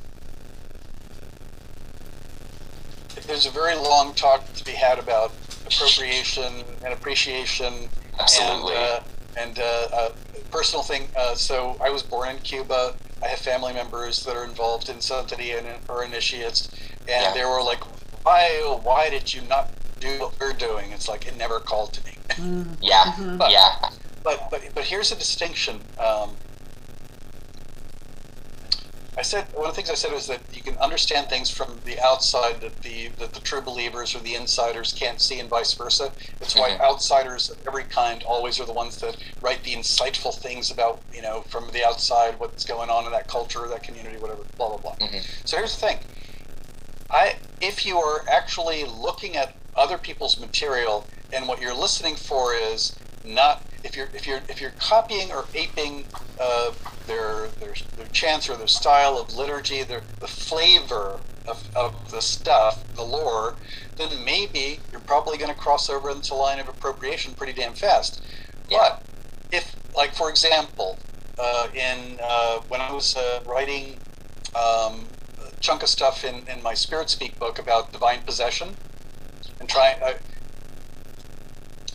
There's 3.27 3.45
a 3.45 3.51
very 3.51 3.75
long 3.75 4.13
talk 4.13 4.51
to 4.53 4.65
be 4.65 4.71
had 4.71 4.99
about 4.99 5.31
appropriation 5.65 6.63
and 6.83 6.93
appreciation 6.93 7.89
Absolutely. 8.19 8.75
and, 8.75 8.83
uh, 8.83 8.99
and 9.37 9.59
uh, 9.59 9.87
uh, 9.93 10.09
personal 10.51 10.83
thing. 10.83 11.07
Uh, 11.15 11.35
so 11.35 11.77
I 11.83 11.89
was 11.89 12.03
born 12.03 12.29
in 12.29 12.37
Cuba. 12.39 12.93
I 13.23 13.27
have 13.27 13.39
family 13.39 13.73
members 13.73 14.23
that 14.25 14.35
are 14.35 14.43
involved 14.43 14.89
in 14.89 14.97
Santeria 14.97 15.59
and 15.59 15.67
are 15.89 16.03
initiates, 16.03 16.69
and 17.01 17.09
Yeah. 17.09 17.33
they 17.33 17.45
were 17.45 17.61
like, 17.63 17.81
"Why? 18.23 18.59
oh, 18.63 18.79
Why 18.83 19.09
did 19.09 19.33
you 19.33 19.41
not 19.43 19.69
do 19.99 20.19
what 20.19 20.33
we're 20.39 20.53
doing?" 20.53 20.91
It's 20.91 21.07
like 21.07 21.25
it 21.27 21.37
never 21.37 21.59
called 21.59 21.93
to 21.93 22.01
me. 22.05 22.65
yeah, 22.81 23.13
But- 23.37 23.51
yeah, 23.51 23.71
But 24.23 24.49
but 24.51 24.61
but 24.75 24.83
here's 24.85 25.11
a 25.11 25.15
distinction. 25.15 25.81
Um, 25.99 26.35
I 29.17 29.21
said 29.21 29.45
one 29.53 29.69
of 29.69 29.75
the 29.75 29.75
things 29.75 29.89
I 29.91 29.95
said 29.95 30.11
was 30.11 30.27
that 30.27 30.41
you 30.51 30.61
can 30.61 30.77
understand 30.77 31.27
things 31.29 31.49
from 31.49 31.79
the 31.85 31.99
outside 31.99 32.61
that 32.61 32.81
the 32.81 33.09
that 33.19 33.33
the 33.33 33.39
true 33.41 33.61
believers 33.61 34.15
or 34.15 34.19
the 34.19 34.35
insiders 34.35 34.91
can't 34.93 35.21
see, 35.21 35.39
and 35.39 35.49
vice 35.49 35.73
versa. 35.73 36.11
It's 36.41 36.55
why 36.55 36.71
Mhm. 36.71 36.81
outsiders 36.81 37.49
of 37.49 37.57
every 37.67 37.83
kind 37.83 38.23
always 38.23 38.59
are 38.59 38.65
the 38.65 38.73
ones 38.73 38.97
that 38.97 39.15
write 39.41 39.63
the 39.63 39.75
insightful 39.75 40.33
things 40.35 40.71
about 40.71 41.01
you 41.13 41.21
know 41.21 41.43
from 41.49 41.71
the 41.71 41.83
outside 41.85 42.39
what's 42.39 42.63
going 42.65 42.89
on 42.89 43.05
in 43.05 43.11
that 43.11 43.27
culture, 43.27 43.67
that 43.67 43.83
community, 43.83 44.17
whatever. 44.17 44.43
Blah 44.57 44.69
blah 44.69 44.77
blah. 44.95 45.07
Mhm. 45.07 45.23
So 45.45 45.57
here's 45.57 45.75
the 45.75 45.81
thing. 45.87 45.99
I 47.11 47.35
if 47.61 47.85
you 47.85 47.99
are 47.99 48.25
actually 48.29 48.83
looking 48.85 49.37
at 49.37 49.55
other 49.75 49.97
people's 49.97 50.39
material 50.39 51.07
and 51.31 51.47
what 51.47 51.61
you're 51.61 51.73
listening 51.73 52.15
for 52.15 52.53
is 52.53 52.93
not 53.25 53.63
if 53.83 53.95
you're 53.95 54.09
if 54.13 54.25
you're 54.25 54.41
if 54.49 54.61
you're 54.61 54.73
copying 54.79 55.31
or 55.31 55.45
aping 55.53 56.05
uh, 56.39 56.71
their, 57.07 57.47
their 57.59 57.73
their 57.97 58.07
chants 58.07 58.49
or 58.49 58.55
their 58.55 58.67
style 58.67 59.17
of 59.17 59.33
liturgy, 59.33 59.83
their 59.83 60.01
the 60.19 60.27
flavor 60.27 61.19
of, 61.47 61.75
of 61.75 62.11
the 62.11 62.21
stuff, 62.21 62.83
the 62.95 63.03
lore, 63.03 63.55
then 63.97 64.23
maybe 64.23 64.79
you're 64.91 65.01
probably 65.01 65.37
going 65.37 65.53
to 65.53 65.59
cross 65.59 65.89
over 65.89 66.09
into 66.09 66.29
the 66.29 66.35
line 66.35 66.59
of 66.59 66.69
appropriation 66.69 67.33
pretty 67.33 67.53
damn 67.53 67.73
fast. 67.73 68.21
Yeah. 68.69 68.77
But 68.77 69.03
if, 69.51 69.75
like 69.95 70.15
for 70.15 70.29
example, 70.29 70.97
uh, 71.37 71.67
in 71.73 72.19
uh, 72.23 72.59
when 72.69 72.81
I 72.81 72.91
was 72.91 73.15
uh, 73.15 73.41
writing 73.45 73.97
um, 74.55 75.07
a 75.41 75.51
chunk 75.59 75.83
of 75.83 75.89
stuff 75.89 76.23
in, 76.23 76.47
in 76.47 76.63
my 76.63 76.73
Spirit 76.73 77.09
Speak 77.09 77.37
book 77.37 77.59
about 77.59 77.91
divine 77.91 78.21
possession, 78.21 78.75
and 79.59 79.67
trying. 79.67 80.01
I, 80.01 80.15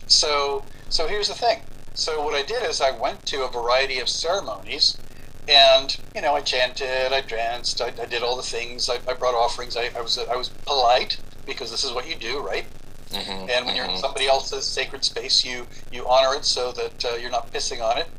so 0.05 0.63
so 0.89 1.07
here's 1.07 1.27
the 1.29 1.35
thing. 1.35 1.63
So 1.93 2.23
what 2.23 2.35
I 2.35 2.43
did 2.43 2.63
is 2.63 2.81
I 2.81 2.91
went 2.91 3.25
to 3.27 3.43
a 3.43 3.51
variety 3.51 3.99
of 3.99 4.09
ceremonies, 4.09 5.01
and 5.47 5.95
you 6.15 6.21
know 6.21 6.35
I 6.35 6.41
chanted, 6.41 7.13
I 7.13 7.21
danced, 7.21 7.81
I, 7.81 7.93
I 8.01 8.05
did 8.05 8.23
all 8.23 8.37
the 8.37 8.43
things. 8.43 8.89
I, 8.89 8.99
I 9.09 9.15
brought 9.15 9.35
offerings. 9.35 9.75
I, 9.77 9.89
I 9.97 10.01
was 10.01 10.17
I 10.31 10.35
was 10.35 10.55
polite 10.67 11.21
because 11.45 11.71
this 11.71 11.83
is 11.83 11.93
what 11.93 12.07
you 12.07 12.17
do, 12.19 12.41
right? 12.41 12.67
Mhm, 13.13 13.49
And 13.49 13.65
when 13.65 13.75
you're 13.75 13.85
in 13.85 13.91
mhm. 13.91 13.99
somebody 14.01 14.27
else's 14.27 14.73
sacred 14.73 15.03
space, 15.03 15.43
you 15.43 15.67
you 15.91 16.07
honor 16.07 16.35
it 16.35 16.45
so 16.45 16.71
that 16.73 17.03
uh, 17.05 17.15
you're 17.15 17.31
not 17.31 17.51
pissing 17.53 17.81
on 17.81 17.97
it, 17.97 18.09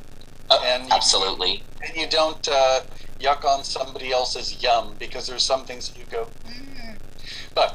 Uh, 0.50 0.58
and 0.64 0.86
you- 0.86 0.94
absolutely. 0.94 1.68
and 1.86 1.96
you 1.96 2.08
don't 2.10 2.46
uh, 2.48 2.80
yuck 3.22 3.44
on 3.44 3.64
somebody 3.64 4.12
else's 4.12 4.62
yum 4.62 4.96
because 4.98 5.26
there's 5.26 5.44
some 5.46 5.64
things 5.66 5.88
that 5.88 5.96
you 5.98 6.06
go. 6.06 6.32
"Mm." 6.46 7.00
But 7.54 7.72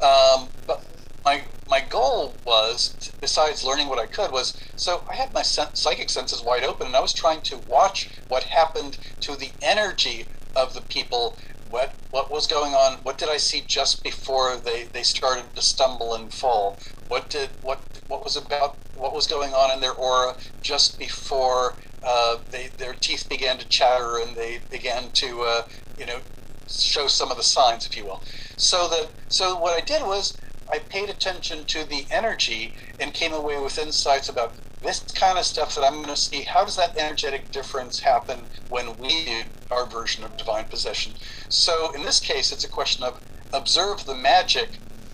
um, 0.00 0.50
but 0.66 0.80
my 1.24 1.46
my 1.72 1.80
goal 1.80 2.38
was 2.44 2.98
besides 3.22 3.64
learning 3.64 3.88
what 3.88 3.98
I 3.98 4.04
could 4.04 4.30
was 4.30 4.60
so 4.76 5.04
I 5.10 5.14
had 5.14 5.32
my 5.32 5.40
psychic 5.40 6.10
senses 6.10 6.42
wide 6.44 6.64
open 6.64 6.86
and 6.88 6.94
I 6.94 7.00
was 7.00 7.14
trying 7.14 7.40
to 7.44 7.56
watch 7.66 8.10
what 8.28 8.44
happened 8.44 8.98
to 9.20 9.36
the 9.36 9.52
energy 9.62 10.28
of 10.54 10.74
the 10.74 10.82
people. 10.82 11.38
What 11.70 11.96
what 12.10 12.30
was 12.30 12.46
going 12.46 12.74
on? 12.74 12.98
What 13.04 13.16
did 13.16 13.30
I 13.30 13.38
see 13.38 13.62
just 13.66 14.04
before 14.04 14.58
they, 14.62 14.90
they 14.92 15.02
started 15.02 15.46
to 15.56 15.62
stumble 15.62 16.14
and 16.14 16.30
fall? 16.30 16.78
What 17.08 17.30
did 17.30 17.52
what 17.62 17.80
what 18.06 18.22
was 18.22 18.36
about 18.36 18.76
what 18.92 19.14
was 19.14 19.26
going 19.26 19.54
on 19.54 19.72
in 19.72 19.80
their 19.80 19.94
aura 19.94 20.34
just 20.60 20.98
before 20.98 21.78
uh, 22.06 22.36
they 22.50 22.68
their 22.76 22.92
teeth 22.92 23.24
began 23.30 23.56
to 23.56 23.66
chatter 23.66 24.18
and 24.22 24.36
they 24.36 24.60
began 24.70 25.10
to 25.14 25.40
uh, 25.48 25.62
you 25.96 26.04
know 26.04 26.20
show 26.68 27.06
some 27.06 27.30
of 27.30 27.38
the 27.38 27.42
signs, 27.42 27.86
if 27.86 27.96
you 27.96 28.04
will. 28.04 28.22
So 28.58 28.88
that 28.90 29.12
so 29.28 29.58
what 29.58 29.80
I 29.80 29.82
did 29.82 30.02
was 30.02 30.38
I 30.70 30.78
paid 30.78 31.08
attention 31.10 31.64
to 31.66 31.84
the 31.84 32.06
energy 32.10 32.74
and 33.00 33.12
came 33.14 33.32
away 33.32 33.58
with 33.60 33.78
insights 33.78 34.28
about 34.28 34.52
this 34.82 35.00
kind 35.00 35.38
of 35.38 35.44
stuff 35.44 35.74
that 35.74 35.84
I'm 35.84 35.94
going 35.94 36.06
to 36.06 36.16
see. 36.16 36.42
How 36.42 36.64
does 36.64 36.76
that 36.76 36.96
energetic 36.96 37.50
difference 37.52 38.00
happen 38.00 38.40
when 38.68 38.96
we 38.98 39.24
do 39.24 39.42
our 39.70 39.86
version 39.86 40.24
of 40.24 40.36
divine 40.36 40.64
possession? 40.64 41.12
So 41.48 41.92
in 41.92 42.02
this 42.02 42.20
case, 42.20 42.52
it's 42.52 42.64
a 42.64 42.68
question 42.68 43.04
of 43.04 43.20
observe 43.52 44.04
the 44.06 44.14
magic, 44.14 44.70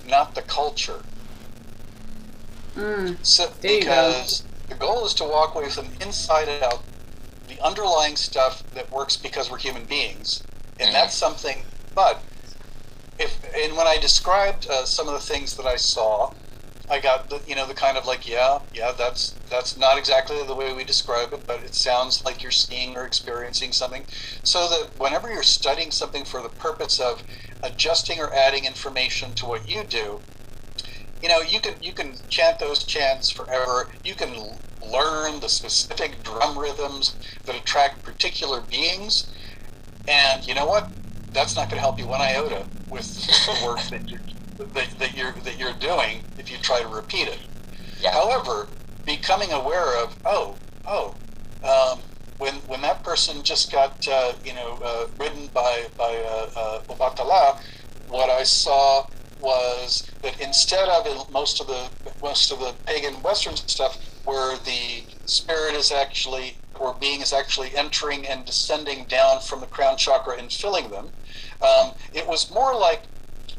not 0.06 0.34
the 0.34 0.42
culture. 0.42 1.02
Mm. 2.76 3.16
So 3.22 3.46
There 3.60 3.72
go. 3.72 3.78
because 3.80 4.44
the 4.68 4.74
goal 4.74 5.04
is 5.04 5.14
to 5.14 5.24
walk 5.24 5.54
away 5.54 5.64
with 5.64 5.78
an 5.78 5.90
inside 6.00 6.48
out, 6.62 6.82
the 7.46 7.54
the 7.58 7.64
underlying 7.64 8.14
stuff 8.16 8.62
that 8.74 8.90
works 8.92 9.16
because 9.16 9.50
we're 9.50 9.58
human 9.58 9.84
beings, 9.84 10.42
and 10.78 10.90
Mhm. 10.90 10.92
that's 10.92 11.14
something. 11.14 11.64
But 11.94 12.20
if 13.18 13.42
and 13.56 13.76
when 13.76 13.86
I 13.86 13.98
described 13.98 14.66
uh, 14.70 14.84
some 14.84 15.08
of 15.08 15.14
the 15.14 15.20
things 15.20 15.56
that 15.56 15.66
I 15.66 15.76
saw, 15.76 16.34
I 16.90 17.00
got 17.00 17.30
the 17.30 17.42
you 17.46 17.54
know 17.56 17.66
the 17.66 17.74
kind 17.74 17.96
of 17.98 18.06
like 18.06 18.26
yeah 18.28 18.60
yeah 18.72 18.92
that's 18.96 19.40
that's 19.50 19.76
not 19.76 19.98
exactly 19.98 20.38
the 20.46 20.54
way 20.56 20.72
we 20.74 20.84
describe 20.84 21.32
it, 21.32 21.46
but 21.46 21.62
it 21.64 21.74
sounds 21.74 22.22
like 22.24 22.42
you're 22.42 22.52
seeing 22.52 22.96
or 22.96 23.06
experiencing 23.06 23.72
something. 23.72 24.06
So 24.42 24.68
that 24.68 24.92
whenever 24.98 25.30
you're 25.32 25.42
studying 25.42 25.90
something 25.92 26.24
for 26.24 26.42
the 26.42 26.50
purpose 26.50 27.00
of 27.00 27.24
adjusting 27.62 28.20
or 28.20 28.34
adding 28.34 28.64
information 28.64 29.34
to 29.36 29.46
what 29.46 29.68
you 29.68 29.84
do, 29.84 30.22
you 31.22 31.28
know 31.28 31.40
you 31.40 31.60
can 31.60 31.74
you 31.82 31.94
can 31.94 32.16
chant 32.28 32.58
those 32.60 32.84
chants 32.84 33.30
forever. 33.30 33.90
You 34.04 34.14
can 34.14 34.60
learn 34.82 35.40
the 35.40 35.48
specific 35.48 36.22
drum 36.24 36.58
rhythms 36.58 37.16
that 37.46 37.56
attract 37.56 38.04
particular 38.04 38.62
beings, 38.62 39.32
and 40.08 40.46
you 40.46 40.54
know 40.54 40.66
what? 40.66 40.92
That's 41.38 41.54
not 41.54 41.70
going 41.70 41.76
to 41.76 41.82
help 41.82 42.00
you 42.00 42.06
one 42.08 42.20
iota 42.20 42.66
with 42.90 43.06
the 43.14 43.60
work 43.64 43.80
that 43.90 44.10
you're 44.10 44.20
that, 44.58 44.90
that 44.98 45.16
you're 45.16 45.30
that 45.44 45.56
you're 45.56 45.72
doing 45.74 46.24
if 46.36 46.50
you 46.50 46.58
try 46.58 46.82
to 46.82 46.88
repeat 46.88 47.28
it. 47.28 47.38
Yeah. 48.00 48.10
However, 48.10 48.66
becoming 49.06 49.52
aware 49.52 50.02
of 50.02 50.16
oh 50.24 50.56
oh 50.84 51.14
um, 51.62 52.00
when 52.38 52.54
when 52.66 52.80
that 52.80 53.04
person 53.04 53.44
just 53.44 53.70
got 53.70 54.04
uh, 54.08 54.32
you 54.44 54.52
know 54.52 54.80
uh, 54.84 55.06
ridden 55.16 55.46
by 55.54 55.86
by 55.96 56.16
uh, 56.28 56.58
uh, 56.58 56.80
Obatala, 56.92 57.60
what 58.08 58.30
I 58.30 58.42
saw 58.42 59.06
was 59.40 60.10
that 60.22 60.40
instead 60.40 60.88
of 60.88 61.30
most 61.30 61.60
of 61.60 61.68
the 61.68 61.88
most 62.20 62.50
of 62.50 62.58
the 62.58 62.74
pagan 62.84 63.14
Western 63.22 63.54
stuff, 63.54 63.96
where 64.24 64.56
the 64.58 65.04
spirit 65.24 65.74
is 65.74 65.92
actually 65.92 66.56
or 66.80 66.94
being 66.94 67.20
is 67.20 67.32
actually 67.32 67.76
entering 67.76 68.26
and 68.26 68.44
descending 68.44 69.04
down 69.04 69.40
from 69.40 69.60
the 69.60 69.66
crown 69.66 69.96
chakra 69.96 70.36
and 70.36 70.52
filling 70.52 70.90
them, 70.90 71.10
um, 71.62 71.92
it 72.12 72.26
was 72.26 72.50
more 72.50 72.74
like 72.74 73.02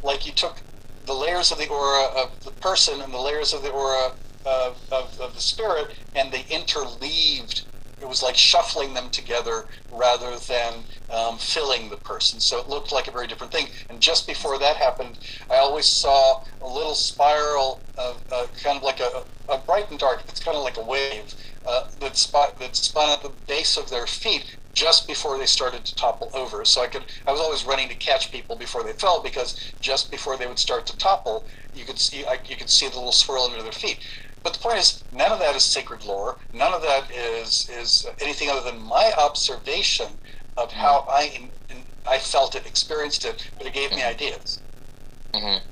like 0.03 0.25
you 0.25 0.31
took 0.31 0.61
the 1.05 1.13
layers 1.13 1.51
of 1.51 1.57
the 1.57 1.67
aura 1.67 2.05
of 2.15 2.43
the 2.43 2.51
person 2.51 3.01
and 3.01 3.13
the 3.13 3.19
layers 3.19 3.53
of 3.53 3.63
the 3.63 3.71
aura 3.71 4.11
of, 4.45 4.77
of, 4.91 5.19
of 5.19 5.33
the 5.33 5.41
spirit 5.41 5.95
and 6.15 6.31
they 6.31 6.45
interleaved. 6.49 7.65
It 7.99 8.07
was 8.07 8.23
like 8.23 8.37
shuffling 8.37 8.93
them 8.93 9.09
together 9.09 9.65
rather 9.91 10.37
than 10.37 10.83
um, 11.09 11.37
filling 11.37 11.89
the 11.89 11.97
person. 11.97 12.39
So 12.39 12.59
it 12.59 12.69
looked 12.69 12.91
like 12.91 13.07
a 13.07 13.11
very 13.11 13.27
different 13.27 13.51
thing. 13.51 13.67
And 13.89 13.99
just 13.99 14.25
before 14.25 14.57
that 14.59 14.77
happened 14.77 15.17
i 15.49 15.55
always 15.55 15.85
saw 15.85 16.43
a 16.61 16.67
little 16.67 16.95
spiral 16.95 17.81
of 17.97 18.21
uh, 18.31 18.45
kind 18.63 18.77
of 18.77 18.83
like 18.83 18.99
a, 18.99 19.23
a 19.49 19.57
bright 19.57 19.89
and 19.89 19.99
dark. 19.99 20.23
It's 20.27 20.39
kind 20.39 20.55
of 20.55 20.63
like 20.63 20.77
a 20.77 20.83
wave 20.83 21.33
uh, 21.67 21.87
that, 21.99 22.15
spot, 22.15 22.59
that 22.59 22.75
spun 22.75 23.09
at 23.09 23.21
the 23.21 23.31
base 23.47 23.77
of 23.77 23.89
their 23.89 24.07
feet 24.07 24.55
just 24.73 25.07
before 25.07 25.37
they 25.37 25.45
started 25.45 25.83
to 25.85 25.95
topple 25.95 26.29
over. 26.33 26.63
So 26.65 26.81
I 26.81 26.87
could, 26.87 27.03
I 27.27 27.31
was 27.31 27.41
always 27.41 27.65
running 27.65 27.89
to 27.89 27.95
catch 27.95 28.31
people 28.31 28.55
before 28.55 28.83
they 28.83 28.93
fell 28.93 29.21
because 29.21 29.73
just 29.79 30.11
before 30.11 30.37
they 30.37 30.47
would 30.47 30.59
start 30.59 30.85
to 30.87 30.97
topple, 30.97 31.45
you 31.75 31.85
could 31.85 31.99
see, 31.99 32.25
I, 32.25 32.39
you 32.47 32.55
could 32.55 32.69
see 32.69 32.87
the 32.87 32.95
little 32.95 33.11
swirl 33.11 33.43
under 33.43 33.61
their 33.61 33.71
feet. 33.71 33.99
But 34.41 34.53
the 34.53 34.59
point 34.59 34.77
is, 34.77 35.03
none 35.11 35.31
of 35.31 35.39
that 35.39 35.55
is 35.55 35.63
sacred 35.63 36.05
lore. 36.05 36.37
None 36.53 36.73
of 36.73 36.81
that 36.81 37.11
is 37.11 37.69
is 37.69 38.07
anything 38.21 38.49
other 38.49 38.61
than 38.61 38.81
my 38.81 39.11
observation 39.17 40.07
of 40.55 40.71
how 40.71 41.05
I 41.09 41.49
I 42.07 42.17
felt 42.17 42.55
it, 42.55 42.65
experienced 42.65 43.25
it, 43.25 43.49
but 43.57 43.67
it 43.67 43.73
gave 43.73 43.91
me 43.91 44.03
ideas. 44.03 44.59
Mm-hmm. 45.33 45.63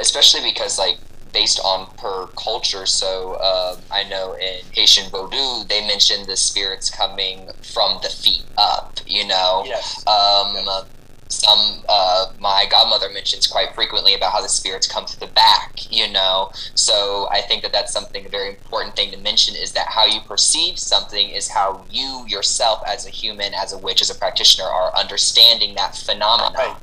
Especially 0.00 0.42
because, 0.42 0.78
like, 0.78 0.98
based 1.34 1.60
on 1.64 1.86
per 1.98 2.28
culture, 2.28 2.86
so 2.86 3.34
uh, 3.34 3.76
I 3.90 4.04
know 4.04 4.34
in 4.34 4.60
Haitian 4.72 5.10
Vodou, 5.10 5.68
they 5.68 5.86
mention 5.86 6.24
the 6.26 6.36
spirits 6.36 6.88
coming 6.88 7.50
from 7.74 7.98
the 8.02 8.08
feet 8.08 8.46
up, 8.56 9.00
you 9.06 9.26
know? 9.26 9.64
Yes. 9.66 9.98
Um, 10.06 10.54
Yes. 10.54 10.86
Some, 11.28 11.82
uh, 11.88 12.26
my 12.38 12.66
godmother 12.70 13.08
mentions 13.12 13.46
quite 13.48 13.74
frequently 13.74 14.14
about 14.14 14.30
how 14.32 14.40
the 14.42 14.48
spirits 14.48 14.86
come 14.86 15.04
to 15.06 15.18
the 15.18 15.26
back, 15.26 15.72
you 15.90 16.08
know? 16.12 16.50
So 16.74 17.26
I 17.32 17.40
think 17.40 17.62
that 17.62 17.72
that's 17.72 17.92
something, 17.92 18.24
a 18.24 18.28
very 18.28 18.50
important 18.50 18.94
thing 18.94 19.10
to 19.10 19.16
mention 19.18 19.56
is 19.56 19.72
that 19.72 19.88
how 19.88 20.04
you 20.06 20.20
perceive 20.20 20.78
something 20.78 21.30
is 21.30 21.48
how 21.48 21.86
you 21.90 22.24
yourself, 22.28 22.82
as 22.86 23.06
a 23.06 23.10
human, 23.10 23.52
as 23.54 23.72
a 23.72 23.78
witch, 23.78 24.00
as 24.00 24.10
a 24.10 24.14
practitioner, 24.14 24.68
are 24.68 24.94
understanding 24.96 25.74
that 25.74 25.96
phenomenon 25.96 26.52
Right. 26.54 26.76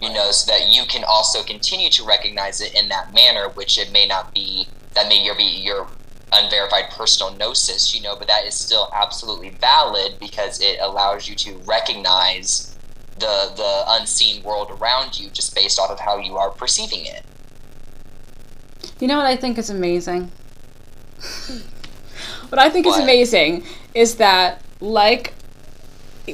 You 0.00 0.12
know, 0.12 0.30
so 0.30 0.50
that 0.50 0.68
you 0.70 0.84
can 0.86 1.04
also 1.04 1.42
continue 1.42 1.90
to 1.90 2.04
recognize 2.04 2.60
it 2.60 2.74
in 2.74 2.88
that 2.88 3.12
manner, 3.14 3.48
which 3.50 3.78
it 3.78 3.92
may 3.92 4.06
not 4.06 4.32
be 4.32 4.66
that 4.94 5.08
may 5.08 5.22
your 5.22 5.36
be 5.36 5.44
your 5.44 5.86
unverified 6.32 6.90
personal 6.90 7.34
gnosis, 7.34 7.94
you 7.94 8.02
know, 8.02 8.16
but 8.16 8.28
that 8.28 8.44
is 8.44 8.54
still 8.54 8.88
absolutely 8.94 9.50
valid 9.50 10.16
because 10.20 10.60
it 10.60 10.78
allows 10.80 11.28
you 11.28 11.34
to 11.36 11.56
recognize 11.66 12.76
the 13.18 13.52
the 13.56 13.84
unseen 13.88 14.42
world 14.42 14.70
around 14.70 15.18
you 15.18 15.28
just 15.30 15.54
based 15.54 15.78
off 15.78 15.90
of 15.90 16.00
how 16.00 16.18
you 16.18 16.36
are 16.36 16.50
perceiving 16.50 17.04
it. 17.04 17.24
You 18.98 19.08
know 19.08 19.16
what 19.16 19.26
I 19.26 19.36
think 19.36 19.58
is 19.58 19.70
amazing? 19.70 20.30
what 22.48 22.58
I 22.58 22.70
think 22.70 22.86
is 22.86 22.96
amazing 22.96 23.64
is 23.94 24.16
that, 24.16 24.62
like 24.80 25.34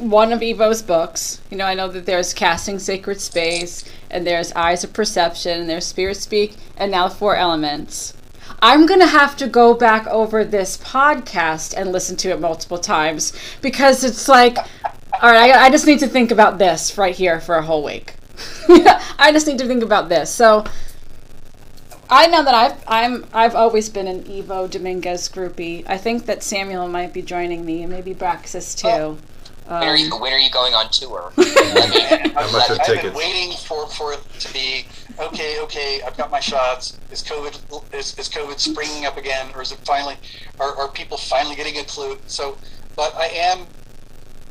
one 0.01 0.33
of 0.33 0.43
Ivo's 0.43 0.83
books, 0.83 1.41
you 1.51 1.57
know, 1.57 1.65
I 1.65 1.75
know 1.75 1.89
that 1.89 2.07
there's 2.07 2.33
Casting 2.35 2.79
Sacred 2.79 3.21
Space, 3.21 3.85
and 4.11 4.27
there's 4.27 4.53
Keys 4.53 4.81
to 4.81 4.89
Perception, 4.89 5.61
and 5.61 5.69
there's 5.69 5.87
Spirit 5.87 6.17
Speak, 6.17 6.57
and 6.77 6.91
now 6.91 7.09
Four 7.09 7.37
Elements. 7.37 8.15
I'm 8.61 8.87
going 8.87 9.01
to 9.01 9.07
have 9.07 9.37
to 9.39 9.49
go 9.49 9.75
back 9.75 10.07
over 10.07 10.45
this 10.45 10.79
podcast 10.79 11.75
and 11.77 11.93
listen 11.93 12.17
to 12.17 12.31
it 12.31 12.41
multiple 12.41 12.79
times 12.79 13.33
because 13.61 14.05
it's 14.05 14.29
like, 14.29 14.57
all 15.21 15.31
right, 15.31 15.55
I, 15.55 15.67
I 15.67 15.71
just 15.71 15.87
need 15.87 15.99
to 16.01 16.09
think 16.09 16.31
about 16.31 16.59
this 16.59 16.97
right 16.97 17.15
here 17.15 17.41
for 17.41 17.57
a 17.57 17.63
whole 17.63 17.85
week. 17.85 18.15
I 19.19 19.31
just 19.33 19.47
need 19.47 19.59
to 19.59 19.67
think 19.67 19.83
about 19.83 20.09
this. 20.09 20.31
So, 20.31 20.65
I 22.09 22.29
know 22.29 22.45
that 22.45 22.55
I've 22.55 22.85
I'm 22.87 23.27
I've 23.33 23.57
always 23.57 23.89
been 23.89 24.07
an 24.07 24.31
Ivo 24.31 24.69
Dominguez 24.69 25.29
groupie. 25.29 25.85
I 25.89 25.99
think 25.99 26.27
that 26.27 26.43
Samuel 26.43 26.87
might 26.89 27.13
be 27.13 27.21
joining 27.21 27.65
me, 27.65 27.83
and 27.83 27.91
maybe 27.91 28.15
Braxis 28.15 28.77
too. 28.77 29.19
When 29.67 29.83
are 29.83 29.97
you 29.97 30.13
Um, 30.13 30.21
when 30.21 30.33
are 30.33 30.39
you 30.39 30.51
going 30.51 30.75
on 30.75 30.89
tour? 30.91 31.33
I 31.37 31.41
mean, 32.23 32.35
How 32.35 32.51
much 32.53 32.71
are 32.71 32.79
I've 32.81 33.03
been 33.03 33.15
waiting 33.15 33.53
for, 33.57 33.89
for 33.89 34.13
it 34.13 34.21
to 34.41 34.53
be 34.53 34.87
okay. 35.19 35.59
Okay, 35.61 36.01
I've 36.07 36.17
got 36.17 36.31
my 36.31 36.41
shots. 36.41 36.99
Is 37.11 37.23
COVID 37.23 37.95
is, 37.95 38.17
is 38.19 38.29
COVID 38.29 38.61
springing 38.61 39.07
up 39.07 39.17
again, 39.17 39.51
or 39.55 39.63
is 39.63 39.73
it 39.73 39.79
finally? 39.85 40.17
Are, 40.61 40.77
are 40.77 40.89
people 40.89 41.17
finally 41.19 41.57
getting 41.57 41.79
a 41.79 41.85
clue? 41.85 42.17
So, 42.27 42.57
but 42.95 43.15
I 43.17 43.27
am, 43.27 43.61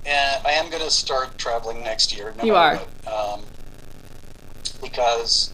uh, 0.06 0.40
I 0.46 0.52
am 0.52 0.70
going 0.70 0.84
to 0.84 0.92
start 0.92 1.38
traveling 1.38 1.82
next 1.82 2.16
year. 2.16 2.34
No 2.38 2.44
You 2.44 2.54
matter 2.54 2.82
are. 2.82 2.86
what, 3.06 3.40
um, 3.40 3.46
because 4.82 5.54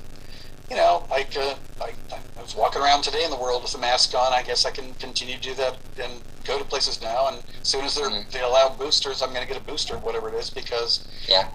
you 0.72 0.76
know, 0.76 1.06
like 1.12 1.36
uh, 1.38 1.56
I, 1.82 1.92
I 2.38 2.42
was 2.42 2.56
walking 2.56 2.82
around 2.82 3.04
today 3.04 3.24
in 3.26 3.30
the 3.30 3.38
world 3.38 3.62
with 3.62 3.76
a 3.76 3.78
mask 3.78 4.16
on. 4.16 4.34
I 4.34 4.42
guess 4.42 4.66
I 4.66 4.72
can 4.72 4.94
continue 4.96 5.36
to 5.36 5.42
do 5.42 5.54
that 5.56 5.78
and 6.02 6.14
go 6.46 6.58
to 6.58 6.66
places 6.66 7.02
now. 7.02 7.28
And 7.28 7.38
as 7.62 7.68
soon 7.68 7.86
as 7.86 7.96
they're, 7.96 8.10
Mhm. 8.10 8.30
they 8.32 8.42
allow 8.42 8.70
boosters, 8.70 9.22
I'm 9.22 9.30
going 9.34 9.46
to 9.46 9.48
get 9.48 9.58
a 9.62 9.66
booster, 9.66 9.98
whatever 9.98 10.30
it 10.30 10.36
is, 10.36 10.50
because 10.50 11.06
yeah, 11.28 11.48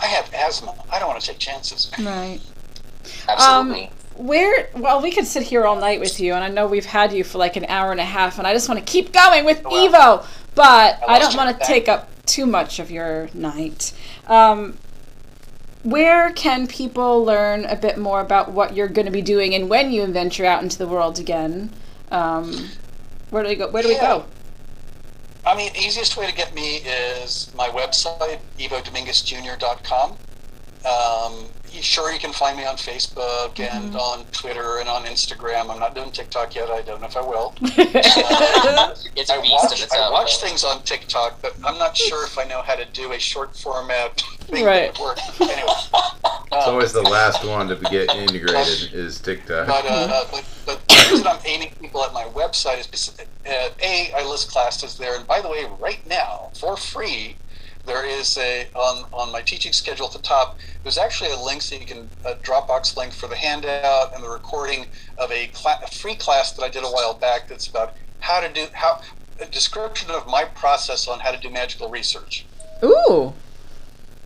I 0.00 0.06
have 0.06 0.32
asthma. 0.34 0.74
I 0.90 0.98
don't 0.98 1.08
want 1.08 1.20
to 1.20 1.26
take 1.26 1.38
chances. 1.38 1.90
right. 1.98 2.40
absolutely. 3.28 3.90
Where? 4.16 4.68
Well, 4.76 5.00
we 5.00 5.10
could 5.10 5.26
sit 5.26 5.42
here 5.44 5.64
all 5.64 5.76
night 5.76 5.98
with 5.98 6.20
you, 6.20 6.34
and 6.34 6.44
I 6.44 6.48
know 6.48 6.66
we've 6.66 6.84
had 6.84 7.12
you 7.12 7.24
for 7.24 7.38
like 7.38 7.56
an 7.56 7.64
hour 7.66 7.90
and 7.90 8.00
a 8.00 8.04
half, 8.04 8.38
and 8.38 8.46
I 8.46 8.52
just 8.52 8.68
want 8.68 8.78
to 8.78 8.90
keep 8.90 9.12
going 9.12 9.44
with 9.44 9.64
Well, 9.64 9.74
Ivo, 9.86 10.26
but 10.54 11.00
I 11.08 11.14
I, 11.14 11.18
don't 11.18 11.34
want 11.34 11.58
to 11.58 11.66
take 11.66 11.88
up 11.88 12.08
too 12.26 12.44
much 12.46 12.78
of 12.78 12.90
your 12.90 13.30
night. 13.32 13.92
Um, 14.26 14.76
where 15.82 16.30
can 16.32 16.66
people 16.66 17.24
learn 17.24 17.64
a 17.64 17.74
bit 17.74 17.98
more 17.98 18.20
about 18.20 18.52
what 18.52 18.76
you're 18.76 18.86
going 18.88 19.06
to 19.06 19.10
be 19.12 19.22
doing 19.22 19.54
and 19.54 19.68
when 19.68 19.90
you 19.90 20.06
venture 20.06 20.44
out 20.44 20.62
into 20.62 20.78
the 20.78 20.86
world 20.86 21.18
again? 21.18 21.70
Um, 22.12 22.68
where 23.32 23.42
do 23.42 23.48
we 23.48 23.54
go? 23.56 23.70
Where 23.70 23.82
do 23.82 23.88
we 23.88 23.94
go? 23.98 24.26
I 25.46 25.56
mean, 25.56 25.72
easiest 25.74 26.18
way 26.18 26.26
to 26.26 26.34
get 26.34 26.54
me 26.54 26.76
is 26.76 27.50
my 27.54 27.68
website, 27.68 28.40
ivodominguezjr.com. 28.58 30.10
Um, 30.12 31.46
sure, 31.80 32.12
you 32.12 32.18
can 32.18 32.32
find 32.32 32.56
me 32.56 32.64
on 32.66 32.76
Facebook 32.76 33.58
and 33.60 33.94
on 33.96 34.24
Twitter 34.26 34.78
and 34.78 34.88
on 34.88 35.04
Instagram. 35.04 35.70
I'm 35.70 35.78
not 35.80 35.94
doing 35.94 36.10
TikTok 36.10 36.54
yet. 36.54 36.68
I 36.70 36.82
don't 36.82 37.00
know 37.00 37.06
if 37.06 37.16
I 37.16 37.20
will. 37.22 37.54
Uh, 37.62 37.68
it's 39.16 39.30
I 39.30 39.36
a 39.36 39.40
beast 39.42 39.52
watch, 39.70 39.82
its 39.82 39.94
I 39.94 40.10
watch 40.10 40.38
things 40.38 40.64
on 40.64 40.82
TikTok, 40.82 41.40
but 41.40 41.54
I'm 41.64 41.78
not 41.78 41.96
sure 41.96 42.24
if 42.26 42.38
I 42.38 42.44
know 42.44 42.62
how 42.62 42.74
to 42.74 42.84
do 42.92 43.12
a 43.12 43.18
short 43.18 43.56
format 43.56 44.20
thing 44.40 44.64
Right. 44.64 44.92
that 44.94 45.00
would. 45.00 45.48
Anyway, 45.50 45.72
It's 46.52 46.66
um, 46.66 46.74
always 46.74 46.92
the 46.92 47.02
last 47.02 47.44
one 47.44 47.68
to 47.68 47.76
be 47.76 47.86
get 47.90 48.14
integrated 48.14 48.92
is 48.92 49.20
TikTok. 49.20 49.66
But, 49.66 49.84
uh, 49.88 50.24
but, 50.30 50.44
but 50.66 50.88
the 50.88 51.06
reason 51.10 51.26
I'm 51.26 51.40
aiming 51.44 51.70
people 51.80 52.04
at 52.04 52.12
my 52.12 52.24
website 52.24 52.80
is 52.80 52.86
because, 52.86 53.18
uh, 53.46 53.70
A, 53.82 54.12
I 54.16 54.24
list 54.28 54.50
classes 54.50 54.96
there. 54.98 55.16
And 55.16 55.26
by 55.26 55.40
the 55.40 55.48
way, 55.48 55.66
right 55.80 56.06
now, 56.06 56.50
for 56.54 56.76
free, 56.76 57.36
there 57.84 58.04
is 58.04 58.38
a, 58.38 58.68
on, 58.74 59.04
on 59.12 59.32
my 59.32 59.42
teaching 59.42 59.72
schedule 59.72 60.06
at 60.06 60.12
the 60.12 60.18
top, 60.20 60.58
there's 60.82 60.98
actually 60.98 61.30
a 61.30 61.38
link 61.40 61.62
so 61.62 61.74
you 61.74 61.86
can, 61.86 62.08
a 62.24 62.34
Dropbox 62.34 62.96
link 62.96 63.12
for 63.12 63.28
the 63.28 63.36
handout 63.36 64.14
and 64.14 64.22
the 64.22 64.28
recording 64.28 64.86
of 65.18 65.30
a, 65.32 65.48
cla- 65.48 65.80
a 65.84 65.88
free 65.88 66.14
class 66.14 66.52
that 66.52 66.62
I 66.62 66.68
did 66.68 66.84
a 66.84 66.88
while 66.88 67.14
back 67.14 67.48
that's 67.48 67.66
about 67.66 67.94
how 68.20 68.40
to 68.40 68.52
do, 68.52 68.66
how, 68.72 69.00
a 69.40 69.46
description 69.46 70.10
of 70.10 70.26
my 70.28 70.44
process 70.44 71.08
on 71.08 71.18
how 71.20 71.32
to 71.32 71.38
do 71.38 71.50
magical 71.50 71.90
research. 71.90 72.46
Ooh. 72.84 73.32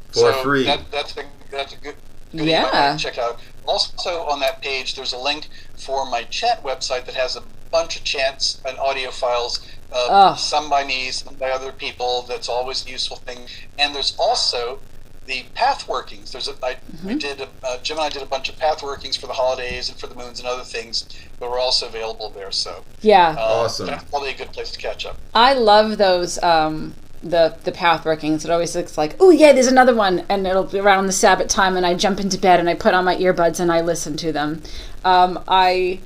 For 0.09 0.33
so 0.33 0.33
free. 0.43 0.65
That, 0.65 0.91
that's 0.91 1.16
a 1.16 1.24
that's 1.51 1.74
a 1.74 1.78
good. 1.78 1.95
good 2.33 2.47
Yeah. 2.47 2.93
to 2.93 2.99
check 2.99 3.19
out. 3.19 3.41
Also 3.66 4.20
on 4.23 4.41
that 4.41 4.62
page, 4.62 4.95
there's 4.95 5.12
a 5.12 5.19
link 5.19 5.49
for 5.77 6.09
my 6.09 6.23
chat 6.24 6.62
website 6.62 7.07
that 7.07 7.15
has 7.15 7.37
a 7.37 7.43
bunch 7.70 7.97
of 7.97 8.05
chants 8.05 8.61
and 8.66 8.78
audio 8.78 9.11
files. 9.11 9.66
Uh, 9.93 10.09
Ugh. 10.11 10.39
some 10.39 10.69
by 10.69 10.85
me, 10.85 11.11
some 11.11 11.37
by 11.37 11.51
other 11.51 11.73
people. 11.73 12.23
That's 12.29 12.49
always 12.49 12.87
a 12.87 12.91
useful 12.91 13.19
thing. 13.19 13.47
And 13.79 13.95
there's 13.95 14.15
also 14.19 14.81
the 15.27 15.45
path 15.55 15.89
workings. 15.89 16.33
There's 16.33 16.49
a 16.49 16.53
I, 16.63 16.71
I 16.71 16.77
Mm-hmm. 16.97 17.19
did 17.19 17.41
a, 17.41 17.49
uh, 17.65 17.79
Jim 17.83 17.97
and 17.99 18.07
I 18.07 18.09
did 18.09 18.23
a 18.23 18.27
bunch 18.27 18.49
of 18.49 18.59
path 18.59 18.83
workings 18.83 19.17
for 19.17 19.27
the 19.27 19.33
holidays 19.35 19.89
and 19.89 19.99
for 19.99 20.07
the 20.07 20.15
moons 20.15 20.39
and 20.39 20.49
other 20.49 20.63
things 20.65 21.09
that 21.41 21.49
were 21.49 21.59
also 21.59 21.87
available 21.87 22.31
there. 22.31 22.51
So 22.53 22.85
Yeah. 23.01 23.35
uh, 23.39 23.43
Awesome. 23.65 23.87
that's 23.87 24.05
probably 24.11 24.31
a 24.31 24.37
good 24.37 24.53
place 24.53 24.71
to 24.73 24.79
catch 24.79 25.05
up. 25.07 25.17
I 25.35 25.55
love 25.55 25.99
those 25.99 26.43
um 26.43 26.95
the 27.23 27.57
the 27.65 27.73
path 27.73 28.05
workings. 28.05 28.45
It 28.45 28.51
always 28.51 28.75
looks 28.77 28.97
like, 28.97 29.17
oh 29.21 29.31
yeah, 29.31 29.53
there's 29.53 29.67
another 29.67 29.95
one, 29.95 30.25
and 30.29 30.47
it'll 30.47 30.65
be 30.65 30.79
around 30.79 31.07
the 31.07 31.13
Sabbath 31.13 31.49
time, 31.49 31.77
and 31.77 31.85
I 31.85 31.95
jump 31.95 32.21
into 32.21 32.39
bed 32.39 32.61
and 32.61 32.69
I 32.69 32.75
put 32.75 32.95
on 32.95 33.05
my 33.05 33.17
earbuds 33.17 33.59
and 33.61 33.73
I 33.73 33.81
listen 33.81 34.17
to 34.19 34.33
them. 34.33 34.63
Um, 35.05 35.43
I 35.49 36.01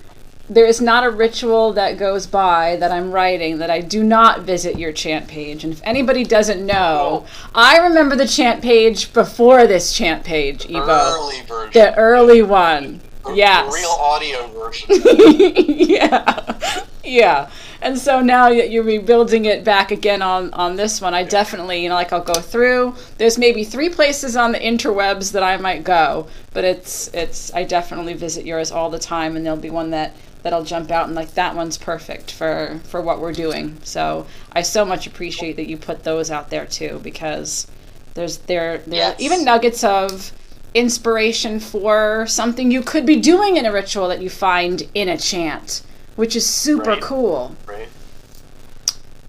there 0.51 0.67
is 0.67 0.81
not 0.81 1.05
a 1.05 1.11
ritual 1.11 1.73
that 1.75 1.97
goes 1.97 2.27
by 2.27 2.75
that 2.77 2.91
I'm 2.91 3.13
writing 3.13 3.59
that 3.59 3.71
I 3.71 3.81
do 3.81 4.03
not 4.03 4.41
visit 4.43 4.77
your 4.79 4.93
chant 4.93 5.29
page. 5.29 5.63
And 5.63 5.73
if 5.73 5.81
anybody 5.85 6.25
doesn't 6.25 6.67
know, 6.67 7.25
I 7.55 7.79
remember 7.79 8.17
the 8.17 8.27
chant 8.27 8.61
page 8.61 9.13
before 9.13 9.67
this 9.69 9.93
chant 9.93 10.25
page, 10.25 10.67
Ivo, 10.67 10.87
The 10.87 10.93
Early 11.15 11.41
version. 11.43 11.71
the 11.73 11.95
early 11.97 12.43
one. 12.43 13.01
The- 13.25 13.35
Yes. 13.35 13.67
The 13.73 13.79
real 13.81 13.91
audio 13.91 14.47
version. 14.49 14.89
yeah, 15.79 16.85
yeah. 17.05 17.51
And 17.83 17.99
so 17.99 18.21
now 18.21 18.49
that 18.49 18.71
you're 18.71 18.83
rebuilding 18.83 19.45
it 19.45 19.63
back 19.63 19.91
again 19.91 20.21
on 20.23 20.53
on 20.55 20.77
this 20.77 21.01
one, 21.01 21.15
I 21.15 21.23
definitely, 21.25 21.83
you 21.83 21.89
know, 21.91 21.95
like 21.95 22.13
I'll 22.13 22.23
go 22.25 22.35
through. 22.41 22.95
There's 23.19 23.39
maybe 23.39 23.63
three 23.63 23.89
places 23.89 24.37
on 24.37 24.53
the 24.53 24.59
interwebs 24.59 25.33
that 25.33 25.43
I 25.43 25.57
might 25.59 25.85
go, 25.85 26.27
but 26.53 26.65
it's 26.65 27.09
it's 27.15 27.53
I 27.55 27.65
definitely 27.65 28.15
visit 28.15 28.45
yours 28.47 28.73
all 28.73 28.91
the 28.91 28.99
time, 28.99 29.37
and 29.37 29.45
there'll 29.45 29.59
be 29.61 29.71
one 29.71 29.91
that 29.91 30.15
that'll 30.43 30.65
jump 30.65 30.91
out 30.91 31.07
and 31.07 31.15
like 31.15 31.35
that 31.35 31.55
one's 31.55 31.77
perfect 31.79 32.31
for 32.33 32.81
for 32.85 33.01
what 33.01 33.21
we're 33.21 33.33
doing. 33.33 33.79
So 33.83 34.27
I 34.53 34.63
so 34.63 34.85
much 34.85 35.07
appreciate 35.07 35.57
that 35.57 35.69
you 35.69 35.77
put 35.77 36.05
those 36.05 36.31
out 36.31 36.51
there 36.51 36.67
too, 36.67 37.01
because 37.03 37.67
there's 38.15 38.39
there 38.39 38.79
there 38.79 39.11
Yes. 39.11 39.21
even 39.21 39.45
nuggets 39.45 39.85
of 39.85 40.33
inspiration 40.75 41.59
for 41.61 42.27
something 42.29 42.71
you 42.71 42.81
could 42.83 43.05
be 43.05 43.17
doing 43.17 43.57
in 43.57 43.67
a 43.67 43.73
ritual 43.73 44.09
that 44.09 44.23
you 44.23 44.31
find 44.31 44.89
in 44.95 45.09
a 45.09 45.19
chant, 45.19 45.83
which 46.17 46.37
is 46.37 46.47
super 46.47 46.91
Right. 46.91 47.03
cool. 47.03 47.57
right? 47.67 47.89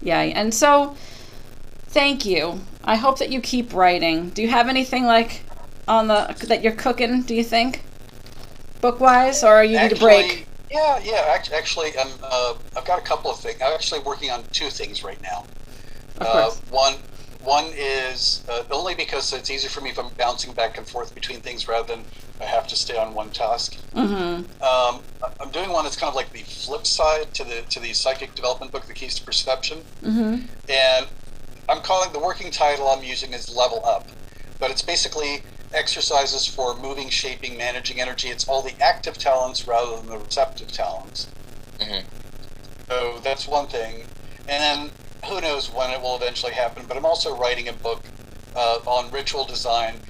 Yeah, 0.00 0.20
and 0.20 0.52
so 0.54 0.94
thank 1.88 2.24
you. 2.24 2.60
I 2.84 2.96
hope 2.96 3.18
that 3.18 3.30
you 3.30 3.40
keep 3.40 3.72
writing. 3.74 4.30
Do 4.30 4.42
you 4.42 4.48
have 4.48 4.68
anything 4.68 5.04
like 5.04 5.42
on 5.86 6.06
the 6.08 6.34
that 6.48 6.62
you're 6.62 6.72
cooking, 6.72 7.22
do 7.22 7.34
you 7.34 7.44
think? 7.44 7.82
Book 8.80 8.98
wise 9.00 9.44
or 9.44 9.62
you 9.62 9.78
need 9.78 9.92
a 9.92 9.96
break? 9.96 10.46
Yeah, 10.72 10.98
yeah. 11.04 11.24
act- 11.28 11.52
Actually, 11.52 11.96
um, 11.98 12.08
uh, 12.22 12.54
I've 12.76 12.84
got 12.84 12.98
a 12.98 13.02
couple 13.02 13.30
of 13.30 13.38
things. 13.38 13.60
I'm 13.60 13.72
actually 13.74 14.00
working 14.00 14.30
on 14.30 14.42
two 14.52 14.70
things 14.70 15.04
right 15.04 15.20
now. 15.22 15.44
Uh, 16.20 16.50
one, 16.70 16.94
one 17.42 17.66
is 17.74 18.44
uh, 18.48 18.62
only 18.70 18.94
because 18.94 19.32
it's 19.32 19.50
easier 19.50 19.68
for 19.70 19.80
me 19.80 19.90
if 19.90 19.98
I'm 19.98 20.08
bouncing 20.16 20.52
back 20.52 20.78
and 20.78 20.86
forth 20.86 21.14
between 21.14 21.40
things 21.40 21.68
rather 21.68 21.86
than 21.96 22.04
I 22.40 22.44
have 22.44 22.66
to 22.68 22.76
stay 22.76 22.96
on 22.96 23.12
one 23.14 23.30
task. 23.30 23.76
Mm-hmm. 23.94 24.62
Um, 24.62 25.00
I'm 25.40 25.50
doing 25.50 25.70
one 25.70 25.84
that's 25.84 25.96
kind 25.96 26.08
of 26.08 26.14
like 26.14 26.32
the 26.32 26.40
flip 26.42 26.86
side 26.86 27.34
to 27.34 27.44
the 27.44 27.62
to 27.70 27.80
the 27.80 27.92
psychic 27.92 28.34
development 28.34 28.72
book, 28.72 28.86
The 28.86 28.94
Keys 28.94 29.14
to 29.16 29.24
Perception, 29.24 29.78
Mm-hmm. 30.02 30.46
and 30.70 31.06
I'm 31.68 31.80
calling 31.82 32.12
the 32.12 32.18
working 32.18 32.50
title 32.50 32.88
I'm 32.88 33.02
using 33.04 33.32
is 33.32 33.54
Level 33.54 33.84
Up, 33.84 34.08
but 34.58 34.70
it's 34.70 34.82
basically 34.82 35.42
exercises 35.74 36.46
for 36.46 36.76
moving, 36.76 37.08
shaping, 37.08 37.56
managing 37.56 38.00
energy. 38.00 38.28
It's 38.28 38.46
all 38.48 38.62
the 38.62 38.74
active 38.80 39.18
talents 39.18 39.66
rather 39.66 39.96
than 39.96 40.08
the 40.08 40.18
receptive 40.18 40.72
talents. 40.72 41.28
Mhm. 41.78 42.04
So 42.88 43.20
that's 43.22 43.46
one 43.46 43.66
thing, 43.68 44.06
and 44.48 44.62
then 44.62 44.90
who 45.26 45.40
knows 45.40 45.70
when 45.70 45.90
it 45.90 46.00
will 46.00 46.16
eventually 46.16 46.52
happen. 46.52 46.86
But 46.86 46.96
I'm 46.96 47.06
also 47.06 47.34
writing 47.34 47.68
a 47.68 47.72
book 47.72 48.02
uh, 48.54 48.80
on 48.86 49.10
ritual 49.10 49.44
design, 49.44 50.02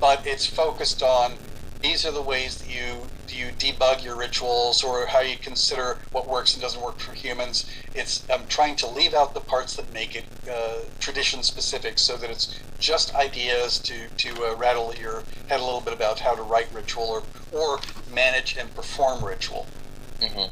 but 0.00 0.26
it's 0.26 0.46
focused 0.46 1.02
on 1.02 1.38
these 1.86 2.04
are 2.04 2.10
the 2.10 2.22
ways 2.22 2.56
that 2.56 2.68
you 2.68 3.06
you 3.28 3.46
debug 3.58 4.02
your 4.02 4.16
rituals 4.16 4.82
or 4.82 5.06
how 5.06 5.20
you 5.20 5.36
consider 5.36 5.98
what 6.12 6.26
works 6.28 6.54
and 6.54 6.62
doesn't 6.62 6.80
work 6.82 6.98
for 6.98 7.12
humans. 7.12 7.68
It's 7.94 8.24
I'm 8.30 8.46
trying 8.48 8.76
to 8.76 8.86
leave 8.88 9.14
out 9.14 9.34
the 9.34 9.40
parts 9.40 9.76
that 9.76 9.92
make 9.92 10.16
it 10.16 10.24
uh, 10.50 10.78
tradition 11.00 11.42
specific, 11.42 11.98
so 11.98 12.16
that 12.16 12.30
it's 12.30 12.58
just 12.78 13.14
ideas 13.14 13.78
to 13.80 13.94
to 14.08 14.30
uh, 14.46 14.56
rattle 14.56 14.94
your 14.94 15.22
head 15.48 15.60
a 15.60 15.64
little 15.64 15.80
bit 15.80 15.92
about 15.92 16.18
how 16.20 16.34
to 16.34 16.42
write 16.42 16.68
ritual 16.72 17.04
or 17.04 17.22
or 17.52 17.78
manage 18.12 18.56
and 18.56 18.74
perform 18.74 19.24
ritual. 19.24 19.66
Mhm. 20.20 20.50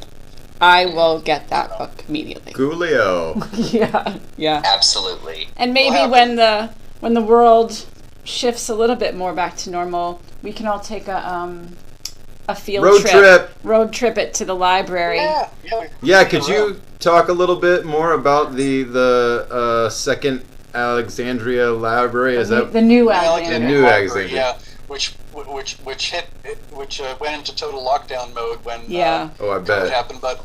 I 0.60 0.86
will 0.86 1.20
get 1.20 1.48
that 1.48 1.76
book 1.78 2.04
immediately. 2.08 2.52
Coolio. 2.58 3.44
yeah, 3.72 4.18
yeah. 4.36 4.62
Absolutely. 4.64 5.48
And 5.56 5.74
maybe 5.74 5.96
happen. 5.96 6.10
when 6.10 6.36
the 6.36 6.70
when 7.00 7.14
the 7.14 7.22
world 7.22 7.86
shifts 8.24 8.68
a 8.68 8.74
little 8.74 8.96
bit 8.96 9.14
more 9.14 9.32
back 9.32 9.56
to 9.58 9.70
normal, 9.70 10.20
we 10.42 10.52
can 10.52 10.66
all 10.66 10.80
take 10.80 11.08
a 11.08 11.28
um 11.28 11.76
a 12.48 12.54
field 12.54 12.84
Road 12.84 13.00
trip. 13.06 13.50
road 13.62 13.92
trip 13.92 14.18
it 14.18 14.34
to 14.34 14.44
the 14.44 14.54
library. 14.54 15.16
Yeah, 15.16 15.48
yeah. 15.64 15.88
Yeah, 16.02 16.24
could 16.24 16.46
you 16.46 16.80
talk 16.98 17.28
a 17.28 17.32
little 17.32 17.56
bit 17.56 17.84
more 17.86 18.12
about 18.12 18.54
the 18.54 18.82
the 18.82 19.46
uh, 19.50 19.88
second 19.88 20.44
Alexandria 20.74 21.70
Library? 21.72 22.36
Is 22.36 22.48
the, 22.50 22.56
that 22.56 22.72
the 22.72 22.82
new 22.82 23.10
Alexandria 23.10 23.30
Alexandria. 23.30 23.68
The 23.68 23.74
new 23.74 23.82
Library, 23.82 24.00
Alexandria. 24.02 24.36
Yeah, 24.36 24.58
which 24.88 25.14
which 25.32 25.74
which 25.84 26.10
hit 26.10 26.26
which 26.72 27.00
uh, 27.00 27.16
went 27.20 27.36
into 27.38 27.54
total 27.56 27.82
lockdown 27.82 28.34
mode 28.34 28.62
when 28.64 28.80
Yeah. 28.88 29.30
Oh, 29.40 29.48
I 29.50 29.56
uh, 29.56 29.60
COVID 29.60 29.66
bet. 29.66 29.90
happened, 29.92 30.20
but 30.20 30.44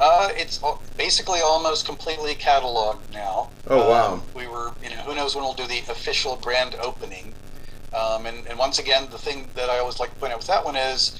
uh, 0.00 0.28
it's 0.32 0.62
al- 0.62 0.82
basically 0.98 1.40
almost 1.40 1.86
completely 1.86 2.34
cataloged 2.34 2.98
now. 3.12 3.48
Oh, 3.68 3.88
wow. 3.88 4.12
Um, 4.14 4.22
we 4.34 4.46
were, 4.46 4.46
you 4.46 4.52
know, 4.52 4.53
who 5.04 5.14
knows 5.14 5.34
when 5.34 5.44
we'll 5.44 5.54
do 5.54 5.66
the 5.66 5.80
official 5.90 6.36
grand 6.36 6.74
opening. 6.82 7.34
Um, 7.92 8.26
and, 8.26 8.46
and 8.48 8.58
once 8.58 8.78
again, 8.78 9.08
the 9.10 9.18
thing 9.18 9.50
that 9.54 9.68
I 9.70 9.78
always 9.78 10.00
like 10.00 10.10
to 10.10 10.16
point 10.16 10.32
out 10.32 10.38
with 10.38 10.48
that 10.48 10.64
one 10.64 10.76
is 10.76 11.18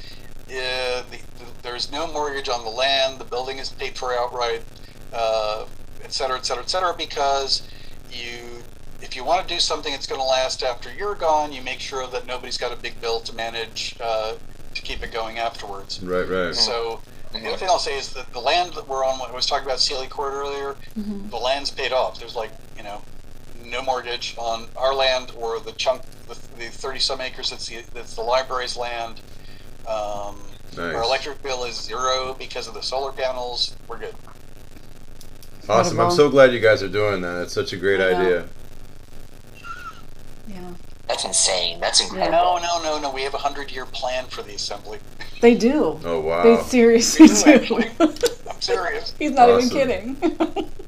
uh, 0.48 1.02
the, 1.11 1.19
the, 1.39 1.44
there's 1.62 1.90
no 1.93 2.06
mortgage 2.12 2.48
on 2.48 2.65
the 2.65 2.70
land, 2.70 3.20
the 3.20 3.24
building 3.24 3.59
is 3.59 3.70
paid 3.70 3.97
for 3.97 4.12
outright, 4.12 4.65
uh, 5.12 5.65
et 6.02 6.12
cetera, 6.12 6.36
et 6.36 6.44
cetera, 6.44 6.62
et 6.65 6.70
cetera, 6.70 6.94
because 6.98 7.69
you, 8.11 8.65
if 9.01 9.15
you 9.15 9.24
want 9.24 9.47
to 9.47 9.55
do 9.55 9.61
something 9.61 9.93
that's 9.93 10.06
going 10.06 10.20
to 10.20 10.27
last 10.27 10.62
after 10.62 10.93
you're 10.93 11.15
gone, 11.15 11.52
you 11.52 11.62
make 11.62 11.81
sure 11.81 12.06
that 12.09 12.27
nobody's 12.27 12.59
got 12.59 12.73
a 12.77 12.81
big 12.81 13.01
bill 13.01 13.20
to 13.20 13.35
manage 13.35 13.97
uh, 14.02 14.32
to 14.74 14.82
keep 14.82 15.02
it 15.05 15.12
going 15.12 15.39
afterwards. 15.39 16.02
Right, 16.02 16.28
right. 16.28 16.55
So 16.55 17.01
the 17.32 17.47
other 17.47 17.56
thing 17.56 17.69
I'll 17.69 17.78
say 17.78 17.97
is 17.97 18.12
that 18.15 18.32
the 18.32 18.40
land 18.40 18.74
that 18.74 18.89
we're 18.89 19.05
on, 19.05 19.20
I 19.31 19.32
was 19.35 19.47
talking 19.47 19.65
about 19.66 19.78
Seelie 19.78 20.11
Court 20.11 20.32
earlier, 20.35 20.77
Mhm. 20.98 21.31
the 21.31 21.36
land's 21.36 21.70
paid 21.70 21.93
off. 21.93 22.19
There's 22.19 22.35
like, 22.35 22.52
you 22.77 22.82
know, 22.82 23.02
no 23.65 23.82
mortgage 23.82 24.35
on 24.39 24.66
our 24.77 24.95
land 24.95 25.32
or 25.36 25.61
the 25.61 25.73
chunk, 25.73 26.03
the, 26.28 26.35
the 26.59 26.66
30 26.70 26.99
some 26.99 27.20
acres 27.20 27.51
that's 27.51 27.66
the, 27.66 27.82
that's 27.93 28.15
the 28.15 28.23
library's 28.23 28.77
land. 28.77 29.20
Um, 29.89 30.36
Nice. 30.77 30.93
Our 30.97 31.05
electric 31.05 31.41
bill 31.41 31.65
is 31.65 31.81
zero 31.81 32.35
because 32.36 32.66
of 32.66 32.74
the 32.74 32.82
solar 32.82 33.12
panels. 33.12 33.77
We're 33.86 33.99
good. 33.99 34.15
Awesome. 35.69 36.01
I'm 36.01 36.11
so 36.11 36.28
glad 36.28 36.53
you 36.53 36.59
guys 36.59 36.82
are 36.82 36.89
doing 36.89 37.20
that. 37.20 37.43
It's 37.43 37.53
such 37.53 37.73
a 37.73 37.77
great 37.77 38.01
I 38.01 38.12
idea. 38.12 38.49
Yeah. 40.49 40.74
That's 41.07 41.24
insane. 41.24 41.78
That's 41.78 42.01
incredible. 42.01 42.32
No, 42.32 42.59
no, 42.59 42.82
no, 42.82 43.01
no. 43.01 43.11
We 43.12 43.23
have 43.23 43.35
a 43.35 43.39
hundred 43.39 43.70
year 43.70 43.86
plan 43.86 44.27
for 44.27 44.43
the 44.43 44.55
assembly. 44.55 44.99
They 45.41 45.55
do. 45.55 46.01
Oh 46.05 46.20
wow. 46.20 46.43
They 46.43 46.61
seriously 46.65 47.28
We 47.28 47.59
do, 47.59 47.66
do. 47.99 48.15
I'm 48.51 48.61
serious. 48.61 49.15
He's 49.19 49.31
not 49.31 49.49
Awesome. 49.51 49.78
even 49.78 50.16
kidding. 50.16 50.70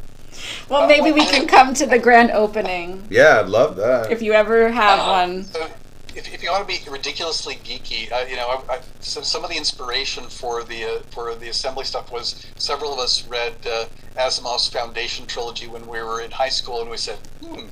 well, 0.68 0.86
maybe 0.88 1.12
we 1.12 1.24
can 1.26 1.46
come 1.46 1.74
to 1.74 1.86
the 1.86 1.98
grand 1.98 2.30
opening 2.32 3.06
Yeah, 3.10 3.40
I'd 3.40 3.48
love 3.48 3.76
that. 3.76 4.10
if 4.10 4.20
you 4.22 4.32
ever 4.32 4.68
have 4.70 5.00
Uh, 5.00 5.06
one. 5.12 5.44
So, 5.44 5.66
if, 6.14 6.32
if 6.32 6.42
you 6.42 6.50
want 6.50 6.66
to 6.66 6.74
be 6.84 6.90
ridiculously 6.90 7.56
geeky, 7.56 8.10
uh, 8.10 8.24
you 8.28 8.36
know, 8.36 8.48
I, 8.68 8.74
I, 8.76 8.80
so 9.00 9.20
some 9.20 9.44
of 9.44 9.50
the 9.50 9.56
inspiration 9.56 10.24
for 10.28 10.64
the 10.64 10.84
uh, 10.84 10.98
for 11.10 11.34
the 11.34 11.48
assembly 11.50 11.84
stuff 11.84 12.10
was 12.10 12.46
several 12.56 12.92
of 12.94 12.98
us 12.98 13.26
read 13.28 13.52
uh, 13.66 13.84
Asimov's 14.16 14.66
Foundation 14.68 15.26
trilogy 15.26 15.66
when 15.68 15.86
we 15.86 16.02
were 16.02 16.22
in 16.22 16.30
high 16.30 16.48
school, 16.48 16.80
and 16.80 16.88
we 16.90 16.96
said, 16.96 17.18
"Hmm, 17.44 17.66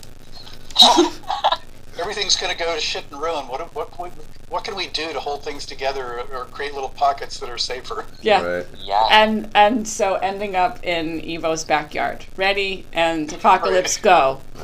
everything's 1.99 2.37
going 2.37 2.53
to 2.53 2.59
go 2.59 2.75
to 2.75 2.81
shit 2.81 3.05
and 3.11 3.21
ruin. 3.21 3.47
What 3.49 3.75
what 3.75 3.91
can 3.93 4.05
we, 4.05 4.11
what 4.49 4.65
can 4.65 4.77
we 4.77 4.89
do 4.89 5.13
to 5.13 5.21
hold 5.21 5.43
things 5.45 5.67
together 5.67 6.21
or, 6.21 6.41
or 6.41 6.45
create 6.47 6.75
little 6.75 6.89
pockets 6.89 7.39
that 7.41 7.49
are 7.49 7.59
safer?" 7.59 8.05
Yeah. 8.23 8.43
Right. 8.43 8.67
Yeah. 8.79 9.09
And 9.11 9.51
and 9.55 9.87
so 9.87 10.15
ending 10.17 10.57
up 10.57 10.85
in 10.85 11.21
Ivo's 11.21 11.65
backyard. 11.65 12.25
Ready 12.37 12.87
and 12.93 13.33
apocalypse 13.33 13.97
go. 13.97 14.41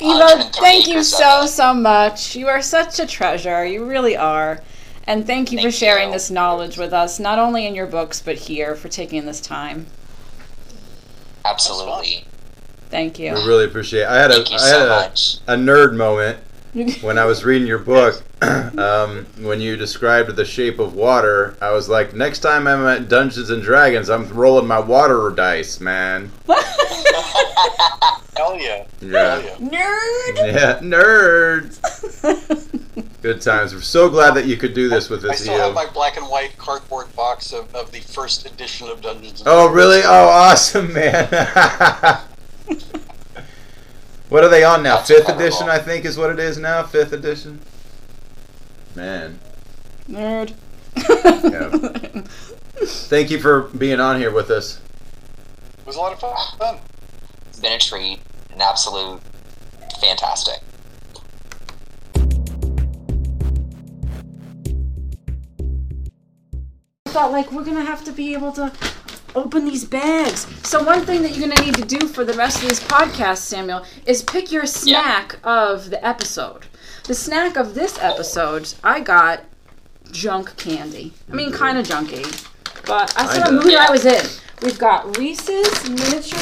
Ivo, 0.00 0.42
thank 0.54 0.88
you 0.88 1.02
so 1.02 1.46
so 1.46 1.72
much. 1.74 2.34
You 2.34 2.48
are 2.48 2.62
such 2.62 2.98
a 2.98 3.06
treasure. 3.06 3.64
You 3.64 3.84
really 3.84 4.16
are. 4.16 4.60
And 5.04 5.26
thank 5.26 5.50
you 5.50 5.60
for 5.60 5.70
sharing 5.70 6.08
you. 6.08 6.14
this 6.14 6.30
knowledge 6.30 6.78
with 6.78 6.92
us, 6.92 7.18
not 7.18 7.38
only 7.38 7.66
in 7.66 7.74
your 7.74 7.86
books 7.86 8.20
but 8.20 8.36
here 8.36 8.74
for 8.74 8.88
taking 8.88 9.26
this 9.26 9.40
time. 9.40 9.86
Absolutely. 11.44 12.24
Thank 12.92 13.18
you. 13.18 13.34
We 13.34 13.44
really 13.46 13.64
appreciate. 13.64 14.02
It. 14.02 14.08
I 14.08 14.16
had 14.18 14.30
a 14.30 14.34
Thank 14.34 14.50
you 14.52 14.56
I 14.58 14.60
had 14.68 14.68
so 14.74 14.84
a, 14.84 14.88
much. 14.88 15.38
a 15.48 15.56
nerd 15.56 15.96
moment 15.96 16.38
when 17.02 17.18
I 17.18 17.24
was 17.24 17.42
reading 17.44 17.66
your 17.66 17.78
book. 17.80 18.22
um, 18.42 19.26
when 19.40 19.60
you 19.60 19.76
described 19.76 20.34
the 20.36 20.44
shape 20.44 20.78
of 20.78 20.94
water, 20.94 21.56
I 21.60 21.70
was 21.72 21.88
like, 21.88 22.12
next 22.14 22.40
time 22.40 22.66
I'm 22.66 22.84
at 22.86 23.08
Dungeons 23.08 23.50
and 23.50 23.62
Dragons, 23.62 24.10
I'm 24.10 24.28
rolling 24.28 24.66
my 24.66 24.78
water 24.78 25.30
dice, 25.30 25.80
man. 25.80 26.30
Hell 28.36 28.58
yeah. 28.58 28.84
Yeah. 29.00 29.40
Hell 29.40 29.42
yeah. 29.42 29.56
Nerd. 29.56 30.36
Yeah, 30.52 30.78
nerds. 30.80 31.78
Good 33.22 33.40
times. 33.40 33.72
We're 33.74 33.80
so 33.80 34.08
glad 34.10 34.34
that 34.34 34.46
you 34.46 34.56
could 34.56 34.74
do 34.74 34.88
this 34.88 35.08
with 35.08 35.24
I 35.24 35.30
us, 35.30 35.40
still 35.40 35.56
have 35.58 35.74
my 35.74 35.86
black 35.86 36.16
and 36.16 36.26
white 36.28 36.56
cardboard 36.58 37.14
box 37.14 37.52
of, 37.52 37.72
of 37.74 37.92
the 37.92 38.00
first 38.00 38.44
edition 38.46 38.88
of 38.88 39.00
Dungeons. 39.00 39.40
and 39.40 39.48
Oh, 39.48 39.68
Dragons. 39.72 39.76
really? 39.76 40.02
Oh, 40.04 40.28
awesome, 40.28 40.92
man. 40.92 41.28
What 44.28 44.44
are 44.44 44.48
they 44.48 44.64
on 44.64 44.82
now? 44.82 44.96
That's 44.96 45.08
Fifth 45.08 45.18
incredible. 45.20 45.44
edition, 45.46 45.68
I 45.68 45.78
think, 45.78 46.04
is 46.04 46.16
what 46.16 46.30
it 46.30 46.38
is 46.38 46.58
now. 46.58 46.82
Fifth 46.82 47.12
edition. 47.12 47.60
Man, 48.94 49.38
Nerd. 50.08 50.52
thank 53.08 53.30
you 53.30 53.38
for 53.38 53.62
being 53.62 54.00
on 54.00 54.18
here 54.20 54.30
with 54.30 54.50
us. 54.50 54.80
It 55.78 55.86
was 55.86 55.96
a 55.96 56.00
lot 56.00 56.12
of 56.12 56.20
fun. 56.58 56.78
It's 57.48 57.58
been 57.58 57.72
a 57.72 57.78
treat. 57.78 58.18
An 58.52 58.60
absolute 58.60 59.20
fantastic. 60.00 60.58
I 67.06 67.10
thought 67.10 67.32
like 67.32 67.52
we're 67.52 67.64
gonna 67.64 67.84
have 67.84 68.04
to 68.04 68.12
be 68.12 68.34
able 68.34 68.52
to 68.52 68.72
open 69.34 69.64
these 69.64 69.84
bags. 69.84 70.46
So 70.66 70.82
one 70.82 71.04
thing 71.04 71.22
that 71.22 71.36
you're 71.36 71.48
gonna 71.48 71.60
need 71.60 71.74
to 71.76 71.84
do 71.84 72.06
for 72.08 72.24
the 72.24 72.32
rest 72.34 72.62
of 72.62 72.68
these 72.68 72.80
podcasts, 72.80 73.38
Samuel, 73.38 73.84
is 74.06 74.22
pick 74.22 74.50
your 74.52 74.66
snack 74.66 75.36
of 75.44 75.90
the 75.90 76.04
episode. 76.06 76.66
The 77.04 77.14
snack 77.14 77.56
of 77.56 77.74
this 77.74 77.98
episode, 77.98 78.72
I 78.84 79.00
got 79.00 79.44
junk 80.10 80.56
candy. 80.56 81.12
I 81.30 81.34
mean, 81.34 81.50
kind 81.52 81.78
of 81.78 81.86
junky, 81.86 82.22
but 82.86 83.12
I 83.16 83.26
saw 83.26 83.38
the 83.38 83.44
Kinda. 83.46 83.64
mood 83.64 83.74
I 83.74 83.90
was 83.90 84.04
in. 84.06 84.26
We've 84.62 84.78
got 84.78 85.16
Reese's 85.16 85.88
miniature 85.90 86.38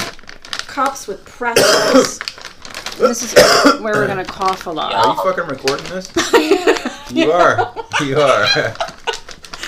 cups 0.67 1.07
with 1.07 1.25
pretzels. 1.25 2.19
This 2.99 3.23
is 3.23 3.35
where 3.81 3.95
we're 3.95 4.07
gonna 4.07 4.25
cough 4.25 4.67
a 4.67 4.71
lot. 4.71 4.93
Are 4.93 5.15
you 5.15 5.23
fucking 5.23 5.47
recording 5.47 5.87
this? 5.87 6.11
You 7.11 7.33
are. 7.33 7.75
You 8.05 8.21
are. 8.21 8.45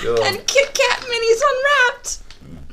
And 0.04 0.44
Kit 0.48 0.74
Kat 0.74 1.00
minis 1.00 1.40
unwrapped. 1.50 2.18